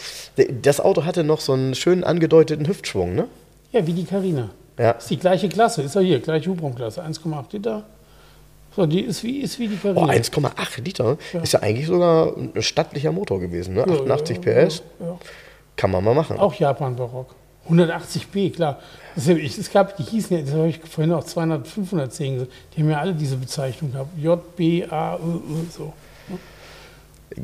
das 0.63 0.81
Auto 0.81 1.05
hatte 1.05 1.25
noch 1.25 1.41
so 1.41 1.53
einen 1.53 1.75
schön 1.75 2.05
angedeuteten 2.05 2.67
Hüftschwung, 2.67 3.15
ne? 3.15 3.27
Ja, 3.73 3.87
wie 3.87 3.93
die 3.93 4.05
Carina. 4.05 4.49
Ja. 4.79 4.93
Ist 4.93 5.11
die 5.11 5.19
gleiche 5.19 5.51
Klasse. 5.51 5.83
Ist 5.83 5.95
ja 5.95 6.01
hier, 6.01 6.21
gleiche 6.21 6.49
Hubraumklasse. 6.49 7.03
1,8 7.05 7.45
Liter. 7.53 7.83
So, 8.77 8.87
die 8.87 9.01
ist 9.01 9.25
wie, 9.25 9.39
ist 9.39 9.59
wie 9.59 9.69
die 9.69 9.79
Oh, 9.83 9.95
Carina. 9.95 10.13
1,8 10.13 10.83
Liter. 10.85 11.19
Ist 11.43 11.53
ja 11.53 11.61
eigentlich 11.61 11.87
sogar 11.87 12.37
ein 12.37 12.53
stattlicher 12.63 13.11
Motor 13.13 13.41
gewesen, 13.41 13.75
ne? 13.75 13.85
Ja, 13.89 13.95
88 13.95 14.39
ja, 14.45 14.67
PS. 14.67 14.83
Ja, 15.01 15.07
ja. 15.07 15.19
Kann 15.77 15.91
man 15.91 16.05
mal 16.05 16.15
machen. 16.15 16.39
Auch 16.39 16.55
Japan-Barock. 16.55 17.35
180b, 17.69 18.51
klar. 18.55 18.79
Ja- 19.17 19.35
ich, 19.35 19.59
es 19.59 19.71
gab, 19.71 19.97
die 19.97 20.03
hießen 20.05 20.37
ja, 20.39 20.43
das 20.45 20.55
habe 20.55 20.69
ich 20.69 20.79
vorhin 20.89 21.13
auch 21.13 21.25
200, 21.25 21.67
510 21.67 22.35
gesagt. 22.35 22.53
Die 22.77 22.81
haben 22.83 22.91
ja 22.91 22.99
alle 23.01 23.15
diese 23.15 23.37
Bezeichnung 23.37 23.93
gehabt. 23.93 24.11
J, 24.17 24.57
B, 24.57 24.85
A, 24.89 25.17
Ö, 25.17 25.19
Ö, 25.19 25.65
so. 25.77 25.93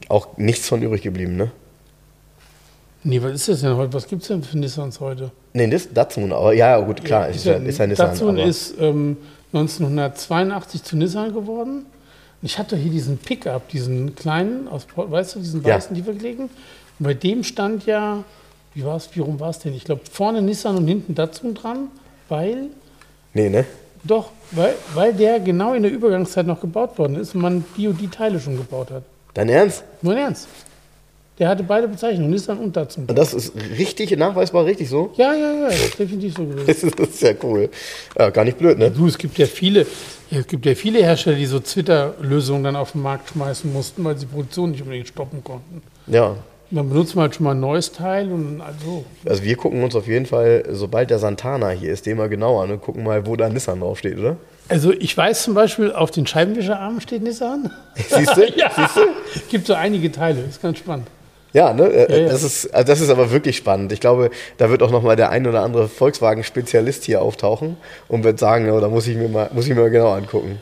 Auch 0.08 0.36
nichts 0.38 0.68
von 0.68 0.82
übrig 0.82 1.02
geblieben, 1.02 1.36
ne? 1.36 1.50
Nee, 3.02 3.22
was 3.22 3.32
ist 3.32 3.48
das 3.48 3.60
denn 3.60 3.76
heute? 3.76 3.92
Was 3.92 4.06
gibt 4.08 4.22
es 4.22 4.28
denn 4.28 4.42
für 4.42 4.56
Nissans 4.56 4.98
heute? 4.98 5.30
Nee, 5.52 5.66
das 5.68 5.92
Datsun, 5.92 6.32
aber 6.32 6.54
ja, 6.54 6.78
gut, 6.80 7.04
klar, 7.04 7.28
ist, 7.28 7.44
ja, 7.44 7.54
ist 7.56 7.78
ja 7.78 7.86
Nissan. 7.86 8.08
Datsun 8.08 8.38
aber- 8.38 8.44
ist 8.48 8.74
ähm, 8.80 9.18
1982 9.54 10.82
zu 10.82 10.96
Nissan 10.96 11.32
geworden. 11.32 11.86
Ich 12.42 12.58
hatte 12.58 12.76
hier 12.76 12.90
diesen 12.90 13.16
Pickup, 13.18 13.68
diesen 13.68 14.14
kleinen, 14.16 14.68
aus, 14.68 14.86
weißt 14.96 15.36
du, 15.36 15.38
diesen 15.38 15.62
Ja. 15.62 15.76
weißen 15.76 15.94
Lieferklägen. 15.96 16.44
Und 16.98 17.04
bei 17.04 17.14
dem 17.14 17.42
stand 17.44 17.86
ja, 17.86 18.24
wie 18.74 18.84
war 18.84 18.96
es, 18.96 19.08
wie 19.14 19.20
rum 19.20 19.40
war 19.40 19.50
es 19.50 19.60
denn? 19.60 19.72
Ich 19.74 19.84
glaube, 19.84 20.02
vorne 20.10 20.42
Nissan 20.42 20.76
und 20.76 20.86
hinten 20.86 21.14
Datsun 21.14 21.54
dran, 21.54 21.88
weil, 22.28 22.66
Nee, 23.32 23.48
ne? 23.48 23.64
doch, 24.02 24.30
weil, 24.50 24.74
weil 24.94 25.12
der 25.14 25.40
genau 25.40 25.74
in 25.74 25.82
der 25.84 25.92
Übergangszeit 25.92 26.46
noch 26.46 26.60
gebaut 26.60 26.98
worden 26.98 27.16
ist 27.16 27.34
und 27.34 27.40
man 27.40 27.64
die 27.76 27.88
und 27.88 28.00
die 28.00 28.08
Teile 28.08 28.38
schon 28.40 28.56
gebaut 28.56 28.90
hat. 28.90 29.04
Dein 29.32 29.48
Ernst? 29.48 29.82
Nur 30.02 30.16
ernst. 30.16 30.48
Der 31.38 31.48
hatte 31.48 31.64
beide 31.64 31.88
Bezeichnungen, 31.88 32.30
Nissan 32.30 32.58
und 32.58 32.76
Datsun. 32.76 33.08
Das 33.08 33.34
ist 33.34 33.54
richtig, 33.76 34.16
nachweisbar 34.16 34.64
richtig 34.66 34.88
so? 34.88 35.12
Ja, 35.16 35.34
ja, 35.34 35.52
ja, 35.52 35.66
das 35.66 35.84
ist 35.86 35.98
definitiv 35.98 36.36
so 36.36 36.44
gewesen. 36.44 36.92
Das 36.96 37.08
ist, 37.08 37.22
ja 37.22 37.32
cool. 37.42 37.70
Ja, 38.16 38.30
gar 38.30 38.44
nicht 38.44 38.56
blöd, 38.56 38.78
ne? 38.78 38.88
Du, 38.88 39.08
es 39.08 39.18
gibt 39.18 39.36
ja 39.38 39.46
viele, 39.46 39.84
es 40.30 40.46
gibt 40.46 40.64
ja 40.64 40.76
viele 40.76 41.00
Hersteller, 41.02 41.36
die 41.36 41.46
so 41.46 41.58
Twitter-Lösungen 41.58 42.62
dann 42.62 42.76
auf 42.76 42.92
den 42.92 43.02
Markt 43.02 43.30
schmeißen 43.30 43.72
mussten, 43.72 44.04
weil 44.04 44.16
sie 44.16 44.26
die 44.26 44.32
Produktion 44.32 44.70
nicht 44.70 44.82
unbedingt 44.82 45.08
stoppen 45.08 45.42
konnten. 45.42 45.82
Ja. 46.06 46.36
Dann 46.70 46.88
benutzt 46.88 47.16
man 47.16 47.24
halt 47.24 47.34
schon 47.34 47.44
mal 47.44 47.50
ein 47.50 47.60
neues 47.60 47.90
Teil 47.90 48.30
und 48.30 48.60
also. 48.60 49.04
Also 49.24 49.42
wir 49.42 49.56
gucken 49.56 49.82
uns 49.82 49.96
auf 49.96 50.06
jeden 50.06 50.26
Fall, 50.26 50.64
sobald 50.70 51.10
der 51.10 51.18
Santana 51.18 51.70
hier 51.70 51.92
ist, 51.92 52.06
den 52.06 52.16
mal 52.16 52.28
genau 52.28 52.60
an 52.60 52.70
und 52.70 52.80
gucken 52.80 53.02
mal, 53.02 53.26
wo 53.26 53.34
da 53.34 53.48
Nissan 53.48 53.80
draufsteht, 53.80 54.18
oder? 54.18 54.36
Also 54.68 54.92
ich 54.92 55.16
weiß 55.16 55.42
zum 55.42 55.54
Beispiel, 55.54 55.92
auf 55.92 56.12
den 56.12 56.26
Scheibenwischerarmen 56.26 57.00
steht 57.00 57.22
Nissan. 57.22 57.70
Siehst 57.96 58.36
du? 58.36 58.44
ja, 58.56 58.70
Siehst 58.74 58.96
du? 58.96 59.00
gibt 59.50 59.66
so 59.66 59.74
einige 59.74 60.10
Teile, 60.12 60.40
ist 60.48 60.62
ganz 60.62 60.78
spannend. 60.78 61.08
Ja, 61.54 61.72
ne? 61.72 61.84
äh, 61.84 62.12
Ja, 62.12 62.18
ja. 62.26 62.28
Das, 62.28 62.42
ist, 62.42 62.74
also 62.74 62.86
das 62.86 63.00
ist 63.00 63.08
aber 63.08 63.30
wirklich 63.30 63.56
spannend. 63.56 63.92
Ich 63.92 64.00
glaube, 64.00 64.30
da 64.58 64.68
wird 64.70 64.82
auch 64.82 64.90
noch 64.90 65.02
mal 65.02 65.16
der 65.16 65.30
ein 65.30 65.46
oder 65.46 65.62
andere 65.62 65.88
Volkswagen-Spezialist 65.88 67.04
hier 67.04 67.22
auftauchen 67.22 67.76
und 68.08 68.24
wird 68.24 68.38
sagen, 68.40 68.68
oh, 68.70 68.80
da 68.80 68.88
muss 68.88 69.06
ich 69.06 69.16
mir 69.16 69.28
mal, 69.28 69.48
muss 69.54 69.66
ich 69.66 69.74
mir 69.74 69.80
mal 69.80 69.90
genau 69.90 70.12
angucken. 70.12 70.60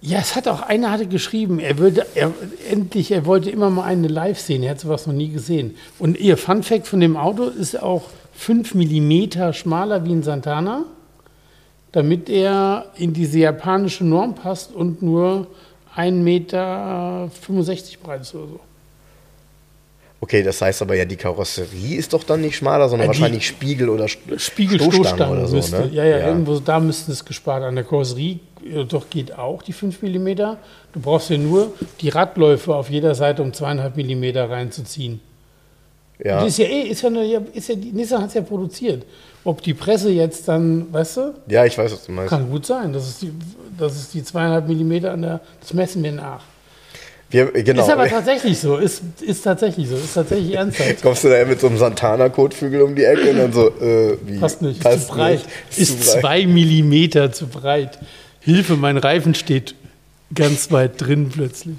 Ja, 0.00 0.18
es 0.18 0.34
hat 0.34 0.48
auch 0.48 0.62
einer 0.62 0.90
hatte 0.90 1.06
geschrieben, 1.06 1.60
er 1.60 1.78
würde 1.78 2.04
er, 2.16 2.32
endlich, 2.68 3.12
er 3.12 3.24
wollte 3.24 3.50
immer 3.50 3.70
mal 3.70 3.84
eine 3.84 4.08
live 4.08 4.40
sehen, 4.40 4.64
er 4.64 4.72
hat 4.72 4.80
sowas 4.80 5.06
noch 5.06 5.14
nie 5.14 5.28
gesehen. 5.28 5.76
Und 6.00 6.18
ihr 6.18 6.36
Fun 6.36 6.64
Fact 6.64 6.88
von 6.88 6.98
dem 6.98 7.16
Auto 7.16 7.44
ist 7.44 7.80
auch 7.80 8.02
5 8.32 8.74
mm 8.74 9.52
schmaler 9.52 10.04
wie 10.04 10.12
ein 10.12 10.24
Santana, 10.24 10.86
damit 11.92 12.28
er 12.28 12.86
in 12.96 13.12
diese 13.12 13.38
japanische 13.38 14.04
Norm 14.04 14.34
passt 14.34 14.74
und 14.74 15.02
nur 15.02 15.46
1,65 15.96 16.12
Meter 16.14 17.30
breit 18.02 18.22
ist 18.22 18.34
oder 18.34 18.48
so. 18.48 18.60
Okay, 20.24 20.44
das 20.44 20.62
heißt 20.62 20.80
aber 20.82 20.94
ja, 20.94 21.04
die 21.04 21.16
Karosserie 21.16 21.96
ist 21.96 22.12
doch 22.12 22.22
dann 22.22 22.42
nicht 22.42 22.56
schmaler, 22.56 22.88
sondern 22.88 23.08
Äh, 23.10 23.12
die- 23.12 23.18
wahrscheinlich 23.20 23.44
Spiegel 23.44 23.88
oder 23.88 24.04
St- 24.04 24.38
Spiegelstoßstangen 24.38 25.04
Stoßstangen 25.04 25.36
oder 25.36 25.48
so, 25.48 25.56
müsste, 25.56 25.80
ne? 25.80 25.90
ja, 25.92 26.04
ja, 26.04 26.28
irgendwo 26.28 26.60
da 26.60 26.78
müssten 26.78 27.10
es 27.10 27.24
gespart. 27.24 27.64
An 27.64 27.74
der 27.74 27.82
Karosserie 27.84 28.38
äh, 28.64 28.84
doch 28.84 29.10
geht 29.10 29.36
auch 29.36 29.62
die 29.62 29.72
5 29.72 30.00
mm. 30.00 30.26
Du 30.92 31.00
brauchst 31.00 31.28
ja 31.30 31.38
nur 31.38 31.72
die 32.00 32.08
Radläufe 32.08 32.72
auf 32.72 32.88
jeder 32.88 33.16
Seite 33.16 33.42
um 33.42 33.50
2,5 33.50 33.96
mm 33.96 34.36
reinzuziehen. 34.48 35.20
Ja. 36.24 36.38
Das 36.38 36.50
ist 36.50 36.58
ja 36.58 36.66
eh, 36.66 36.82
ist 36.82 37.02
ja, 37.02 37.08
eine, 37.08 37.24
ist 37.52 37.68
ja 37.68 37.74
die 37.74 37.90
Nissan 37.90 38.20
hat 38.22 38.28
es 38.28 38.34
ja 38.34 38.42
produziert. 38.42 39.04
Ob 39.42 39.60
die 39.60 39.74
Presse 39.74 40.08
jetzt 40.10 40.46
dann, 40.46 40.92
weißt 40.92 41.16
du, 41.16 41.34
ja, 41.48 41.64
ich 41.64 41.76
weiß, 41.76 41.92
was 41.92 42.04
du 42.06 42.12
meinst. 42.12 42.30
kann 42.30 42.48
gut 42.48 42.64
sein. 42.64 42.92
Das 42.92 43.08
ist 43.08 43.22
die, 43.22 43.32
das 43.76 43.96
ist 43.96 44.14
die 44.14 44.22
zweieinhalb 44.22 44.68
Millimeter 44.68 45.10
an 45.14 45.22
der, 45.22 45.40
das 45.60 45.74
messen 45.74 46.00
wir 46.04 46.12
nach. 46.12 46.44
Wir, 47.32 47.46
genau. 47.50 47.82
Ist 47.82 47.90
aber 47.90 48.08
tatsächlich 48.08 48.58
so, 48.58 48.76
ist, 48.76 49.02
ist 49.22 49.42
tatsächlich 49.42 49.88
so, 49.88 49.96
ist 49.96 50.12
tatsächlich 50.14 50.54
ernsthaft. 50.54 51.02
Kommst 51.02 51.24
du 51.24 51.30
da 51.30 51.44
mit 51.46 51.60
so 51.60 51.66
einem 51.66 51.78
Santana-Kotflügel 51.78 52.82
um 52.82 52.94
die 52.94 53.04
Ecke 53.04 53.30
und 53.30 53.38
dann 53.38 53.52
so, 53.52 53.68
äh, 53.80 54.18
wie? 54.26 54.38
Passt 54.38 54.60
nicht, 54.60 54.76
ist 54.78 54.84
Passt 54.84 55.08
zu 55.08 55.14
breit. 55.14 55.40
nicht, 55.70 55.78
Ist 55.78 56.02
zu 56.04 56.12
breit. 56.12 56.20
zwei 56.20 56.46
Millimeter 56.46 57.32
zu 57.32 57.46
breit. 57.46 57.98
Hilfe, 58.40 58.76
mein 58.76 58.98
Reifen 58.98 59.34
steht 59.34 59.74
ganz 60.34 60.70
weit 60.70 61.00
drin 61.00 61.30
plötzlich. 61.30 61.76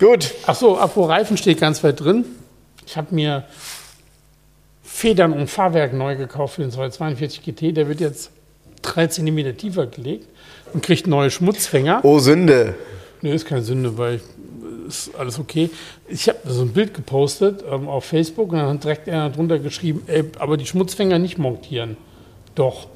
Gut. 0.00 0.34
Ach 0.46 0.54
so, 0.56 0.78
apropos 0.78 1.08
Reifen 1.10 1.36
steht 1.36 1.60
ganz 1.60 1.84
weit 1.84 2.00
drin. 2.00 2.24
Ich 2.86 2.96
habe 2.96 3.14
mir 3.14 3.44
Federn 4.82 5.32
und 5.32 5.48
Fahrwerk 5.48 5.92
neu 5.92 6.16
gekauft 6.16 6.56
für 6.56 6.62
den 6.62 6.70
242 6.72 7.42
GT. 7.42 7.76
Der 7.76 7.88
wird 7.88 8.00
jetzt 8.00 8.30
3 8.82 9.06
cm 9.06 9.56
tiefer 9.56 9.86
gelegt 9.86 10.26
und 10.72 10.82
kriegt 10.82 11.06
neue 11.06 11.30
Schmutzfänger. 11.30 12.00
Oh, 12.02 12.18
Sünde. 12.18 12.74
Nee, 13.24 13.34
ist 13.34 13.46
keine 13.46 13.62
Sünde, 13.62 13.96
weil 13.96 14.20
ist 14.86 15.14
alles 15.14 15.38
okay. 15.38 15.70
Ich 16.08 16.28
habe 16.28 16.40
so 16.46 16.60
ein 16.60 16.74
Bild 16.74 16.92
gepostet 16.92 17.64
ähm, 17.66 17.88
auf 17.88 18.04
Facebook 18.04 18.52
und 18.52 18.58
dann 18.58 18.74
hat 18.74 18.84
direkt 18.84 19.08
einer 19.08 19.30
drunter 19.30 19.58
geschrieben, 19.58 20.02
ey, 20.08 20.24
aber 20.38 20.58
die 20.58 20.66
Schmutzfänger 20.66 21.18
nicht 21.18 21.38
montieren. 21.38 21.96
Doch. 22.54 22.86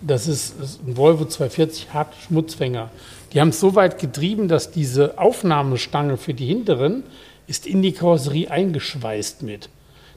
Das 0.00 0.28
ist, 0.28 0.58
ist 0.62 0.80
ein 0.86 0.96
Volvo 0.96 1.26
240 1.26 1.92
hat 1.92 2.14
Schmutzfänger. 2.26 2.90
Die 3.34 3.40
haben 3.42 3.50
es 3.50 3.60
so 3.60 3.74
weit 3.74 3.98
getrieben, 3.98 4.48
dass 4.48 4.70
diese 4.70 5.18
Aufnahmestange 5.18 6.16
für 6.16 6.32
die 6.32 6.46
hinteren 6.46 7.02
ist 7.46 7.66
in 7.66 7.82
die 7.82 7.92
Karosserie 7.92 8.50
eingeschweißt 8.50 9.42
mit. 9.42 9.68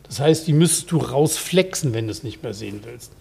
Das 0.04 0.22
heißt, 0.22 0.48
die 0.48 0.54
müsstest 0.54 0.90
du 0.92 1.00
rausflexen, 1.00 1.94
wenn 1.94 2.06
du 2.06 2.12
es 2.12 2.24
nicht 2.24 2.44
mehr 2.44 2.54
sehen 2.54 2.80
willst. 2.86 3.12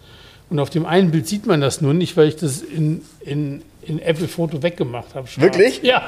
Und 0.49 0.59
auf 0.59 0.69
dem 0.69 0.85
einen 0.85 1.11
Bild 1.11 1.27
sieht 1.27 1.45
man 1.45 1.59
das 1.61 1.81
nur 1.81 1.93
nicht, 1.93 2.15
weil 2.15 2.27
ich 2.29 2.37
das 2.37 2.61
in, 2.61 3.03
in, 3.19 3.61
in 3.81 3.99
Apple 4.01 4.27
Foto 4.27 4.63
weggemacht 4.63 5.13
habe. 5.13 5.27
schwarz. 5.27 5.43
Wirklich? 5.43 5.81
Ja. 5.83 6.03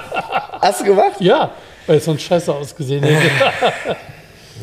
Hast 0.61 0.81
du 0.81 0.85
gemacht? 0.85 1.19
Ja, 1.19 1.51
weil 1.87 1.97
es 1.97 2.05
sonst 2.05 2.21
scheiße 2.23 2.53
ausgesehen 2.53 3.03
hätte. 3.03 3.29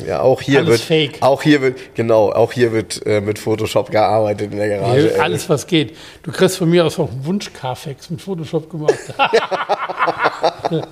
Ja, 0.05 0.21
auch 0.21 0.41
hier 0.41 0.59
Alles 0.59 0.69
wird. 0.69 0.81
fake. 0.81 1.17
Auch 1.21 1.41
hier 1.41 1.59
wird, 1.59 1.95
genau, 1.95 2.31
auch 2.31 2.53
hier 2.53 2.71
wird 2.71 3.03
äh, 3.07 3.19
mit 3.19 3.39
Photoshop 3.39 3.89
gearbeitet 3.89 4.51
in 4.51 4.57
der 4.59 4.69
Garage. 4.69 5.13
ey. 5.15 5.19
Alles, 5.19 5.49
was 5.49 5.65
geht. 5.65 5.97
Du 6.21 6.31
kriegst 6.31 6.57
von 6.57 6.69
mir 6.69 6.85
aus 6.85 6.99
auch 6.99 7.09
einen 7.09 7.25
Wunsch 7.25 7.51
Carfax 7.51 8.11
mit 8.11 8.21
Photoshop 8.21 8.69
gemacht. 8.69 8.93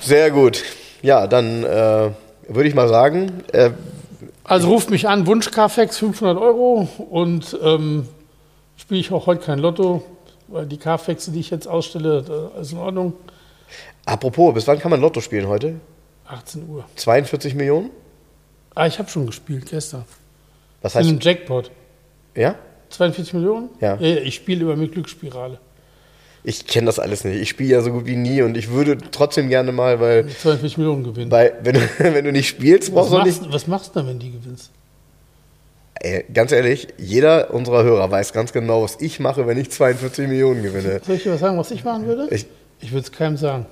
Sehr 0.00 0.30
gut. 0.30 0.62
Ja, 1.02 1.26
dann 1.26 1.62
äh, 1.64 2.10
würde 2.48 2.68
ich 2.68 2.74
mal 2.74 2.88
sagen, 2.88 3.42
äh, 3.52 3.70
Also 4.50 4.68
ruft 4.68 4.90
mich 4.90 5.06
an, 5.08 5.28
Wunsch 5.28 5.48
Carfax 5.52 5.98
500 5.98 6.36
Euro 6.36 6.88
und 7.08 7.56
ähm, 7.62 8.08
spiele 8.76 8.98
ich 8.98 9.12
auch 9.12 9.26
heute 9.26 9.44
kein 9.44 9.60
Lotto, 9.60 10.02
weil 10.48 10.66
die 10.66 10.76
Carfaxe, 10.76 11.30
die 11.30 11.38
ich 11.38 11.50
jetzt 11.50 11.68
ausstelle, 11.68 12.50
ist 12.60 12.72
in 12.72 12.78
Ordnung. 12.78 13.12
apropos, 14.04 14.52
bis 14.52 14.66
wann 14.66 14.80
kann 14.80 14.90
man 14.90 15.00
Lotto 15.00 15.20
spielen 15.20 15.46
heute? 15.46 15.76
18 16.26 16.68
Uhr. 16.68 16.84
42 16.96 17.54
Millionen? 17.54 17.90
Ah, 18.74 18.88
ich 18.88 18.98
habe 18.98 19.08
schon 19.08 19.26
gespielt 19.26 19.66
gestern. 19.70 20.04
Was 20.82 20.94
In 20.94 20.98
heißt, 20.98 21.08
einem 21.10 21.20
Jackpot. 21.20 21.70
ja? 22.34 22.56
42 22.88 23.34
Millionen? 23.34 23.68
Ja. 23.80 24.00
ich 24.00 24.34
spiele 24.34 24.62
über 24.62 24.74
mit 24.74 24.90
Glücksspirale. 24.90 25.60
Ich 26.42 26.66
kenne 26.66 26.86
das 26.86 26.98
alles 26.98 27.24
nicht. 27.24 27.40
Ich 27.40 27.50
spiele 27.50 27.70
ja 27.70 27.82
so 27.82 27.92
gut 27.92 28.06
wie 28.06 28.16
nie 28.16 28.40
und 28.42 28.56
ich 28.56 28.70
würde 28.70 28.96
trotzdem 29.10 29.48
gerne 29.50 29.72
mal, 29.72 30.00
weil, 30.00 30.26
42 30.26 30.78
Millionen 30.78 31.04
gewinnen. 31.04 31.30
weil 31.30 31.52
wenn, 31.62 31.74
du, 31.74 31.80
wenn 31.98 32.24
du 32.24 32.32
nicht 32.32 32.48
spielst, 32.48 32.94
brauchst 32.94 33.12
du 33.12 33.22
nicht. 33.22 33.52
was 33.52 33.66
machst 33.66 33.94
du 33.94 34.00
denn, 34.00 34.08
wenn 34.08 34.18
die 34.18 34.32
gewinnst? 34.32 34.70
Ey, 36.02 36.24
ganz 36.32 36.50
ehrlich, 36.50 36.88
jeder 36.96 37.52
unserer 37.52 37.82
Hörer 37.82 38.10
weiß 38.10 38.32
ganz 38.32 38.52
genau, 38.54 38.82
was 38.82 38.96
ich 39.00 39.20
mache, 39.20 39.46
wenn 39.46 39.58
ich 39.58 39.70
42 39.70 40.28
Millionen 40.28 40.62
gewinne. 40.62 41.00
Soll 41.04 41.16
ich 41.16 41.24
dir 41.24 41.32
was 41.32 41.40
sagen, 41.40 41.58
was 41.58 41.70
ich 41.70 41.84
machen 41.84 42.06
würde? 42.06 42.26
Ich, 42.34 42.46
Ich 42.80 42.90
würde 42.90 43.04
es 43.04 43.12
keinem 43.12 43.36
sagen. 43.36 43.66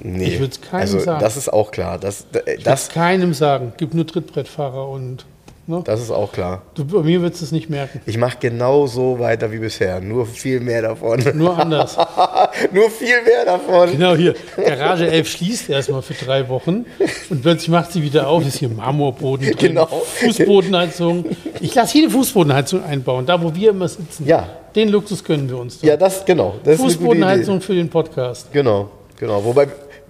nee. 0.00 0.24
Ich 0.24 0.40
würd's 0.40 0.62
keinem 0.62 0.80
also, 0.80 1.00
sagen. 1.00 1.20
Das 1.20 1.36
ist 1.36 1.52
auch 1.52 1.70
klar. 1.70 1.98
Das, 1.98 2.24
Ich 2.56 2.64
das, 2.64 2.84
würd's 2.84 2.94
keinem 2.94 3.34
sagen. 3.34 3.74
Gibt 3.76 3.92
nur 3.92 4.06
Trittbrettfahrer 4.06 4.88
und. 4.88 5.26
Ne? 5.68 5.82
das 5.84 6.00
ist 6.00 6.10
auch 6.10 6.32
klar. 6.32 6.62
Du, 6.74 6.82
bei 6.86 7.02
mir 7.02 7.20
du 7.20 7.26
es 7.26 7.52
nicht 7.52 7.68
merken. 7.68 8.00
Ich 8.06 8.16
mache 8.16 8.38
genau 8.40 8.86
so 8.86 9.18
weiter 9.18 9.52
wie 9.52 9.58
bisher. 9.58 10.00
Nur 10.00 10.24
viel 10.24 10.60
mehr 10.60 10.80
davon. 10.80 11.22
Nur 11.34 11.58
anders. 11.58 11.94
Nur 12.72 12.88
viel 12.88 13.22
mehr 13.22 13.44
davon. 13.44 13.90
Genau 13.90 14.14
hier. 14.14 14.34
Garage 14.56 15.06
11 15.10 15.28
schließt 15.28 15.68
erstmal 15.68 16.00
für 16.00 16.14
drei 16.14 16.48
Wochen 16.48 16.86
und 17.28 17.42
plötzlich 17.42 17.68
macht 17.68 17.92
sie 17.92 18.02
wieder 18.02 18.28
auf. 18.28 18.46
Ist 18.46 18.60
hier 18.60 18.70
Marmorboden 18.70 19.44
drin, 19.48 19.56
Genau. 19.58 19.86
Fußbodenheizung. 19.86 21.26
Ich 21.60 21.74
lasse 21.74 21.98
jede 21.98 22.10
Fußbodenheizung 22.10 22.82
einbauen, 22.82 23.26
da 23.26 23.42
wo 23.42 23.54
wir 23.54 23.70
immer 23.70 23.88
sitzen. 23.88 24.26
Ja. 24.26 24.48
Den 24.74 24.88
Luxus 24.88 25.22
gönnen 25.22 25.50
wir 25.50 25.58
uns. 25.58 25.80
doch. 25.80 25.86
Ja, 25.86 25.98
das, 25.98 26.24
genau. 26.24 26.54
Das. 26.64 26.78
Fußbodenheizung 26.80 27.60
für 27.60 27.74
den 27.74 27.90
Podcast. 27.90 28.50
Genau, 28.52 28.88
genau. 29.18 29.44
Wobei 29.44 29.68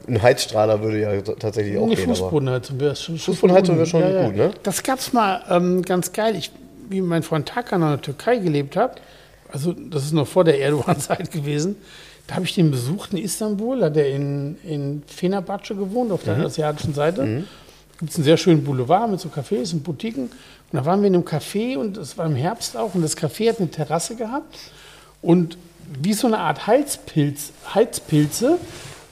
ein 0.09 0.23
Heizstrahler 0.23 0.83
würde 0.83 1.01
ja 1.01 1.21
tatsächlich 1.21 1.79
auch 1.79 1.89
gehen. 1.89 1.99
Fußbodenheizung 1.99 2.81
wäre 2.81 2.97
schon. 2.97 3.19
Fußbodenheizung 3.19 3.77
wäre 3.77 3.87
schon 3.87 4.01
ja, 4.01 4.27
gut, 4.27 4.37
ne? 4.37 4.51
Das 4.63 4.83
gab 4.83 4.99
es 4.99 5.13
mal 5.13 5.43
ähm, 5.51 5.83
ganz 5.83 6.13
geil. 6.13 6.35
Ich, 6.37 6.51
wie 6.89 7.01
mein 7.01 7.23
Freund 7.23 7.47
Takan 7.49 7.83
in 7.83 7.89
der 7.89 8.01
Türkei 8.01 8.39
gelebt 8.39 8.77
hat, 8.77 9.01
also 9.53 9.73
das 9.73 10.05
ist 10.05 10.13
noch 10.13 10.27
vor 10.27 10.45
der 10.45 10.61
Erdogan-Zeit 10.61 11.31
gewesen, 11.33 11.77
da 12.27 12.35
habe 12.35 12.45
ich 12.45 12.55
den 12.55 12.71
besucht 12.71 13.13
in 13.13 13.19
Istanbul, 13.19 13.83
hat 13.83 13.97
er 13.97 14.09
in, 14.09 14.59
in 14.63 15.03
Fenerbahce 15.07 15.75
gewohnt, 15.75 16.13
auf 16.13 16.25
der 16.25 16.37
Mhm. 16.37 16.45
asiatischen 16.47 16.93
Seite. 16.95 17.45
Gibt 17.99 18.11
es 18.11 18.17
einen 18.17 18.25
sehr 18.25 18.37
schönen 18.37 18.63
Boulevard 18.65 19.11
mit 19.11 19.19
so 19.21 19.29
Cafés 19.29 19.73
und 19.73 19.83
Boutiquen. 19.83 20.25
Und 20.25 20.31
da 20.73 20.85
waren 20.85 21.01
wir 21.01 21.09
in 21.09 21.15
einem 21.15 21.25
Café 21.25 21.77
und 21.79 21.97
es 21.97 22.19
war 22.19 22.27
im 22.27 22.37
Herbst 22.37 22.77
auch 22.77 22.95
und 22.95 23.01
das 23.03 23.17
Café 23.17 23.49
hat 23.49 23.59
eine 23.61 23.71
Terrasse 23.71 24.15
gehabt 24.15 24.57
und 25.23 25.57
wie 26.03 26.13
so 26.13 26.27
eine 26.27 26.39
Art 26.39 26.67
Heizpilz, 26.67 27.53
Heizpilze 27.75 28.59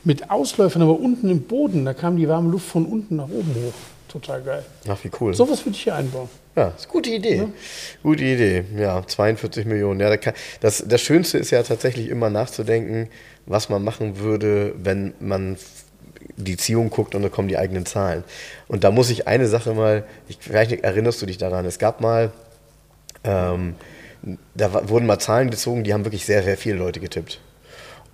mit 0.07 0.31
Ausläufern, 0.31 0.83
aber 0.83 0.99
unten 1.01 1.29
im 1.29 1.43
Boden. 1.43 1.85
Da 1.85 1.93
kam 1.93 2.17
die 2.17 2.29
warme 2.29 2.51
Luft 2.51 2.69
von 2.69 2.87
unten 2.87 3.17
nach 3.17 3.29
oben 3.29 3.55
hoch. 3.57 3.75
Total 4.09 4.41
geil. 4.41 4.65
Ach, 4.89 4.99
wie 5.03 5.11
cool. 5.21 5.35
Sowas 5.35 5.67
würde 5.67 5.77
ich 5.77 5.83
hier 5.83 5.97
einbauen. 5.97 6.29
Ja, 6.55 6.69
ist 6.69 6.85
eine 6.85 6.93
gute 6.93 7.11
Idee. 7.11 7.49
Gute 8.05 8.25
Idee. 8.25 8.65
Ja, 8.79 9.05
42 9.05 9.67
Millionen. 9.67 9.99
Ja, 9.99 10.17
da 10.17 10.33
das, 10.61 10.85
das 10.87 11.01
Schönste 11.01 11.39
ist 11.39 11.51
ja 11.51 11.63
tatsächlich 11.65 12.09
immer 12.09 12.31
nachzudenken, 12.31 13.09
was 13.47 13.69
man 13.69 13.83
machen 13.83 14.19
würde, 14.21 14.75
wenn 14.79 15.13
man 15.19 15.57
die 16.37 16.57
Ziehung 16.57 16.89
guckt 16.89 17.17
und 17.17 17.23
dann 17.23 17.33
kommen 17.33 17.49
die 17.49 17.59
eigenen 17.59 17.85
Zahlen. 17.85 18.23
Und 18.69 18.85
da 18.85 18.93
muss 18.93 19.11
ich 19.11 19.27
eine 19.27 19.49
Sache 19.49 19.75
mal, 19.75 20.05
ich, 20.29 20.39
vielleicht 20.41 20.71
erinnerst 20.85 21.21
du 21.21 21.27
dich 21.27 21.39
daran, 21.39 21.65
es 21.65 21.79
gab 21.79 22.01
mal, 22.01 22.31
ähm, 23.25 23.75
da 24.55 24.89
wurden 24.89 25.07
mal 25.07 25.19
Zahlen 25.19 25.51
gezogen, 25.51 25.83
die 25.83 25.93
haben 25.93 26.05
wirklich 26.05 26.25
sehr, 26.25 26.45
sehr 26.45 26.57
viele 26.57 26.77
Leute 26.77 27.01
getippt. 27.01 27.41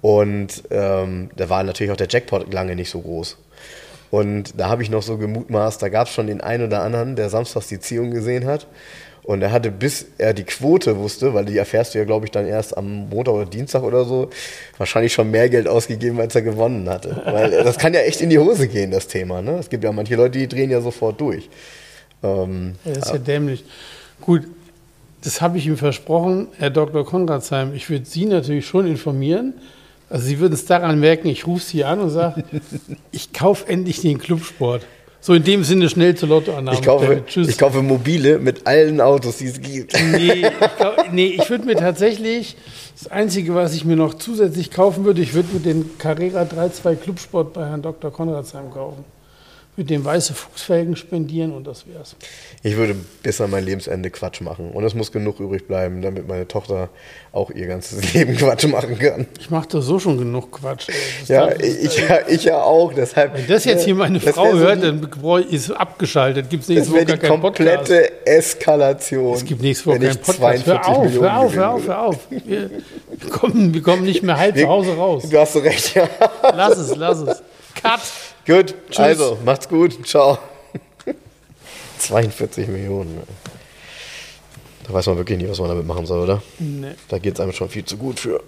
Und 0.03 0.65
ähm, 0.71 1.31
da 1.37 1.49
war 1.49 1.63
natürlich 1.63 1.93
auch 1.93 1.97
der 1.97 2.09
Jackpot 2.11 2.53
lange 2.53 2.77
nicht 2.77 2.91
so 2.91 3.01
groß. 3.01 3.39
Und 4.11 4.61
da 4.61 4.69
habe 4.69 4.83
ich 4.83 4.91
noch 4.91 5.01
so 5.03 5.17
gemutmaßt, 5.17 5.81
da 5.81 5.89
gab 5.89 6.09
es 6.09 6.13
schon 6.13 6.27
den 6.27 6.43
einen 6.43 6.67
oder 6.67 6.83
anderen, 6.83 7.17
der 7.17 7.31
samstags 7.31 7.69
die 7.69 7.81
Ziehung 7.81 8.11
gesehen 8.11 8.45
hat. 8.45 8.67
Und 9.23 9.41
er 9.41 9.53
hatte, 9.53 9.71
bis 9.71 10.07
er 10.19 10.35
die 10.35 10.43
Quote 10.43 10.99
wusste, 10.99 11.33
weil 11.33 11.45
die 11.45 11.57
erfährst 11.57 11.95
du 11.95 11.99
ja, 11.99 12.05
glaube 12.05 12.27
ich, 12.27 12.33
dann 12.33 12.45
erst 12.45 12.77
am 12.77 13.09
Montag 13.09 13.35
oder 13.35 13.47
Dienstag 13.47 13.85
oder 13.85 14.05
so, 14.05 14.31
wahrscheinlich 14.77 15.13
schon 15.13 15.31
mehr 15.31 15.49
Geld 15.49 15.69
ausgegeben, 15.69 16.19
als 16.19 16.35
er 16.35 16.43
gewonnen 16.43 16.91
hatte. 16.91 17.23
Weil 17.25 17.51
das 17.65 17.79
kann 17.79 17.95
ja 17.95 18.01
echt 18.01 18.21
in 18.21 18.31
die 18.31 18.39
Hose 18.41 18.67
gehen, 18.67 18.91
das 18.91 19.07
Thema. 19.07 19.41
Ne? 19.41 19.53
Es 19.53 19.71
gibt 19.71 19.85
ja 19.85 19.93
manche 19.93 20.17
Leute, 20.17 20.39
die 20.41 20.49
drehen 20.49 20.71
ja 20.71 20.81
sofort 20.81 21.21
durch. 21.21 21.49
Ähm, 22.25 22.75
Ja, 22.85 22.95
das 22.95 23.07
ist 23.07 23.13
ja 23.13 23.19
dämlich. 23.19 23.65
Gut, 24.21 24.43
das 25.23 25.41
habe 25.41 25.57
ich 25.59 25.67
ihm 25.69 25.77
versprochen, 25.77 26.49
Herr 26.59 26.71
Dr. 26.71 27.07
Konradsheim. 27.07 27.73
Ich 27.75 27.89
würde 27.89 28.05
Sie 28.05 28.27
natürlich 28.27 28.67
schon 28.67 28.89
informieren. 28.89 29.55
Also 30.13 30.27
Sie 30.27 30.41
würden 30.41 30.53
es 30.53 30.67
daran 30.67 31.01
merken, 31.01 31.29
ich 31.29 31.47
rufe 31.47 31.65
Sie 31.65 31.85
an 31.85 31.99
und 32.01 32.11
sage, 32.11 32.45
ich 33.13 33.33
kaufe 33.33 33.67
endlich 33.67 34.03
den 34.03 34.19
Clubsport. 34.19 34.85
So 35.21 35.33
in 35.33 35.43
dem 35.43 35.65
Sinne 35.65 35.89
schnell 35.89 36.15
zur 36.17 36.29
Lottoannahme. 36.29 36.77
ich, 36.77 36.85
kaufe. 36.85 37.23
Tschüss. 37.25 37.49
ich 37.49 37.57
kaufe 37.57 37.81
mobile 37.81 38.39
mit 38.39 38.67
allen 38.67 39.01
Autos, 39.01 39.39
die 39.39 39.47
es 39.47 39.59
gibt. 39.59 39.97
Nee, 40.11 40.33
ich, 40.33 40.51
glaub, 40.77 41.13
nee, 41.13 41.29
ich 41.29 41.49
würde 41.49 41.65
mir 41.65 41.77
tatsächlich, 41.77 42.57
das 42.99 43.11
Einzige, 43.11 43.55
was 43.55 43.75
ich 43.75 43.87
mir 43.87 43.97
noch 43.97 44.13
zusätzlich 44.13 44.71
kaufen 44.71 45.05
würde, 45.07 45.23
ich 45.23 45.33
würde 45.33 45.55
mir 45.55 45.61
den 45.61 45.97
Carrera 45.97 46.43
3.2 46.43 46.97
Clubsport 46.97 47.55
bei 47.55 47.65
Herrn 47.65 47.81
Dr. 47.81 48.13
Konradsheim 48.13 48.71
kaufen. 48.71 49.05
Mit 49.75 49.89
dem 49.89 50.05
weiße 50.05 50.35
Fußfelgen 50.35 50.97
spendieren 50.97 51.51
und 51.51 51.67
das 51.67 51.87
wär's. 51.87 52.15
Ich 52.63 52.77
würde 52.77 52.95
bis 53.23 53.41
an 53.41 53.49
mein 53.51 53.65
Lebensende 53.65 54.11
Quatsch 54.11 54.43
machen. 54.43 54.71
Und 54.71 54.85
es 54.85 54.95
muss 54.95 55.11
genug 55.13 55.41
übrig 55.41 55.67
bleiben, 55.67 56.03
damit 56.03 56.29
meine 56.29 56.47
Tochter 56.47 56.91
auch 57.33 57.51
ihr 57.51 57.67
ganzes 57.69 58.13
Leben 58.13 58.37
Quatsch 58.37 58.65
machen 58.67 58.99
kann. 58.99 59.27
Ich 59.41 59.49
mache 59.49 59.69
da 59.69 59.81
so 59.81 59.99
schon 59.99 60.19
genug 60.19 60.53
Quatsch. 60.53 60.89
Das 61.21 61.29
Ja, 61.29 61.47
darf- 61.47 61.63
ich, 61.63 61.97
ja, 62.07 62.19
ich 62.29 62.45
ja 62.45 62.61
auch. 62.61 62.93
Deshalb, 62.93 63.35
Wenn 63.35 63.47
das 63.47 63.65
jetzt 63.65 63.85
hier 63.87 63.95
meine 63.95 64.19
Das 64.19 64.35
Frau 64.35 64.45
wär 64.45 64.53
so 64.53 64.59
hört, 64.59 64.77
die- 64.83 65.09
dann 65.31 65.43
ist 65.49 65.71
abgeschaltet. 65.71 66.51
Gibt 66.51 66.65
es 66.65 66.69
nächste 66.69 66.85
Das 66.91 66.95
wäre 66.95 67.09
Woche 67.09 67.19
gar 67.19 67.31
keinen 67.31 67.41
Podcast. 67.41 67.77
komplette 67.79 68.27
Eskalation. 68.27 69.35
Es 69.37 69.45
gibt 69.47 69.63
nächste 69.63 69.87
Woche 69.87 69.99
keinen 70.01 70.17
Podcast. 70.19 70.37
42 70.39 70.67
Hör 70.67 70.89
auf, 70.89 71.05
Millionen 71.05 71.23
hör 71.31 71.39
auf, 71.39 71.55
hör 71.57 71.71
auf, 71.73 71.87
hör 71.87 72.03
auf. 72.03 72.19
Wir, 72.29 72.43
wir, 72.71 73.31
kommen, 73.31 73.73
wir 73.73 73.81
kommen 73.83 74.03
nicht 74.05 74.23
mehr 74.23 74.37
halb 74.37 74.55
zu 74.59 74.69
Hause 74.69 74.95
raus. 74.97 75.25
Du 75.31 75.39
hast 75.39 75.57
recht, 75.57 75.95
ja. 75.95 76.07
Lass 76.55 76.77
es, 76.77 76.95
lass 76.95 77.21
es. 77.21 77.43
Cut. 77.83 78.01
Gut, 78.47 78.75
also, 78.97 79.39
macht's 79.45 79.69
gut. 79.69 80.07
Ciao. 80.07 80.39
42 81.99 82.69
Millionen. 82.69 83.15
ne? 83.15 83.23
Da 84.85 84.93
weiß 84.93 85.07
man 85.07 85.17
wirklich 85.17 85.39
nicht, 85.39 85.49
was 85.49 85.61
man 85.61 85.69
damit 85.69 85.87
machen 85.87 86.07
soll, 86.07 86.21
oder? 86.21 86.43
Nee. 86.59 86.93
Da 87.09 87.19
geht's 87.19 87.39
einem 87.39 87.53
schon 87.53 87.69
viel 87.69 87.85
zu 87.85 87.97
gut 87.97 88.19
für. 88.19 88.43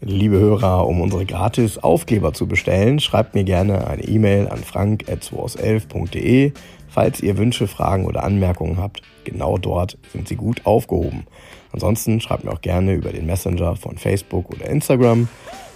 Liebe 0.00 0.38
Hörer, 0.38 0.86
um 0.86 1.00
unsere 1.00 1.24
gratis 1.26 1.78
Aufkleber 1.78 2.32
zu 2.32 2.46
bestellen, 2.46 3.00
schreibt 3.00 3.34
mir 3.34 3.44
gerne 3.44 3.86
eine 3.86 4.02
E-Mail 4.02 4.48
an 4.48 4.62
frank.2aus11.de. 4.62 6.52
Falls 6.88 7.20
ihr 7.20 7.38
Wünsche, 7.38 7.68
Fragen 7.68 8.04
oder 8.04 8.22
Anmerkungen 8.24 8.78
habt, 8.78 9.02
genau 9.24 9.58
dort 9.58 9.96
sind 10.12 10.28
sie 10.28 10.36
gut 10.36 10.66
aufgehoben. 10.66 11.26
Ansonsten 11.72 12.20
schreibt 12.20 12.44
mir 12.44 12.52
auch 12.52 12.60
gerne 12.60 12.94
über 12.94 13.12
den 13.12 13.26
Messenger 13.26 13.76
von 13.76 13.96
Facebook 13.96 14.50
oder 14.50 14.66
Instagram. 14.66 15.28